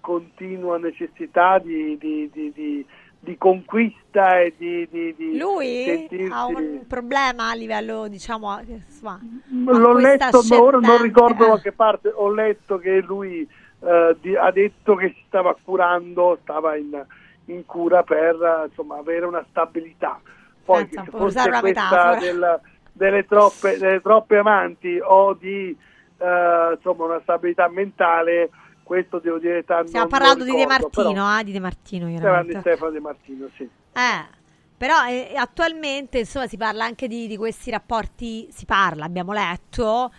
continua 0.00 0.78
necessità 0.78 1.58
di, 1.58 1.98
di- 1.98 2.30
di- 2.32 2.50
di- 2.50 2.86
di 3.22 3.36
conquista 3.36 4.40
e 4.40 4.54
di, 4.56 4.88
di, 4.90 5.14
di 5.14 5.36
Lui 5.36 5.84
sentirsi- 5.84 6.32
ha 6.32 6.46
un 6.46 6.86
problema 6.88 7.50
a 7.50 7.54
livello, 7.54 8.08
diciamo, 8.08 8.58
insomma, 8.66 9.20
L'ho 9.66 9.92
letto, 9.98 10.40
ma 10.48 10.62
ora 10.62 10.78
non 10.78 11.02
ricordo 11.02 11.44
eh. 11.44 11.48
da 11.50 11.60
che 11.60 11.72
parte, 11.72 12.10
ho 12.14 12.32
letto 12.32 12.78
che 12.78 13.00
lui 13.02 13.46
eh, 13.80 14.16
di- 14.20 14.36
ha 14.36 14.50
detto 14.50 14.94
che 14.94 15.08
si 15.08 15.22
stava 15.26 15.56
curando, 15.62 16.38
stava 16.42 16.76
in, 16.76 17.04
in 17.46 17.64
cura 17.66 18.02
per 18.02 18.66
insomma, 18.68 18.98
avere 18.98 19.26
una 19.26 19.44
stabilità. 19.50 20.20
Poi 20.64 20.84
Pensa, 20.86 21.02
che 21.02 21.10
una 21.16 21.60
questa 21.60 22.16
del- 22.18 22.60
delle, 22.92 23.26
troppe, 23.26 23.78
delle 23.78 24.00
troppe 24.00 24.36
amanti 24.38 24.98
o 25.02 25.32
di 25.34 25.76
eh, 26.18 26.72
insomma, 26.74 27.04
una 27.06 27.20
stabilità 27.22 27.68
mentale, 27.68 28.50
questo 28.82 29.18
devo 29.20 29.38
dire 29.38 29.64
tanto. 29.64 29.88
Stiamo 29.88 30.08
parlando 30.08 30.44
di 30.44 30.50
De 30.50 30.56
ricordo, 30.58 30.82
Martino, 30.82 31.12
però- 31.24 31.38
eh, 31.38 31.44
di 31.44 31.52
De 31.52 31.60
Martino, 31.60 32.06
chiaramente. 32.08 32.60
Stefano 32.60 32.90
De 32.90 33.00
Martino, 33.00 33.48
sì. 33.56 33.62
Eh, 33.62 34.38
però 34.76 35.06
eh, 35.06 35.32
attualmente 35.36 36.18
insomma 36.18 36.46
si 36.46 36.56
parla 36.56 36.84
anche 36.84 37.08
di, 37.08 37.26
di 37.26 37.36
questi 37.36 37.70
rapporti, 37.70 38.48
si 38.50 38.66
parla, 38.66 39.04
abbiamo 39.04 39.32
letto, 39.32 40.12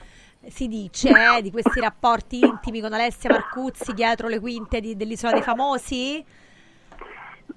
si 0.47 0.67
dice 0.67 1.09
eh, 1.09 1.41
di 1.41 1.51
questi 1.51 1.79
rapporti 1.79 2.39
intimi 2.39 2.81
con 2.81 2.93
Alessia 2.93 3.29
Marcuzzi 3.29 3.93
dietro 3.93 4.27
le 4.27 4.39
quinte 4.39 4.79
di- 4.79 4.95
dell'Isola 4.95 5.33
dei 5.33 5.41
Famosi. 5.43 6.17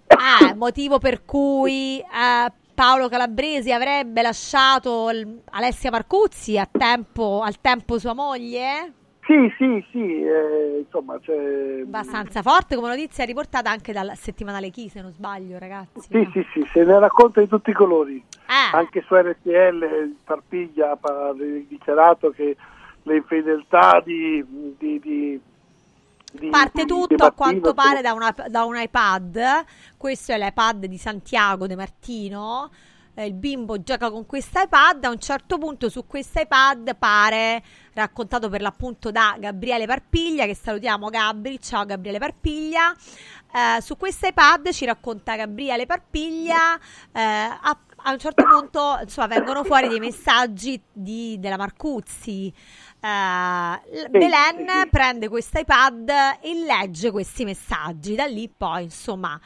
Eh, 0.06 0.54
motivo 0.54 0.98
per 0.98 1.24
cui 1.24 1.98
eh, 2.00 2.52
Paolo 2.74 3.08
Calabresi 3.08 3.72
avrebbe 3.72 4.22
lasciato 4.22 5.10
il- 5.10 5.42
Alessia 5.50 5.90
Marcuzzi 5.90 6.58
tempo, 6.70 7.40
al 7.42 7.60
tempo 7.60 7.98
sua 7.98 8.14
moglie? 8.14 8.92
Sì, 9.26 9.52
sì, 9.56 9.86
sì, 9.90 10.22
eh, 10.22 10.80
insomma, 10.84 11.18
c'è... 11.18 11.80
Abbastanza 11.82 12.42
forte 12.42 12.74
come 12.76 12.88
notizia 12.88 13.24
riportata 13.24 13.70
anche 13.70 13.92
dal 13.92 14.12
settimanale 14.16 14.68
Chi, 14.68 14.90
se 14.90 15.00
non 15.00 15.12
sbaglio, 15.12 15.58
ragazzi. 15.58 16.08
Sì, 16.10 16.28
sì, 16.32 16.46
sì, 16.52 16.68
se 16.70 16.84
ne 16.84 16.98
racconta 16.98 17.40
di 17.40 17.48
tutti 17.48 17.70
i 17.70 17.72
colori. 17.72 18.22
Eh. 18.46 18.76
Anche 18.76 19.02
su 19.06 19.14
RTL 19.14 20.14
Parpiglia 20.24 20.90
ha 21.00 21.34
dichiarato 21.66 22.30
che 22.30 22.54
le 23.02 23.16
infedeltà 23.16 24.02
di... 24.04 24.44
di, 24.78 25.00
di, 25.00 25.40
di- 26.32 26.48
Parte 26.50 26.84
tutto 26.84 27.24
a 27.24 27.32
quanto 27.32 27.72
pare 27.72 28.02
da, 28.02 28.12
una- 28.12 28.34
da 28.48 28.64
un 28.64 28.76
iPad. 28.76 29.64
Questo 29.96 30.32
è 30.32 30.38
l'iPad 30.38 30.84
di 30.84 30.98
Santiago 30.98 31.66
De 31.66 31.76
Martino. 31.76 32.70
Eh, 33.16 33.26
il 33.26 33.34
bimbo 33.34 33.80
gioca 33.82 34.10
con 34.10 34.26
questo 34.26 34.60
iPad. 34.60 35.04
A 35.04 35.10
un 35.10 35.18
certo 35.20 35.56
punto 35.58 35.88
su 35.88 36.06
questo 36.06 36.40
iPad 36.40 36.96
pare 36.96 37.62
raccontato 37.94 38.48
per 38.48 38.60
l'appunto 38.60 39.10
da 39.10 39.36
Gabriele 39.38 39.86
Parpiglia. 39.86 40.46
Che 40.46 40.54
salutiamo, 40.54 41.08
Gabri. 41.10 41.60
Ciao, 41.60 41.84
Gabriele 41.84 42.18
Parpiglia. 42.18 42.92
Eh, 43.52 43.80
su 43.80 43.96
questo 43.96 44.26
iPad 44.26 44.70
ci 44.70 44.84
racconta 44.84 45.36
Gabriele 45.36 45.86
Parpiglia. 45.86 46.76
eh, 47.12 47.20
a, 47.20 47.78
a 48.06 48.10
un 48.12 48.18
certo 48.18 48.44
punto 48.44 48.98
insomma, 49.00 49.28
vengono 49.28 49.62
fuori 49.64 49.88
dei 49.88 50.00
messaggi 50.00 50.80
di- 50.92 51.36
della 51.38 51.56
Marcuzzi. 51.56 52.52
Eh, 53.00 53.06
l- 53.08 54.10
Belen 54.10 54.88
prende 54.90 55.28
questo 55.28 55.60
iPad 55.60 56.08
e 56.40 56.54
legge 56.66 57.10
questi 57.12 57.44
messaggi. 57.44 58.14
Da 58.16 58.24
lì 58.24 58.48
poi, 58.54 58.82
insomma, 58.84 59.40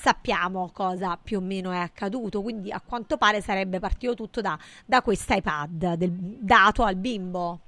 sappiamo 0.00 0.70
cosa 0.72 1.18
più 1.22 1.38
o 1.38 1.40
meno 1.40 1.70
è 1.72 1.78
accaduto. 1.78 2.40
Quindi, 2.42 2.70
a 2.72 2.80
quanto 2.84 3.16
pare, 3.16 3.40
sarebbe 3.40 3.80
partito 3.80 4.14
tutto 4.14 4.40
da, 4.40 4.56
da 4.84 5.02
questo 5.02 5.34
iPad 5.34 5.94
del- 5.94 6.10
dato 6.12 6.84
al 6.84 6.96
bimbo. 6.96 7.60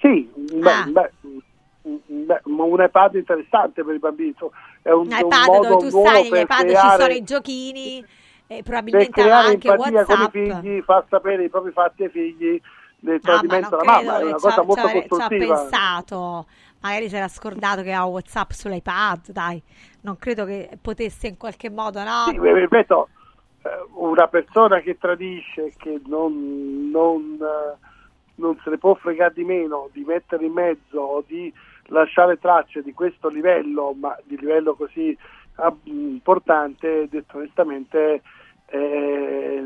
Sì, 0.00 0.30
beh, 0.34 0.70
Ah. 0.70 0.84
beh, 0.86 1.10
beh, 2.06 2.40
un 2.44 2.82
iPad 2.82 3.14
interessante 3.16 3.84
per 3.84 3.94
i 3.94 3.98
bambini. 3.98 4.28
insomma, 4.30 4.52
È 4.82 4.90
un, 4.92 5.06
Un 5.08 5.12
un 5.12 5.18
iPad 5.18 5.46
modo 5.46 5.68
dove 5.68 5.90
tu 5.90 6.02
sai, 6.04 6.22
negli 6.22 6.30
per 6.30 6.40
iPad 6.42 6.58
ci 6.60 6.64
creare- 6.72 7.02
sono 7.02 7.12
i 7.12 7.22
giochini 7.22 7.98
e 7.98 8.04
per 8.46 8.62
probabilmente 8.62 9.10
creare 9.10 9.48
anche 9.48 9.68
empatia 9.68 10.04
con 10.04 10.14
i 10.14 10.18
WhatsApp. 10.20 10.32
figli, 10.62 10.80
far 10.82 11.04
sapere 11.10 11.44
i 11.44 11.48
propri 11.50 11.72
fatti 11.72 12.02
ai 12.04 12.08
figli 12.08 12.60
del 12.98 13.20
tradimento 13.20 13.68
della 13.76 13.82
mamma, 13.84 14.18
è 14.20 14.22
una 14.22 14.28
ci 14.38 14.46
ha- 14.46 14.48
cosa 14.48 14.62
molto 14.62 14.80
ci 14.80 14.80
ha- 14.80 14.90
ci 14.90 14.96
ha 15.04 15.08
costruttiva. 15.08 15.56
pensato. 15.60 16.46
Magari 16.80 17.08
si 17.10 17.16
era 17.16 17.28
scordato 17.28 17.82
che 17.82 17.92
ha 17.92 18.04
WhatsApp 18.06 18.50
sull'iPad, 18.52 19.30
dai. 19.32 19.62
Non 20.02 20.16
credo 20.16 20.44
che 20.44 20.78
potesse 20.80 21.26
in 21.26 21.36
qualche 21.36 21.70
modo, 21.70 22.02
no? 22.02 22.26
Sì, 22.28 22.38
ripeto, 22.38 23.08
eh, 23.62 23.68
una 23.94 24.26
persona 24.28 24.80
che 24.80 24.96
tradisce, 24.96 25.74
che 25.76 26.00
non, 26.06 26.90
non, 26.90 27.38
eh, 27.40 27.76
non 28.36 28.58
se 28.62 28.70
ne 28.70 28.78
può 28.78 28.94
fregare 28.94 29.34
di 29.34 29.44
meno 29.44 29.88
di 29.92 30.02
mettere 30.04 30.46
in 30.46 30.52
mezzo 30.52 30.98
o 30.98 31.24
di 31.26 31.52
lasciare 31.86 32.38
tracce 32.38 32.82
di 32.82 32.94
questo 32.94 33.28
livello, 33.28 33.94
ma 33.98 34.16
di 34.24 34.38
livello 34.38 34.74
così 34.74 35.16
ah, 35.56 35.74
importante, 35.84 37.08
detto 37.08 37.36
onestamente, 37.36 38.22
eh, 38.66 39.64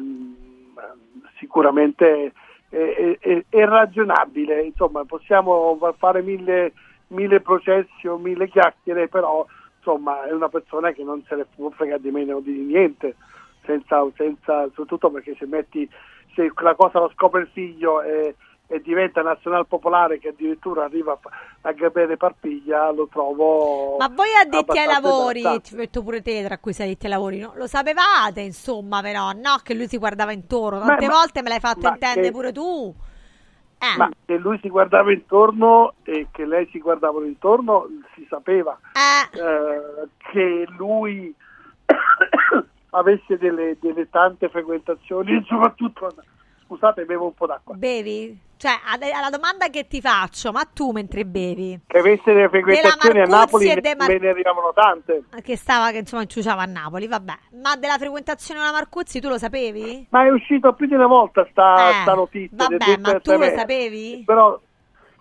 sicuramente 1.39 2.33
è, 2.69 3.17
è, 3.21 3.45
è, 3.49 3.65
ragionabile, 3.65 4.63
insomma 4.63 5.05
possiamo 5.05 5.79
fare 5.97 6.23
mille, 6.23 6.73
mille 7.09 7.41
processi 7.41 8.09
o 8.09 8.17
mille 8.17 8.49
chiacchiere, 8.49 9.07
però 9.09 9.47
insomma 9.85 10.25
è 10.25 10.33
una 10.33 10.49
persona 10.49 10.93
che 10.93 11.05
non 11.05 11.23
se 11.29 11.37
ne 11.37 11.45
può 11.55 11.69
fregare 11.71 12.01
di 12.01 12.11
meno 12.11 12.41
di 12.41 12.53
niente, 12.53 13.17
senza, 13.67 14.03
senza, 14.17 14.65
soprattutto 14.69 15.11
perché 15.11 15.37
se 15.39 15.47
metti 15.47 15.89
se 16.35 16.51
la 16.63 16.75
cosa 16.75 16.99
lo 16.99 17.11
scopre 17.15 17.43
il 17.43 17.49
figlio 17.53 18.03
e, 18.03 18.35
e 18.67 18.81
diventa 18.81 19.23
nazional 19.23 19.67
popolare 19.67 20.19
che 20.19 20.29
addirittura 20.29 20.85
arriva 20.85 21.17
a 21.61 21.73
Gabriele 21.73 22.17
Parpiglia 22.17 22.91
lo 22.91 23.07
trovo 23.07 23.97
ma 23.99 24.09
voi 24.09 24.35
addetti 24.35 24.79
ai 24.79 24.87
lavori? 24.87 25.43
ti 25.63 25.77
metto 25.77 26.03
pure 26.03 26.23
te 26.23 26.43
tra 26.43 26.59
cui 26.59 26.73
sei 26.73 26.87
addetti 26.87 27.07
ai 27.07 27.13
lavori 27.13 27.39
no? 27.39 27.53
lo 27.55 27.67
sapevate 27.67 28.41
insomma 28.41 29.01
però 29.01 29.31
no 29.33 29.61
che 29.63 29.75
lui 29.75 29.87
si 29.87 29.99
guardava 29.99 30.33
intorno. 30.33 30.85
Tante 30.85 31.07
ma, 31.07 31.13
volte 31.13 31.43
me 31.43 31.51
l'hai 31.51 31.61
fatto 31.61 31.87
intendere 31.87 32.27
che, 32.27 32.33
pure 32.33 32.53
tu 32.53 32.95
eh. 33.85 33.97
ma 33.99 34.09
che 34.25 34.37
lui 34.39 34.59
si 34.61 34.69
guardava 34.69 35.13
intorno 35.13 35.95
e 36.05 36.29
che 36.31 36.47
lei 36.47 36.67
si 36.71 36.79
guardava 36.79 37.23
intorno 37.25 37.87
si 38.15 38.27
sapeva 38.29 38.79
eh. 38.93 39.39
Eh, 39.39 40.09
che 40.31 40.67
lui 40.77 41.35
avesse 42.91 43.37
delle, 43.37 43.77
delle 43.81 44.09
tante 44.09 44.49
frequentazioni 44.49 45.43
soprattutto 45.47 46.15
scusate 46.75 47.05
bevo 47.05 47.27
un 47.27 47.35
po' 47.35 47.47
d'acqua 47.47 47.75
bevi? 47.75 48.53
Cioè, 48.57 48.73
alla 49.13 49.29
domanda 49.29 49.69
che 49.69 49.87
ti 49.87 50.01
faccio, 50.01 50.51
ma 50.51 50.65
tu 50.65 50.91
mentre 50.91 51.27
bevi? 51.27 51.81
Che 51.87 51.99
avesse 51.99 52.33
delle 52.33 52.49
frequentazioni 52.49 53.21
a 53.21 53.25
Napoli 53.25 53.67
ne, 53.67 53.95
Mar- 53.95 54.19
ne 54.19 54.29
arrivavano 54.29 54.73
tante. 54.73 55.25
Che 55.43 55.57
stava, 55.57 55.91
che 55.91 55.99
insomma 55.99 56.23
inciuciava 56.23 56.63
a 56.63 56.67
Napoli, 56.67 57.07
vabbè. 57.07 57.33
Ma 57.61 57.77
della 57.77 57.99
frequentazione 57.99 58.61
della 58.61 58.73
Marcuzzi 58.73 59.21
tu 59.21 59.29
lo 59.29 59.37
sapevi? 59.37 60.07
Ma 60.09 60.25
è 60.25 60.31
uscito 60.31 60.73
più 60.73 60.87
di 60.87 60.95
una 60.95 61.09
volta 61.09 61.47
sta, 61.51 61.91
eh, 61.91 61.93
sta 62.03 62.15
notizia. 62.15 62.57
Vabbè, 62.57 62.97
ma 63.01 63.21
tu 63.21 63.37
lo 63.37 63.51
sapevi? 63.51 64.23
Però, 64.25 64.59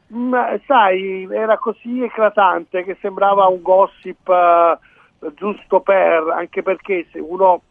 ma, 0.07 0.57
sai, 0.65 1.27
era 1.29 1.57
così 1.57 2.01
eclatante 2.01 2.83
che 2.85 2.97
sembrava 3.01 3.47
un 3.47 3.61
gossip 3.61 4.25
uh, 4.25 5.33
giusto 5.33 5.81
per, 5.81 6.29
anche 6.33 6.61
perché 6.61 7.07
se 7.11 7.19
uno, 7.19 7.61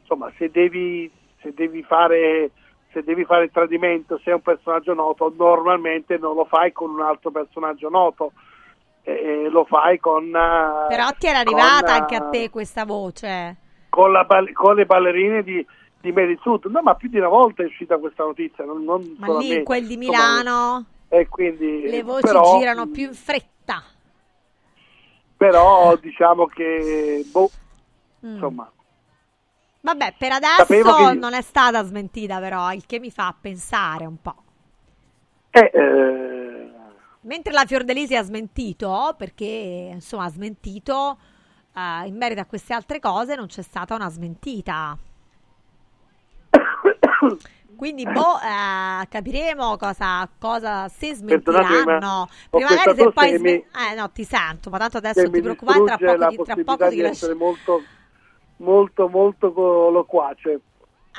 insomma, 0.00 0.32
se 0.38 0.50
devi, 0.50 1.10
se 1.42 1.52
devi 1.52 1.82
fare 1.82 2.50
se 2.92 3.02
devi 3.02 3.24
fare 3.24 3.44
il 3.44 3.50
tradimento, 3.50 4.18
se 4.22 4.30
è 4.30 4.34
un 4.34 4.40
personaggio 4.40 4.94
noto, 4.94 5.32
normalmente 5.36 6.18
non 6.18 6.34
lo 6.34 6.44
fai 6.44 6.72
con 6.72 6.90
un 6.90 7.00
altro 7.00 7.30
personaggio 7.30 7.88
noto, 7.88 8.32
eh, 9.02 9.48
lo 9.50 9.64
fai 9.64 9.98
con... 9.98 10.24
Uh, 10.26 10.88
Però 10.88 11.08
ti 11.18 11.26
era 11.26 11.38
arrivata 11.38 11.92
con, 11.92 12.00
anche 12.02 12.16
a 12.16 12.28
te 12.28 12.50
questa 12.50 12.84
voce. 12.84 13.56
Con, 13.88 14.12
la, 14.12 14.26
con 14.52 14.74
le 14.74 14.86
ballerine 14.86 15.42
di, 15.42 15.64
di 16.00 16.12
Mary 16.12 16.38
Sud. 16.40 16.66
No, 16.66 16.82
ma 16.82 16.94
più 16.94 17.08
di 17.08 17.18
una 17.18 17.28
volta 17.28 17.62
è 17.62 17.66
uscita 17.66 17.98
questa 17.98 18.24
notizia. 18.24 18.64
Non, 18.64 18.84
non 18.84 19.16
ma 19.18 19.38
lì 19.38 19.56
in 19.56 19.64
quel 19.64 19.86
di 19.86 19.96
Milano 19.96 20.84
e 21.08 21.26
quindi, 21.28 21.88
le 21.88 22.02
voci 22.02 22.26
però, 22.26 22.58
girano 22.58 22.88
più 22.88 23.06
in 23.06 23.14
fretta. 23.14 23.82
Però 25.36 25.96
diciamo 25.96 26.46
che, 26.46 27.24
boh, 27.30 27.50
mm. 28.26 28.32
insomma, 28.34 28.70
Vabbè, 29.80 30.14
per 30.18 30.32
adesso 30.32 30.64
che... 30.66 31.14
non 31.14 31.34
è 31.34 31.42
stata 31.42 31.82
smentita, 31.84 32.38
però, 32.40 32.72
il 32.72 32.84
che 32.86 32.98
mi 32.98 33.10
fa 33.10 33.34
pensare 33.38 34.04
un 34.04 34.20
po'. 34.20 34.34
Eh, 35.50 35.70
eh... 35.72 36.72
Mentre 37.22 37.52
la 37.52 37.64
Fiordelisi 37.64 38.16
ha 38.16 38.22
smentito, 38.22 39.14
perché 39.16 39.90
insomma 39.92 40.24
ha 40.24 40.30
smentito 40.30 41.18
eh, 41.74 42.06
in 42.06 42.16
merito 42.16 42.40
a 42.40 42.44
queste 42.44 42.74
altre 42.74 42.98
cose, 42.98 43.34
non 43.34 43.46
c'è 43.46 43.62
stata 43.62 43.94
una 43.94 44.08
smentita. 44.08 44.96
Quindi, 47.76 48.04
boh, 48.10 48.38
eh, 48.40 49.06
capiremo 49.08 49.76
cosa, 49.76 50.28
cosa 50.38 50.88
se 50.88 51.14
smentiranno. 51.14 52.28
Prima 52.50 52.68
magari 52.68 52.96
se 52.96 53.12
poi. 53.12 53.36
Sm- 53.36 53.42
mi... 53.42 53.50
Eh, 53.52 53.94
no, 53.96 54.10
ti 54.10 54.24
sento, 54.24 54.70
ma 54.70 54.78
tanto 54.78 54.96
adesso 54.96 55.30
ti 55.30 55.40
preoccupare, 55.40 55.84
tra 55.84 55.96
poco, 55.96 56.42
tra 56.42 56.56
poco 56.64 56.88
ti 56.88 57.00
lascio. 57.00 57.36
molto 57.36 57.82
molto 58.58 59.08
molto 59.08 59.48
loquace. 59.90 60.60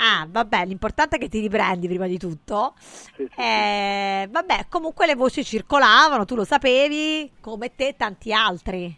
Ah, 0.02 0.26
vabbè, 0.30 0.66
l'importante 0.66 1.18
è 1.18 1.20
che 1.20 1.28
ti 1.28 1.42
riprendi 1.42 1.88
prima 1.88 2.08
di 2.08 2.18
tutto. 2.18 2.74
Sì, 2.78 3.28
sì, 3.30 3.42
eh, 3.42 4.24
sì. 4.26 4.32
Vabbè, 4.32 4.68
comunque 4.70 5.06
le 5.06 5.16
voci 5.16 5.44
circolavano, 5.44 6.24
tu 6.24 6.36
lo 6.36 6.46
sapevi, 6.46 7.30
come 7.42 7.76
te 7.76 7.90
e 7.90 7.96
tanti 7.98 8.32
altri. 8.32 8.98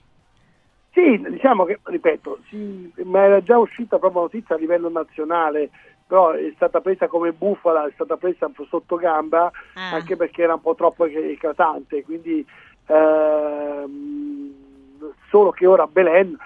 Sì, 0.92 1.20
diciamo 1.30 1.64
che, 1.64 1.80
ripeto, 1.82 2.40
sì, 2.50 2.92
ma 3.04 3.24
era 3.24 3.42
già 3.42 3.58
uscita 3.58 3.98
proprio 3.98 4.22
notizia 4.22 4.56
a 4.56 4.60
livello 4.60 4.90
nazionale, 4.90 5.70
però 6.06 6.32
è 6.32 6.52
stata 6.56 6.82
presa 6.82 7.08
come 7.08 7.32
bufala, 7.32 7.88
è 7.88 7.92
stata 7.94 8.18
presa 8.18 8.52
sotto 8.68 8.98
gamba, 8.98 9.50
ah. 9.76 9.94
anche 9.94 10.18
perché 10.18 10.44
era 10.44 10.56
un 10.56 10.62
po' 10.62 10.76
troppo 10.76 11.06
eclatante, 11.06 12.04
quindi 12.04 12.46
ehm, 12.88 14.54
solo 15.30 15.52
che 15.52 15.66
ora 15.66 15.88
Belen 15.88 16.38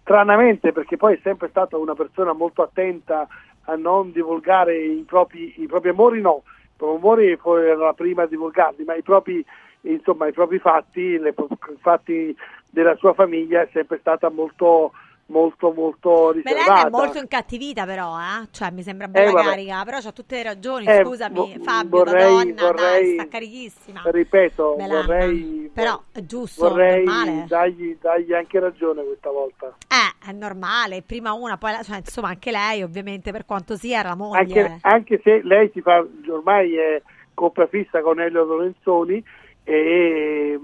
stranamente 0.00 0.72
perché 0.72 0.96
poi 0.96 1.14
è 1.14 1.20
sempre 1.22 1.48
stata 1.48 1.76
una 1.76 1.94
persona 1.94 2.32
molto 2.32 2.62
attenta 2.62 3.26
a 3.66 3.76
non 3.76 4.12
divulgare 4.12 4.76
i 4.76 5.04
propri, 5.06 5.54
i 5.62 5.66
propri 5.66 5.90
amori, 5.90 6.20
no, 6.20 6.42
i 6.44 6.76
propri 6.76 6.96
amori 6.96 7.38
era 7.66 7.76
la 7.76 7.92
prima 7.94 8.22
a 8.22 8.26
divulgarli, 8.26 8.84
ma 8.84 8.94
i 8.94 9.02
propri, 9.02 9.44
insomma, 9.82 10.26
i 10.26 10.32
propri 10.32 10.58
fatti, 10.58 11.00
i 11.00 11.34
fatti 11.80 12.36
della 12.70 12.96
sua 12.96 13.14
famiglia 13.14 13.62
è 13.62 13.68
sempre 13.72 13.98
stata 13.98 14.28
molto 14.28 14.92
molto 15.26 15.72
molto 15.72 16.32
riservata. 16.32 16.72
Belen 16.72 16.86
è 16.86 16.90
molto 16.90 17.18
incattivita 17.18 17.86
però, 17.86 18.18
eh? 18.18 18.48
cioè 18.50 18.70
mi 18.70 18.82
sembra 18.82 19.08
bella 19.08 19.40
eh, 19.40 19.44
carica, 19.44 19.84
però 19.84 20.00
c'ha 20.00 20.12
tutte 20.12 20.36
le 20.36 20.42
ragioni, 20.42 20.86
eh, 20.86 21.02
scusami 21.04 21.34
vo- 21.34 21.62
Fabio, 21.62 21.98
vorrei, 22.04 22.34
Madonna, 22.34 22.62
vorrei, 22.62 23.04
dai, 23.04 23.12
sta 23.14 23.28
carichissima. 23.28 24.02
Ripeto, 24.04 24.74
Belanda. 24.76 25.06
vorrei 25.06 25.70
però 25.72 26.02
è 26.12 26.24
giusto, 26.24 26.68
vorrei 26.68 27.04
normale. 27.04 27.44
Dargli, 27.48 27.96
dargli, 28.00 28.32
anche 28.32 28.60
ragione 28.60 29.04
questa 29.04 29.30
volta. 29.30 29.74
Eh, 29.88 30.28
è 30.28 30.32
normale, 30.32 31.02
prima 31.02 31.32
una, 31.32 31.56
poi 31.56 31.72
cioè, 31.82 31.96
insomma 31.98 32.28
anche 32.28 32.50
lei 32.50 32.82
ovviamente 32.82 33.32
per 33.32 33.44
quanto 33.46 33.76
sia 33.76 34.00
era 34.00 34.10
la 34.10 34.16
moglie. 34.16 34.38
Anche, 34.38 34.78
anche 34.82 35.20
se 35.22 35.40
lei 35.42 35.70
si 35.72 35.80
fa 35.80 36.04
ormai 36.28 36.76
è 36.76 37.02
coppia 37.32 37.66
fissa 37.66 38.00
con 38.00 38.20
Elio 38.20 38.44
Lorenzoni 38.44 39.22
e 39.64 40.60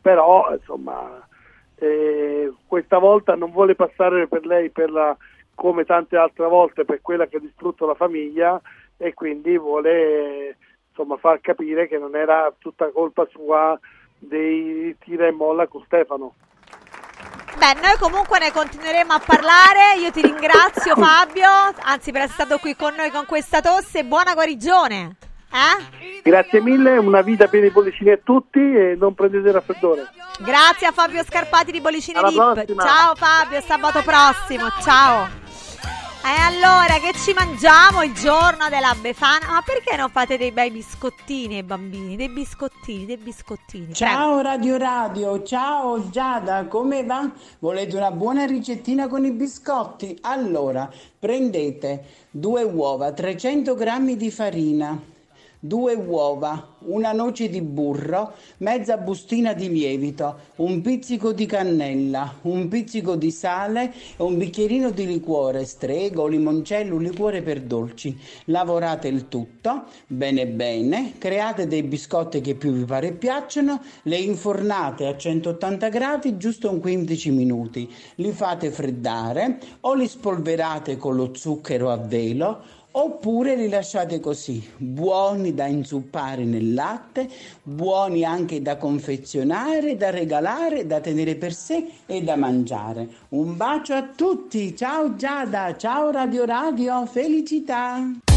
però 0.00 0.52
insomma 0.54 1.28
eh, 1.80 2.52
questa 2.66 2.98
volta 2.98 3.34
non 3.34 3.50
vuole 3.50 3.74
passare 3.74 4.28
per 4.28 4.44
lei 4.44 4.70
per 4.70 4.90
la, 4.90 5.16
come 5.54 5.84
tante 5.84 6.16
altre 6.16 6.46
volte 6.46 6.84
per 6.84 7.00
quella 7.00 7.26
che 7.26 7.38
ha 7.38 7.40
distrutto 7.40 7.86
la 7.86 7.94
famiglia 7.94 8.60
e 8.96 9.14
quindi 9.14 9.56
vuole 9.56 10.56
insomma, 10.90 11.16
far 11.16 11.40
capire 11.40 11.88
che 11.88 11.96
non 11.96 12.14
era 12.14 12.52
tutta 12.58 12.90
colpa 12.90 13.26
sua 13.30 13.78
dei 14.18 14.94
tira 14.98 15.26
e 15.26 15.30
molla 15.30 15.66
con 15.66 15.82
Stefano. 15.86 16.34
Beh, 17.56 17.80
noi 17.80 17.96
comunque 17.98 18.38
ne 18.38 18.52
continueremo 18.52 19.12
a 19.12 19.22
parlare. 19.24 19.98
Io 20.00 20.10
ti 20.10 20.20
ringrazio 20.20 20.94
Fabio, 21.00 21.48
anzi 21.82 22.12
per 22.12 22.22
essere 22.22 22.44
stato 22.44 22.58
qui 22.58 22.76
con 22.76 22.94
noi 22.94 23.10
con 23.10 23.24
questa 23.26 23.60
tosse. 23.60 24.04
Buona 24.04 24.34
guarigione. 24.34 25.29
Eh? 25.52 26.20
Grazie 26.22 26.60
mille, 26.60 26.96
una 26.98 27.22
vita 27.22 27.48
piena 27.48 27.66
di 27.66 27.72
bollicini 27.72 28.10
a 28.10 28.18
tutti 28.22 28.58
e 28.58 28.96
non 28.98 29.14
prendete 29.14 29.50
raffreddore. 29.50 30.08
Grazie 30.38 30.86
a 30.86 30.92
Fabio 30.92 31.24
Scarpati 31.24 31.72
di 31.72 31.80
Bollicine 31.80 32.18
Alla 32.18 32.30
Dip. 32.30 32.64
Prossima. 32.64 32.82
Ciao 32.84 33.14
Fabio, 33.14 33.60
sabato 33.60 34.02
prossimo. 34.02 34.68
Ciao. 34.82 35.38
E 36.22 36.38
allora, 36.38 36.98
che 37.00 37.18
ci 37.18 37.32
mangiamo 37.32 38.02
il 38.02 38.12
giorno 38.12 38.68
della 38.68 38.94
Befana? 39.00 39.52
Ma 39.52 39.62
perché 39.64 39.96
non 39.96 40.10
fate 40.10 40.36
dei 40.36 40.52
bei 40.52 40.70
biscottini 40.70 41.56
ai 41.56 41.62
bambini? 41.62 42.14
Dei 42.14 42.28
biscottini, 42.28 43.06
dei 43.06 43.16
biscottini. 43.16 43.94
Ciao 43.94 44.34
Prego. 44.34 44.42
Radio 44.42 44.76
Radio, 44.76 45.42
ciao 45.42 46.10
Giada, 46.10 46.66
come 46.66 47.04
va? 47.04 47.30
Volete 47.58 47.96
una 47.96 48.10
buona 48.10 48.44
ricettina 48.44 49.08
con 49.08 49.24
i 49.24 49.30
biscotti? 49.30 50.18
Allora, 50.20 50.90
prendete 51.18 52.04
due 52.30 52.64
uova, 52.64 53.12
300 53.12 53.74
grammi 53.74 54.14
di 54.16 54.30
farina, 54.30 55.00
due 55.62 55.92
uova, 55.92 56.76
una 56.86 57.12
noce 57.12 57.50
di 57.50 57.60
burro, 57.60 58.32
mezza 58.58 58.96
bustina 58.96 59.52
di 59.52 59.68
lievito, 59.68 60.38
un 60.56 60.80
pizzico 60.80 61.34
di 61.34 61.44
cannella, 61.44 62.36
un 62.42 62.66
pizzico 62.68 63.14
di 63.14 63.30
sale 63.30 63.92
e 64.16 64.22
un 64.22 64.38
bicchierino 64.38 64.90
di 64.90 65.06
liquore, 65.06 65.66
strego, 65.66 66.26
limoncello, 66.26 66.96
liquore 66.96 67.42
per 67.42 67.60
dolci. 67.60 68.18
Lavorate 68.46 69.08
il 69.08 69.28
tutto 69.28 69.84
bene 70.06 70.46
bene, 70.46 71.12
create 71.18 71.66
dei 71.66 71.82
biscotti 71.82 72.40
che 72.40 72.54
più 72.54 72.72
vi 72.72 72.84
pare 72.84 73.08
e 73.08 73.12
piacciono, 73.12 73.82
le 74.04 74.16
infornate 74.16 75.06
a 75.06 75.16
180 75.16 75.88
gradi 75.90 76.38
giusto 76.38 76.70
un 76.70 76.80
15 76.80 77.30
minuti, 77.32 77.92
li 78.16 78.32
fate 78.32 78.70
freddare 78.70 79.58
o 79.80 79.92
li 79.92 80.08
spolverate 80.08 80.96
con 80.96 81.16
lo 81.16 81.34
zucchero 81.34 81.90
a 81.90 81.98
velo 81.98 82.78
oppure 82.92 83.54
li 83.56 83.68
lasciate 83.68 84.20
così, 84.20 84.66
buoni 84.76 85.54
da 85.54 85.66
inzuppare 85.66 86.44
nel 86.44 86.74
latte, 86.74 87.28
buoni 87.62 88.24
anche 88.24 88.62
da 88.62 88.76
confezionare, 88.76 89.96
da 89.96 90.10
regalare, 90.10 90.86
da 90.86 91.00
tenere 91.00 91.36
per 91.36 91.52
sé 91.52 91.86
e 92.06 92.22
da 92.22 92.36
mangiare. 92.36 93.08
Un 93.30 93.56
bacio 93.56 93.94
a 93.94 94.02
tutti, 94.14 94.74
ciao 94.76 95.14
Giada, 95.14 95.76
ciao 95.76 96.10
Radio 96.10 96.44
Radio, 96.44 97.06
felicità! 97.06 98.29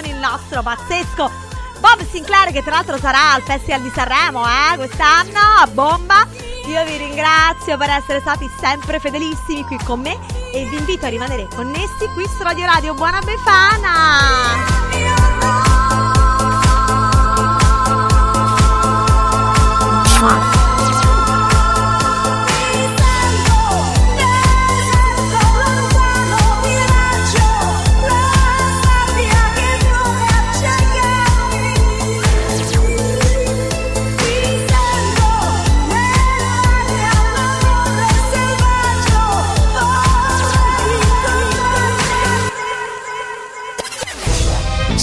Con 0.00 0.08
il 0.08 0.16
nostro 0.16 0.62
pazzesco 0.62 1.30
Bob 1.78 2.08
Sinclair 2.08 2.52
che 2.52 2.62
tra 2.62 2.76
l'altro 2.76 2.98
sarà 2.98 3.32
al 3.34 3.42
Festival 3.42 3.82
di 3.82 3.90
Sanremo, 3.94 4.44
eh, 4.44 4.76
quest'anno 4.76 5.38
a 5.60 5.66
bomba. 5.66 6.26
Io 6.66 6.84
vi 6.84 6.98
ringrazio 6.98 7.78
per 7.78 7.88
essere 7.88 8.20
stati 8.20 8.46
sempre 8.60 9.00
fedelissimi 9.00 9.64
qui 9.64 9.78
con 9.82 10.00
me 10.00 10.18
e 10.52 10.66
vi 10.66 10.76
invito 10.76 11.06
a 11.06 11.08
rimanere 11.08 11.48
connessi 11.54 12.06
qui 12.12 12.26
su 12.26 12.42
Radio 12.42 12.66
Radio. 12.66 12.92
Buona 12.94 13.20
Befana! 13.20 14.58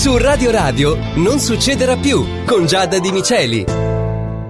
Su 0.07 0.15
Radio 0.15 0.51
Radio 0.51 0.97
non 1.15 1.37
succederà 1.37 1.97
più 1.97 2.25
con 2.45 2.65
Giada 2.65 2.97
Di 2.97 3.11
Miceli. 3.11 3.86